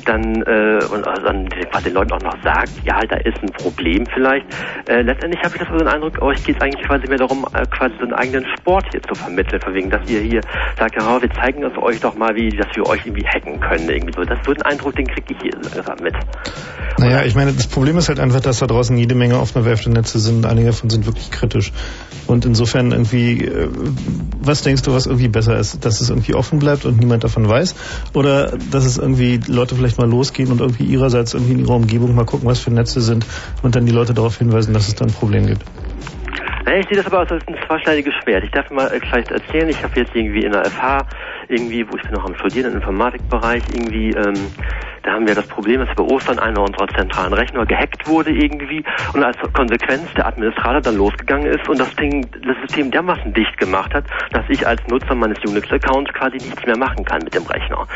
dann, 0.05 0.41
äh, 0.43 0.83
und 0.91 1.07
also 1.07 1.23
dann 1.23 1.47
quasi 1.47 1.85
den 1.85 1.93
Leuten 1.93 2.13
auch 2.13 2.21
noch 2.21 2.43
sagt, 2.43 2.71
ja, 2.83 2.99
da 3.01 3.17
ist 3.17 3.41
ein 3.41 3.51
Problem 3.51 4.05
vielleicht. 4.13 4.45
Äh, 4.89 5.03
letztendlich 5.03 5.41
habe 5.43 5.55
ich 5.55 5.61
das 5.61 5.69
so 5.69 5.77
den 5.77 5.87
Eindruck, 5.87 6.21
euch 6.21 6.43
geht 6.43 6.57
es 6.57 6.61
eigentlich 6.61 6.85
quasi 6.85 7.07
mehr 7.07 7.17
darum, 7.17 7.45
äh, 7.53 7.65
quasi 7.67 7.93
so 7.99 8.08
einen 8.09 8.19
eigenen 8.19 8.45
Sport 8.57 8.85
hier 8.91 9.01
zu 9.01 9.15
vermitteln, 9.15 9.61
von 9.61 9.73
wegen, 9.73 9.89
dass 9.89 10.09
ihr 10.09 10.21
hier 10.21 10.41
sagt, 10.77 10.95
ja, 10.95 11.21
wir 11.21 11.29
zeigen 11.31 11.63
es 11.63 11.77
euch 11.77 11.99
doch 11.99 12.15
mal, 12.15 12.35
wie, 12.35 12.49
dass 12.49 12.67
wir 12.75 12.85
euch 12.87 13.05
irgendwie 13.05 13.25
hacken 13.25 13.59
können, 13.59 13.89
irgendwie 13.89 14.13
so. 14.13 14.23
Das 14.23 14.39
so 14.45 14.53
den 14.53 14.63
Eindruck, 14.63 14.95
den 14.95 15.07
kriege 15.07 15.33
ich 15.33 15.37
hier 15.41 15.51
langsam 15.61 15.97
mit. 16.01 16.15
Naja, 16.97 17.23
ich 17.23 17.35
meine, 17.35 17.53
das 17.53 17.67
Problem 17.67 17.97
ist 17.97 18.09
halt 18.09 18.19
einfach, 18.19 18.41
dass 18.41 18.59
da 18.59 18.67
draußen 18.67 18.97
jede 18.97 19.15
Menge 19.15 19.39
offene 19.39 19.65
Netze 19.89 20.19
sind. 20.19 20.45
Einige 20.45 20.67
davon 20.67 20.89
sind 20.89 21.05
wirklich 21.05 21.31
kritisch. 21.31 21.71
Und 22.27 22.45
insofern 22.45 22.91
irgendwie, 22.91 23.45
äh, 23.45 23.69
was 24.41 24.63
denkst 24.63 24.81
du, 24.83 24.93
was 24.93 25.05
irgendwie 25.05 25.29
besser 25.29 25.57
ist? 25.57 25.85
Dass 25.85 26.01
es 26.01 26.09
irgendwie 26.09 26.35
offen 26.35 26.59
bleibt 26.59 26.85
und 26.85 26.99
niemand 26.99 27.23
davon 27.23 27.47
weiß? 27.47 27.75
Oder 28.13 28.57
dass 28.71 28.85
es 28.85 28.97
irgendwie 28.97 29.39
Leute 29.47 29.75
vielleicht 29.75 29.97
mal 29.97 30.09
losgehen 30.09 30.51
und 30.51 30.61
irgendwie 30.61 30.83
ihrerseits 30.83 31.33
irgendwie 31.33 31.53
in 31.53 31.59
ihrer 31.59 31.75
Umgebung 31.75 32.15
mal 32.15 32.25
gucken, 32.25 32.47
was 32.47 32.59
für 32.59 32.71
Netze 32.71 33.01
sind 33.01 33.25
und 33.63 33.75
dann 33.75 33.85
die 33.85 33.91
Leute 33.91 34.13
darauf 34.13 34.37
hinweisen, 34.37 34.73
dass 34.73 34.87
es 34.87 34.95
da 34.95 35.05
ein 35.05 35.11
Problem 35.13 35.47
gibt? 35.47 35.63
Ich 36.65 36.87
sehe 36.87 36.97
das 36.97 37.07
aber 37.07 37.19
als 37.19 37.31
ein 37.31 37.57
zweischneidiges 37.65 38.13
Schwert. 38.15 38.43
Ich 38.43 38.51
darf 38.51 38.69
mal 38.69 38.87
äh, 38.87 38.99
vielleicht 38.99 39.31
erzählen, 39.31 39.69
ich 39.69 39.81
habe 39.83 39.99
jetzt 39.99 40.15
irgendwie 40.15 40.43
in 40.43 40.51
der 40.51 40.65
FH, 40.65 41.05
irgendwie, 41.49 41.85
wo 41.89 41.97
ich 41.97 42.03
bin 42.03 42.13
noch 42.13 42.25
am 42.25 42.35
Studieren 42.35 42.71
im 42.71 42.77
Informatikbereich, 42.77 43.63
irgendwie, 43.73 44.11
ähm, 44.11 44.33
da 45.03 45.13
haben 45.13 45.27
wir 45.27 45.35
das 45.35 45.47
Problem, 45.47 45.83
dass 45.85 45.95
bei 45.95 46.03
Ostern 46.03 46.39
einer 46.39 46.61
unserer 46.61 46.87
zentralen 46.87 47.33
Rechner 47.33 47.65
gehackt 47.65 48.07
wurde 48.07 48.31
irgendwie 48.31 48.83
und 49.13 49.23
als 49.23 49.37
Konsequenz 49.53 50.03
der 50.15 50.27
Administrator 50.27 50.81
dann 50.81 50.97
losgegangen 50.97 51.47
ist 51.47 51.67
und 51.67 51.79
das 51.79 51.93
Ding, 51.95 52.27
das 52.45 52.55
System 52.67 52.91
dermaßen 52.91 53.33
dicht 53.33 53.57
gemacht 53.57 53.93
hat, 53.93 54.05
dass 54.31 54.43
ich 54.49 54.65
als 54.67 54.81
Nutzer 54.87 55.15
meines 55.15 55.39
Unix-Accounts 55.39 56.13
quasi 56.13 56.37
nichts 56.37 56.65
mehr 56.65 56.77
machen 56.77 57.03
kann 57.03 57.21
mit 57.23 57.33
dem 57.33 57.43
Rechner. 57.43 57.87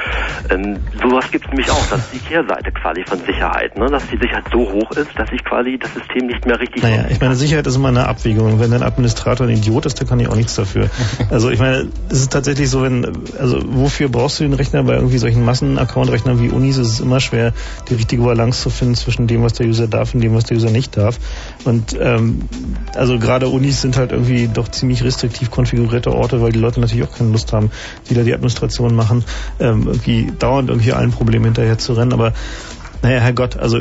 Ähm, 0.50 0.78
sowas 1.02 1.30
gibt 1.30 1.46
es 1.46 1.52
nämlich 1.52 1.70
auch, 1.70 1.86
das 1.90 2.00
ist 2.00 2.14
die 2.14 2.28
Kehrseite 2.28 2.72
quasi 2.72 3.04
von 3.06 3.20
Sicherheit, 3.20 3.78
ne? 3.78 3.86
dass 3.88 4.08
die 4.08 4.18
Sicherheit 4.18 4.46
so 4.52 4.72
hoch 4.72 4.92
ist, 4.92 5.12
dass 5.18 5.32
ich 5.32 5.44
quasi 5.44 5.78
das 5.78 5.94
System 5.94 6.28
nicht 6.28 6.46
mehr 6.46 6.60
richtig 6.60 6.82
Naja, 6.82 7.06
ich 7.10 7.20
meine, 7.20 7.36
Sicherheit 7.36 7.68
ist 7.68 7.76
immer 7.76 7.90
eine 7.90 8.08
Abwägung. 8.08 8.60
Wenn 8.60 8.74
ein 8.74 8.84
Administrator 8.84 9.46
ein 9.46 9.54
Idiot 9.54 9.86
ist, 9.86 10.00
dann 10.00 10.08
kann 10.08 10.20
ich 10.20 10.28
auch 10.28 10.36
nichts 10.36 10.56
dafür. 10.56 10.90
Also 11.30 11.50
ich 11.50 11.60
meine, 11.60 11.88
es 12.10 12.22
ist 12.22 12.34
tatsächlich 12.34 12.70
so, 12.70 12.84
wenn, 12.84 13.08
also 13.44 13.60
wofür 13.66 14.08
brauchst 14.08 14.40
du 14.40 14.46
den 14.46 14.54
Rechner 14.54 14.84
bei 14.84 14.94
irgendwie 14.94 15.18
solchen 15.18 15.44
Massen-Account-Rechnern 15.44 16.42
wie 16.42 16.48
Unis? 16.48 16.78
Ist 16.78 16.88
es 16.88 17.00
immer 17.02 17.20
schwer, 17.20 17.52
die 17.90 17.96
richtige 17.96 18.24
Balance 18.24 18.62
zu 18.62 18.70
finden 18.70 18.96
zwischen 18.96 19.28
dem, 19.28 19.44
was 19.44 19.52
der 19.52 19.68
User 19.68 19.86
darf 19.88 20.14
und 20.14 20.22
dem, 20.22 20.34
was 20.34 20.46
der 20.46 20.56
User 20.56 20.70
nicht 20.70 20.96
darf. 20.96 21.20
Und 21.66 21.98
ähm, 22.00 22.44
also 22.96 23.20
gerade 23.20 23.50
Unis 23.50 23.82
sind 23.82 23.98
halt 23.98 24.14
irgendwie 24.14 24.48
doch 24.48 24.70
ziemlich 24.70 25.04
restriktiv 25.04 25.52
konfigurierte 25.52 26.14
Orte, 26.14 26.42
weil 26.42 26.54
die 26.54 26.60
Leute 26.60 26.80
natürlich 26.80 27.04
auch 27.04 27.18
keine 27.18 27.32
Lust 27.32 27.52
haben, 27.52 27.70
die 28.10 28.14
da 28.14 28.24
die 28.24 28.34
Administration 28.34 28.96
machen, 28.96 29.26
ähm, 29.60 29.88
irgendwie 29.88 30.32
dauernd 30.40 30.70
irgendwie 30.70 30.94
allen 30.94 31.12
Problemen 31.12 31.44
hinterher 31.44 31.78
zu 31.78 31.92
rennen. 31.92 32.14
Aber 32.14 32.32
naja, 33.04 33.20
Herrgott, 33.20 33.58
also, 33.58 33.80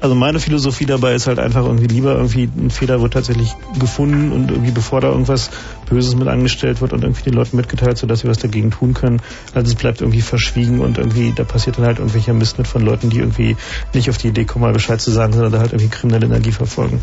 also 0.00 0.14
meine 0.16 0.40
Philosophie 0.40 0.84
dabei 0.84 1.14
ist 1.14 1.28
halt 1.28 1.38
einfach 1.38 1.64
irgendwie 1.64 1.86
lieber 1.86 2.16
irgendwie 2.16 2.50
ein 2.56 2.70
Fehler 2.70 3.00
wird 3.00 3.12
tatsächlich 3.12 3.54
gefunden 3.78 4.32
und 4.32 4.50
irgendwie 4.50 4.72
bevor 4.72 5.00
da 5.00 5.08
irgendwas 5.08 5.52
Böses 5.88 6.16
mit 6.16 6.26
angestellt 6.26 6.80
wird 6.80 6.92
und 6.92 7.04
irgendwie 7.04 7.22
den 7.22 7.34
Leuten 7.34 7.56
mitgeteilt, 7.56 7.96
sodass 7.96 8.20
sie 8.20 8.28
was 8.28 8.38
dagegen 8.38 8.72
tun 8.72 8.92
können, 8.92 9.22
als 9.54 9.68
es 9.68 9.76
bleibt 9.76 10.00
irgendwie 10.00 10.20
verschwiegen 10.20 10.80
und 10.80 10.98
irgendwie 10.98 11.32
da 11.32 11.44
passiert 11.44 11.78
dann 11.78 11.86
halt 11.86 11.98
irgendwelcher 11.98 12.34
Mist 12.34 12.58
mit 12.58 12.66
von 12.66 12.82
Leuten, 12.82 13.08
die 13.08 13.18
irgendwie 13.18 13.56
nicht 13.94 14.10
auf 14.10 14.18
die 14.18 14.28
Idee 14.28 14.44
kommen, 14.44 14.64
mal 14.64 14.72
Bescheid 14.72 15.00
zu 15.00 15.12
sagen, 15.12 15.32
sondern 15.32 15.52
da 15.52 15.60
halt 15.60 15.72
irgendwie 15.72 15.88
kriminelle 15.88 16.26
Energie 16.26 16.52
verfolgen. 16.52 17.00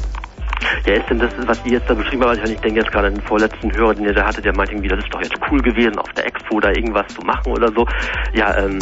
Ja, 0.85 0.95
ist 0.95 1.09
denn 1.09 1.19
das, 1.19 1.31
was 1.45 1.65
ihr 1.65 1.73
jetzt 1.73 1.89
da 1.89 1.93
beschrieben 1.93 2.25
habt, 2.25 2.37
ich 2.37 2.59
denke 2.59 2.81
jetzt 2.81 2.91
gerade 2.91 3.07
an 3.07 3.13
den 3.13 3.23
vorletzten 3.23 3.73
Hörer, 3.73 3.93
den 3.93 4.03
ihr 4.03 4.13
da 4.13 4.25
hattet, 4.25 4.43
der 4.43 4.53
meinte 4.53 4.73
irgendwie, 4.73 4.89
das 4.89 4.99
ist 4.99 5.13
doch 5.13 5.21
jetzt 5.21 5.35
cool 5.49 5.61
gewesen, 5.61 5.97
auf 5.97 6.11
der 6.13 6.25
Expo 6.25 6.59
da 6.59 6.69
irgendwas 6.69 7.07
zu 7.07 7.21
machen 7.21 7.53
oder 7.53 7.71
so. 7.71 7.85
Ja, 8.33 8.57
ähm, 8.57 8.79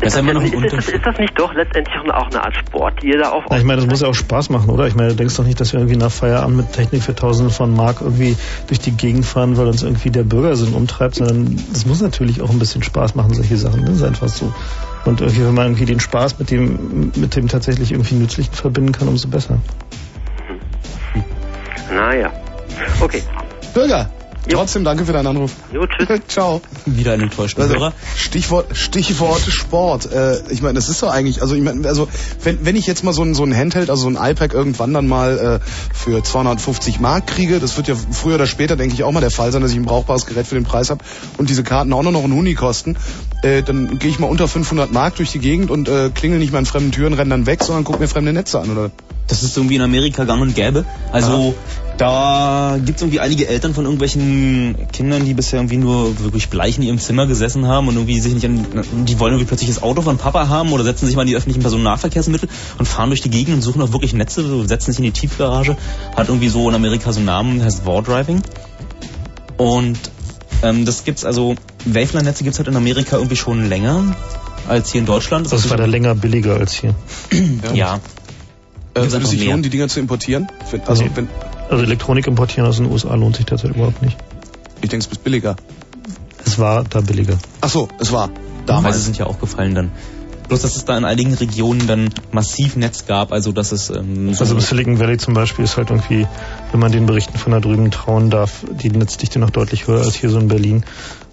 Das 0.00 0.14
ist 0.14 0.22
noch 0.22 0.34
das, 0.34 0.52
ein 0.52 0.64
ist, 0.64 0.72
das, 0.74 0.88
ist 0.88 1.06
das 1.06 1.18
nicht 1.18 1.38
doch 1.38 1.54
letztendlich 1.54 1.96
auch 2.12 2.26
eine 2.26 2.44
Art 2.44 2.54
Sport, 2.56 3.02
die 3.02 3.08
ihr 3.08 3.18
da 3.18 3.30
auf... 3.30 3.44
Na, 3.50 3.56
ich 3.56 3.64
meine, 3.64 3.80
das 3.80 3.90
muss 3.90 4.02
ja 4.02 4.08
auch 4.08 4.14
Spaß 4.14 4.50
machen, 4.50 4.68
oder? 4.68 4.86
Ich 4.86 4.94
meine, 4.94 5.10
du 5.10 5.16
denkst 5.16 5.36
doch 5.36 5.44
nicht, 5.44 5.58
dass 5.58 5.72
wir 5.72 5.80
irgendwie 5.80 5.96
nach 5.96 6.10
Feierabend 6.10 6.56
mit 6.56 6.72
Technik 6.72 7.02
für 7.02 7.14
Tausende 7.14 7.50
von 7.50 7.74
Mark 7.74 8.02
irgendwie 8.02 8.36
durch 8.66 8.78
die 8.78 8.90
Gegend 8.90 9.24
fahren, 9.24 9.56
weil 9.56 9.66
uns 9.66 9.82
irgendwie 9.82 10.10
der 10.10 10.24
Bürgersinn 10.24 10.74
umtreibt, 10.74 11.14
sondern 11.14 11.58
es 11.72 11.86
muss 11.86 12.02
natürlich 12.02 12.42
auch 12.42 12.50
ein 12.50 12.58
bisschen 12.58 12.82
Spaß 12.82 13.14
machen, 13.14 13.32
solche 13.34 13.56
Sachen. 13.56 13.86
Das 13.86 13.96
ist 13.96 14.02
einfach 14.02 14.28
so. 14.28 14.52
Und 15.06 15.20
irgendwie, 15.20 15.46
wenn 15.46 15.54
man 15.54 15.66
irgendwie 15.66 15.86
den 15.86 16.00
Spaß 16.00 16.38
mit 16.38 16.50
dem, 16.50 17.12
mit 17.16 17.34
dem 17.34 17.48
tatsächlich 17.48 17.92
irgendwie 17.92 18.16
Nützlichen 18.16 18.52
verbinden 18.52 18.92
kann, 18.92 19.08
umso 19.08 19.28
besser. 19.28 19.58
Naja. 21.90 22.30
Okay. 23.00 23.22
Bürger, 23.72 24.10
trotzdem 24.54 24.84
danke 24.84 25.04
für 25.04 25.12
deinen 25.12 25.26
Anruf. 25.26 25.52
Jo, 25.72 25.86
tschüss. 25.86 26.20
Ciao. 26.28 26.60
Wieder 26.84 27.12
ein 27.12 27.20
enttäuschter 27.20 27.62
Also, 27.62 27.74
Hörer. 27.74 27.92
Stichwort, 28.16 28.76
Stichwort 28.76 29.40
Sport. 29.40 30.12
Äh, 30.12 30.40
ich 30.50 30.62
meine, 30.62 30.74
das 30.74 30.88
ist 30.88 31.02
doch 31.02 31.10
eigentlich, 31.10 31.42
also 31.42 31.54
ich 31.54 31.62
meine, 31.62 31.86
also 31.88 32.08
wenn, 32.42 32.64
wenn 32.64 32.76
ich 32.76 32.86
jetzt 32.86 33.04
mal 33.04 33.12
so 33.12 33.22
ein, 33.22 33.34
so 33.34 33.44
ein 33.44 33.54
Handheld, 33.56 33.90
also 33.90 34.10
so 34.10 34.16
ein 34.16 34.30
iPad 34.30 34.52
irgendwann 34.52 34.92
dann 34.92 35.06
mal 35.06 35.60
äh, 35.62 35.94
für 35.94 36.22
250 36.22 37.00
Mark 37.00 37.26
kriege, 37.26 37.60
das 37.60 37.76
wird 37.76 37.88
ja 37.88 37.94
früher 38.10 38.36
oder 38.36 38.46
später, 38.46 38.76
denke 38.76 38.94
ich, 38.94 39.04
auch 39.04 39.12
mal 39.12 39.20
der 39.20 39.30
Fall 39.30 39.52
sein, 39.52 39.62
dass 39.62 39.70
ich 39.70 39.76
ein 39.76 39.84
brauchbares 39.84 40.26
Gerät 40.26 40.46
für 40.46 40.54
den 40.54 40.64
Preis 40.64 40.90
habe 40.90 41.02
und 41.38 41.50
diese 41.50 41.62
Karten 41.62 41.92
auch 41.92 42.02
nur 42.02 42.12
noch 42.12 42.24
einen 42.24 42.34
Huni 42.34 42.54
kosten, 42.54 42.96
äh, 43.42 43.62
dann 43.62 43.98
gehe 43.98 44.10
ich 44.10 44.18
mal 44.18 44.28
unter 44.28 44.48
500 44.48 44.92
Mark 44.92 45.16
durch 45.16 45.32
die 45.32 45.38
Gegend 45.38 45.70
und 45.70 45.88
äh, 45.88 46.10
klingel 46.14 46.38
nicht 46.38 46.52
mal 46.52 46.58
an 46.58 46.66
fremden 46.66 46.92
Türen, 46.92 47.12
renne 47.14 47.30
dann 47.30 47.46
weg, 47.46 47.62
sondern 47.62 47.84
guck 47.84 48.00
mir 48.00 48.08
fremde 48.08 48.32
Netze 48.32 48.60
an, 48.60 48.70
oder? 48.70 48.90
Das 49.26 49.42
ist 49.42 49.56
irgendwie 49.56 49.76
in 49.76 49.82
Amerika 49.82 50.24
gang 50.24 50.40
und 50.40 50.54
gäbe. 50.54 50.84
Also 51.10 51.54
da 51.98 52.78
gibt's 52.84 53.02
irgendwie 53.02 53.20
einige 53.20 53.48
Eltern 53.48 53.72
von 53.74 53.84
irgendwelchen 53.84 54.76
Kindern, 54.92 55.24
die 55.24 55.34
bisher 55.34 55.60
irgendwie 55.60 55.78
nur 55.78 56.18
wirklich 56.20 56.48
bleich 56.48 56.76
in 56.76 56.82
ihrem 56.82 56.98
Zimmer 56.98 57.26
gesessen 57.26 57.66
haben 57.66 57.88
und 57.88 57.94
irgendwie 57.94 58.20
sich 58.20 58.34
nicht 58.34 58.44
an, 58.44 58.66
die 59.06 59.18
wollen 59.18 59.32
irgendwie 59.32 59.46
plötzlich 59.46 59.70
das 59.70 59.82
Auto 59.82 60.02
von 60.02 60.18
Papa 60.18 60.48
haben 60.48 60.72
oder 60.72 60.84
setzen 60.84 61.06
sich 61.06 61.16
mal 61.16 61.22
in 61.22 61.28
die 61.28 61.36
öffentlichen 61.36 61.62
Personennahverkehrsmittel 61.62 62.48
und 62.78 62.86
fahren 62.86 63.08
durch 63.08 63.22
die 63.22 63.30
Gegend 63.30 63.54
und 63.54 63.62
suchen 63.62 63.80
auch 63.80 63.92
wirklich 63.92 64.12
Netze, 64.12 64.66
setzen 64.66 64.92
sich 64.92 64.98
in 64.98 65.04
die 65.04 65.12
Tiefgarage. 65.12 65.76
Hat 66.14 66.28
irgendwie 66.28 66.48
so 66.48 66.68
in 66.68 66.74
Amerika 66.74 67.12
so 67.12 67.18
einen 67.18 67.26
Namen, 67.26 67.64
heißt 67.64 67.86
War 67.86 68.02
Driving. 68.02 68.42
Und 69.56 69.98
ähm, 70.62 70.84
das 70.84 71.04
gibt's 71.04 71.24
also, 71.24 71.54
Waveland-Netze 71.86 72.44
gibt's 72.44 72.58
halt 72.58 72.68
in 72.68 72.76
Amerika 72.76 73.16
irgendwie 73.16 73.36
schon 73.36 73.68
länger 73.68 74.14
als 74.68 74.92
hier 74.92 75.00
in 75.00 75.06
Deutschland. 75.06 75.50
Das 75.50 75.70
war 75.70 75.76
da 75.76 75.86
länger 75.86 76.14
billiger 76.14 76.56
als 76.56 76.74
hier. 76.74 76.94
ja. 77.74 77.96
Äh, 77.96 77.98
Gibt's 79.02 79.12
würde 79.14 79.26
sich 79.26 79.44
lohnen, 79.46 79.62
die 79.62 79.70
Dinger 79.70 79.88
zu 79.88 80.00
importieren? 80.00 80.48
Wenn- 80.70 80.82
Also, 80.86 81.04
Nee. 81.04 81.10
wenn, 81.14 81.28
Also 81.70 81.82
Elektronik 81.82 82.26
importieren 82.26 82.68
aus 82.68 82.76
den 82.76 82.86
USA 82.90 83.14
lohnt 83.14 83.36
sich 83.36 83.46
derzeit 83.46 83.70
überhaupt 83.74 84.00
nicht. 84.02 84.16
ich 84.82 84.88
denke, 84.88 85.04
es 85.06 85.10
ist 85.12 85.24
billiger. 85.24 85.56
Es 86.44 86.58
war 86.58 86.84
da 86.84 87.00
billiger. 87.00 87.38
Ach 87.60 87.68
so, 87.70 87.88
es 87.98 88.12
war. 88.12 88.28
Preise 88.28 88.66
Damals. 88.66 89.04
sind 89.04 89.18
ja 89.18 89.26
auch 89.26 89.38
gefallen 89.40 89.74
dann. 89.74 89.90
Bloß, 90.48 90.62
dass 90.62 90.76
es 90.76 90.84
da 90.84 90.96
in 90.96 91.04
einigen 91.04 91.34
Regionen 91.34 91.88
dann 91.88 92.08
massiv 92.30 92.76
Netz 92.76 93.06
gab, 93.06 93.32
also 93.32 93.50
dass 93.50 93.72
es 93.72 93.90
ähm, 93.90 94.32
so 94.32 94.40
Also 94.44 94.54
im 94.54 94.60
Silicon 94.60 95.00
Valley 95.00 95.18
zum 95.18 95.34
Beispiel 95.34 95.64
ist 95.64 95.76
halt 95.76 95.90
irgendwie, 95.90 96.24
wenn 96.70 96.78
man 96.80 96.92
den 96.92 97.06
Berichten 97.06 97.36
von 97.36 97.50
da 97.50 97.58
drüben 97.58 97.90
trauen 97.90 98.30
darf, 98.30 98.64
die 98.80 98.90
Netzdichte 98.90 99.40
noch 99.40 99.50
deutlich 99.50 99.88
höher 99.88 100.02
als 100.02 100.14
hier 100.14 100.30
so 100.30 100.38
in 100.38 100.46
Berlin. 100.46 100.84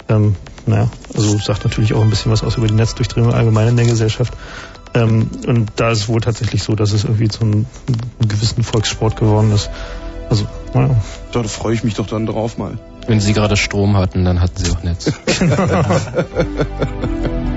Ähm, 0.10 0.36
naja, 0.66 0.90
also 1.14 1.38
sagt 1.38 1.64
natürlich 1.64 1.94
auch 1.94 2.02
ein 2.02 2.10
bisschen 2.10 2.32
was 2.32 2.44
aus 2.44 2.58
über 2.58 2.66
die 2.68 2.74
Netzdurchdringung 2.74 3.34
allgemein 3.34 3.68
in 3.68 3.76
der 3.78 3.86
Gesellschaft. 3.86 4.34
Ähm, 4.96 5.30
und 5.48 5.72
da 5.76 5.92
ist 5.92 6.00
es 6.00 6.08
wohl 6.08 6.22
tatsächlich 6.22 6.64
so, 6.64 6.76
dass 6.76 6.92
es 6.92 7.04
irgendwie 7.04 7.28
zu 7.28 7.42
einem, 7.42 7.66
einem 8.20 8.30
gewissen 8.30 8.64
Volkssport 8.64 9.16
geworden 9.16 9.52
ist. 9.52 9.70
Also, 10.30 10.46
naja. 10.74 10.96
Da 11.32 11.44
freue 11.44 11.74
ich 11.74 11.84
mich 11.84 11.96
doch 11.96 12.08
dann 12.08 12.26
drauf 12.26 12.58
mal. 12.58 12.78
Wenn 13.08 13.20
Sie 13.20 13.34
gerade 13.34 13.58
Strom 13.58 13.98
hatten, 13.98 14.24
dann 14.24 14.40
hatten 14.40 14.64
Sie 14.64 14.72
auch 14.72 14.84
Netz. 14.84 15.12
Ja, 15.40 16.02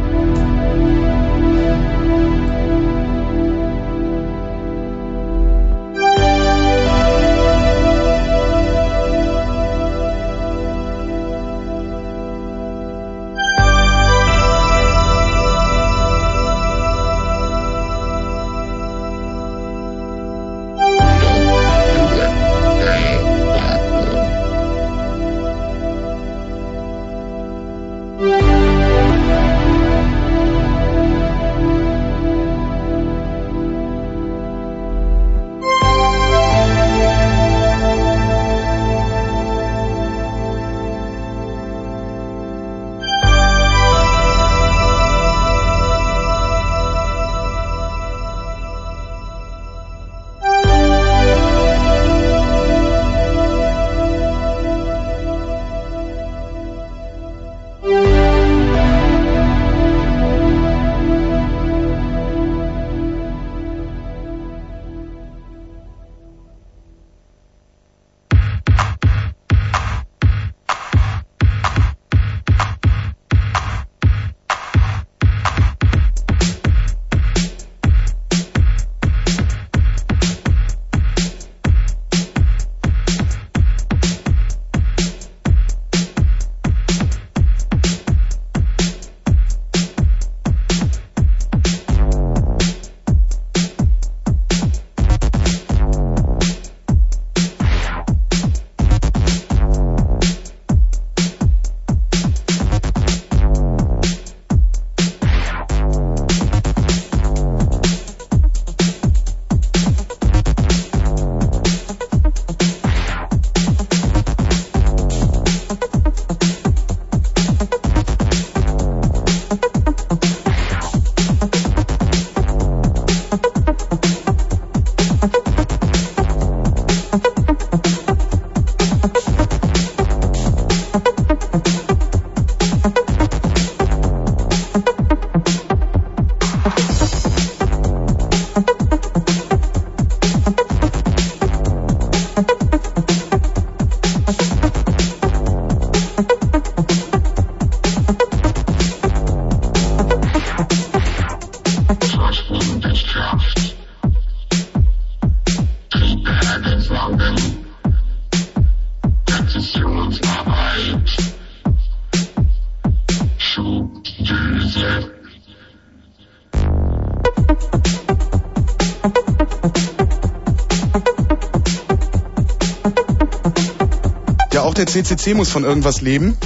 CCC 175.05 175.35
muss 175.35 175.51
von 175.51 175.65
irgendwas 175.65 176.01
leben. 176.01 176.37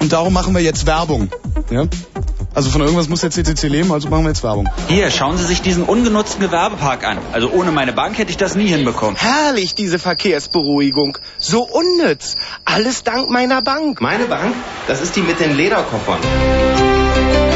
Und 0.00 0.12
darum 0.12 0.32
machen 0.32 0.54
wir 0.54 0.62
jetzt 0.62 0.86
Werbung. 0.86 1.28
Ja? 1.70 1.86
Also 2.54 2.70
von 2.70 2.80
irgendwas 2.80 3.08
muss 3.08 3.20
der 3.20 3.30
CCC 3.30 3.68
leben, 3.68 3.92
also 3.92 4.08
machen 4.08 4.24
wir 4.24 4.30
jetzt 4.30 4.42
Werbung. 4.42 4.68
Hier, 4.88 5.10
schauen 5.10 5.36
Sie 5.36 5.44
sich 5.44 5.62
diesen 5.62 5.84
ungenutzten 5.84 6.40
Gewerbepark 6.40 7.06
an. 7.06 7.18
Also 7.32 7.50
ohne 7.50 7.70
meine 7.70 7.92
Bank 7.92 8.18
hätte 8.18 8.30
ich 8.30 8.36
das 8.36 8.56
nie 8.56 8.66
hinbekommen. 8.66 9.16
Herrlich, 9.16 9.74
diese 9.74 9.98
Verkehrsberuhigung. 9.98 11.18
So 11.38 11.62
unnütz. 11.62 12.34
Alles 12.64 13.04
dank 13.04 13.30
meiner 13.30 13.62
Bank. 13.62 14.00
Meine 14.00 14.24
Bank? 14.24 14.54
Das 14.88 15.00
ist 15.00 15.14
die 15.16 15.22
mit 15.22 15.38
den 15.38 15.56
Lederkoffern. 15.56 16.18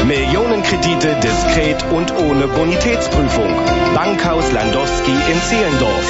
Millionenkredite 0.05 1.15
diskret 1.15 1.83
und 1.91 2.13
ohne 2.17 2.47
Bonitätsprüfung. 2.47 3.55
Bankhaus 3.95 4.51
Landowski 4.51 5.11
in 5.11 5.41
Zehlendorf. 5.41 6.03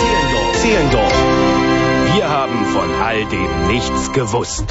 Zehlendorf. 0.62 0.62
Zehlendorf. 0.62 1.55
Wir 2.26 2.32
haben 2.32 2.66
von 2.74 2.92
all 3.04 3.24
dem 3.26 3.68
nichts 3.68 4.12
gewusst. 4.12 4.66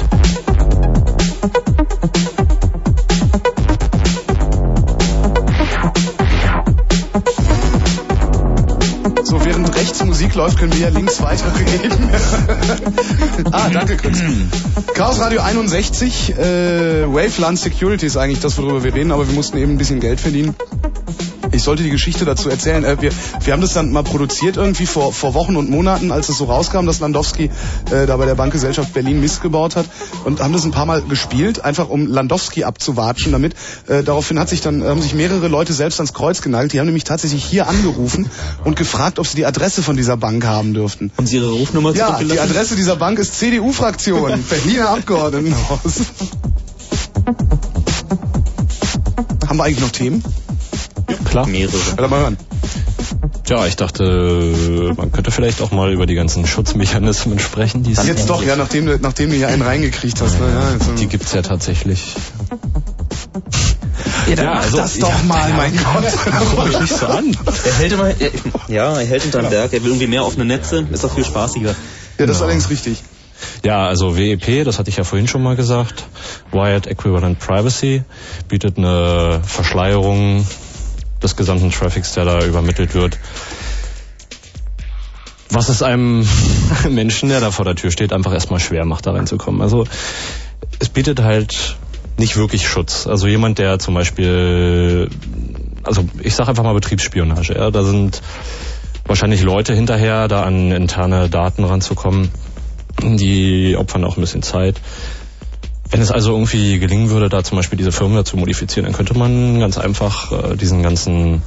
So, 9.23 9.45
während 9.45 9.73
rechts 9.73 10.03
Musik 10.03 10.35
läuft, 10.35 10.59
können 10.59 10.73
wir 10.73 10.81
ja 10.81 10.89
links 10.89 11.21
weiterreden. 11.21 12.09
ah, 13.53 13.69
danke, 13.69 13.95
Chris. 13.95 14.21
Chaos 14.93 15.21
Radio 15.21 15.39
61, 15.39 16.37
äh, 16.37 17.05
Waveland 17.07 17.57
Security 17.57 18.05
ist 18.05 18.17
eigentlich 18.17 18.41
das, 18.41 18.57
worüber 18.57 18.83
wir 18.83 18.93
reden, 18.93 19.13
aber 19.13 19.25
wir 19.29 19.33
mussten 19.33 19.57
eben 19.57 19.71
ein 19.71 19.77
bisschen 19.77 20.01
Geld 20.01 20.19
verdienen. 20.19 20.55
Ich 21.55 21.63
sollte 21.63 21.83
die 21.83 21.89
Geschichte 21.89 22.25
dazu 22.25 22.49
erzählen. 22.49 22.83
Äh, 22.83 23.01
wir, 23.01 23.11
wir 23.43 23.53
haben 23.53 23.61
das 23.61 23.73
dann 23.73 23.91
mal 23.91 24.03
produziert 24.03 24.57
irgendwie 24.57 24.85
vor, 24.85 25.13
vor 25.13 25.33
Wochen 25.33 25.55
und 25.55 25.69
Monaten, 25.69 26.11
als 26.11 26.29
es 26.29 26.37
so 26.37 26.45
rauskam, 26.45 26.85
dass 26.85 26.99
Landowski 26.99 27.49
äh, 27.91 28.05
da 28.05 28.17
bei 28.17 28.25
der 28.25 28.35
Bankgesellschaft 28.35 28.93
Berlin 28.93 29.21
Mist 29.21 29.41
gebaut 29.41 29.75
hat 29.75 29.85
und 30.25 30.41
haben 30.41 30.53
das 30.53 30.65
ein 30.65 30.71
paar 30.71 30.85
Mal 30.85 31.01
gespielt, 31.01 31.63
einfach 31.63 31.89
um 31.89 32.07
Landowski 32.07 32.65
abzuwatschen 32.65 33.31
damit. 33.31 33.55
Äh, 33.87 34.03
daraufhin 34.03 34.39
hat 34.39 34.49
sich 34.49 34.61
dann, 34.61 34.83
haben 34.83 35.01
sich 35.01 35.13
mehrere 35.13 35.47
Leute 35.47 35.73
selbst 35.73 35.99
ans 35.99 36.13
Kreuz 36.13 36.41
genagelt. 36.41 36.73
Die 36.73 36.79
haben 36.79 36.87
nämlich 36.87 37.05
tatsächlich 37.05 37.43
hier 37.43 37.67
angerufen 37.67 38.29
und 38.63 38.75
gefragt, 38.75 39.19
ob 39.19 39.27
sie 39.27 39.37
die 39.37 39.45
Adresse 39.45 39.81
von 39.81 39.95
dieser 39.95 40.17
Bank 40.17 40.45
haben 40.45 40.73
dürften. 40.73 41.11
Haben 41.17 41.27
Sie 41.27 41.37
Ihre 41.37 41.51
Rufnummer 41.51 41.95
Ja, 41.95 42.19
die 42.21 42.39
Adresse 42.39 42.75
dieser 42.75 42.97
Bank 42.97 43.19
ist 43.19 43.39
CDU-Fraktion, 43.39 44.43
Berliner 44.49 44.89
Abgeordnetenhaus. 44.89 45.79
Haben 49.47 49.57
wir 49.57 49.63
eigentlich 49.63 49.79
noch 49.79 49.91
Themen? 49.91 50.23
Klar. 51.35 51.47
Mehrere. 51.47 51.75
Ja, 51.99 52.07
mal 52.07 52.19
hören. 52.21 52.37
Tja, 53.43 53.67
ich 53.67 53.75
dachte, 53.75 54.93
man 54.95 55.11
könnte 55.11 55.31
vielleicht 55.31 55.61
auch 55.61 55.71
mal 55.71 55.91
über 55.91 56.05
die 56.05 56.15
ganzen 56.15 56.47
Schutzmechanismen 56.47 57.39
sprechen. 57.39 57.83
Die 57.83 57.91
es 57.91 58.07
Jetzt 58.07 58.29
doch, 58.29 58.41
ja, 58.41 58.55
nachdem, 58.55 58.85
du- 58.85 58.97
nachdem 59.01 59.31
du 59.31 59.35
hier 59.35 59.49
einen 59.49 59.61
reingekriegt 59.61 60.21
hast. 60.21 60.39
Ne? 60.39 60.47
Ja, 60.47 60.71
jetzt, 60.71 60.97
Die 60.97 61.07
gibt's 61.07 61.33
ja 61.33 61.41
tatsächlich. 61.41 62.15
Ja, 64.29 64.35
dann 64.37 64.45
mach 64.45 64.71
das 64.71 64.97
doch 64.97 65.23
mal, 65.25 65.51
mein 65.51 65.75
Gott. 65.75 66.05
Guck 66.55 66.67
mich 66.69 66.79
nicht 66.79 66.95
so 66.97 67.05
an. 67.07 67.37
Er 67.65 67.73
hält 67.73 67.91
immer, 67.91 68.07
er, 68.17 68.31
ja, 68.69 68.97
er 68.97 69.05
hält 69.05 69.23
hinterm 69.23 69.49
Berg, 69.49 69.73
er 69.73 69.83
will 69.83 69.89
irgendwie 69.89 70.07
mehr 70.07 70.25
offene 70.25 70.45
Netze, 70.45 70.87
ist 70.89 71.03
doch 71.03 71.13
viel 71.13 71.25
spaßiger. 71.25 71.75
Ja, 72.17 72.25
das 72.25 72.37
ist 72.37 72.41
allerdings 72.43 72.69
richtig. 72.69 73.03
Ja, 73.61 73.85
also 73.87 74.15
WEP, 74.17 74.63
das 74.63 74.79
hatte 74.79 74.89
ich 74.89 74.95
ja 74.95 75.03
vorhin 75.03 75.27
schon 75.27 75.43
mal 75.43 75.57
gesagt. 75.57 76.05
Wired 76.53 76.87
Equivalent 76.87 77.39
Privacy 77.39 78.03
bietet 78.47 78.77
eine 78.77 79.41
Verschleierung 79.45 80.47
des 81.25 81.35
gesamten 81.35 81.71
Traffics, 81.71 82.13
der 82.13 82.25
da 82.25 82.45
übermittelt 82.45 82.93
wird. 82.93 83.19
Was 85.49 85.69
es 85.69 85.83
einem 85.83 86.27
Menschen, 86.89 87.29
der 87.29 87.39
da 87.39 87.51
vor 87.51 87.65
der 87.65 87.75
Tür 87.75 87.91
steht, 87.91 88.13
einfach 88.13 88.33
erstmal 88.33 88.59
schwer 88.59 88.85
macht, 88.85 89.05
da 89.05 89.11
reinzukommen. 89.11 89.61
Also 89.61 89.85
es 90.79 90.89
bietet 90.89 91.21
halt 91.21 91.77
nicht 92.17 92.37
wirklich 92.37 92.67
Schutz. 92.67 93.07
Also 93.07 93.27
jemand, 93.27 93.57
der 93.57 93.79
zum 93.79 93.93
Beispiel, 93.93 95.09
also 95.83 96.05
ich 96.21 96.35
sage 96.35 96.49
einfach 96.49 96.63
mal 96.63 96.73
Betriebsspionage, 96.73 97.55
ja, 97.55 97.71
da 97.71 97.83
sind 97.83 98.21
wahrscheinlich 99.05 99.43
Leute 99.43 99.73
hinterher, 99.73 100.27
da 100.27 100.43
an 100.43 100.71
interne 100.71 101.29
Daten 101.29 101.63
ranzukommen. 101.63 102.29
Die 103.01 103.75
opfern 103.77 104.05
auch 104.05 104.17
ein 104.17 104.21
bisschen 104.21 104.41
Zeit. 104.41 104.79
Wenn 105.91 106.01
es 106.01 106.11
also 106.11 106.31
irgendwie 106.31 106.79
gelingen 106.79 107.09
würde, 107.09 107.29
da 107.29 107.43
zum 107.43 107.57
Beispiel 107.57 107.77
diese 107.77 107.91
Firmware 107.91 108.23
zu 108.23 108.37
modifizieren, 108.37 108.85
dann 108.85 108.95
könnte 108.95 109.17
man 109.17 109.59
ganz 109.59 109.77
einfach 109.77 110.31
äh, 110.31 110.55
diesen 110.55 110.81
ganzen 110.83 111.43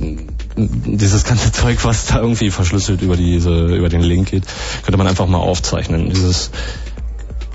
äh, 0.00 0.16
dieses 0.56 1.24
ganze 1.24 1.52
Zeug, 1.52 1.84
was 1.84 2.06
da 2.06 2.20
irgendwie 2.20 2.50
verschlüsselt 2.50 3.02
über 3.02 3.16
diese 3.16 3.66
über 3.66 3.88
den 3.88 4.02
Link 4.02 4.30
geht, 4.30 4.44
könnte 4.84 4.98
man 4.98 5.06
einfach 5.06 5.26
mal 5.26 5.38
aufzeichnen. 5.38 6.10
Dieses 6.10 6.50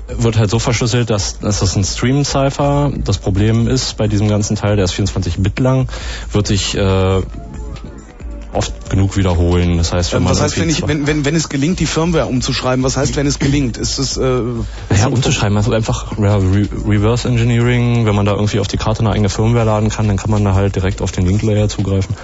wird 0.08 0.38
halt 0.38 0.50
so 0.50 0.58
verschlüsselt, 0.58 1.10
dass, 1.10 1.38
dass 1.38 1.60
das 1.60 1.76
ein 1.76 1.84
Stream-Cipher. 1.84 2.92
Das 3.04 3.18
Problem 3.18 3.68
ist 3.68 3.96
bei 3.96 4.08
diesem 4.08 4.28
ganzen 4.28 4.56
Teil, 4.56 4.76
der 4.76 4.86
ist 4.86 4.92
24 4.92 5.36
Bit 5.38 5.58
lang, 5.58 5.88
wird 6.32 6.46
sich 6.46 6.74
äh, 6.76 7.22
oft 8.52 8.90
genug 8.90 9.16
wiederholen. 9.16 9.76
Das 9.76 9.92
heißt, 9.92 10.12
wenn 10.12 10.18
Ähm, 10.18 10.24
man 10.24 10.32
was 10.32 10.40
heißt, 10.42 10.58
wenn, 10.58 10.70
ich, 10.70 10.86
wenn, 10.86 11.06
wenn, 11.06 11.24
wenn 11.24 11.34
es 11.34 11.48
gelingt, 11.48 11.80
die 11.80 11.86
Firmware 11.86 12.26
umzuschreiben? 12.26 12.82
Was 12.82 12.96
heißt, 12.96 13.16
wenn 13.16 13.26
es 13.26 13.38
gelingt? 13.38 13.76
Ist 13.76 13.98
es... 13.98 14.16
Äh, 14.16 14.40
Ja, 14.98 15.06
umzuschreiben, 15.08 15.56
also 15.56 15.72
einfach 15.72 16.16
ja, 16.18 16.36
Re 16.36 16.68
Reverse 16.86 17.28
Engineering, 17.28 18.06
wenn 18.06 18.14
man 18.14 18.26
da 18.26 18.32
irgendwie 18.32 18.58
auf 18.60 18.68
die 18.68 18.78
Karte 18.78 19.00
eine 19.00 19.10
eigene 19.10 19.28
Firmware 19.28 19.64
laden 19.66 19.90
kann, 19.90 20.08
dann 20.08 20.16
kann 20.16 20.30
man 20.30 20.44
da 20.44 20.54
halt 20.54 20.76
direkt 20.76 21.02
auf 21.02 21.12
den 21.12 21.26
Link-Layer 21.26 21.68
zugreifen. 21.68 22.16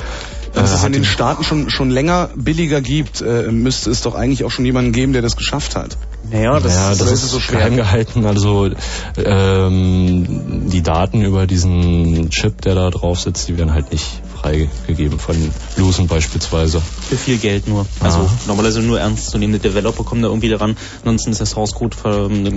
Wenn 0.54 0.64
es 0.64 0.70
Äh, 0.70 0.74
es 0.76 0.84
in 0.84 0.92
den 0.92 1.04
Staaten 1.04 1.44
schon, 1.44 1.68
schon 1.68 1.90
länger 1.90 2.30
billiger 2.34 2.80
gibt, 2.80 3.20
äh, 3.20 3.50
müsste 3.50 3.90
es 3.90 4.02
doch 4.02 4.14
eigentlich 4.14 4.44
auch 4.44 4.50
schon 4.50 4.64
jemanden 4.64 4.92
geben, 4.92 5.12
der 5.12 5.20
das 5.22 5.36
geschafft 5.36 5.76
hat. 5.76 5.96
Naja, 6.30 6.58
das, 6.58 6.74
ja, 6.74 6.88
das 6.90 7.02
oder 7.02 7.12
ist 7.12 7.28
so 7.28 7.38
geheim 7.50 7.76
gehalten. 7.76 8.24
Also 8.24 8.70
ähm, 9.16 10.70
die 10.70 10.82
Daten 10.82 11.22
über 11.22 11.46
diesen 11.46 12.30
Chip, 12.30 12.62
der 12.62 12.74
da 12.74 12.90
drauf 12.90 13.20
sitzt, 13.20 13.48
die 13.48 13.58
werden 13.58 13.74
halt 13.74 13.92
nicht 13.92 14.22
freigegeben 14.44 15.18
von 15.18 15.36
Lucent 15.76 16.08
beispielsweise. 16.08 16.80
Für 17.08 17.16
viel 17.16 17.38
Geld 17.38 17.66
nur. 17.66 17.86
Also 18.00 18.18
Ah. 18.18 18.30
normalerweise 18.46 18.80
nur 18.80 19.00
ernstzunehmende 19.00 19.58
Developer 19.58 20.04
kommen 20.04 20.20
da 20.22 20.28
irgendwie 20.28 20.50
daran. 20.50 20.76
Ansonsten 21.00 21.30
ist 21.32 21.38
der 21.38 21.46
Source 21.46 21.72
Code 21.72 21.96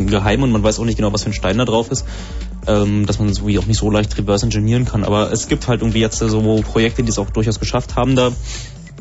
geheim 0.06 0.44
und 0.44 0.52
man 0.52 0.64
weiß 0.64 0.80
auch 0.80 0.86
nicht 0.86 0.98
genau, 0.98 1.14
was 1.14 1.24
für 1.24 1.30
ein 1.30 1.34
Stein 1.34 1.58
da 1.58 1.66
drauf 1.66 1.90
ist. 1.90 2.04
Ähm, 2.68 3.06
dass 3.06 3.20
man 3.20 3.30
es 3.30 3.38
irgendwie 3.38 3.60
auch 3.60 3.66
nicht 3.66 3.78
so 3.80 3.90
leicht 3.90 4.18
reverse 4.18 4.46
engineeren 4.46 4.84
kann. 4.84 5.06
Aber 5.06 5.32
es 5.32 5.48
gibt 5.48 5.70
halt 5.70 5.82
irgendwie 5.82 6.00
jetzt 6.02 6.18
so 6.20 6.62
Projekte, 6.62 7.04
die 7.04 7.10
es 7.10 7.18
auch 7.18 7.30
durchaus 7.30 7.62
geschafft 7.62 7.96
haben, 7.96 8.18
da 8.18 8.32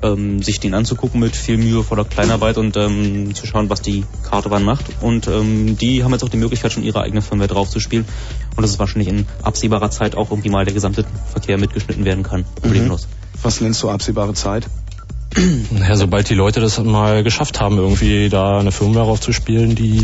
ähm, 0.02 0.42
sich 0.42 0.60
den 0.60 0.74
anzugucken 0.74 1.20
mit 1.20 1.36
viel 1.36 1.56
Mühe 1.56 1.82
vor 1.82 1.96
der 1.96 2.06
Kleinarbeit 2.06 2.58
und 2.58 2.76
ähm, 2.76 3.34
zu 3.34 3.46
schauen, 3.46 3.70
was 3.70 3.82
die 3.82 4.04
Karte 4.28 4.50
wann 4.50 4.62
macht. 4.62 4.86
Und 5.00 5.26
ähm, 5.28 5.76
die 5.76 6.04
haben 6.04 6.12
jetzt 6.12 6.24
auch 6.24 6.28
die 6.28 6.36
Möglichkeit, 6.36 6.72
schon 6.72 6.82
ihre 6.82 7.00
eigene 7.00 7.22
Firmware 7.22 7.48
draufzuspielen. 7.48 8.04
Und 8.56 8.62
dass 8.62 8.70
es 8.70 8.78
wahrscheinlich 8.78 9.08
in 9.08 9.26
absehbarer 9.42 9.90
Zeit 9.90 10.16
auch 10.16 10.30
irgendwie 10.30 10.50
mal 10.50 10.64
der 10.64 10.74
gesamte 10.74 11.04
Verkehr 11.30 11.58
mitgeschnitten 11.58 12.04
werden 12.04 12.22
kann. 12.22 12.44
Problemlos. 12.60 13.08
Was 13.42 13.60
nennst 13.60 13.82
du 13.82 13.90
absehbare 13.90 14.34
Zeit? 14.34 14.66
Naja, 15.70 15.96
sobald 15.96 16.30
die 16.30 16.34
Leute 16.34 16.60
das 16.60 16.82
mal 16.82 17.22
geschafft 17.22 17.60
haben, 17.60 17.76
irgendwie 17.76 18.30
da 18.30 18.58
eine 18.58 18.72
Firmware 18.72 19.04
raufzuspielen, 19.04 19.74
die 19.74 20.02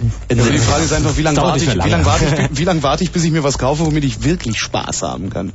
Ja, 0.00 0.42
aber 0.42 0.50
die 0.50 0.58
Frage 0.58 0.84
ist 0.84 0.92
einfach, 0.92 1.16
wie 1.16 1.22
lange 1.22 1.36
warte 1.36 1.64
lange. 1.72 1.90
lange 1.90 2.04
warte 2.04 2.24
ich, 2.24 2.58
wie 2.58 2.64
lange 2.64 2.82
warte 2.82 3.04
ich, 3.04 3.12
bis 3.12 3.24
ich 3.24 3.30
mir 3.30 3.44
was 3.44 3.58
kaufe, 3.58 3.86
womit 3.86 4.04
ich 4.04 4.24
wirklich 4.24 4.58
Spaß 4.58 5.02
haben 5.02 5.30
kann? 5.30 5.52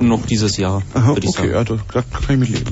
Noch 0.00 0.24
dieses 0.26 0.56
Jahr, 0.56 0.82
Aha, 0.94 1.08
würde 1.08 1.26
ich 1.26 1.28
okay, 1.38 1.52
sagen. 1.52 1.52
ja, 1.52 1.64
da, 1.64 1.78
da 1.92 2.02
kann 2.02 2.42
ich 2.42 2.50
mit 2.50 2.64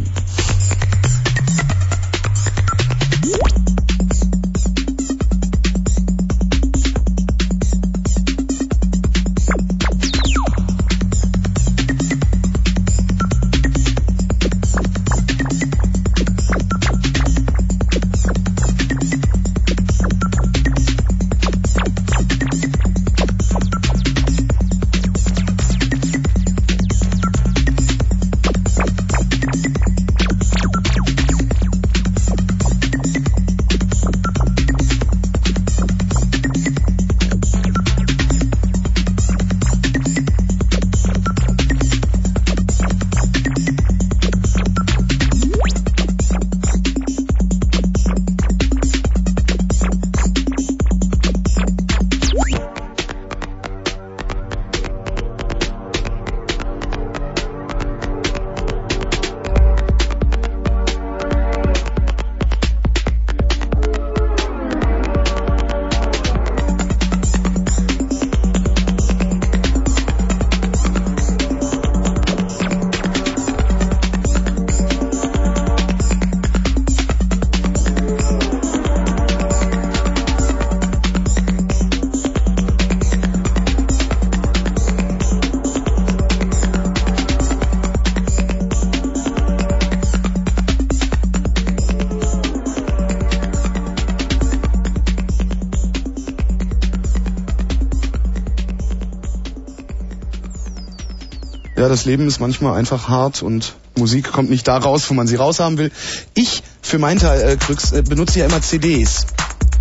das 101.93 102.07
Leben 102.07 102.27
ist 102.27 102.41
manchmal 102.41 102.79
einfach 102.79 103.09
hart 103.11 103.43
und 103.43 103.75
Musik 103.99 104.33
kommt 104.33 104.49
nicht 104.49 104.67
da 104.67 104.79
raus, 104.79 105.11
wo 105.11 105.15
man 105.15 105.27
sie 105.27 105.37
raushaben 105.37 105.77
will. 105.77 105.93
Ich, 106.33 106.63
für 106.81 106.99
meinen 106.99 107.21
Teil, 107.21 107.41
äh, 107.43 107.57
Krux, 107.57 107.93
äh, 107.93 108.03
benutze 108.03 108.39
ja 108.39 108.47
immer 108.47 108.63
CDs. 108.63 109.27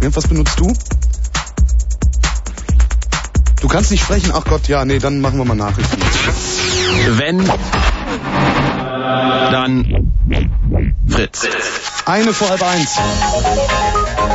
Was 0.02 0.28
benutzt 0.28 0.60
du? 0.60 0.74
Du 3.62 3.68
kannst 3.70 3.92
nicht 3.92 4.04
sprechen? 4.04 4.32
Ach 4.34 4.44
Gott, 4.44 4.68
ja, 4.68 4.84
nee, 4.84 5.00
dann 5.00 5.22
machen 5.22 5.38
wir 5.38 5.46
mal 5.46 5.56
Nachrichten. 5.56 6.02
Wenn, 7.18 7.48
dann 9.52 10.12
Fritz. 11.08 11.48
Eine 12.12 12.34
vor 12.34 12.50
halb 12.50 12.62
eins. 12.62 13.00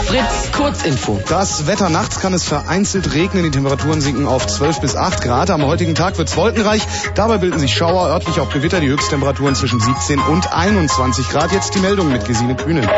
Fritz, 0.06 0.50
Kurzinfo. 0.52 1.20
Das 1.28 1.66
Wetter 1.66 1.90
nachts 1.90 2.20
kann 2.20 2.32
es 2.32 2.42
vereinzelt 2.44 3.12
regnen. 3.12 3.44
Die 3.44 3.50
Temperaturen 3.50 4.00
sinken 4.00 4.26
auf 4.26 4.46
12 4.46 4.80
bis 4.80 4.96
8 4.96 5.20
Grad. 5.20 5.50
Am 5.50 5.62
heutigen 5.62 5.94
Tag 5.94 6.16
wird 6.16 6.26
es 6.30 6.36
wolkenreich. 6.38 6.80
Dabei 7.14 7.36
bilden 7.36 7.58
sich 7.58 7.74
Schauer, 7.74 8.08
örtlich 8.08 8.40
auch 8.40 8.48
Gewitter. 8.48 8.80
Die 8.80 8.88
Höchsttemperaturen 8.88 9.54
zwischen 9.54 9.78
17 9.78 10.18
und 10.20 10.50
21 10.50 11.28
Grad. 11.28 11.52
Jetzt 11.52 11.74
die 11.74 11.80
Meldung 11.80 12.10
mit 12.10 12.24
Gesine 12.24 12.56
Kühnen. 12.56 12.88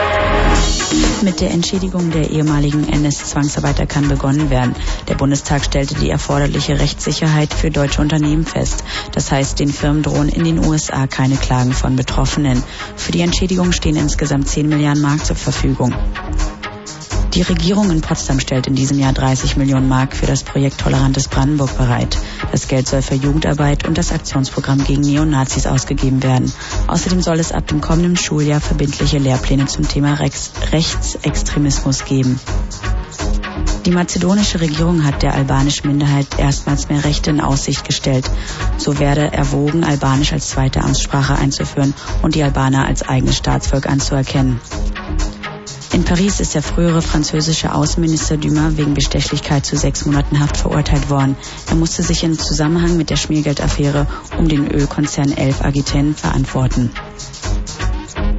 Mit 1.22 1.40
der 1.40 1.50
Entschädigung 1.50 2.12
der 2.12 2.30
ehemaligen 2.30 2.88
NS-Zwangsarbeiter 2.88 3.86
kann 3.86 4.06
begonnen 4.06 4.50
werden. 4.50 4.76
Der 5.08 5.16
Bundestag 5.16 5.64
stellte 5.64 5.96
die 5.96 6.10
erforderliche 6.10 6.78
Rechtssicherheit 6.78 7.52
für 7.52 7.72
deutsche 7.72 8.00
Unternehmen 8.00 8.46
fest. 8.46 8.84
Das 9.12 9.32
heißt, 9.32 9.58
den 9.58 9.68
Firmen 9.68 10.04
drohen 10.04 10.28
in 10.28 10.44
den 10.44 10.64
USA 10.64 11.08
keine 11.08 11.36
Klagen 11.36 11.72
von 11.72 11.96
Betroffenen. 11.96 12.62
Für 12.96 13.10
die 13.10 13.22
Entschädigung 13.22 13.72
stehen 13.72 13.96
insgesamt 13.96 14.48
10 14.48 14.68
Milliarden 14.68 15.02
Mark 15.02 15.24
zur 15.26 15.36
Verfügung. 15.36 15.92
Die 17.38 17.42
Regierung 17.42 17.92
in 17.92 18.00
Potsdam 18.00 18.40
stellt 18.40 18.66
in 18.66 18.74
diesem 18.74 18.98
Jahr 18.98 19.12
30 19.12 19.56
Millionen 19.56 19.86
Mark 19.86 20.16
für 20.16 20.26
das 20.26 20.42
Projekt 20.42 20.80
Tolerantes 20.80 21.28
Brandenburg 21.28 21.78
bereit. 21.78 22.18
Das 22.50 22.66
Geld 22.66 22.88
soll 22.88 23.00
für 23.00 23.14
Jugendarbeit 23.14 23.86
und 23.86 23.96
das 23.96 24.10
Aktionsprogramm 24.10 24.82
gegen 24.82 25.02
Neonazis 25.02 25.68
ausgegeben 25.68 26.24
werden. 26.24 26.52
Außerdem 26.88 27.22
soll 27.22 27.38
es 27.38 27.52
ab 27.52 27.68
dem 27.68 27.80
kommenden 27.80 28.16
Schuljahr 28.16 28.60
verbindliche 28.60 29.18
Lehrpläne 29.18 29.66
zum 29.66 29.86
Thema 29.86 30.14
Rex 30.14 30.50
Rechtsextremismus 30.72 32.06
geben. 32.06 32.40
Die 33.86 33.92
mazedonische 33.92 34.60
Regierung 34.60 35.04
hat 35.04 35.22
der 35.22 35.34
albanischen 35.34 35.86
Minderheit 35.86 36.26
erstmals 36.38 36.88
mehr 36.88 37.04
Rechte 37.04 37.30
in 37.30 37.40
Aussicht 37.40 37.84
gestellt. 37.84 38.28
So 38.78 38.98
werde 38.98 39.32
erwogen, 39.32 39.84
Albanisch 39.84 40.32
als 40.32 40.48
zweite 40.48 40.80
Amtssprache 40.80 41.36
einzuführen 41.36 41.94
und 42.20 42.34
die 42.34 42.42
Albaner 42.42 42.84
als 42.84 43.08
eigenes 43.08 43.36
Staatsvolk 43.36 43.86
anzuerkennen. 43.86 44.60
In 45.92 46.04
Paris 46.04 46.38
ist 46.40 46.54
der 46.54 46.62
frühere 46.62 47.00
französische 47.00 47.74
Außenminister 47.74 48.36
Dumas 48.36 48.76
wegen 48.76 48.94
Bestechlichkeit 48.94 49.64
zu 49.64 49.76
sechs 49.76 50.04
Monaten 50.04 50.38
Haft 50.38 50.58
verurteilt 50.58 51.08
worden. 51.08 51.36
Er 51.68 51.76
musste 51.76 52.02
sich 52.02 52.24
im 52.24 52.38
Zusammenhang 52.38 52.96
mit 52.96 53.10
der 53.10 53.16
Schmiergeldaffäre 53.16 54.06
um 54.38 54.48
den 54.48 54.70
Ölkonzern 54.70 55.32
Elf 55.32 55.62
Aquitaine 55.62 56.14
verantworten. 56.14 56.90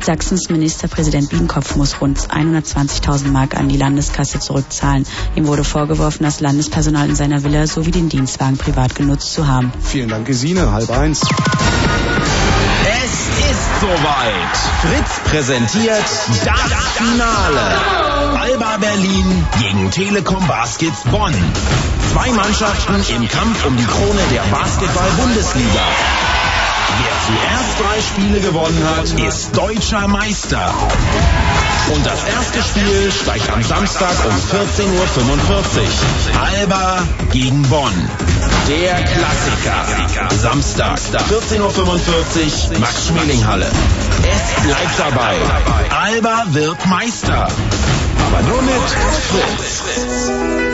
Sachsens 0.01 0.49
Ministerpräsident 0.49 1.29
Biedenkopf 1.29 1.75
muss 1.75 2.01
rund 2.01 2.19
120.000 2.19 3.27
Mark 3.27 3.57
an 3.57 3.67
die 3.67 3.77
Landeskasse 3.77 4.39
zurückzahlen. 4.39 5.05
Ihm 5.35 5.47
wurde 5.47 5.63
vorgeworfen, 5.63 6.23
das 6.23 6.39
Landespersonal 6.39 7.09
in 7.09 7.15
seiner 7.15 7.43
Villa 7.43 7.67
sowie 7.67 7.91
den 7.91 8.09
Dienstwagen 8.09 8.57
privat 8.57 8.95
genutzt 8.95 9.33
zu 9.33 9.47
haben. 9.47 9.71
Vielen 9.81 10.09
Dank, 10.09 10.25
Gesine. 10.25 10.71
Halb 10.71 10.89
eins. 10.89 11.21
Soweit. 14.29 14.57
Fritz 14.81 15.19
präsentiert 15.25 16.05
das 16.45 16.87
Finale. 16.97 18.39
Alba 18.39 18.77
Berlin 18.77 19.47
gegen 19.59 19.91
Telekom 19.91 20.45
Baskets 20.47 21.03
Bonn. 21.05 21.33
Zwei 22.11 22.31
Mannschaften 22.31 22.95
im 23.15 23.27
Kampf 23.27 23.65
um 23.65 23.75
die 23.75 23.85
Krone 23.85 24.21
der 24.31 24.41
Basketball-Bundesliga. 24.51 25.83
Wer 26.99 27.15
zuerst 27.27 27.79
drei 27.79 28.01
Spiele 28.01 28.39
gewonnen 28.41 28.83
hat, 28.95 29.27
ist 29.27 29.55
deutscher 29.55 30.07
Meister. 30.07 30.73
Und 31.93 32.05
das 32.05 32.23
erste 32.23 32.61
Spiel 32.61 33.11
steigt 33.11 33.49
am 33.51 33.63
Samstag 33.63 34.13
um 34.25 34.35
14.45 34.35 34.89
Uhr. 34.91 36.41
Alba 36.41 37.03
gegen 37.31 37.63
Bonn. 37.63 38.09
Der 38.67 38.95
Klassiker. 38.95 39.89
Samstag, 40.29 40.99
14.45 40.99 41.59
Uhr, 41.59 42.79
Max-Schmeling-Halle. 42.79 43.69
Es 44.31 44.63
bleibt 44.63 44.99
dabei. 44.99 45.37
Alba 45.89 46.43
wird 46.47 46.85
Meister. 46.85 47.47
Aber 48.27 48.41
nur 48.43 48.61
mit 48.61 48.81
Fritz. 49.29 50.68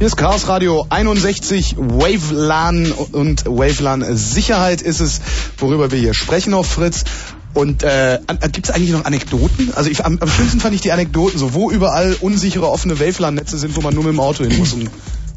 Hier 0.00 0.06
ist 0.06 0.16
Chaos 0.16 0.48
Radio 0.48 0.86
61 0.88 1.76
Wavelan 1.76 2.90
und 2.90 3.44
Wavelan 3.44 4.16
Sicherheit 4.16 4.80
ist 4.80 5.00
es, 5.00 5.20
worüber 5.58 5.92
wir 5.92 5.98
hier 5.98 6.14
sprechen 6.14 6.54
auf 6.54 6.66
Fritz. 6.66 7.04
Und 7.52 7.82
äh, 7.82 8.18
gibt 8.50 8.66
es 8.66 8.74
eigentlich 8.74 8.92
noch 8.92 9.04
Anekdoten? 9.04 9.74
Also 9.74 9.90
ich, 9.90 10.02
am, 10.02 10.16
am 10.18 10.30
schönsten 10.30 10.58
fand 10.58 10.74
ich 10.74 10.80
die 10.80 10.92
Anekdoten, 10.92 11.38
so 11.38 11.52
wo 11.52 11.70
überall 11.70 12.16
unsichere 12.18 12.70
offene 12.70 12.98
Wavelan-Netze 12.98 13.58
sind, 13.58 13.76
wo 13.76 13.82
man 13.82 13.92
nur 13.92 14.04
mit 14.04 14.14
dem 14.14 14.20
Auto 14.20 14.42
hin 14.42 14.56
muss, 14.56 14.72
um 14.72 14.88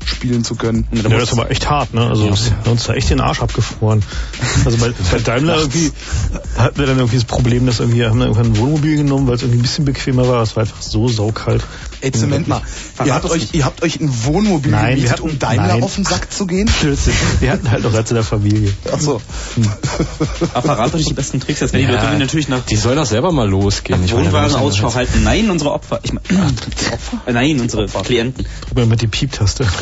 spielen 0.05 0.45
zu 0.45 0.55
können. 0.55 0.87
Ja, 0.93 1.09
das 1.09 1.23
ist 1.23 1.33
aber 1.33 1.51
echt 1.51 1.69
hart, 1.69 1.93
ne? 1.93 2.07
Also 2.07 2.29
es 2.29 2.51
hat 2.51 2.67
uns 2.67 2.83
da 2.83 2.93
echt 2.93 3.09
den 3.09 3.19
Arsch 3.19 3.41
abgefroren. 3.41 4.01
Also 4.63 4.77
bei, 4.77 4.93
bei 5.11 5.19
Daimler 5.19 5.57
irgendwie 5.57 5.91
hatten 6.57 6.77
wir 6.77 6.85
dann 6.85 6.97
irgendwie 6.97 7.17
das 7.17 7.25
Problem, 7.25 7.65
dass 7.65 7.81
irgendwie 7.81 8.05
haben 8.05 8.19
wir 8.19 8.27
irgendwann 8.27 8.53
ein 8.53 8.57
Wohnmobil 8.57 8.95
genommen, 8.95 9.27
weil 9.27 9.35
es 9.35 9.41
irgendwie 9.41 9.59
ein 9.59 9.63
bisschen 9.63 9.85
bequemer 9.85 10.27
war. 10.27 10.41
Es 10.41 10.55
war 10.55 10.61
einfach 10.61 10.81
so 10.81 11.09
saukalt. 11.09 11.63
Ey, 12.03 12.11
Zement 12.11 12.49
mal. 12.49 12.61
Ihr 13.05 13.13
habt, 13.13 13.25
euch, 13.29 13.53
ihr 13.53 13.63
habt 13.63 13.81
euch 13.81 13.99
ein 14.01 14.09
Wohnmobil 14.25 14.71
Nein, 14.71 14.81
wir 14.83 14.89
gemietet, 14.95 15.11
hatten- 15.13 15.21
um 15.23 15.39
Daimler 15.39 15.67
nein. 15.67 15.83
auf 15.83 15.95
den 15.95 16.03
Sack 16.03 16.33
zu 16.33 16.45
gehen? 16.45 16.69
Blödsinn. 16.81 17.13
Wir 17.39 17.51
hatten 17.51 17.71
halt 17.71 17.83
noch 17.83 17.93
Reste 17.93 18.13
der 18.13 18.23
Familie. 18.23 18.73
Ach 18.91 18.99
so. 18.99 19.21
Apparat 20.53 20.87
natürlich 20.87 21.07
die 21.07 21.13
besten 21.13 21.39
Tricks. 21.39 21.61
Jetzt 21.61 21.71
werden 21.73 21.87
die 21.87 21.93
Ja, 21.93 22.03
Leute 22.03 22.17
natürlich 22.19 22.49
nach 22.49 22.59
Die 22.65 22.75
soll 22.75 22.95
doch 22.95 23.05
selber 23.05 23.31
mal 23.31 23.47
losgehen. 23.49 24.05
Wir 24.05 24.17
Wohnwagen 24.17 24.55
Ausschau 24.55 24.93
halten. 24.93 25.23
Nein, 25.23 25.49
unsere 25.49 25.71
Opfer. 25.71 26.01
Ich 26.03 26.11
meine, 26.11 26.25
Opfer? 26.91 27.21
Nein, 27.31 27.61
unsere 27.61 27.85
Klienten. 27.87 28.45
Drück 28.65 28.75
mal 28.75 28.85
mit 28.85 29.01
die 29.01 29.07
Pieptaste. 29.07 29.65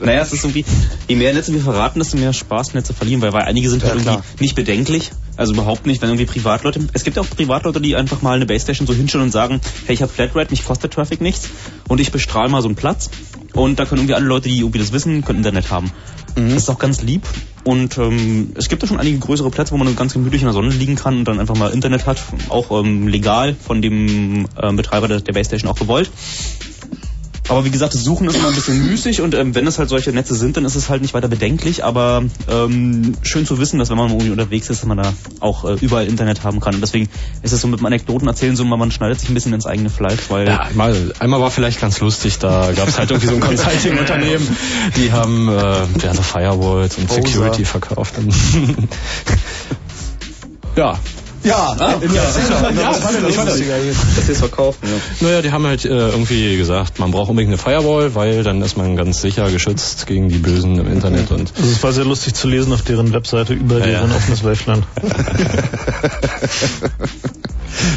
Naja, 0.00 0.22
es 0.22 0.32
ist 0.32 0.44
irgendwie, 0.44 0.64
je 1.08 1.16
mehr 1.16 1.32
Netze 1.32 1.52
wir 1.52 1.60
verraten, 1.60 1.98
desto 1.98 2.16
mehr 2.16 2.32
Spaß 2.32 2.74
Netze 2.74 2.94
verlieren, 2.94 3.22
weil, 3.22 3.32
weil 3.32 3.42
einige 3.42 3.70
sind 3.70 3.82
halt 3.82 3.92
Ja, 3.94 3.98
irgendwie 3.98 4.12
klar. 4.16 4.24
nicht 4.40 4.54
bedenklich. 4.54 5.10
Also 5.36 5.52
überhaupt 5.52 5.86
nicht, 5.86 6.00
wenn 6.02 6.08
irgendwie 6.08 6.26
Privatleute, 6.26 6.80
es 6.92 7.04
gibt 7.04 7.16
ja 7.16 7.22
auch 7.22 7.30
Privatleute, 7.30 7.80
die 7.80 7.96
einfach 7.96 8.22
mal 8.22 8.36
eine 8.36 8.46
Basestation 8.46 8.86
so 8.86 8.94
hinstellen 8.94 9.26
und 9.26 9.32
sagen, 9.32 9.60
hey, 9.86 9.94
ich 9.94 10.02
habe 10.02 10.12
Flatrate, 10.12 10.50
mich 10.50 10.64
kostet 10.64 10.92
Traffic 10.92 11.20
nichts 11.20 11.48
und 11.88 12.00
ich 12.00 12.10
bestrahle 12.12 12.48
mal 12.48 12.62
so 12.62 12.68
einen 12.68 12.76
Platz 12.76 13.10
und 13.52 13.78
da 13.78 13.84
können 13.84 14.02
irgendwie 14.02 14.14
alle 14.14 14.26
Leute, 14.26 14.48
die 14.48 14.58
irgendwie 14.58 14.78
das 14.78 14.92
wissen, 14.92 15.24
können 15.24 15.38
Internet 15.38 15.70
haben. 15.70 15.90
Mhm. 16.36 16.50
Das 16.50 16.64
ist 16.64 16.70
auch 16.70 16.78
ganz 16.78 17.02
lieb 17.02 17.22
und 17.64 17.98
ähm, 17.98 18.52
es 18.54 18.68
gibt 18.68 18.82
ja 18.82 18.88
schon 18.88 19.00
einige 19.00 19.18
größere 19.18 19.50
Plätze, 19.50 19.72
wo 19.72 19.76
man 19.76 19.96
ganz 19.96 20.12
gemütlich 20.12 20.42
in 20.42 20.46
der 20.46 20.54
Sonne 20.54 20.70
liegen 20.70 20.94
kann 20.94 21.18
und 21.18 21.24
dann 21.24 21.40
einfach 21.40 21.56
mal 21.56 21.72
Internet 21.72 22.06
hat, 22.06 22.22
auch 22.48 22.70
ähm, 22.70 23.08
legal 23.08 23.54
von 23.54 23.82
dem 23.82 24.46
ähm, 24.62 24.76
Betreiber 24.76 25.08
der, 25.08 25.20
der 25.20 25.32
Basestation 25.32 25.70
auch 25.70 25.78
gewollt. 25.78 26.10
Aber 27.48 27.64
wie 27.64 27.70
gesagt, 27.70 27.94
das 27.94 28.02
Suchen 28.02 28.28
ist 28.28 28.36
immer 28.36 28.48
ein 28.48 28.54
bisschen 28.54 28.86
müßig 28.86 29.20
und 29.20 29.34
ähm, 29.34 29.54
wenn 29.54 29.66
es 29.66 29.78
halt 29.78 29.88
solche 29.88 30.12
Netze 30.12 30.34
sind, 30.34 30.56
dann 30.56 30.64
ist 30.64 30.74
es 30.74 30.88
halt 30.88 31.02
nicht 31.02 31.14
weiter 31.14 31.28
bedenklich, 31.28 31.84
aber 31.84 32.24
ähm, 32.48 33.14
schön 33.22 33.46
zu 33.46 33.58
wissen, 33.58 33.78
dass 33.78 33.90
wenn 33.90 33.96
man 33.96 34.10
irgendwie 34.10 34.30
unterwegs 34.30 34.68
ist, 34.68 34.80
dass 34.80 34.86
man 34.86 34.98
da 34.98 35.12
auch 35.40 35.64
äh, 35.64 35.76
überall 35.80 36.06
Internet 36.06 36.44
haben 36.44 36.60
kann. 36.60 36.74
Und 36.74 36.80
deswegen 36.80 37.08
ist 37.42 37.52
es 37.52 37.60
so 37.60 37.68
mit 37.68 37.80
dem 37.80 37.86
Anekdoten 37.86 38.26
erzählen 38.26 38.56
so, 38.56 38.64
man 38.64 38.90
schneidet 38.90 39.20
sich 39.20 39.28
ein 39.28 39.34
bisschen 39.34 39.52
ins 39.52 39.66
eigene 39.66 39.90
Fleisch, 39.90 40.28
weil 40.28 40.46
Ja, 40.46 40.68
mal, 40.74 41.12
einmal 41.18 41.40
war 41.40 41.50
vielleicht 41.50 41.80
ganz 41.80 42.00
lustig, 42.00 42.38
da 42.38 42.72
gab 42.72 42.88
es 42.88 42.98
halt 42.98 43.10
irgendwie 43.10 43.28
so 43.28 43.34
ein 43.34 43.40
Consulting-Unternehmen, 43.56 44.56
die 44.96 45.12
haben 45.12 45.48
äh, 45.48 45.52
ja, 46.02 46.14
so 46.14 46.22
Firewalls 46.22 46.98
und. 46.98 47.10
Security 47.10 47.64
verkauft. 47.64 48.14
ja. 50.76 50.98
Ja, 51.46 51.76
Ah, 51.78 51.94
ja, 52.02 52.12
ja. 52.12 52.30
sicher. 52.30 52.70
Ja, 52.74 53.04
war 53.04 53.12
denn 53.12 53.28
ich 53.28 53.36
das- 53.36 54.16
das 54.16 54.28
ist 54.28 54.38
verkauft. 54.38 54.80
Ja. 54.82 54.88
Naja, 55.26 55.42
die 55.42 55.52
haben 55.52 55.64
halt 55.66 55.84
äh, 55.84 55.88
irgendwie 55.88 56.56
gesagt, 56.56 56.98
man 56.98 57.12
braucht 57.12 57.30
unbedingt 57.30 57.50
eine 57.52 57.58
Firewall, 57.58 58.14
weil 58.16 58.42
dann 58.42 58.60
ist 58.62 58.76
man 58.76 58.96
ganz 58.96 59.20
sicher 59.20 59.48
geschützt 59.50 60.06
gegen 60.06 60.28
die 60.28 60.38
Bösen 60.38 60.76
im 60.78 60.90
Internet 60.92 61.30
und 61.30 61.52
Also 61.56 61.70
es 61.70 61.82
war 61.82 61.92
sehr 61.92 62.04
lustig 62.04 62.34
zu 62.34 62.48
lesen 62.48 62.72
auf 62.72 62.82
deren 62.82 63.12
Webseite 63.12 63.52
über 63.54 63.78
Ja, 63.78 63.86
deren 63.86 64.10
ja. 64.10 64.16
offenes 64.16 64.42
Waveland. 64.44 64.84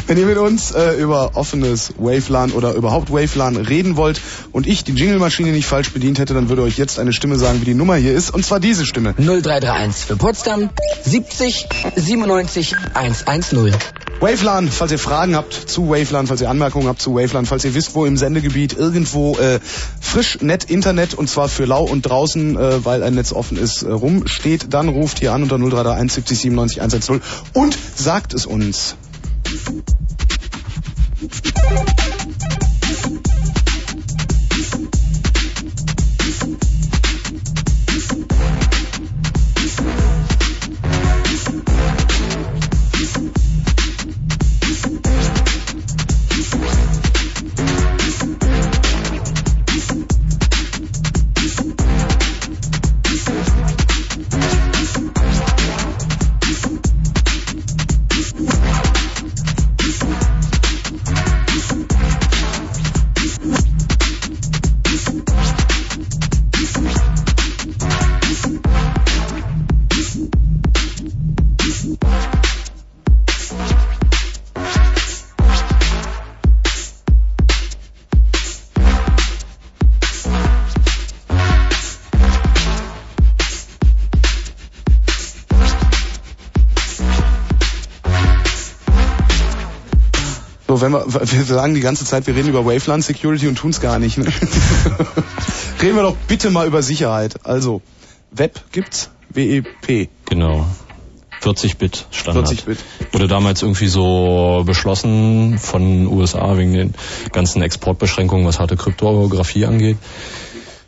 Wenn 0.06 0.18
ihr 0.18 0.26
mit 0.26 0.38
uns 0.38 0.72
äh, 0.72 0.92
über 0.92 1.32
offenes 1.34 1.92
Wavelan 1.98 2.52
oder 2.52 2.74
überhaupt 2.74 3.12
Wavelan 3.12 3.56
reden 3.56 3.96
wollt 3.96 4.20
und 4.52 4.66
ich 4.66 4.84
die 4.84 4.92
Jingle-Maschine 4.92 5.52
nicht 5.52 5.66
falsch 5.66 5.92
bedient 5.92 6.18
hätte, 6.18 6.34
dann 6.34 6.48
würde 6.48 6.62
euch 6.62 6.78
jetzt 6.78 6.98
eine 6.98 7.12
Stimme 7.12 7.36
sagen, 7.36 7.60
wie 7.60 7.66
die 7.66 7.74
Nummer 7.74 7.96
hier 7.96 8.14
ist. 8.14 8.30
Und 8.30 8.44
zwar 8.44 8.60
diese 8.60 8.86
Stimme. 8.86 9.14
0331 9.16 10.06
für 10.06 10.16
Potsdam 10.16 10.70
70 11.04 11.66
97 11.96 12.76
110. 12.94 13.74
Wavelan, 14.20 14.68
falls 14.68 14.92
ihr 14.92 14.98
Fragen 14.98 15.34
habt 15.34 15.54
zu 15.54 15.88
Wavelan, 15.88 16.26
falls 16.26 16.42
ihr 16.42 16.50
Anmerkungen 16.50 16.88
habt 16.88 17.00
zu 17.00 17.14
Wavelan, 17.14 17.46
falls 17.46 17.64
ihr 17.64 17.74
wisst, 17.74 17.94
wo 17.94 18.04
im 18.04 18.18
Sendegebiet 18.18 18.74
irgendwo 18.74 19.38
äh, 19.38 19.60
frisch 19.98 20.42
nett 20.42 20.64
Internet 20.64 21.14
und 21.14 21.30
zwar 21.30 21.48
für 21.48 21.64
lau 21.64 21.84
und 21.84 22.02
draußen, 22.02 22.54
äh, 22.54 22.84
weil 22.84 23.02
ein 23.02 23.14
Netz 23.14 23.32
offen 23.32 23.56
ist, 23.56 23.82
äh, 23.82 23.90
rumsteht, 23.90 24.74
dann 24.74 24.90
ruft 24.90 25.20
hier 25.20 25.32
an 25.32 25.42
unter 25.44 25.56
0331 25.56 26.12
70 26.12 26.38
97 26.38 26.80
110 26.82 27.22
und 27.54 27.78
sagt 27.96 28.34
es 28.34 28.44
uns. 28.44 28.96
thank 29.62 29.90
you 32.10 32.16
wir, 91.14 91.44
sagen 91.44 91.74
die 91.74 91.80
ganze 91.80 92.04
Zeit, 92.04 92.26
wir 92.26 92.34
reden 92.34 92.48
über 92.48 92.64
Waveland 92.64 93.04
Security 93.04 93.48
und 93.48 93.56
tun's 93.56 93.80
gar 93.80 93.98
nicht. 93.98 94.18
Ne? 94.18 94.26
reden 95.82 95.96
wir 95.96 96.02
doch 96.02 96.16
bitte 96.28 96.50
mal 96.50 96.66
über 96.66 96.82
Sicherheit. 96.82 97.46
Also, 97.46 97.82
Web 98.30 98.60
gibt's, 98.72 99.10
WEP. 99.30 100.08
genau. 100.26 100.66
40-Bit 101.42 102.06
Standard. 102.10 102.48
40-Bit. 102.48 102.78
Wurde 103.12 103.26
damals 103.26 103.62
irgendwie 103.62 103.88
so 103.88 104.62
beschlossen 104.66 105.58
von 105.58 106.06
USA 106.06 106.56
wegen 106.58 106.74
den 106.74 106.94
ganzen 107.32 107.62
Exportbeschränkungen, 107.62 108.46
was 108.46 108.60
harte 108.60 108.76
Kryptographie 108.76 109.64
angeht. 109.64 109.96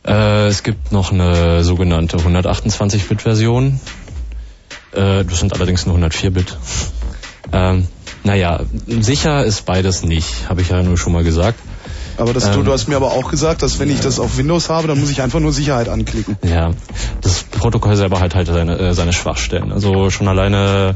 Äh, 0.06 0.48
es 0.48 0.62
gibt 0.62 0.92
noch 0.92 1.12
eine 1.12 1.64
sogenannte 1.64 2.18
128-Bit-Version. 2.18 3.80
Äh, 4.92 5.24
das 5.24 5.40
sind 5.40 5.54
allerdings 5.54 5.86
nur 5.86 5.96
104-Bit. 5.96 6.58
Ähm, 7.52 7.88
naja, 8.24 8.60
sicher 8.86 9.44
ist 9.44 9.64
beides 9.66 10.02
nicht, 10.02 10.48
habe 10.48 10.60
ich 10.60 10.68
ja 10.68 10.82
nur 10.82 10.96
schon 10.96 11.12
mal 11.12 11.24
gesagt. 11.24 11.58
Aber 12.16 12.32
das, 12.34 12.50
du, 12.50 12.58
Ähm. 12.58 12.64
du 12.64 12.72
hast 12.72 12.88
mir 12.88 12.96
aber 12.96 13.12
auch 13.12 13.30
gesagt, 13.30 13.62
dass 13.62 13.78
wenn 13.78 13.90
ich 13.90 14.00
das 14.00 14.20
auf 14.20 14.36
Windows 14.36 14.68
habe, 14.68 14.86
dann 14.86 15.00
muss 15.00 15.10
ich 15.10 15.22
einfach 15.22 15.40
nur 15.40 15.52
Sicherheit 15.52 15.88
anklicken. 15.88 16.36
Ja, 16.44 16.72
das 17.20 17.44
Protokoll 17.44 17.96
selber 17.96 18.20
hat 18.20 18.34
halt 18.34 18.48
seine, 18.48 18.78
äh, 18.78 18.94
seine 18.94 19.12
Schwachstellen. 19.12 19.72
Also 19.72 20.10
schon 20.10 20.28
alleine 20.28 20.94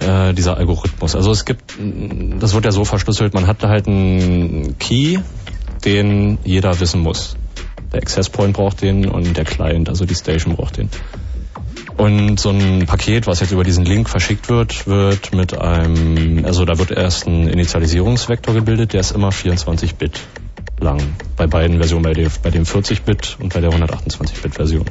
äh, 0.00 0.32
dieser 0.32 0.56
Algorithmus. 0.56 1.16
Also 1.16 1.32
es 1.32 1.44
gibt, 1.44 1.74
das 2.38 2.54
wird 2.54 2.64
ja 2.64 2.70
so 2.70 2.84
verschlüsselt, 2.84 3.34
man 3.34 3.46
hat 3.46 3.62
halt 3.62 3.88
einen 3.88 4.78
Key, 4.78 5.18
den 5.84 6.38
jeder 6.44 6.78
wissen 6.78 7.00
muss. 7.00 7.36
Der 7.92 8.00
Access 8.00 8.30
Point 8.30 8.54
braucht 8.54 8.82
den 8.82 9.08
und 9.08 9.36
der 9.36 9.44
Client, 9.44 9.88
also 9.88 10.04
die 10.04 10.14
Station 10.14 10.54
braucht 10.56 10.78
den. 10.78 10.88
Und 11.96 12.40
so 12.40 12.50
ein 12.50 12.86
Paket, 12.86 13.26
was 13.26 13.40
jetzt 13.40 13.52
über 13.52 13.64
diesen 13.64 13.84
Link 13.84 14.08
verschickt 14.08 14.48
wird, 14.48 14.86
wird 14.86 15.34
mit 15.34 15.56
einem, 15.58 16.44
also 16.44 16.64
da 16.64 16.78
wird 16.78 16.90
erst 16.90 17.26
ein 17.26 17.48
Initialisierungsvektor 17.48 18.54
gebildet, 18.54 18.92
der 18.92 19.00
ist 19.00 19.12
immer 19.12 19.30
24 19.30 19.96
Bit 19.96 20.20
lang. 20.80 21.00
Bei 21.36 21.46
beiden 21.46 21.76
Versionen, 21.76 22.02
bei 22.02 22.12
dem, 22.14 22.30
bei 22.42 22.50
dem 22.50 22.66
40 22.66 23.02
Bit 23.02 23.36
und 23.40 23.52
bei 23.54 23.60
der 23.60 23.70
128 23.70 24.42
Bit 24.42 24.54
Version. 24.54 24.84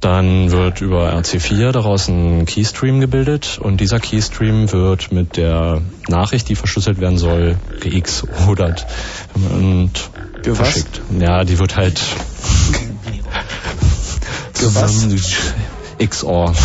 Dann 0.00 0.50
wird 0.52 0.82
über 0.82 1.14
RC4 1.14 1.72
daraus 1.72 2.06
ein 2.08 2.44
Keystream 2.44 3.00
gebildet 3.00 3.58
und 3.60 3.80
dieser 3.80 3.98
Keystream 3.98 4.70
wird 4.70 5.10
mit 5.10 5.36
der 5.36 5.80
Nachricht, 6.08 6.48
die 6.48 6.54
verschlüsselt 6.54 7.00
werden 7.00 7.16
soll, 7.18 7.56
geXOdert 7.80 8.86
und 9.34 9.90
Ge- 10.42 10.52
was? 10.52 10.68
verschickt. 10.68 11.00
Ja, 11.18 11.42
die 11.44 11.58
wird 11.58 11.76
halt 11.76 12.00
was? 13.32 14.52
zusammen 14.52 15.18
XOR. 15.98 16.54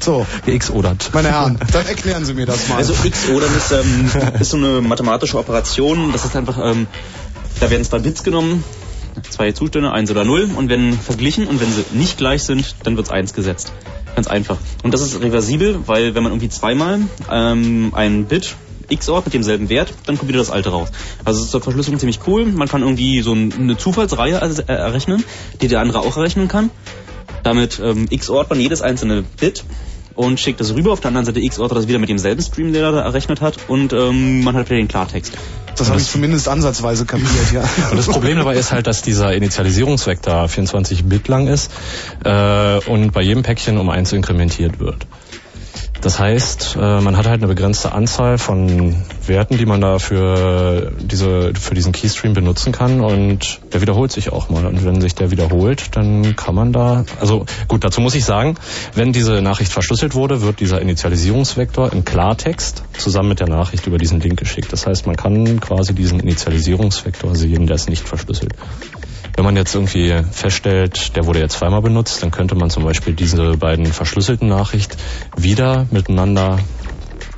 So, 0.00 0.24
geXOdert. 0.46 1.10
meine 1.12 1.28
Herren, 1.32 1.58
dann 1.72 1.84
erklären 1.86 2.24
Sie 2.24 2.32
mir 2.32 2.46
das 2.46 2.68
mal. 2.68 2.76
Also 2.76 2.92
XO, 2.94 3.40
dann 3.40 3.54
ist, 3.56 3.72
ähm, 3.72 4.08
ist 4.40 4.50
so 4.50 4.56
eine 4.56 4.80
mathematische 4.80 5.36
Operation. 5.38 6.12
Das 6.12 6.24
ist 6.24 6.36
einfach, 6.36 6.56
ähm, 6.64 6.86
da 7.58 7.68
werden 7.68 7.84
zwei 7.84 7.98
Bits 7.98 8.22
genommen, 8.22 8.62
zwei 9.28 9.50
Zustände, 9.50 9.90
eins 9.90 10.08
oder 10.12 10.24
null, 10.24 10.48
und 10.54 10.68
werden 10.70 10.98
verglichen 10.98 11.48
und 11.48 11.60
wenn 11.60 11.68
sie 11.72 11.84
nicht 11.92 12.16
gleich 12.16 12.44
sind, 12.44 12.76
dann 12.84 12.96
wird's 12.96 13.10
eins 13.10 13.34
gesetzt. 13.34 13.72
Ganz 14.14 14.28
einfach. 14.28 14.56
Und 14.84 14.94
das 14.94 15.00
ist 15.02 15.20
reversibel, 15.20 15.80
weil 15.86 16.14
wenn 16.14 16.22
man 16.22 16.30
irgendwie 16.30 16.48
zweimal 16.48 17.00
ähm, 17.30 17.92
ein 17.94 18.26
Bit 18.26 18.54
XOR 18.94 19.22
mit 19.24 19.34
demselben 19.34 19.68
Wert, 19.68 19.92
dann 20.06 20.16
kommt 20.16 20.28
wieder 20.28 20.38
das 20.38 20.50
alte 20.50 20.70
raus. 20.70 20.88
Also 21.24 21.40
es 21.40 21.46
ist 21.46 21.50
zur 21.50 21.60
Verschlüsselung 21.60 21.98
ziemlich 21.98 22.20
cool. 22.28 22.46
Man 22.46 22.68
kann 22.68 22.82
irgendwie 22.82 23.20
so 23.20 23.32
ein- 23.34 23.52
eine 23.52 23.76
Zufallsreihe 23.76 24.34
errechnen, 24.68 25.24
die 25.60 25.66
der 25.68 25.80
andere 25.80 25.98
auch 26.00 26.16
errechnen 26.16 26.46
kann. 26.46 26.70
Damit 27.42 27.80
ähm, 27.82 28.08
XORt 28.08 28.50
man 28.50 28.60
jedes 28.60 28.82
einzelne 28.82 29.24
Bit 29.40 29.64
und 30.14 30.40
schickt 30.40 30.60
das 30.60 30.74
rüber. 30.74 30.92
Auf 30.92 31.00
der 31.00 31.08
anderen 31.08 31.26
Seite 31.26 31.40
XORt 31.40 31.70
das 31.72 31.86
wieder 31.86 32.00
mit 32.00 32.08
demselben 32.08 32.42
Stream, 32.42 32.72
der 32.72 32.82
er 32.82 32.92
da 32.92 33.00
errechnet 33.02 33.40
hat. 33.40 33.56
Und 33.68 33.92
ähm, 33.92 34.42
man 34.42 34.56
hat 34.56 34.68
wieder 34.68 34.78
den 34.78 34.88
Klartext. 34.88 35.32
Das 35.76 35.90
habe 35.90 36.00
ich 36.00 36.08
zumindest 36.08 36.48
ansatzweise 36.48 37.06
kapiert, 37.06 37.52
ja. 37.52 37.60
Und 37.90 37.96
das 37.96 38.06
Problem 38.06 38.36
dabei 38.36 38.56
ist 38.56 38.72
halt, 38.72 38.88
dass 38.88 39.02
dieser 39.02 39.32
Initialisierungsvektor 39.32 40.48
24 40.48 41.04
Bit 41.04 41.28
lang 41.28 41.46
ist 41.46 41.70
äh, 42.24 42.78
und 42.86 43.12
bei 43.12 43.22
jedem 43.22 43.44
Päckchen 43.44 43.78
um 43.78 43.88
eins 43.88 44.12
inkrementiert 44.12 44.80
wird. 44.80 45.06
Das 46.00 46.20
heißt, 46.20 46.76
äh, 46.80 47.00
man 47.00 47.16
hat 47.16 47.26
halt 47.26 47.40
eine 47.42 47.48
begrenzte 47.48 47.92
Anzahl 47.92 48.38
von 48.38 48.94
Werten, 49.26 49.58
die 49.58 49.66
man 49.66 49.80
da 49.80 49.98
für, 49.98 50.92
diese, 51.00 51.52
für 51.54 51.74
diesen 51.74 51.92
Keystream 51.92 52.34
benutzen 52.34 52.70
kann 52.72 53.00
und 53.00 53.60
der 53.72 53.80
wiederholt 53.80 54.12
sich 54.12 54.32
auch 54.32 54.48
mal. 54.48 54.64
Und 54.64 54.84
wenn 54.84 55.00
sich 55.00 55.16
der 55.16 55.32
wiederholt, 55.32 55.96
dann 55.96 56.36
kann 56.36 56.54
man 56.54 56.72
da, 56.72 57.04
also 57.20 57.46
gut, 57.66 57.82
dazu 57.82 58.00
muss 58.00 58.14
ich 58.14 58.24
sagen, 58.24 58.54
wenn 58.94 59.12
diese 59.12 59.42
Nachricht 59.42 59.72
verschlüsselt 59.72 60.14
wurde, 60.14 60.40
wird 60.42 60.60
dieser 60.60 60.80
Initialisierungsvektor 60.80 61.92
im 61.92 62.04
Klartext 62.04 62.84
zusammen 62.96 63.30
mit 63.30 63.40
der 63.40 63.48
Nachricht 63.48 63.86
über 63.88 63.98
diesen 63.98 64.20
Link 64.20 64.38
geschickt. 64.38 64.72
Das 64.72 64.86
heißt, 64.86 65.06
man 65.06 65.16
kann 65.16 65.60
quasi 65.60 65.94
diesen 65.94 66.20
Initialisierungsvektor 66.20 67.34
sehen, 67.34 67.66
der 67.66 67.74
ist 67.74 67.88
nicht 67.88 68.06
verschlüsselt. 68.06 68.54
Wenn 69.38 69.44
man 69.44 69.54
jetzt 69.54 69.72
irgendwie 69.72 70.12
feststellt, 70.32 71.14
der 71.14 71.24
wurde 71.24 71.38
jetzt 71.38 71.58
zweimal 71.58 71.80
benutzt, 71.80 72.24
dann 72.24 72.32
könnte 72.32 72.56
man 72.56 72.70
zum 72.70 72.82
Beispiel 72.82 73.14
diese 73.14 73.56
beiden 73.56 73.86
verschlüsselten 73.86 74.48
Nachricht 74.48 74.96
wieder 75.36 75.86
miteinander 75.92 76.58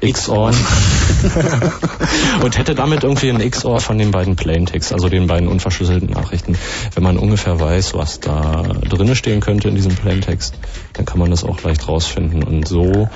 XOR 0.01 0.53
und 2.43 2.59
hätte 2.59 2.75
damit 2.75 3.05
irgendwie 3.05 3.31
ein 3.31 3.51
XOR 3.51 3.81
von 3.81 3.99
den 3.99 4.11
beiden 4.11 4.37
Plaintext, 4.37 4.93
also 4.93 5.09
den 5.09 5.27
beiden 5.27 5.49
unverschlüsselten 5.49 6.11
Nachrichten. 6.11 6.57
Wenn 6.95 7.03
man 7.03 7.19
ungefähr 7.19 7.61
weiß, 7.61 7.95
was 7.95 8.21
da 8.21 8.63
drinne 8.89 9.15
stehen 9.15 9.41
könnte 9.41 9.69
in 9.69 9.75
diesem 9.75 9.95
Plaintext, 9.95 10.55
dann 10.95 11.05
kann 11.05 11.19
man 11.19 11.31
das 11.31 11.45
auch 11.45 11.63
leicht 11.63 11.87
rausfinden 11.87 12.43
und 12.43 12.67
so 12.67 13.09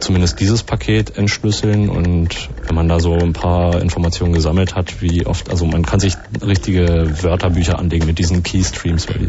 zumindest 0.00 0.40
dieses 0.40 0.62
Paket 0.62 1.16
entschlüsseln. 1.16 1.88
Und 1.88 2.48
wenn 2.66 2.74
man 2.74 2.88
da 2.88 3.00
so 3.00 3.14
ein 3.14 3.32
paar 3.32 3.80
Informationen 3.80 4.32
gesammelt 4.32 4.74
hat, 4.74 5.02
wie 5.02 5.26
oft, 5.26 5.50
also 5.50 5.66
man 5.66 5.84
kann 5.84 6.00
sich 6.00 6.14
richtige 6.42 7.22
Wörterbücher 7.22 7.78
anlegen 7.78 8.06
mit 8.06 8.18
diesen 8.18 8.42
Keystreams, 8.42 9.08
weil 9.08 9.18
die 9.18 9.28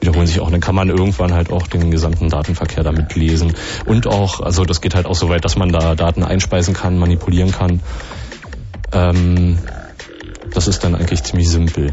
wiederholen 0.00 0.26
sich 0.26 0.40
auch, 0.40 0.50
dann 0.50 0.60
kann 0.60 0.74
man 0.74 0.88
irgendwann 0.88 1.32
halt 1.32 1.50
auch 1.50 1.66
den 1.66 1.90
gesamten 1.90 2.28
Datenverkehr 2.28 2.82
damit 2.82 3.14
lesen 3.14 3.54
und 3.84 4.06
auch, 4.06 4.40
also 4.40 4.64
das 4.64 4.80
geht 4.80 4.94
halt 4.94 5.06
auch 5.06 5.14
so 5.14 5.28
weit, 5.28 5.44
dass 5.44 5.56
man 5.56 5.70
da 5.70 5.94
Daten 5.94 6.22
einspeisen 6.22 6.74
kann, 6.74 6.98
manipulieren 6.98 7.52
kann. 7.52 7.80
Ähm, 8.92 9.58
das 10.52 10.66
ist 10.68 10.82
dann 10.84 10.94
eigentlich 10.94 11.22
ziemlich 11.22 11.48
simpel. 11.48 11.92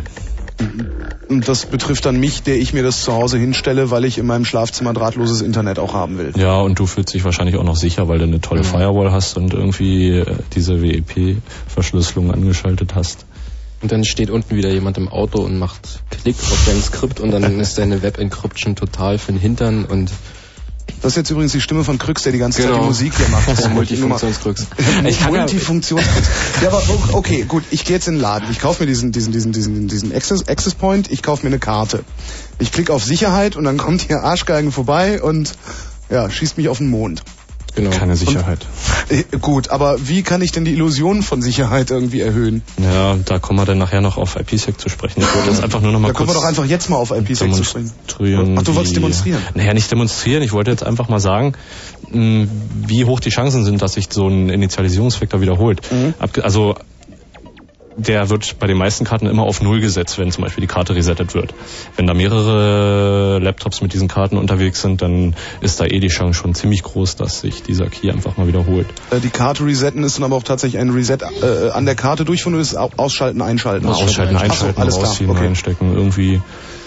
Und 1.28 1.48
das 1.48 1.66
betrifft 1.66 2.06
dann 2.06 2.20
mich, 2.20 2.42
der 2.44 2.58
ich 2.58 2.74
mir 2.74 2.84
das 2.84 3.04
zu 3.04 3.14
Hause 3.14 3.38
hinstelle, 3.38 3.92
weil 3.92 4.06
ich 4.06 4.18
in 4.18 4.26
meinem 4.26 4.46
Schlafzimmer 4.46 4.94
drahtloses 4.94 5.42
Internet 5.42 5.78
auch 5.78 5.94
haben 5.94 6.18
will. 6.18 6.32
Ja, 6.36 6.62
und 6.62 6.80
du 6.80 6.86
fühlst 6.88 7.14
dich 7.14 7.24
wahrscheinlich 7.26 7.58
auch 7.58 7.64
noch 7.64 7.76
sicher, 7.76 8.08
weil 8.08 8.18
du 8.18 8.24
eine 8.24 8.42
tolle 8.42 8.64
Firewall 8.64 9.12
hast 9.12 9.38
und 9.38 9.54
irgendwie 9.54 10.12
äh, 10.12 10.26
diese 10.54 10.82
WEP-Verschlüsselung 10.82 12.32
angeschaltet 12.32 12.96
hast. 12.96 13.26
Und 13.82 13.92
dann 13.92 14.04
steht 14.06 14.30
unten 14.32 14.56
wieder 14.56 14.72
jemand 14.72 14.98
im 14.98 15.08
Auto 15.08 15.40
und 15.44 15.60
macht 15.60 16.02
Klick 16.10 16.36
auf 16.40 16.60
dein 16.66 16.82
Skript 16.82 17.20
und 17.20 17.32
dann 17.32 17.60
ist 17.60 17.78
deine 17.78 18.02
Web-Encryption 18.02 18.76
total 18.76 19.18
für 19.20 19.32
den 19.32 19.40
Hintern 19.40 19.86
und 19.86 20.12
Das 21.02 21.12
ist 21.12 21.18
jetzt 21.18 21.30
übrigens 21.30 21.52
die 21.52 21.62
Stimme 21.62 21.84
von 21.84 22.00
Krüx, 22.00 22.24
der 22.24 22.32
die 22.32 22.40
ganze 22.40 22.60
Zeit 22.62 22.68
Genau. 22.72 22.82
die 22.82 22.88
Musik 22.88 23.14
hier 23.16 23.28
macht. 23.28 23.48
Das 23.48 23.60
ist. 23.60 23.66
Ich 25.06 25.20
kann 25.20 25.32
Multifunktionskrux. 25.32 26.26
Ja, 26.64 26.70
aber 26.70 26.82
o- 26.90 27.18
okay, 27.18 27.46
gut, 27.48 27.64
ich 27.70 27.86
gehe 27.86 27.96
jetzt 27.96 28.08
in 28.08 28.16
den 28.16 28.22
Laden. 28.22 28.48
Ich 28.52 28.60
kaufe 28.60 28.82
mir 28.82 28.88
diesen, 28.88 29.12
diesen, 29.12 29.32
diesen, 29.32 29.52
diesen, 29.52 29.88
diesen 29.88 30.12
Access, 30.16 30.48
Access 30.48 30.74
Point, 30.74 31.12
ich 31.12 31.22
kaufe 31.22 31.44
mir 31.46 31.50
eine 31.50 31.60
Karte. 31.60 32.04
Ich 32.58 32.72
klicke 32.72 32.92
auf 32.94 33.04
Sicherheit 33.04 33.56
und 33.56 33.64
dann 33.66 33.78
kommt 33.78 34.02
hier 34.02 34.24
Arschgeigen 34.24 34.72
vorbei 34.72 35.22
und 35.22 35.54
ja, 36.10 36.28
schießt 36.32 36.58
mich 36.58 36.68
auf 36.70 36.80
den 36.80 36.90
Mond. 36.90 37.22
Genau. 37.78 37.92
Keine 37.92 38.16
Sicherheit. 38.16 38.66
Äh, 39.10 39.24
gut, 39.40 39.70
aber 39.70 39.98
wie 40.08 40.24
kann 40.24 40.42
ich 40.42 40.52
denn 40.52 40.66
die 40.66 40.74
Illusion 40.74 41.22
von 41.22 41.42
Sicherheit 41.42 41.92
irgendwie 41.92 42.20
erhöhen? 42.22 42.64
Ja, 42.82 43.16
da 43.24 43.38
kommen 43.40 43.60
wir 43.60 43.66
dann 43.66 43.78
nachher 43.78 44.02
noch 44.02 44.18
auf 44.18 44.36
IPsec 44.36 44.80
zu 44.82 44.90
sprechen. 44.90 45.22
Ich 45.22 45.34
wollte 45.36 45.50
das 45.50 45.62
einfach 45.62 45.80
nur 45.82 45.92
noch 45.92 46.00
mal 46.00 46.08
Da 46.08 46.14
kommen 46.14 46.30
wir 46.30 46.34
doch 46.34 46.44
einfach 46.44 46.66
jetzt 46.66 46.90
mal 46.90 46.98
auf 46.98 47.12
IPsec 47.12 47.54
zu 47.54 47.64
sprechen. 47.64 47.92
demonstrieren. 48.18 48.56
Ach, 48.58 48.64
du 48.64 48.76
wolltest 48.76 48.96
demonstrieren? 48.96 49.42
Naja, 49.54 49.74
nicht 49.74 49.92
demonstrieren. 49.92 50.42
Ich 50.44 50.54
wollte 50.54 50.72
jetzt 50.72 50.84
einfach 50.84 51.08
mal 51.08 51.20
sagen, 51.20 51.54
mh, 52.12 52.48
wie 52.88 53.06
hoch 53.06 53.20
die 53.20 53.30
Chancen 53.30 53.64
sind, 53.64 53.82
dass 53.82 53.94
sich 53.94 54.08
so 54.12 54.28
ein 54.28 54.50
Initialisierungsvektor 54.50 55.40
wiederholt. 55.40 55.82
Mhm. 55.92 56.16
Also 56.42 56.76
der 57.98 58.30
wird 58.30 58.60
bei 58.60 58.68
den 58.68 58.78
meisten 58.78 59.06
Karten 59.06 59.26
immer 59.26 59.44
auf 59.44 59.62
Null 59.62 59.82
gesetzt, 59.82 60.18
wenn 60.20 60.32
zum 60.32 60.44
Beispiel 60.44 60.62
die 60.62 60.68
Karte 60.68 60.96
resettet 60.96 61.34
wird. 61.34 61.54
Wenn 61.96 62.06
da 62.08 62.14
mehrere 62.14 63.40
Laptops 63.40 63.82
mit 63.82 63.94
diesen 63.94 64.08
Karten 64.08 64.38
unterwegs 64.38 64.82
sind, 64.82 65.02
dann 65.02 65.36
ist 65.62 65.80
da 65.80 65.86
eh 65.86 66.00
die 66.00 66.08
Chance 66.08 66.36
schon 66.40 66.54
ziemlich 66.56 66.84
groß, 66.84 67.16
dass 67.16 67.42
sich 67.42 67.64
dieser 67.64 67.88
Key 67.88 68.12
einfach 68.12 68.38
mal 68.38 68.48
wiederholt. 68.48 68.88
Äh, 69.12 69.20
Die 69.20 69.30
Karte 69.30 69.66
resetten 69.66 70.04
ist 70.04 70.18
dann 70.18 70.24
aber 70.26 70.36
auch 70.36 70.44
tatsächlich 70.44 70.80
ein 70.80 70.92
Reset 70.92 71.18
äh, 71.42 71.70
an 71.72 71.86
der 71.86 71.96
Karte 71.96 72.24
durchführen 72.24 72.54
oder 72.54 72.62
ist 72.62 72.76
ausschalten, 72.76 73.42
einschalten? 73.42 73.88
Ausschalten, 73.88 74.38
so, 74.38 74.44
einschalten, 74.44 74.80
alles 74.82 74.96
klar. 74.96 75.08
rausziehen, 75.10 75.30
Okay. 75.32 75.46
reinstecken, 75.46 75.94
irgendwie. 75.96 76.42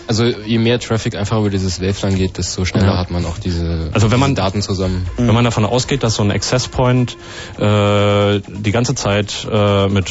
Also 0.07 0.25
je 0.25 0.59
mehr 0.59 0.81
Traffic 0.81 1.15
einfach 1.15 1.39
über 1.39 1.51
dieses 1.51 1.81
WLAN 1.81 2.17
geht, 2.17 2.37
desto 2.37 2.65
schneller 2.65 2.87
Ja. 2.95 2.99
hat 2.99 3.13
man 3.13 3.25
auch 3.27 3.39
diese, 3.39 3.91
Also 3.93 4.11
wenn 4.11 4.19
man- 4.19 4.31
diese 4.31 4.43
Daten 4.43 4.61
zusammen. 4.63 5.07
Wenn 5.17 5.33
man 5.35 5.45
davon 5.45 5.65
ausgeht, 5.65 6.03
dass 6.03 6.15
so 6.17 6.23
ein 6.25 6.33
Access 6.33 6.67
Point 6.67 7.17
äh, 7.59 8.41
die 8.49 8.73
ganze 8.73 8.95
Zeit 8.97 9.47
äh, 9.51 9.87
mit 9.89 10.11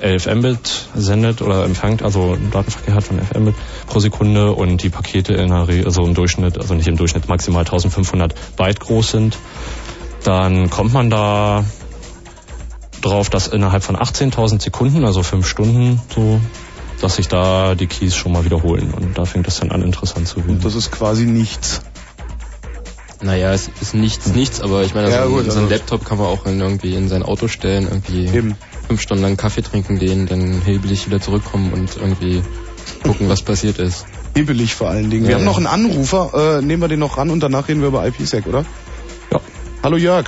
11 0.00 0.34
Mbit 0.34 0.88
sendet 0.94 1.42
oder 1.42 1.64
empfängt, 1.64 2.02
also 2.02 2.36
Datenverkehr 2.50 2.94
hat 2.94 3.04
von 3.04 3.18
11 3.18 3.34
Mbit 3.34 3.54
pro 3.86 4.00
Sekunde 4.00 4.52
und 4.52 4.82
die 4.82 4.90
Pakete 4.90 5.34
in 5.34 5.52
Re 5.52 5.82
also 5.84 6.04
im 6.04 6.14
Durchschnitt, 6.14 6.58
also 6.58 6.74
nicht 6.74 6.88
im 6.88 6.96
Durchschnitt, 6.96 7.28
maximal 7.28 7.64
1500 7.64 8.34
Byte 8.56 8.80
groß 8.80 9.10
sind, 9.10 9.38
dann 10.24 10.70
kommt 10.70 10.92
man 10.92 11.10
da 11.10 11.64
drauf, 13.00 13.30
dass 13.30 13.46
innerhalb 13.46 13.82
von 13.82 13.96
18.000 13.96 14.60
Sekunden, 14.60 15.04
also 15.04 15.22
5 15.22 15.46
Stunden 15.46 16.00
so, 16.14 16.40
dass 17.00 17.16
sich 17.16 17.28
da 17.28 17.74
die 17.74 17.86
Keys 17.86 18.16
schon 18.16 18.32
mal 18.32 18.44
wiederholen 18.44 18.92
und 18.92 19.16
da 19.16 19.24
fängt 19.24 19.46
es 19.46 19.60
dann 19.60 19.70
an 19.70 19.82
interessant 19.82 20.26
zu 20.26 20.38
werden. 20.38 20.60
Das 20.60 20.74
ist 20.74 20.90
quasi 20.90 21.24
nichts. 21.24 21.82
Naja, 23.20 23.52
es 23.52 23.68
ist 23.80 23.94
nichts, 23.94 24.28
nichts, 24.34 24.60
aber 24.60 24.82
ich 24.84 24.94
meine, 24.94 25.10
Ja, 25.10 25.24
so, 25.24 25.30
gut, 25.30 25.44
so 25.50 25.58
ein 25.58 25.64
also- 25.64 25.74
Laptop 25.74 26.04
kann 26.04 26.18
man 26.18 26.28
auch 26.28 26.46
in, 26.46 26.60
irgendwie 26.60 26.94
in 26.94 27.08
sein 27.08 27.22
Auto 27.24 27.48
stellen, 27.48 27.84
irgendwie 27.90 28.28
fünf 28.86 29.00
Stunden 29.00 29.22
lang 29.24 29.36
Kaffee 29.36 29.62
trinken 29.62 29.98
gehen, 29.98 30.26
dann 30.26 30.62
hebelig 30.64 31.06
wieder 31.06 31.20
zurückkommen 31.20 31.72
und 31.72 31.96
irgendwie 31.96 32.42
gucken, 33.02 33.28
was 33.28 33.42
passiert 33.42 33.78
ist. 33.78 34.06
Hibbelig 34.36 34.74
vor 34.74 34.88
allen 34.88 35.10
Dingen. 35.10 35.24
Wir 35.24 35.32
Ja, 35.32 35.36
haben 35.38 35.44
ja. 35.44 35.50
noch 35.50 35.56
einen 35.56 35.66
Anrufer, 35.66 36.58
äh, 36.58 36.62
nehmen 36.62 36.80
wir 36.82 36.88
den 36.88 37.00
noch 37.00 37.18
ran 37.18 37.30
und 37.30 37.40
danach 37.40 37.66
reden 37.68 37.80
wir 37.80 37.88
über 37.88 38.06
IPsec, 38.06 38.46
oder? 38.46 38.64
Ja. 39.32 39.40
Hallo 39.82 39.96
Jörg. 39.96 40.26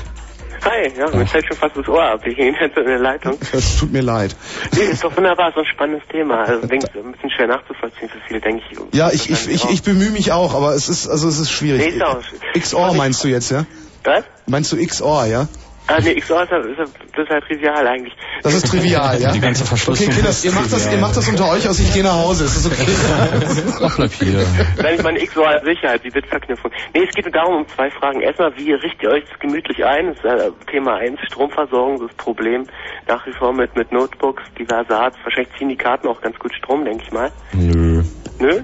Hi, 0.63 0.93
ja, 0.99 1.09
mir 1.09 1.27
fällt 1.27 1.47
schon 1.47 1.57
fast 1.57 1.77
das 1.77 1.89
Ohr 1.89 2.03
ab. 2.03 2.27
Ich 2.27 2.37
hänge 2.37 2.57
jetzt 2.61 2.77
in 2.77 2.85
der 2.85 2.99
Leitung. 2.99 3.39
Es 3.53 3.77
tut 3.79 3.91
mir 3.93 4.03
leid. 4.03 4.37
Nee, 4.77 4.85
ist 4.85 5.03
doch 5.03 5.17
wunderbar, 5.17 5.53
so 5.55 5.61
ein 5.61 5.67
spannendes 5.67 6.07
Thema. 6.09 6.45
Also, 6.45 6.67
denk, 6.67 6.85
ein 6.95 7.13
bisschen 7.13 7.31
schwer 7.31 7.47
nachzuvollziehen 7.47 8.09
für 8.11 8.19
viele, 8.29 8.41
denke 8.41 8.63
ich. 8.71 8.95
Ja, 8.95 9.11
ich, 9.11 9.31
ich, 9.31 9.49
ich, 9.49 9.71
ich 9.71 9.83
bemühe 9.83 10.11
mich 10.11 10.33
auch, 10.33 10.55
aber 10.55 10.75
es 10.75 10.89
ist, 10.89 11.09
also 11.09 11.29
es 11.29 11.39
ist 11.39 11.51
schwierig. 11.51 11.81
Nee, 11.81 11.97
ist 11.97 12.03
auch- 12.03 12.21
XOR 12.53 12.95
meinst 12.95 13.25
du 13.25 13.29
jetzt, 13.29 13.51
ja? 13.51 13.65
Was? 14.05 14.25
Meinst 14.47 14.73
du 14.73 14.77
XOR, 14.85 15.27
ja? 15.27 15.49
Ah, 15.91 15.99
nee, 16.01 16.15
XOR 16.15 16.45
ist 16.45 16.51
ja, 16.53 16.59
ist 16.59 16.79
ja 16.79 16.85
total 17.17 17.41
trivial 17.41 17.87
eigentlich. 17.87 18.15
Das 18.43 18.55
ist 18.55 18.69
trivial, 18.69 19.21
ja? 19.21 19.33
Die 19.33 19.41
ganze 19.41 19.65
Verschlüsselung 19.65 20.11
Okay, 20.11 20.17
Kinders, 20.19 20.39
ist 20.39 20.45
ihr 20.45 20.53
macht 20.53 20.73
das, 20.73 20.93
ihr 20.93 20.99
macht 20.99 21.17
das 21.17 21.29
unter 21.29 21.51
euch 21.51 21.69
aus, 21.69 21.81
ich 21.81 21.93
gehe 21.93 22.05
nach 22.05 22.15
Hause. 22.15 22.45
Ist 22.45 22.57
das 22.57 22.67
okay? 22.67 22.87
Ach, 23.83 23.97
bleib 23.97 24.13
hier. 24.13 24.47
Nein, 24.81 24.95
ich 24.95 25.03
meine 25.03 25.19
XOR 25.19 25.49
als 25.49 25.65
Sicherheit, 25.65 26.05
die 26.05 26.11
Bitverknüpfung. 26.11 26.71
Nee, 26.95 27.05
es 27.09 27.15
geht 27.15 27.35
darum 27.35 27.63
um 27.63 27.69
zwei 27.69 27.91
Fragen. 27.91 28.21
Erstmal, 28.21 28.57
wie 28.57 28.73
richtet 28.73 29.03
ihr 29.03 29.11
euch 29.11 29.25
das 29.29 29.39
gemütlich 29.41 29.85
ein? 29.85 30.15
Das 30.15 30.19
ist 30.19 30.25
äh, 30.25 30.51
Thema 30.71 30.97
1, 30.97 31.19
Stromversorgung, 31.27 32.07
das 32.07 32.17
Problem 32.17 32.67
nach 33.09 33.27
wie 33.27 33.33
vor 33.33 33.53
mit, 33.53 33.75
mit 33.75 33.91
Notebooks 33.91 34.45
diverser 34.57 35.01
Art. 35.01 35.15
Wahrscheinlich 35.25 35.53
ziehen 35.59 35.71
die 35.71 35.77
Karten 35.77 36.07
auch 36.07 36.21
ganz 36.21 36.39
gut 36.39 36.55
Strom, 36.55 36.85
denke 36.85 37.03
ich 37.05 37.13
mal. 37.13 37.33
Nö. 37.53 38.05
Nö? 38.39 38.63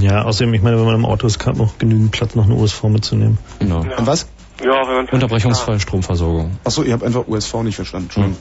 Ja, 0.00 0.22
außerdem, 0.22 0.54
ich 0.54 0.62
meine, 0.62 0.78
wenn 0.78 0.84
man 0.84 0.94
im 0.94 1.04
Auto 1.04 1.26
ist, 1.26 1.38
kann 1.38 1.56
man 1.56 1.66
auch 1.66 1.78
genügend 1.78 2.12
Platz, 2.12 2.34
noch 2.34 2.44
eine 2.44 2.54
USV 2.54 2.84
mitzunehmen. 2.84 3.38
Genau. 3.58 3.80
Und 3.80 4.06
was? 4.06 4.28
Ja, 4.64 4.88
wenn 4.88 4.94
man 4.96 5.08
Unterbrechungsfreie 5.08 5.80
Stromversorgung. 5.80 6.58
Achso, 6.64 6.82
ihr 6.82 6.94
habt 6.94 7.04
einfach 7.04 7.26
USV 7.26 7.62
nicht 7.62 7.76
verstanden. 7.76 8.06
Entschuldigung. 8.06 8.38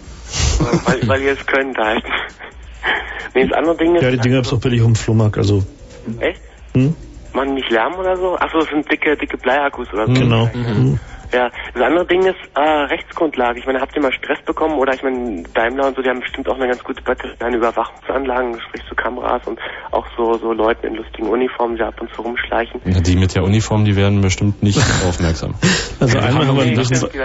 weil, 0.85 1.07
weil 1.07 1.21
ihr 1.21 1.33
es 1.33 1.45
könnt 1.45 1.77
halt. 1.77 2.03
nee, 3.33 3.47
das 3.47 3.57
andere 3.57 3.77
Ding 3.77 3.95
ist... 3.95 4.03
Ja, 4.03 4.11
die 4.11 4.17
Dinger 4.17 4.37
gibt's 4.37 4.53
auch 4.53 4.59
billig 4.59 4.81
dem 4.81 4.95
Flohmarkt, 4.95 5.37
also. 5.37 5.63
Echt? 6.19 6.41
Hm? 6.73 6.95
Man 7.33 7.53
nicht 7.53 7.69
Lärm 7.69 7.95
oder 7.95 8.15
so? 8.15 8.37
Achso, 8.37 8.59
das 8.59 8.69
sind 8.69 8.89
dicke, 8.89 9.17
dicke 9.17 9.37
Bleiakkus 9.37 9.91
oder 9.91 10.07
so. 10.07 10.13
Genau. 10.13 10.49
Mhm. 10.53 10.99
Ja, 11.33 11.49
das 11.73 11.83
andere 11.83 12.05
Ding 12.05 12.25
ist 12.25 12.37
äh, 12.55 12.59
Rechtsgrundlage. 12.61 13.59
Ich 13.59 13.65
meine, 13.65 13.81
habt 13.81 13.95
ihr 13.95 14.01
mal 14.01 14.11
Stress 14.13 14.41
bekommen 14.45 14.77
oder 14.77 14.93
ich 14.93 15.03
meine, 15.03 15.43
Daimler 15.53 15.87
und 15.87 15.95
so, 15.95 16.01
die 16.01 16.09
haben 16.09 16.19
bestimmt 16.19 16.47
auch 16.49 16.55
eine 16.55 16.67
ganz 16.67 16.83
gute 16.83 17.01
Batterie 17.01 17.35
an 17.39 17.53
Überwachungsanlagen, 17.53 18.59
sprich 18.61 18.83
so 18.89 18.95
Kameras 18.95 19.41
und 19.45 19.59
auch 19.91 20.05
so 20.17 20.37
so 20.37 20.53
Leuten 20.53 20.87
in 20.87 20.95
lustigen 20.95 21.29
Uniformen, 21.29 21.77
die 21.77 21.83
ab 21.83 21.99
und 21.99 22.13
zu 22.13 22.21
rumschleichen. 22.21 22.81
Ja, 22.85 22.99
die 22.99 23.15
mit 23.15 23.35
der 23.35 23.43
Uniform, 23.43 23.85
die 23.85 23.95
werden 23.95 24.21
bestimmt 24.21 24.63
nicht 24.63 24.79
aufmerksam. 25.07 25.55
Also 25.99 26.17
einmal 26.19 26.47
haben 26.47 26.57
wir 26.57 26.63
einen 26.63 26.73
die 26.73 26.79
nicht 26.79 27.15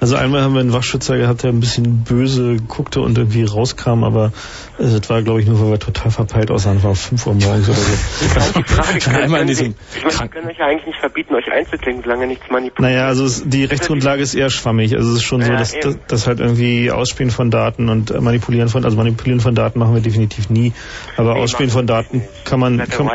also 0.00 0.16
einmal 0.16 0.42
haben 0.42 0.54
wir 0.54 0.60
einen 0.60 0.72
Wachschützer 0.72 1.16
gehabt, 1.16 1.42
der 1.42 1.50
ein 1.50 1.60
bisschen 1.60 2.04
böse 2.04 2.56
guckte 2.68 3.00
und 3.00 3.18
irgendwie 3.18 3.44
rauskam, 3.44 4.04
aber 4.04 4.32
äh, 4.78 4.82
das 4.82 5.08
war, 5.10 5.22
glaube 5.22 5.40
ich, 5.40 5.46
nur, 5.46 5.60
weil 5.60 5.70
wir 5.70 5.78
total 5.78 6.10
verpeilt 6.10 6.50
aussahen. 6.50 6.82
War 6.82 6.94
5 6.94 7.26
Uhr 7.26 7.34
morgens 7.34 7.68
oder 7.68 7.78
so. 7.78 9.10
Einmal 9.22 9.42
in 9.42 9.46
diesem 9.46 9.74
ich 9.94 10.04
meine, 10.04 10.28
können 10.28 10.48
euch 10.48 10.58
ja 10.58 10.66
eigentlich 10.66 10.86
nicht 10.86 10.98
verbieten, 10.98 11.34
euch 11.34 11.50
einzuklinken, 11.50 12.02
solange 12.02 12.26
nichts 12.42 12.50
manipuliert. 12.50 12.80
Naja, 12.80 13.06
also 13.06 13.24
es, 13.24 13.42
die 13.46 13.64
Rechtsgrundlage 13.64 14.22
ist 14.22 14.34
eher 14.34 14.50
schwammig. 14.50 14.94
Also 14.96 15.10
es 15.10 15.16
ist 15.18 15.24
schon 15.24 15.42
so, 15.42 15.52
Ja, 15.52 15.58
dass, 15.58 15.72
dass, 15.78 15.98
dass 16.06 16.26
halt 16.26 16.40
irgendwie 16.40 16.90
Ausspielen 16.90 17.30
von 17.30 17.50
Daten 17.50 17.88
und 17.88 18.10
äh, 18.10 18.20
Manipulieren 18.20 18.68
von, 18.68 18.84
also 18.84 18.96
Manipulieren 18.96 19.40
von 19.40 19.54
Daten 19.54 19.78
machen 19.78 19.94
wir 19.94 20.02
definitiv 20.02 20.50
nie. 20.50 20.72
Aber 21.16 21.36
Ausspielen 21.36 21.70
von 21.70 21.86
Daten 21.86 22.22
kann 22.44 22.60
man, 22.60 22.78
kann. 22.78 23.08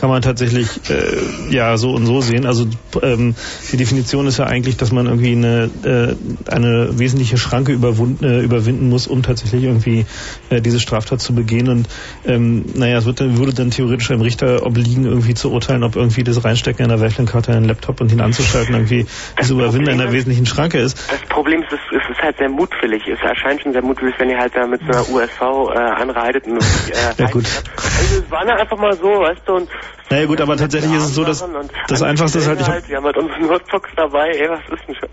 Kann 0.00 0.10
man 0.10 0.22
tatsächlich 0.22 0.68
äh, 0.90 1.54
ja 1.54 1.76
so 1.76 1.90
und 1.92 2.06
so 2.06 2.20
sehen. 2.20 2.46
Also 2.46 2.66
ähm, 3.02 3.34
die 3.72 3.76
Definition 3.76 4.26
ist 4.26 4.38
ja 4.38 4.46
eigentlich, 4.46 4.76
dass 4.76 4.92
man 4.92 5.06
irgendwie 5.06 5.32
eine 5.32 5.70
äh, 5.84 6.50
eine 6.50 6.98
wesentliche 6.98 7.36
Schranke 7.38 7.72
überwunden, 7.72 8.24
äh, 8.24 8.40
überwinden 8.40 8.88
muss, 8.88 9.06
um 9.06 9.22
tatsächlich 9.22 9.64
irgendwie 9.64 10.06
äh, 10.50 10.60
diese 10.60 10.80
Straftat 10.80 11.20
zu 11.20 11.34
begehen. 11.34 11.68
Und 11.68 11.88
ähm, 12.24 12.64
naja, 12.74 12.98
es 12.98 13.06
wird 13.06 13.18
würde 13.20 13.52
dann 13.52 13.70
theoretisch 13.70 14.10
einem 14.10 14.20
Richter 14.20 14.64
obliegen, 14.64 15.04
irgendwie 15.04 15.34
zu 15.34 15.50
urteilen, 15.52 15.82
ob 15.82 15.96
irgendwie 15.96 16.24
das 16.24 16.44
Reinstecken 16.44 16.84
einer 16.84 17.00
Wechselkarte 17.00 17.50
in 17.50 17.58
einen 17.58 17.66
Laptop 17.66 18.00
und 18.00 18.12
ihn 18.12 18.20
anzuschalten 18.20 18.74
irgendwie 18.74 19.06
das 19.36 19.50
Überwinden 19.50 19.88
einer 19.88 20.12
wesentlichen 20.12 20.46
Schranke 20.46 20.78
ist. 20.78 20.98
Das 21.10 21.20
Problem 21.28 21.62
ist, 21.62 21.72
es 21.72 22.07
ist 22.18 22.24
halt 22.24 22.38
sehr 22.38 22.48
mutwillig. 22.48 23.06
Es 23.06 23.20
erscheint 23.20 23.62
schon 23.62 23.72
sehr 23.72 23.82
mutwillig, 23.82 24.14
wenn 24.18 24.30
ihr 24.30 24.38
halt 24.38 24.54
da 24.54 24.66
mit 24.66 24.80
so 24.80 24.86
einer 24.86 25.08
USV 25.08 25.40
äh, 25.40 25.78
anreitet. 25.78 26.46
Und, 26.46 26.56
äh, 26.58 27.14
Ja 27.18 27.26
gut. 27.30 27.44
Also 27.76 28.22
es 28.22 28.30
war 28.30 28.40
einfach 28.46 28.78
mal 28.78 28.94
so, 28.96 29.08
weißt 29.08 29.42
du, 29.46 29.54
und 29.54 29.68
Naja 30.10 30.26
gut, 30.26 30.40
aber 30.40 30.56
tatsächlich 30.56 30.92
ist 30.92 31.04
es 31.04 31.14
so, 31.14 31.24
dass 31.24 31.44
das 31.88 32.02
Einfachste 32.02 32.38
ist 32.38 32.48
halt, 32.48 32.60
ich 32.60 32.68
hab, 32.68 32.88
wir 32.88 32.96
haben 32.96 33.04
halt 33.04 33.16
unsere 33.16 33.40
Notebooks 33.40 33.90
dabei, 33.96 34.30
ey, 34.30 34.48
was 34.48 34.60
ist 34.78 34.88
denn 34.88 34.94
schon? 34.96 35.08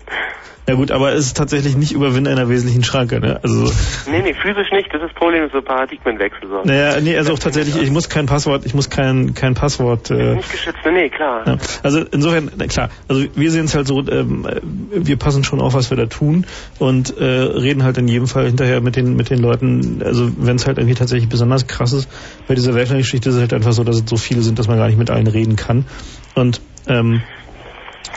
ja 0.68 0.74
gut, 0.74 0.90
aber 0.90 1.12
es 1.12 1.26
ist 1.26 1.36
tatsächlich 1.36 1.76
nicht 1.76 1.92
Überwinden 1.92 2.32
einer 2.32 2.48
wesentlichen 2.48 2.82
Schranke, 2.82 3.20
ne? 3.20 3.38
Also 3.42 3.72
Nee, 4.10 4.22
nee, 4.22 4.34
physisch 4.34 4.70
nicht, 4.72 4.92
das 4.92 5.02
ist 5.02 5.06
das 5.06 5.14
Problem, 5.14 5.44
ist 5.44 5.52
so 5.52 5.62
Paradigmenwechsel 5.62 6.48
so. 6.48 6.62
Naja, 6.64 7.00
nee, 7.00 7.16
also 7.16 7.32
auch 7.32 7.38
tatsächlich, 7.38 7.80
ich 7.80 7.90
muss 7.90 8.08
kein 8.08 8.26
Passwort, 8.26 8.66
ich 8.66 8.74
muss 8.74 8.90
kein 8.90 9.34
kein 9.34 9.54
Passwort. 9.54 10.10
Äh, 10.10 10.34
Nicht 10.34 10.50
geschützt, 10.50 10.78
nee, 10.84 11.08
klar. 11.08 11.46
ja. 11.46 11.56
Also 11.82 12.00
insofern, 12.10 12.50
na 12.56 12.66
klar, 12.66 12.90
also 13.08 13.24
wir 13.34 13.50
sehen 13.50 13.66
es 13.66 13.74
halt 13.74 13.86
so, 13.86 14.00
ähm, 14.08 14.46
äh, 14.46 14.60
wir 14.62 15.16
passen 15.16 15.44
schon 15.44 15.60
auf, 15.60 15.74
was 15.74 15.90
wir 15.90 15.96
da 15.96 16.06
tun 16.06 16.46
und 16.78 16.95
äh, 17.04 17.24
reden 17.24 17.82
halt 17.82 17.98
in 17.98 18.08
jedem 18.08 18.26
Fall 18.26 18.46
hinterher 18.46 18.80
mit 18.80 18.96
den 18.96 19.16
mit 19.16 19.30
den 19.30 19.38
Leuten. 19.38 20.02
Also 20.02 20.30
wenn 20.38 20.56
es 20.56 20.66
halt 20.66 20.78
irgendwie 20.78 20.94
tatsächlich 20.94 21.28
besonders 21.28 21.66
krass 21.66 21.92
ist, 21.92 22.08
bei 22.48 22.54
dieser 22.54 22.74
Weltgeschichte 22.74 23.28
ist 23.28 23.36
es 23.36 23.40
halt 23.40 23.54
einfach 23.54 23.72
so, 23.72 23.84
dass 23.84 23.96
es 23.96 24.04
so 24.06 24.16
viele 24.16 24.42
sind, 24.42 24.58
dass 24.58 24.68
man 24.68 24.78
gar 24.78 24.88
nicht 24.88 24.98
mit 24.98 25.10
allen 25.10 25.26
reden 25.26 25.56
kann. 25.56 25.86
Und 26.34 26.60
ähm, 26.86 27.22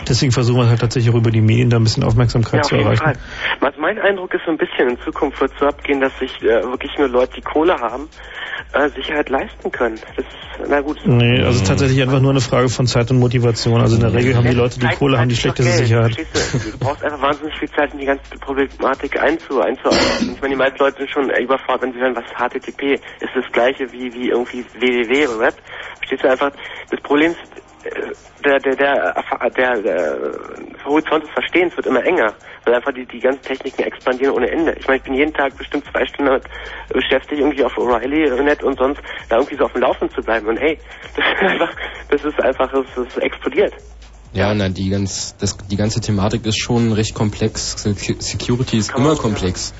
deswegen 0.07 0.31
versuchen 0.31 0.61
wir 0.61 0.69
halt 0.69 0.79
tatsächlich 0.79 1.13
auch 1.13 1.17
über 1.17 1.31
die 1.31 1.41
Medien 1.41 1.69
da 1.69 1.77
ein 1.77 1.83
bisschen 1.83 2.03
Aufmerksamkeit 2.03 2.57
Ja, 2.57 2.63
zu 2.63 2.75
erreichen. 2.75 3.03
Fall. 3.03 3.17
Also 3.61 3.81
mein 3.81 3.99
Eindruck 3.99 4.33
ist 4.33 4.41
so 4.45 4.51
ein 4.51 4.57
bisschen, 4.57 4.89
in 4.89 4.99
Zukunft 5.01 5.39
wird 5.41 5.51
so 5.59 5.65
abgehen, 5.67 6.01
dass 6.01 6.17
sich 6.19 6.31
äh, 6.41 6.63
wirklich 6.63 6.91
nur 6.97 7.07
Leute, 7.07 7.33
die 7.37 7.41
Kohle 7.41 7.75
haben, 7.79 8.07
äh, 8.73 8.89
Sicherheit 8.89 9.29
leisten 9.29 9.71
können. 9.71 9.99
Das 10.15 10.25
ist, 10.25 10.69
na 10.69 10.81
gut. 10.81 10.97
Nee, 11.05 11.41
also 11.43 11.63
tatsächlich 11.63 12.01
einfach 12.01 12.19
nur 12.19 12.31
eine 12.31 12.41
Frage 12.41 12.69
von 12.69 12.85
Zeit 12.87 13.09
und 13.11 13.19
Motivation. 13.19 13.81
Also 13.81 13.95
in 13.95 14.01
der 14.01 14.13
Regel 14.13 14.35
haben 14.35 14.47
die 14.47 14.55
Leute, 14.55 14.79
die 14.79 14.87
Kohle 14.87 15.17
haben, 15.17 15.29
die 15.29 15.35
schlechteste 15.35 15.71
Sicherheit. 15.71 16.13
verstehst 16.15 16.65
Du? 16.65 16.71
du 16.71 16.77
brauchst 16.77 17.03
einfach 17.03 17.21
wahnsinnig 17.21 17.55
viel 17.57 17.69
Zeit, 17.71 17.93
um 17.93 17.99
die 17.99 18.05
ganze 18.05 18.23
Problematik 18.39 19.19
einzu, 19.21 19.61
einzuarbeiten. 19.61 20.33
Ich 20.33 20.41
meine, 20.41 20.53
die 20.53 20.57
meisten 20.59 20.79
Leute 20.79 20.97
sind 20.97 21.09
schon 21.09 21.29
überfordert, 21.29 21.83
wenn 21.83 21.93
sie 21.93 21.99
hören, 21.99 22.15
was 22.15 22.25
ist 22.25 22.37
HTTP 22.37 22.93
ist 22.93 23.29
das 23.35 23.51
gleiche 23.51 23.91
wie, 23.91 24.13
wie 24.13 24.29
irgendwie 24.29 24.65
www 24.77 25.27
oder 25.27 25.39
Web. 25.39 25.55
Verstehst 25.97 26.23
du 26.23 26.29
einfach, 26.29 26.51
das 26.89 27.01
Problem 27.01 27.31
ist, 27.31 27.58
der, 28.43 28.59
der, 28.59 28.75
der, 28.75 29.15
äh, 29.17 29.51
der, 29.51 29.81
der 29.81 30.17
Horizont 30.85 31.23
des 31.23 31.31
Verstehens 31.31 31.75
wird 31.75 31.85
immer 31.87 32.03
enger, 32.03 32.33
weil 32.65 32.75
einfach 32.75 32.93
die, 32.93 33.05
die 33.05 33.19
ganzen 33.19 33.41
Techniken 33.41 33.83
expandieren 33.83 34.35
ohne 34.35 34.49
Ende. 34.49 34.75
Ich 34.79 34.87
meine, 34.87 34.97
ich 34.97 35.03
bin 35.03 35.13
jeden 35.13 35.33
Tag 35.33 35.57
bestimmt 35.57 35.85
zwei 35.91 36.05
Stunden 36.05 36.25
damit 36.25 36.43
beschäftigt, 36.89 37.39
irgendwie 37.39 37.63
auf 37.63 37.77
O'Reilly.net 37.77 38.63
und 38.63 38.77
sonst 38.77 39.01
da 39.29 39.37
irgendwie 39.37 39.55
so 39.55 39.65
auf 39.65 39.73
dem 39.73 39.81
Laufenden 39.81 40.15
zu 40.15 40.21
bleiben. 40.21 40.47
Und 40.47 40.57
hey, 40.57 40.77
das 41.15 41.25
ist 41.25 41.41
einfach, 41.41 41.75
das 42.09 42.25
ist 42.25 42.39
einfach, 42.41 42.71
das, 42.71 42.85
das 42.95 43.17
explodiert. 43.17 43.73
Ja, 44.33 44.53
na, 44.53 44.69
die, 44.69 44.89
ganz, 44.89 45.35
das, 45.37 45.57
die 45.57 45.75
ganze 45.75 46.01
Thematik 46.01 46.45
ist 46.45 46.59
schon 46.59 46.91
recht 46.93 47.15
komplex. 47.15 47.75
Secu- 47.77 48.21
Security 48.21 48.77
ist 48.77 48.93
immer 48.95 49.15
komplex. 49.15 49.73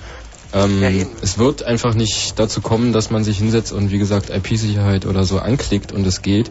Ähm, 0.52 0.82
es 1.22 1.38
wird 1.38 1.64
einfach 1.64 1.94
nicht 1.94 2.40
dazu 2.40 2.62
kommen, 2.62 2.92
dass 2.92 3.12
man 3.12 3.24
sich 3.24 3.38
hinsetzt 3.38 3.72
und 3.72 3.92
wie 3.92 4.00
gesagt 4.00 4.32
IP-Sicherheit 4.32 5.06
oder 5.06 5.24
so 5.24 5.38
anklickt 5.38 5.92
und 5.92 6.08
es 6.08 6.24
geht. 6.24 6.50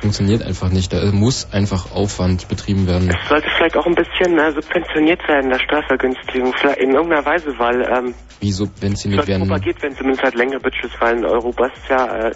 Funktioniert 0.00 0.42
einfach 0.42 0.70
nicht. 0.70 0.92
Da 0.92 1.04
muss 1.12 1.52
einfach 1.52 1.92
Aufwand 1.92 2.48
betrieben 2.48 2.86
werden. 2.86 3.10
Es 3.10 3.28
sollte 3.28 3.48
vielleicht 3.56 3.76
auch 3.76 3.86
ein 3.86 3.94
bisschen 3.94 4.38
äh, 4.38 4.52
subventioniert 4.52 5.20
werden, 5.28 5.50
der 5.50 5.58
Steuervergünstigung, 5.58 6.54
vielleicht 6.54 6.78
in 6.80 6.94
irgendeiner 6.94 7.24
Weise, 7.26 7.52
weil 7.58 7.82
ähm, 7.82 8.14
Wie 8.40 8.50
subventioniert 8.52 9.28
werden. 9.28 9.46
propagiert 9.46 9.82
werden, 9.82 9.96
zumindest 9.96 10.22
halt 10.24 10.34
längere 10.36 10.60
Bitches, 10.60 10.90
weil 11.00 11.18
in 11.18 11.24
Europa 11.26 11.66
ist 11.66 11.88
ja 11.90 12.28
äh, 12.28 12.34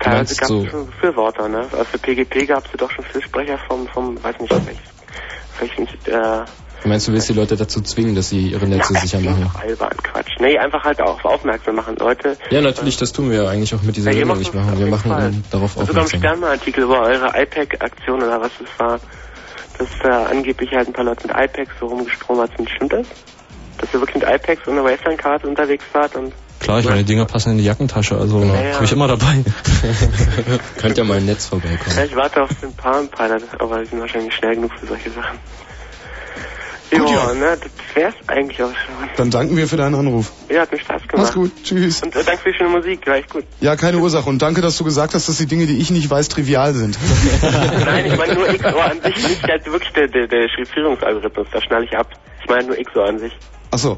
teilweise 0.00 0.34
gab 0.36 0.42
es 0.42 0.48
so- 0.48 0.66
schon 0.66 0.86
Befürworter, 0.86 1.48
ne? 1.48 1.68
Also 1.72 1.84
für 1.84 1.98
PGP 1.98 2.46
gab 2.48 2.64
es 2.64 2.72
ja 2.72 2.78
doch 2.78 2.90
schon 2.90 3.04
Fürsprecher 3.04 3.58
vom, 3.68 3.86
vom, 3.88 4.22
weiß 4.22 4.40
nicht, 4.40 4.50
welchen, 4.52 4.80
welchen 5.60 5.86
äh, 6.06 6.46
Du 6.82 6.88
meinst, 6.88 7.06
du 7.06 7.12
willst 7.12 7.28
die 7.28 7.32
Leute 7.34 7.56
dazu 7.56 7.80
zwingen, 7.80 8.14
dass 8.16 8.28
sie 8.30 8.48
ihre 8.48 8.66
Netze 8.66 8.92
ja, 8.94 9.00
sicher 9.00 9.20
machen? 9.20 9.48
doch 9.52 9.60
albern, 9.60 9.96
Quatsch. 10.02 10.32
Nee, 10.40 10.58
einfach 10.58 10.82
halt 10.82 11.00
auch 11.00 11.22
aufmerksam 11.24 11.76
machen, 11.76 11.94
Leute. 11.96 12.36
Ja, 12.50 12.60
natürlich, 12.60 12.96
das 12.96 13.12
tun 13.12 13.30
wir 13.30 13.44
ja 13.44 13.48
eigentlich 13.48 13.74
auch 13.74 13.82
mit 13.82 13.96
dieser 13.96 14.10
Ja, 14.10 14.18
Sendung 14.18 14.38
nicht 14.38 14.52
machen. 14.52 14.78
Wir 14.78 14.86
machen 14.86 15.10
Fall. 15.10 15.32
darauf 15.52 15.76
Und 15.76 15.86
sogar 15.86 16.02
im 16.02 16.06
aufmerksam. 16.06 16.38
Sternartikel 16.38 16.84
über 16.84 17.00
eure 17.02 17.28
iPack-Aktion 17.40 18.22
oder 18.22 18.40
was 18.40 18.50
es 18.62 18.80
war, 18.80 18.98
dass 19.78 19.88
äh, 20.04 20.08
angeblich 20.30 20.70
halt 20.72 20.88
ein 20.88 20.92
paar 20.92 21.04
Leute 21.04 21.26
mit 21.26 21.36
iPads 21.36 21.70
so 21.78 21.86
rumgestromert 21.86 22.50
sind. 22.56 22.68
Stimmt 22.68 22.92
das? 22.94 23.06
Dass 23.78 23.94
ihr 23.94 24.00
wirklich 24.00 24.16
mit 24.22 24.24
iPads 24.28 24.66
und 24.66 24.72
einer 24.78 24.84
Wasteland-Karte 24.84 25.46
unterwegs 25.48 25.84
wart 25.92 26.16
und 26.16 26.32
Klar, 26.60 26.78
ich 26.78 26.84
meine, 26.86 26.98
die 26.98 27.04
Dinger 27.06 27.24
passen 27.26 27.50
in 27.52 27.58
die 27.58 27.64
Jackentasche, 27.64 28.16
also 28.16 28.40
Ja, 28.40 28.54
ja. 28.62 28.74
habe 28.76 28.84
ich 28.84 28.92
immer 28.92 29.08
dabei. 29.08 29.42
Könnt 30.78 30.96
ihr 30.96 31.02
mal 31.02 31.18
im 31.18 31.26
Netz 31.26 31.46
vorbeikommen. 31.46 31.96
Ja, 31.96 32.04
ich 32.04 32.14
warte 32.14 32.40
auf 32.42 32.50
den 32.60 32.72
Palm 32.74 33.08
Pilot, 33.08 33.42
aber 33.58 33.80
die 33.80 33.86
sind 33.86 33.98
wahrscheinlich 34.00 34.32
schnell 34.32 34.54
genug 34.54 34.70
für 34.78 34.86
solche 34.86 35.10
Sachen. 35.10 35.38
Gut, 36.98 37.10
ja. 37.10 37.32
ne, 37.32 37.58
das 37.58 37.70
wär's 37.94 38.14
eigentlich 38.26 38.62
auch 38.62 38.68
schon. 38.68 39.08
Dann 39.16 39.30
danken 39.30 39.56
wir 39.56 39.66
für 39.66 39.78
deinen 39.78 39.94
Anruf. 39.94 40.30
Ja, 40.50 40.62
hat 40.62 40.72
mir 40.72 40.78
Spaß 40.78 41.00
gemacht. 41.08 41.16
Mach's 41.16 41.32
gut. 41.32 41.50
Tschüss. 41.64 42.02
Und 42.02 42.14
äh, 42.14 42.22
danke 42.22 42.42
für 42.42 42.52
die 42.52 42.58
schöne 42.58 42.68
Musik, 42.68 43.06
war 43.06 43.14
echt 43.14 43.30
gut. 43.30 43.44
Ja, 43.60 43.76
keine 43.76 43.96
Ursache. 43.98 44.28
Und 44.28 44.42
danke, 44.42 44.60
dass 44.60 44.76
du 44.76 44.84
gesagt 44.84 45.14
hast, 45.14 45.26
dass 45.26 45.38
die 45.38 45.46
Dinge, 45.46 45.66
die 45.66 45.78
ich 45.78 45.90
nicht 45.90 46.10
weiß, 46.10 46.28
trivial 46.28 46.74
sind. 46.74 46.98
Nein, 47.42 48.06
ich 48.06 48.16
meine 48.16 48.34
nur 48.34 48.46
XOR 48.46 48.84
an 48.84 49.00
sich, 49.00 49.16
nicht 49.26 49.42
halt 49.42 49.64
wirklich 49.64 49.92
der, 49.94 50.08
der, 50.08 50.26
der 50.26 50.48
Chiffrierungsalgorithmus, 50.50 51.46
da 51.50 51.62
schnalle 51.62 51.86
ich 51.86 51.96
ab. 51.96 52.08
Ich 52.42 52.48
meine 52.50 52.66
nur 52.66 52.76
XOR 52.76 53.08
an 53.08 53.18
sich. 53.18 53.32
Ach 53.70 53.78
so. 53.78 53.96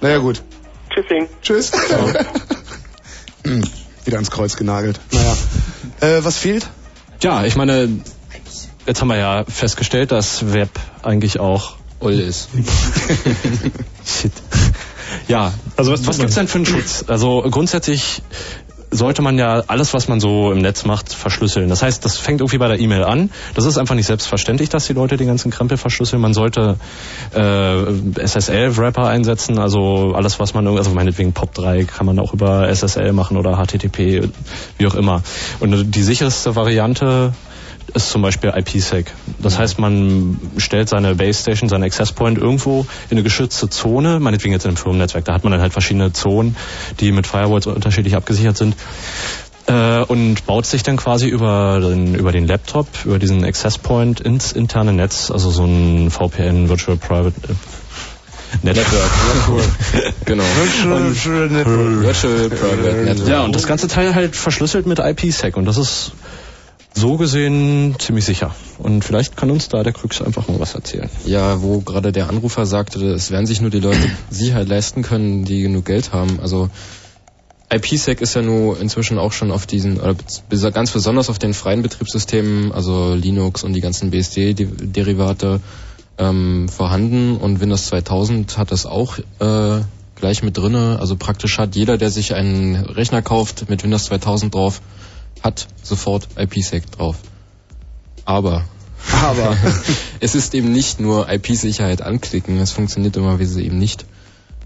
Naja, 0.00 0.18
gut. 0.18 0.42
Tschüssing. 0.90 1.28
Tschüss. 1.42 1.72
Hm, 3.44 3.62
Wieder 4.04 4.16
ans 4.16 4.30
Kreuz 4.32 4.56
genagelt. 4.56 4.98
Naja. 5.12 5.36
Äh, 6.00 6.24
was 6.24 6.36
fehlt? 6.36 6.68
Ja, 7.20 7.44
ich 7.44 7.54
meine, 7.54 7.88
jetzt 8.86 9.00
haben 9.00 9.08
wir 9.08 9.18
ja 9.18 9.44
festgestellt, 9.44 10.10
dass 10.10 10.52
Web 10.52 10.70
eigentlich 11.02 11.38
auch 11.38 11.76
Oll 12.00 12.14
ist. 12.20 12.48
Shit. 14.04 14.32
Ja, 15.26 15.52
Also 15.76 15.92
was 15.92 16.06
was, 16.06 16.18
man? 16.18 16.26
gibt's 16.26 16.34
denn 16.36 16.48
für 16.48 16.56
einen 16.58 16.66
Schutz? 16.66 17.04
Also 17.08 17.42
grundsätzlich 17.50 18.22
sollte 18.90 19.20
man 19.20 19.36
ja 19.36 19.64
alles, 19.66 19.92
was 19.92 20.08
man 20.08 20.18
so 20.18 20.50
im 20.50 20.58
Netz 20.60 20.86
macht, 20.86 21.12
verschlüsseln. 21.12 21.68
Das 21.68 21.82
heißt, 21.82 22.02
das 22.06 22.16
fängt 22.16 22.40
irgendwie 22.40 22.56
bei 22.56 22.68
der 22.68 22.78
E-Mail 22.80 23.04
an. 23.04 23.30
Das 23.54 23.66
ist 23.66 23.76
einfach 23.76 23.94
nicht 23.94 24.06
selbstverständlich, 24.06 24.70
dass 24.70 24.86
die 24.86 24.94
Leute 24.94 25.18
den 25.18 25.26
ganzen 25.26 25.50
Krempel 25.50 25.76
verschlüsseln. 25.76 26.22
Man 26.22 26.32
sollte 26.32 26.76
äh, 27.34 27.82
SSL-Wrapper 28.24 29.06
einsetzen, 29.06 29.58
also 29.58 30.14
alles, 30.14 30.40
was 30.40 30.54
man, 30.54 30.64
irgendwie- 30.64 30.78
also 30.78 30.92
meinetwegen 30.94 31.34
POP3 31.34 31.84
kann 31.84 32.06
man 32.06 32.18
auch 32.18 32.32
über 32.32 32.66
SSL 32.68 33.12
machen 33.12 33.36
oder 33.36 33.56
HTTP, 33.58 34.30
wie 34.78 34.86
auch 34.86 34.94
immer. 34.94 35.22
Und 35.60 35.94
die 35.94 36.02
sicherste 36.02 36.56
Variante 36.56 37.34
ist 37.94 38.10
zum 38.10 38.22
Beispiel 38.22 38.52
IPsec. 38.54 39.12
Das 39.38 39.58
heißt, 39.58 39.78
man 39.78 40.38
stellt 40.58 40.88
seine 40.88 41.14
Base 41.14 41.40
Station, 41.42 41.68
seinen 41.68 41.84
Access 41.84 42.12
Point 42.12 42.38
irgendwo 42.38 42.86
in 43.10 43.16
eine 43.16 43.22
geschützte 43.22 43.68
Zone, 43.68 44.20
meinetwegen 44.20 44.52
jetzt 44.52 44.64
in 44.64 44.70
einem 44.70 44.76
Firmennetzwerk. 44.76 45.24
Da 45.24 45.34
hat 45.34 45.44
man 45.44 45.52
dann 45.52 45.60
halt 45.60 45.72
verschiedene 45.72 46.12
Zonen, 46.12 46.56
die 47.00 47.12
mit 47.12 47.26
Firewalls 47.26 47.66
unterschiedlich 47.66 48.16
abgesichert 48.16 48.56
sind. 48.56 48.76
Äh, 49.66 50.02
und 50.04 50.46
baut 50.46 50.64
sich 50.64 50.82
dann 50.82 50.96
quasi 50.96 51.28
über 51.28 51.80
den, 51.80 52.14
über 52.14 52.32
den 52.32 52.46
Laptop, 52.46 52.86
über 53.04 53.18
diesen 53.18 53.44
Access 53.44 53.76
Point 53.76 54.20
ins 54.20 54.52
interne 54.52 54.94
Netz, 54.94 55.30
also 55.30 55.50
so 55.50 55.64
ein 55.64 56.10
VPN, 56.10 56.70
Virtual 56.70 56.96
Private 56.96 57.34
äh, 57.48 57.54
Network. 58.62 58.86
genau. 60.24 60.42
Virtual 60.42 61.48
Network. 61.50 62.02
Virtual 62.02 62.48
Private 62.48 63.04
Network. 63.04 63.28
Ja, 63.28 63.44
und 63.44 63.54
das 63.54 63.66
ganze 63.66 63.88
Teil 63.88 64.14
halt 64.14 64.36
verschlüsselt 64.36 64.86
mit 64.86 65.00
IPsec 65.00 65.56
und 65.58 65.66
das 65.66 65.76
ist 65.76 66.12
So 66.98 67.16
gesehen 67.16 67.94
ziemlich 68.00 68.24
sicher. 68.24 68.52
Und 68.78 69.04
vielleicht 69.04 69.36
kann 69.36 69.52
uns 69.52 69.68
da 69.68 69.84
der 69.84 69.92
Krux 69.92 70.20
einfach 70.20 70.48
mal 70.48 70.58
was 70.58 70.74
erzählen. 70.74 71.08
Ja, 71.24 71.62
wo 71.62 71.78
gerade 71.78 72.10
der 72.10 72.28
Anrufer 72.28 72.66
sagte, 72.66 73.12
es 73.12 73.30
werden 73.30 73.46
sich 73.46 73.60
nur 73.60 73.70
die 73.70 73.78
Leute 73.78 74.00
Sicherheit 74.30 74.66
leisten 74.66 75.02
können, 75.02 75.44
die 75.44 75.62
genug 75.62 75.84
Geld 75.84 76.12
haben. 76.12 76.40
Also 76.40 76.70
IPsec 77.72 78.20
ist 78.20 78.34
ja 78.34 78.42
nur 78.42 78.80
inzwischen 78.80 79.16
auch 79.16 79.30
schon 79.30 79.52
auf 79.52 79.64
diesen, 79.64 80.00
oder 80.00 80.16
ganz 80.72 80.90
besonders 80.90 81.30
auf 81.30 81.38
den 81.38 81.54
freien 81.54 81.82
Betriebssystemen, 81.82 82.72
also 82.72 83.14
Linux 83.14 83.62
und 83.62 83.74
die 83.74 83.80
ganzen 83.80 84.10
BSD-Derivate 84.10 85.60
ähm, 86.18 86.68
vorhanden 86.68 87.36
und 87.36 87.60
Windows 87.60 87.86
2000 87.86 88.58
hat 88.58 88.72
das 88.72 88.86
auch 88.86 89.18
äh, 89.38 89.82
gleich 90.16 90.42
mit 90.42 90.56
drinne. 90.56 90.98
Also 90.98 91.14
praktisch 91.14 91.58
hat 91.58 91.76
jeder, 91.76 91.96
der 91.96 92.10
sich 92.10 92.34
einen 92.34 92.74
Rechner 92.74 93.22
kauft 93.22 93.70
mit 93.70 93.84
Windows 93.84 94.06
2000 94.06 94.52
drauf, 94.52 94.80
hat 95.42 95.68
sofort 95.82 96.28
IPsec 96.36 96.90
drauf. 96.92 97.16
Aber 98.24 98.64
Aber 99.22 99.56
es 100.20 100.34
ist 100.34 100.54
eben 100.54 100.72
nicht 100.72 101.00
nur 101.00 101.30
IP-Sicherheit 101.30 102.02
anklicken, 102.02 102.58
es 102.58 102.72
funktioniert 102.72 103.16
immer 103.16 103.38
wie 103.38 103.44
sie 103.44 103.64
eben 103.64 103.78
nicht. 103.78 104.04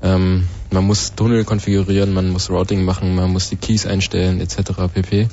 Ähm, 0.02 0.48
man 0.70 0.84
muss 0.84 1.14
Tunnel 1.14 1.44
konfigurieren, 1.44 2.12
man 2.12 2.30
muss 2.30 2.50
Routing 2.50 2.84
machen, 2.84 3.14
man 3.14 3.32
muss 3.32 3.50
die 3.50 3.56
Keys 3.56 3.86
einstellen 3.86 4.40
etc. 4.40 4.72
pp. 4.92 5.28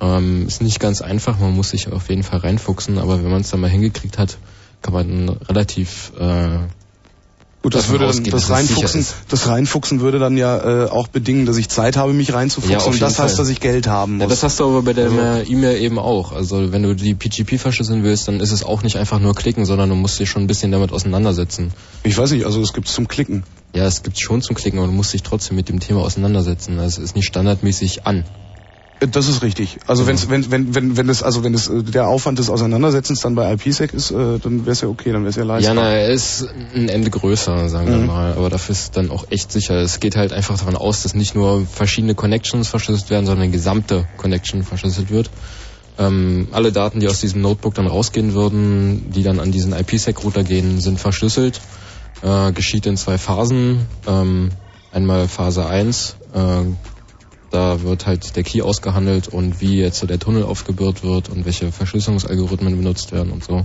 Ähm, 0.00 0.46
ist 0.46 0.62
nicht 0.62 0.78
ganz 0.78 1.02
einfach, 1.02 1.38
man 1.40 1.54
muss 1.54 1.70
sich 1.70 1.90
auf 1.90 2.08
jeden 2.08 2.22
Fall 2.22 2.38
reinfuchsen, 2.40 2.98
aber 2.98 3.22
wenn 3.22 3.30
man 3.30 3.40
es 3.40 3.50
dann 3.50 3.60
mal 3.60 3.70
hingekriegt 3.70 4.18
hat, 4.18 4.38
kann 4.82 4.94
man 4.94 5.28
relativ 5.28 6.12
äh, 6.18 6.58
Gut, 7.60 7.74
das 7.74 7.88
würde 7.88 8.06
dann, 8.06 8.22
das 8.22 8.50
Reinfuchsen, 8.50 9.04
das 9.28 9.48
Reinfuchsen 9.48 10.00
würde 10.00 10.20
dann 10.20 10.36
ja 10.36 10.84
äh, 10.84 10.88
auch 10.88 11.08
bedingen, 11.08 11.44
dass 11.44 11.56
ich 11.56 11.68
Zeit 11.68 11.96
habe, 11.96 12.12
mich 12.12 12.32
reinzufuchsen. 12.32 12.78
Ja, 12.78 12.84
und 12.84 13.02
das 13.02 13.18
heißt, 13.18 13.34
Fall. 13.34 13.44
dass 13.44 13.48
ich 13.48 13.58
Geld 13.58 13.88
haben 13.88 14.14
muss. 14.14 14.22
Ja, 14.22 14.28
das 14.28 14.44
hast 14.44 14.60
du 14.60 14.64
aber 14.66 14.82
bei 14.82 14.92
der 14.92 15.06
Also- 15.06 15.50
E-Mail 15.50 15.80
eben 15.82 15.98
auch. 15.98 16.30
Also 16.32 16.70
wenn 16.70 16.84
du 16.84 16.94
die 16.94 17.14
PGP 17.14 17.58
verschlüsseln 17.58 18.04
willst, 18.04 18.28
dann 18.28 18.38
ist 18.38 18.52
es 18.52 18.62
auch 18.62 18.84
nicht 18.84 18.96
einfach 18.96 19.18
nur 19.18 19.34
klicken, 19.34 19.64
sondern 19.64 19.88
du 19.88 19.96
musst 19.96 20.20
dich 20.20 20.30
schon 20.30 20.42
ein 20.44 20.46
bisschen 20.46 20.70
damit 20.70 20.92
auseinandersetzen. 20.92 21.72
Ich 22.04 22.16
weiß 22.16 22.30
nicht, 22.30 22.46
also 22.46 22.62
es 22.62 22.72
gibt 22.72 22.86
zum 22.86 23.08
Klicken. 23.08 23.42
Ja, 23.74 23.84
es 23.86 24.04
gibt 24.04 24.20
schon 24.20 24.40
zum 24.40 24.54
Klicken, 24.54 24.78
aber 24.78 24.86
du 24.86 24.94
musst 24.94 25.12
dich 25.12 25.24
trotzdem 25.24 25.56
mit 25.56 25.68
dem 25.68 25.80
Thema 25.80 26.02
auseinandersetzen. 26.02 26.78
Also 26.78 27.02
es 27.02 27.10
ist 27.10 27.16
nicht 27.16 27.26
standardmäßig 27.26 28.06
an. 28.06 28.24
Das 29.00 29.28
ist 29.28 29.42
richtig. 29.42 29.78
Also 29.86 30.08
wenn's, 30.08 30.28
wenn 30.28 30.50
wenn 30.50 30.74
wenn 30.74 30.96
wenn 30.96 31.06
das 31.06 31.22
also 31.22 31.44
wenn 31.44 31.52
das 31.52 31.68
äh, 31.68 31.84
der 31.84 32.08
Aufwand 32.08 32.38
des 32.40 32.50
Auseinandersetzens 32.50 33.20
dann 33.20 33.36
bei 33.36 33.52
IPsec 33.52 33.94
ist, 33.94 34.10
äh, 34.10 34.38
dann 34.40 34.62
wäre 34.66 34.72
es 34.72 34.80
ja 34.80 34.88
okay, 34.88 35.12
dann 35.12 35.22
wäre 35.22 35.30
es 35.30 35.36
ja 35.36 35.42
Ja, 35.42 35.48
leistbar. 35.54 35.74
na, 35.76 35.90
er 35.90 36.08
ist 36.08 36.48
ein 36.74 36.88
Ende 36.88 37.08
größer, 37.10 37.68
sagen 37.68 37.90
wir 37.90 37.98
Mhm. 37.98 38.06
mal. 38.06 38.32
Aber 38.32 38.50
dafür 38.50 38.72
ist 38.72 38.96
dann 38.96 39.10
auch 39.12 39.26
echt 39.30 39.52
sicher. 39.52 39.76
Es 39.76 40.00
geht 40.00 40.16
halt 40.16 40.32
einfach 40.32 40.58
davon 40.58 40.74
aus, 40.74 41.04
dass 41.04 41.14
nicht 41.14 41.36
nur 41.36 41.64
verschiedene 41.64 42.16
Connections 42.16 42.66
verschlüsselt 42.66 43.08
werden, 43.10 43.26
sondern 43.26 43.44
eine 43.44 43.52
gesamte 43.52 44.04
Connection 44.16 44.64
verschlüsselt 44.64 45.10
wird. 45.10 45.30
Ähm, 45.96 46.48
alle 46.52 46.72
Daten, 46.72 46.98
die 47.00 47.08
aus 47.08 47.20
diesem 47.20 47.40
Notebook 47.40 47.74
dann 47.74 47.86
rausgehen 47.86 48.34
würden, 48.34 49.10
die 49.12 49.22
dann 49.22 49.38
an 49.38 49.52
diesen 49.52 49.72
IPsec-Router 49.72 50.42
gehen, 50.42 50.80
sind 50.80 50.98
verschlüsselt. 50.98 51.60
Äh, 52.22 52.50
geschieht 52.50 52.84
in 52.86 52.96
zwei 52.96 53.16
Phasen. 53.16 53.86
Ähm, 54.08 54.50
einmal 54.92 55.28
Phase 55.28 55.66
1, 55.66 56.16
äh, 56.34 56.38
da 57.50 57.82
wird 57.82 58.06
halt 58.06 58.36
der 58.36 58.42
Key 58.42 58.62
ausgehandelt 58.62 59.28
und 59.28 59.60
wie 59.60 59.80
jetzt 59.80 59.98
so 59.98 60.06
der 60.06 60.18
Tunnel 60.18 60.42
aufgebürgt 60.42 61.02
wird 61.02 61.28
und 61.28 61.46
welche 61.46 61.72
Verschlüsselungsalgorithmen 61.72 62.76
benutzt 62.76 63.12
werden 63.12 63.32
und 63.32 63.44
so. 63.44 63.64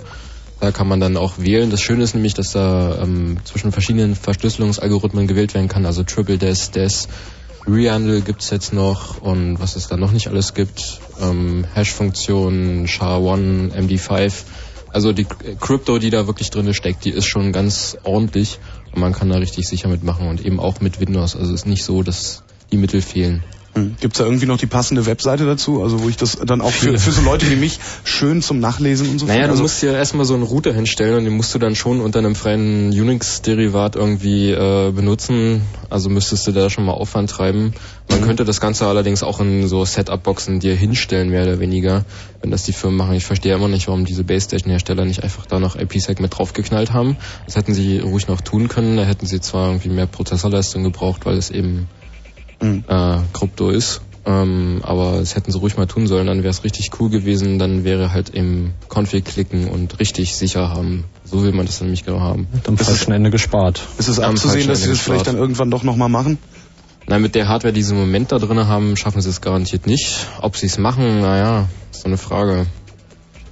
Da 0.59 0.71
kann 0.71 0.87
man 0.87 1.01
dann 1.01 1.17
auch 1.17 1.39
wählen. 1.39 1.69
Das 1.69 1.81
Schöne 1.81 2.03
ist 2.03 2.13
nämlich, 2.13 2.33
dass 2.33 2.51
da 2.51 2.99
ähm, 3.01 3.37
zwischen 3.43 3.71
verschiedenen 3.73 4.15
Verschlüsselungsalgorithmen 4.15 5.27
gewählt 5.27 5.53
werden 5.53 5.67
kann. 5.67 5.85
Also 5.85 6.03
Triple 6.03 6.37
Des, 6.37 6.71
Des, 6.71 7.09
Rehandle 7.65 8.21
gibt's 8.21 8.49
jetzt 8.49 8.73
noch 8.73 9.21
und 9.21 9.59
was 9.59 9.75
es 9.75 9.87
da 9.87 9.95
noch 9.95 10.11
nicht 10.11 10.27
alles 10.27 10.53
gibt. 10.53 10.99
Ähm, 11.21 11.65
Hash-Funktionen, 11.73 12.87
SHA-1, 12.87 13.73
MD5. 13.73 14.33
Also 14.89 15.11
die 15.11 15.25
Crypto, 15.25 15.97
die 15.97 16.09
da 16.09 16.27
wirklich 16.27 16.49
drin 16.49 16.73
steckt, 16.73 17.05
die 17.05 17.09
ist 17.09 17.25
schon 17.25 17.51
ganz 17.51 17.97
ordentlich 18.03 18.59
und 18.93 18.99
man 18.99 19.13
kann 19.13 19.29
da 19.29 19.37
richtig 19.37 19.67
sicher 19.67 19.87
mitmachen 19.87 20.27
und 20.27 20.45
eben 20.45 20.59
auch 20.59 20.81
mit 20.81 20.99
Windows. 20.99 21.35
Also 21.35 21.53
es 21.53 21.61
ist 21.61 21.65
nicht 21.65 21.83
so, 21.83 22.03
dass 22.03 22.43
die 22.71 22.77
Mittel 22.77 23.01
fehlen. 23.01 23.43
Hm. 23.75 23.95
Gibt's 23.99 24.19
da 24.19 24.25
irgendwie 24.25 24.45
noch 24.45 24.57
die 24.59 24.67
passende 24.67 25.07
Webseite 25.07 25.45
dazu, 25.45 25.81
also 25.81 26.03
wo 26.03 26.09
ich 26.09 26.15
das 26.15 26.37
dann 26.45 26.61
auch 26.61 26.69
für, 26.71 26.97
für 26.99 27.11
so 27.11 27.21
Leute 27.21 27.49
wie 27.49 27.55
mich 27.55 27.79
schön 28.03 28.43
zum 28.43 28.59
Nachlesen 28.59 29.09
und 29.09 29.17
so 29.17 29.25
Naja, 29.25 29.33
finde? 29.35 29.47
du 29.47 29.51
also, 29.53 29.63
musst 29.63 29.81
dir 29.81 29.93
erstmal 29.93 30.25
so 30.25 30.35
einen 30.35 30.43
Router 30.43 30.73
hinstellen 30.73 31.17
und 31.17 31.23
den 31.23 31.33
musst 31.35 31.55
du 31.55 31.59
dann 31.59 31.75
schon 31.75 31.99
unter 31.99 32.19
einem 32.19 32.35
freien 32.35 32.89
Unix-Derivat 32.89 33.95
irgendwie 33.95 34.51
äh, 34.51 34.91
benutzen. 34.91 35.61
Also 35.89 36.09
müsstest 36.09 36.45
du 36.45 36.51
da 36.51 36.69
schon 36.69 36.85
mal 36.85 36.91
Aufwand 36.93 37.29
treiben. 37.31 37.73
Man 38.09 38.19
Mhm. 38.21 38.25
könnte 38.25 38.45
das 38.45 38.61
Ganze 38.61 38.85
allerdings 38.85 39.23
auch 39.23 39.39
in 39.39 39.67
so 39.67 39.83
Setup-Boxen 39.85 40.59
dir 40.59 40.75
hinstellen, 40.75 41.29
mehr 41.29 41.43
oder 41.43 41.59
weniger, 41.59 42.05
wenn 42.41 42.51
das 42.51 42.63
die 42.63 42.73
Firmen 42.73 42.97
machen. 42.97 43.15
Ich 43.15 43.25
verstehe 43.25 43.55
immer 43.55 43.69
nicht, 43.69 43.87
warum 43.87 44.05
diese 44.05 44.23
Base 44.23 44.45
Station-Hersteller 44.45 45.05
nicht 45.05 45.23
einfach 45.23 45.45
da 45.47 45.59
noch 45.59 45.75
IPsec 45.75 46.19
mit 46.19 46.37
draufgeknallt 46.37 46.93
haben. 46.93 47.17
Das 47.47 47.55
hätten 47.55 47.73
sie 47.73 47.99
ruhig 47.99 48.27
noch 48.27 48.41
tun 48.41 48.67
können. 48.67 48.97
Da 48.97 49.03
hätten 49.03 49.25
sie 49.25 49.41
zwar 49.41 49.69
irgendwie 49.69 49.89
mehr 49.89 50.05
Prozessorleistung 50.05 50.83
gebraucht, 50.83 51.25
weil 51.25 51.37
es 51.37 51.49
eben 51.49 51.87
Mhm. 52.63 52.83
äh, 52.87 53.17
Krypto 53.33 53.69
ist. 53.69 54.01
Ähm, 54.25 54.79
aber 54.83 55.17
das 55.19 55.35
hätten 55.35 55.51
sie 55.51 55.59
ruhig 55.59 55.75
mal 55.75 55.85
tun 55.85 56.07
sollen, 56.07 56.27
dann 56.27 56.43
wäre 56.43 56.49
es 56.49 56.63
richtig 56.63 56.91
cool 56.99 57.09
gewesen, 57.09 57.59
dann 57.59 57.83
wäre 57.83 58.13
halt 58.13 58.29
im 58.29 58.71
Config 58.87 59.25
klicken 59.25 59.67
und 59.67 59.99
richtig 59.99 60.35
sicher 60.35 60.69
haben. 60.69 61.03
So 61.25 61.43
will 61.43 61.51
man 61.51 61.65
das 61.65 61.81
nämlich 61.81 62.05
genau 62.05 62.21
haben. 62.21 62.47
Am 62.65 62.77
falschen 62.77 63.11
Ende 63.11 63.31
gespart. 63.31 63.81
ist 63.97 64.07
es 64.07 64.19
abzusehen, 64.19 64.67
dass 64.69 64.83
sie 64.83 64.89
das 64.89 65.01
vielleicht 65.01 65.27
dann 65.27 65.35
irgendwann 65.35 65.69
doch 65.71 65.83
nochmal 65.83 66.07
machen? 66.07 66.37
Na, 67.05 67.19
mit 67.19 67.35
der 67.35 67.49
Hardware, 67.49 67.73
die 67.73 67.83
sie 67.83 67.93
im 67.93 67.99
Moment 67.99 68.31
da 68.31 68.39
drin 68.39 68.65
haben, 68.65 68.95
schaffen 68.95 69.21
sie 69.21 69.29
es 69.29 69.41
garantiert 69.41 69.87
nicht. 69.87 70.25
Ob 70.39 70.55
sie 70.55 70.67
es 70.67 70.77
machen, 70.77 71.19
naja, 71.19 71.67
ist 71.91 72.03
so 72.03 72.07
eine 72.07 72.17
Frage. 72.17 72.65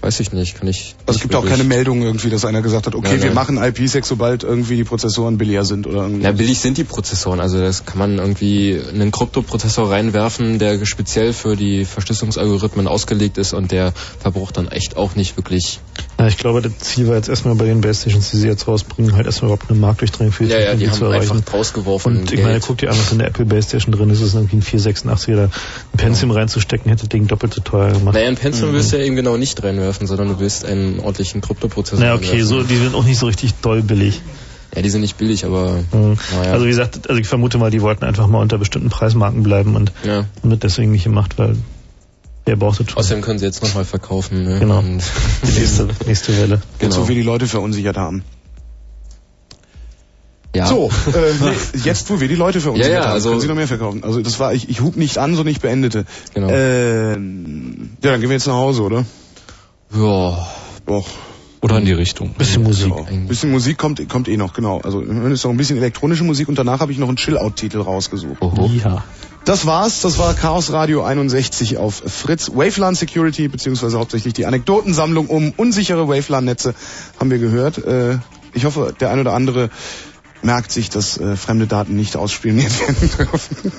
Weiß 0.02 0.20
ich 0.20 0.32
nicht, 0.34 0.58
kann 0.58 0.68
ich. 0.68 0.96
Also 1.06 1.18
es 1.18 1.22
gibt 1.22 1.36
auch 1.36 1.46
keine 1.46 1.64
Meldung 1.64 2.02
irgendwie, 2.02 2.30
dass 2.32 2.44
einer 2.44 2.64
gesagt 2.64 2.88
hat, 2.88 2.96
okay, 2.96 3.10
Nein, 3.12 3.20
wir 3.20 3.26
nein. 3.28 3.36
machen 3.36 3.58
IPsec, 3.64 4.04
sobald 4.04 4.44
irgendwie 4.44 4.76
die 4.76 4.84
Prozessoren 4.84 5.38
billiger 5.38 5.64
sind 5.64 5.86
oder 5.86 6.02
irgendwie. 6.04 6.24
Ja, 6.24 6.32
billig 6.32 6.58
sind 6.60 6.78
die 6.80 6.84
Prozessoren. 6.84 7.40
Also 7.40 7.60
das 7.60 7.86
kann 7.86 8.00
man 8.00 8.18
irgendwie 8.18 8.82
einen 8.92 9.12
Kryptoprozessor 9.12 9.92
reinwerfen, 9.92 10.58
der 10.58 10.84
speziell 10.86 11.34
für 11.34 11.56
die 11.56 11.86
Verschlüsselungsalgorithmen 11.86 12.88
ausgelegt 12.88 13.38
ist 13.38 13.54
und 13.54 13.72
der 13.72 13.94
verbraucht 14.20 14.58
dann 14.58 14.68
echt 14.70 14.98
auch 14.98 15.16
nicht 15.16 15.38
wirklich. 15.38 15.80
Ja, 16.20 16.28
ich 16.28 16.38
glaube, 16.38 16.62
das 16.64 16.78
Ziel 16.80 17.08
war 17.08 17.16
jetzt 17.16 17.30
erstmal 17.30 17.54
bei 17.56 17.66
den 17.66 17.82
Base 17.82 18.02
Stations, 18.02 18.32
die 18.32 18.38
sie 18.38 18.48
jetzt 18.48 18.68
rausbringen, 18.68 19.14
halt 19.16 19.26
erstmal 19.28 19.52
überhaupt 19.52 19.70
eine 19.70 19.80
Marktdurchdringung 19.80 20.32
für 20.34 20.46
die 20.46 20.52
Ja, 20.52 20.60
ja, 20.60 20.74
die 20.76 20.86
zu 20.86 20.92
haben 21.06 21.14
erreichen. 21.14 21.32
einfach 21.38 21.54
rausgeworfen. 21.54 22.18
Und 22.22 22.32
ich 22.32 22.42
meine, 22.42 22.60
guck 22.60 22.78
dir 22.80 22.90
an, 22.90 22.98
was 22.98 23.12
in 23.12 23.20
der 23.20 23.28
Apple 23.28 23.46
Base 23.46 23.68
Station 23.70 23.92
drin 23.94 24.10
ist, 24.10 24.22
ist 24.22 24.34
irgendwie 24.34 24.58
ein 24.58 24.62
486 24.64 25.34
oder 25.34 25.44
ein 25.46 25.52
Pentium 25.98 26.32
reinzustecken, 26.32 26.90
hätte 26.90 27.02
das 27.04 27.10
Ding 27.10 27.28
doppelt 27.28 27.54
so 27.54 27.62
teuer 27.62 27.92
gemacht. 27.92 28.16
Naja, 28.16 28.28
ein 28.28 28.36
Pentium 28.36 28.70
Mhm. 28.72 28.74
willst 28.76 28.92
du 28.94 28.98
ja 28.98 29.04
eben 29.06 29.16
genau 29.16 29.38
nicht 29.38 29.62
reinwerfen, 29.64 29.91
sondern 30.00 30.28
du 30.30 30.40
willst 30.40 30.66
einen 30.66 31.00
ordentlichen 31.00 31.42
Kryptoprozessor 31.42 32.00
Naja, 32.00 32.16
okay, 32.16 32.42
so, 32.44 32.64
die 32.64 32.78
sind 32.78 32.96
auch 32.96 33.04
nicht 33.04 33.20
so 33.20 33.26
richtig 33.28 33.54
doll 33.56 33.82
billig. 33.82 34.22
Ja, 34.76 34.82
die 34.82 34.90
sind 34.90 35.02
nicht 35.02 35.18
billig, 35.18 35.44
aber 35.46 35.84
Mhm. 35.92 36.18
naja. 36.38 36.54
Also 36.54 36.66
wie 36.66 36.70
gesagt, 36.70 37.10
also 37.10 37.20
ich 37.20 37.28
vermute 37.28 37.58
mal, 37.58 37.72
die 37.72 37.82
wollten 37.82 38.06
einfach 38.06 38.28
mal 38.28 38.40
unter 38.40 38.58
bestimmten 38.58 38.90
Preismarken 38.90 39.44
bleiben 39.44 39.76
und 39.76 39.92
Ja. 40.04 40.26
das 40.44 40.60
deswegen 40.60 40.92
nicht 40.92 41.04
gemacht, 41.04 41.38
weil 41.38 41.58
wer 42.46 42.56
braucht 42.56 42.80
das 42.80 42.88
schon? 42.90 42.98
Außerdem 42.98 43.22
können 43.22 43.40
sie 43.40 43.46
jetzt 43.46 43.62
nochmal 43.62 43.84
verkaufen. 43.86 44.44
Ne? 44.46 44.60
Genau. 44.60 44.80
Und 44.80 45.04
Die 45.44 45.52
nächste, 45.60 45.90
nächste 46.08 46.38
Welle. 46.38 46.56
Jetzt, 46.80 46.80
Genau. 46.80 46.98
wo 47.04 47.08
wir 47.10 47.16
die 47.16 47.22
Leute 47.22 47.48
verunsichert 47.48 47.98
haben. 47.98 48.24
Ja. 50.54 50.68
So, 50.68 50.90
äh, 51.08 51.12
nee, 51.42 51.82
jetzt 51.86 52.10
wo 52.10 52.20
wir 52.20 52.28
die 52.28 52.36
Leute 52.36 52.60
verunsichert 52.60 52.92
Ja, 52.92 53.00
ja, 53.00 53.06
haben, 53.06 53.14
also- 53.14 53.30
können 53.30 53.42
sie 53.42 53.48
noch 53.48 53.56
mehr 53.56 53.68
verkaufen. 53.70 54.04
Also 54.04 54.20
das 54.22 54.38
war, 54.40 54.54
ich, 54.54 54.68
ich 54.70 54.82
hub 54.82 54.98
nicht 54.98 55.18
an, 55.18 55.36
sondern 55.36 55.52
ich 55.54 55.62
beendete. 55.62 56.04
Genau. 56.34 56.50
Ähm, 56.50 57.92
ja, 58.04 58.12
dann 58.12 58.20
gehen 58.20 58.30
wir 58.30 58.36
jetzt 58.36 58.48
nach 58.48 58.56
Hause, 58.56 58.82
oder? 58.84 59.06
Ja. 59.94 60.48
Doch. 60.86 61.08
Oder 61.62 61.78
in 61.78 61.86
die 61.86 61.92
Richtung. 61.92 62.34
Bisschen 62.34 62.64
Musik. 62.64 62.92
Ein 63.08 63.28
bisschen 63.28 63.52
Musik 63.52 63.78
kommt, 63.78 64.10
kommt 64.10 64.28
eh 64.28 64.36
noch, 64.36 64.54
genau. 64.54 64.82
Also 64.82 65.02
jetzt 65.04 65.44
noch 65.44 65.52
ein 65.52 65.58
bisschen 65.58 65.78
elektronische 65.78 66.24
Musik 66.24 66.50
und 66.50 66.58
danach 66.58 66.80
habe 66.80 66.92
ich 66.92 66.98
noch 66.98 67.08
einen 67.08 67.18
Chill-Out-Titel 67.18 67.82
rausgesucht. 67.82 68.42
Oho. 68.42 68.66
Ja. 68.84 69.04
Das 69.46 69.66
war's, 69.68 70.02
das 70.02 70.18
war 70.18 70.34
Chaos 70.34 70.72
Radio 70.72 71.04
61 71.04 71.78
auf 71.78 72.02
Fritz. 72.06 72.50
Wavelan 72.50 72.96
Security, 72.96 73.48
beziehungsweise 73.48 74.00
hauptsächlich 74.00 74.34
die 74.34 74.48
Anekdotensammlung 74.48 75.28
um 75.28 75.54
unsichere 75.56 76.08
Wavelan-Netze 76.08 76.74
haben 77.20 77.30
wir 77.30 77.38
gehört. 77.38 77.78
Äh, 77.78 78.18
ich 78.54 78.66
hoffe, 78.66 78.94
der 79.00 79.12
ein 79.12 79.20
oder 79.20 79.34
andere 79.34 79.70
merkt 80.42 80.72
sich, 80.72 80.90
dass 80.90 81.18
äh, 81.18 81.36
fremde 81.36 81.68
Daten 81.68 81.96
nicht 81.96 82.16
ausspioniert 82.16 82.80
werden 82.80 83.10
dürfen. 83.18 83.72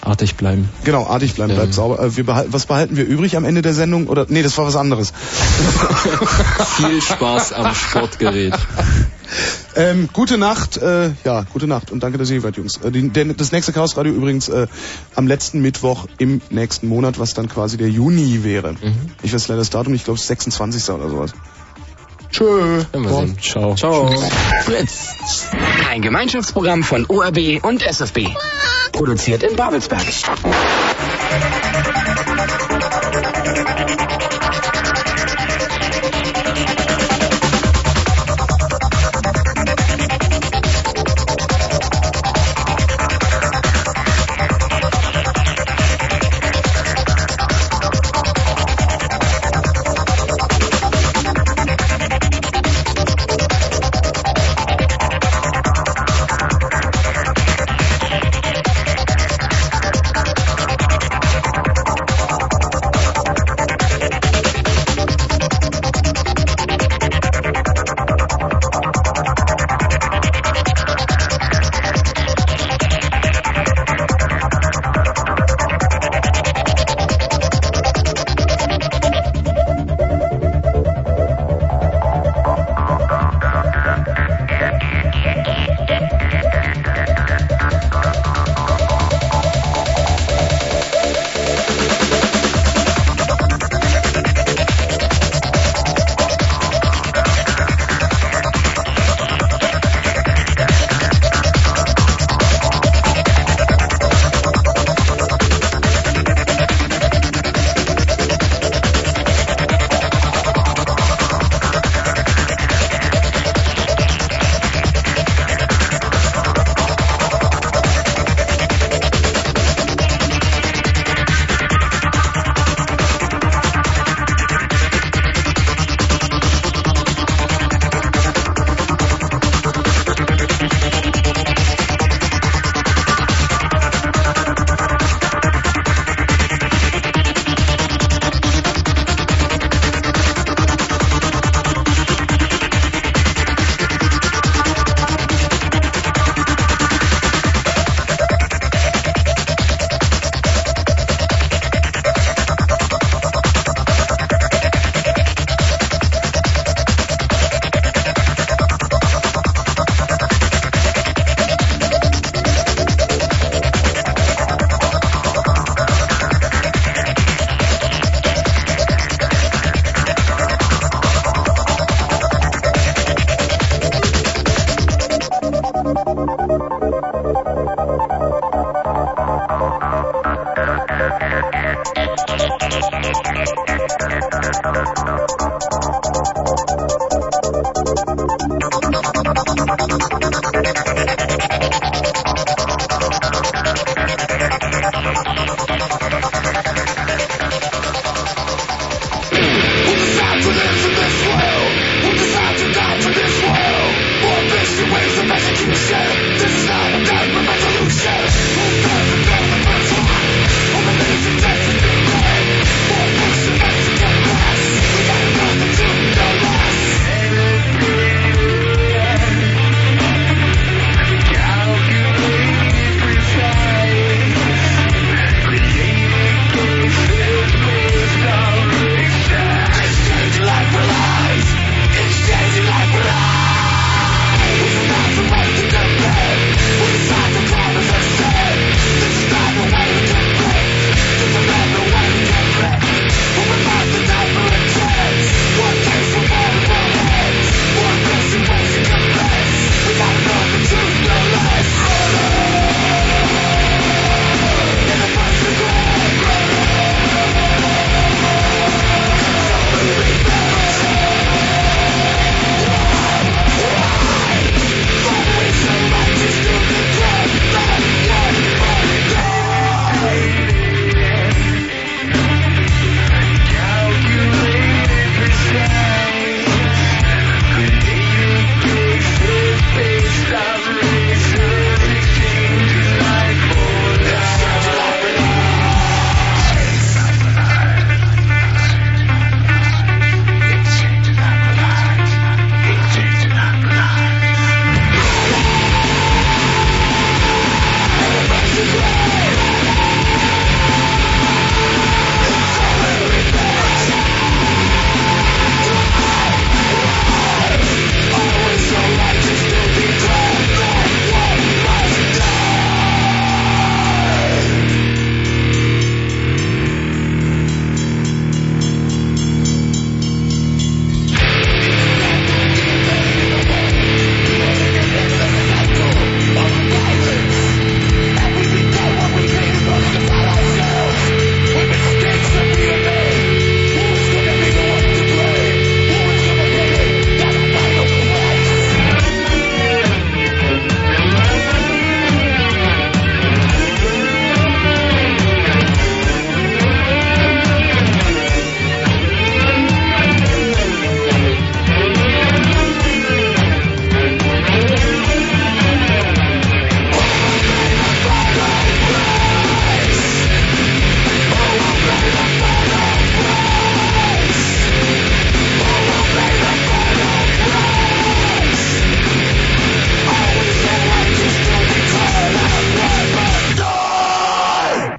Artig 0.00 0.36
bleiben. 0.36 0.68
Genau, 0.84 1.06
artig 1.06 1.34
bleiben, 1.34 1.54
bleibt 1.54 1.68
Ähm. 1.68 1.72
sauber. 1.72 1.98
Äh, 2.00 2.16
wir 2.16 2.24
behalten, 2.24 2.52
was 2.52 2.66
behalten 2.66 2.96
wir 2.96 3.04
übrig 3.04 3.36
am 3.36 3.44
Ende 3.44 3.62
der 3.62 3.74
Sendung? 3.74 4.06
Oder 4.06 4.26
nee, 4.28 4.42
das 4.42 4.56
war 4.56 4.64
was 4.64 4.76
anderes. 4.76 5.12
Viel 6.76 7.02
Spaß 7.02 7.52
am 7.52 7.74
Sportgerät. 7.74 8.54
Ähm, 9.74 10.08
gute 10.12 10.38
Nacht, 10.38 10.76
äh, 10.78 11.10
ja, 11.24 11.44
gute 11.52 11.66
Nacht 11.66 11.90
und 11.90 12.02
danke, 12.02 12.16
dass 12.16 12.30
ihr 12.30 12.34
hier 12.36 12.42
wart, 12.44 12.56
Jungs. 12.56 12.76
Äh, 12.78 12.90
die, 12.90 13.08
der, 13.10 13.26
das 13.26 13.52
nächste 13.52 13.72
Chaos 13.72 13.96
Radio 13.96 14.12
übrigens 14.12 14.48
äh, 14.48 14.66
am 15.14 15.26
letzten 15.26 15.60
Mittwoch 15.60 16.06
im 16.18 16.40
nächsten 16.50 16.88
Monat, 16.88 17.18
was 17.18 17.34
dann 17.34 17.48
quasi 17.48 17.76
der 17.76 17.88
Juni 17.90 18.42
wäre. 18.44 18.76
Ich 19.22 19.34
weiß 19.34 19.48
leider 19.48 19.58
das 19.60 19.70
Datum, 19.70 19.94
ich 19.94 20.04
glaube 20.04 20.18
26. 20.18 20.90
oder 20.90 21.10
sowas. 21.10 21.32
Tschö. 22.30 22.84
Sehen. 22.92 23.38
Ciao. 23.40 23.74
Ciao. 23.74 24.10
Fritz. 24.64 25.48
Ein 25.90 26.02
Gemeinschaftsprogramm 26.02 26.82
von 26.82 27.06
ORB 27.08 27.62
und 27.62 27.82
SFB. 27.82 28.28
Produziert 28.92 29.42
in 29.42 29.56
Babelsberg. 29.56 30.02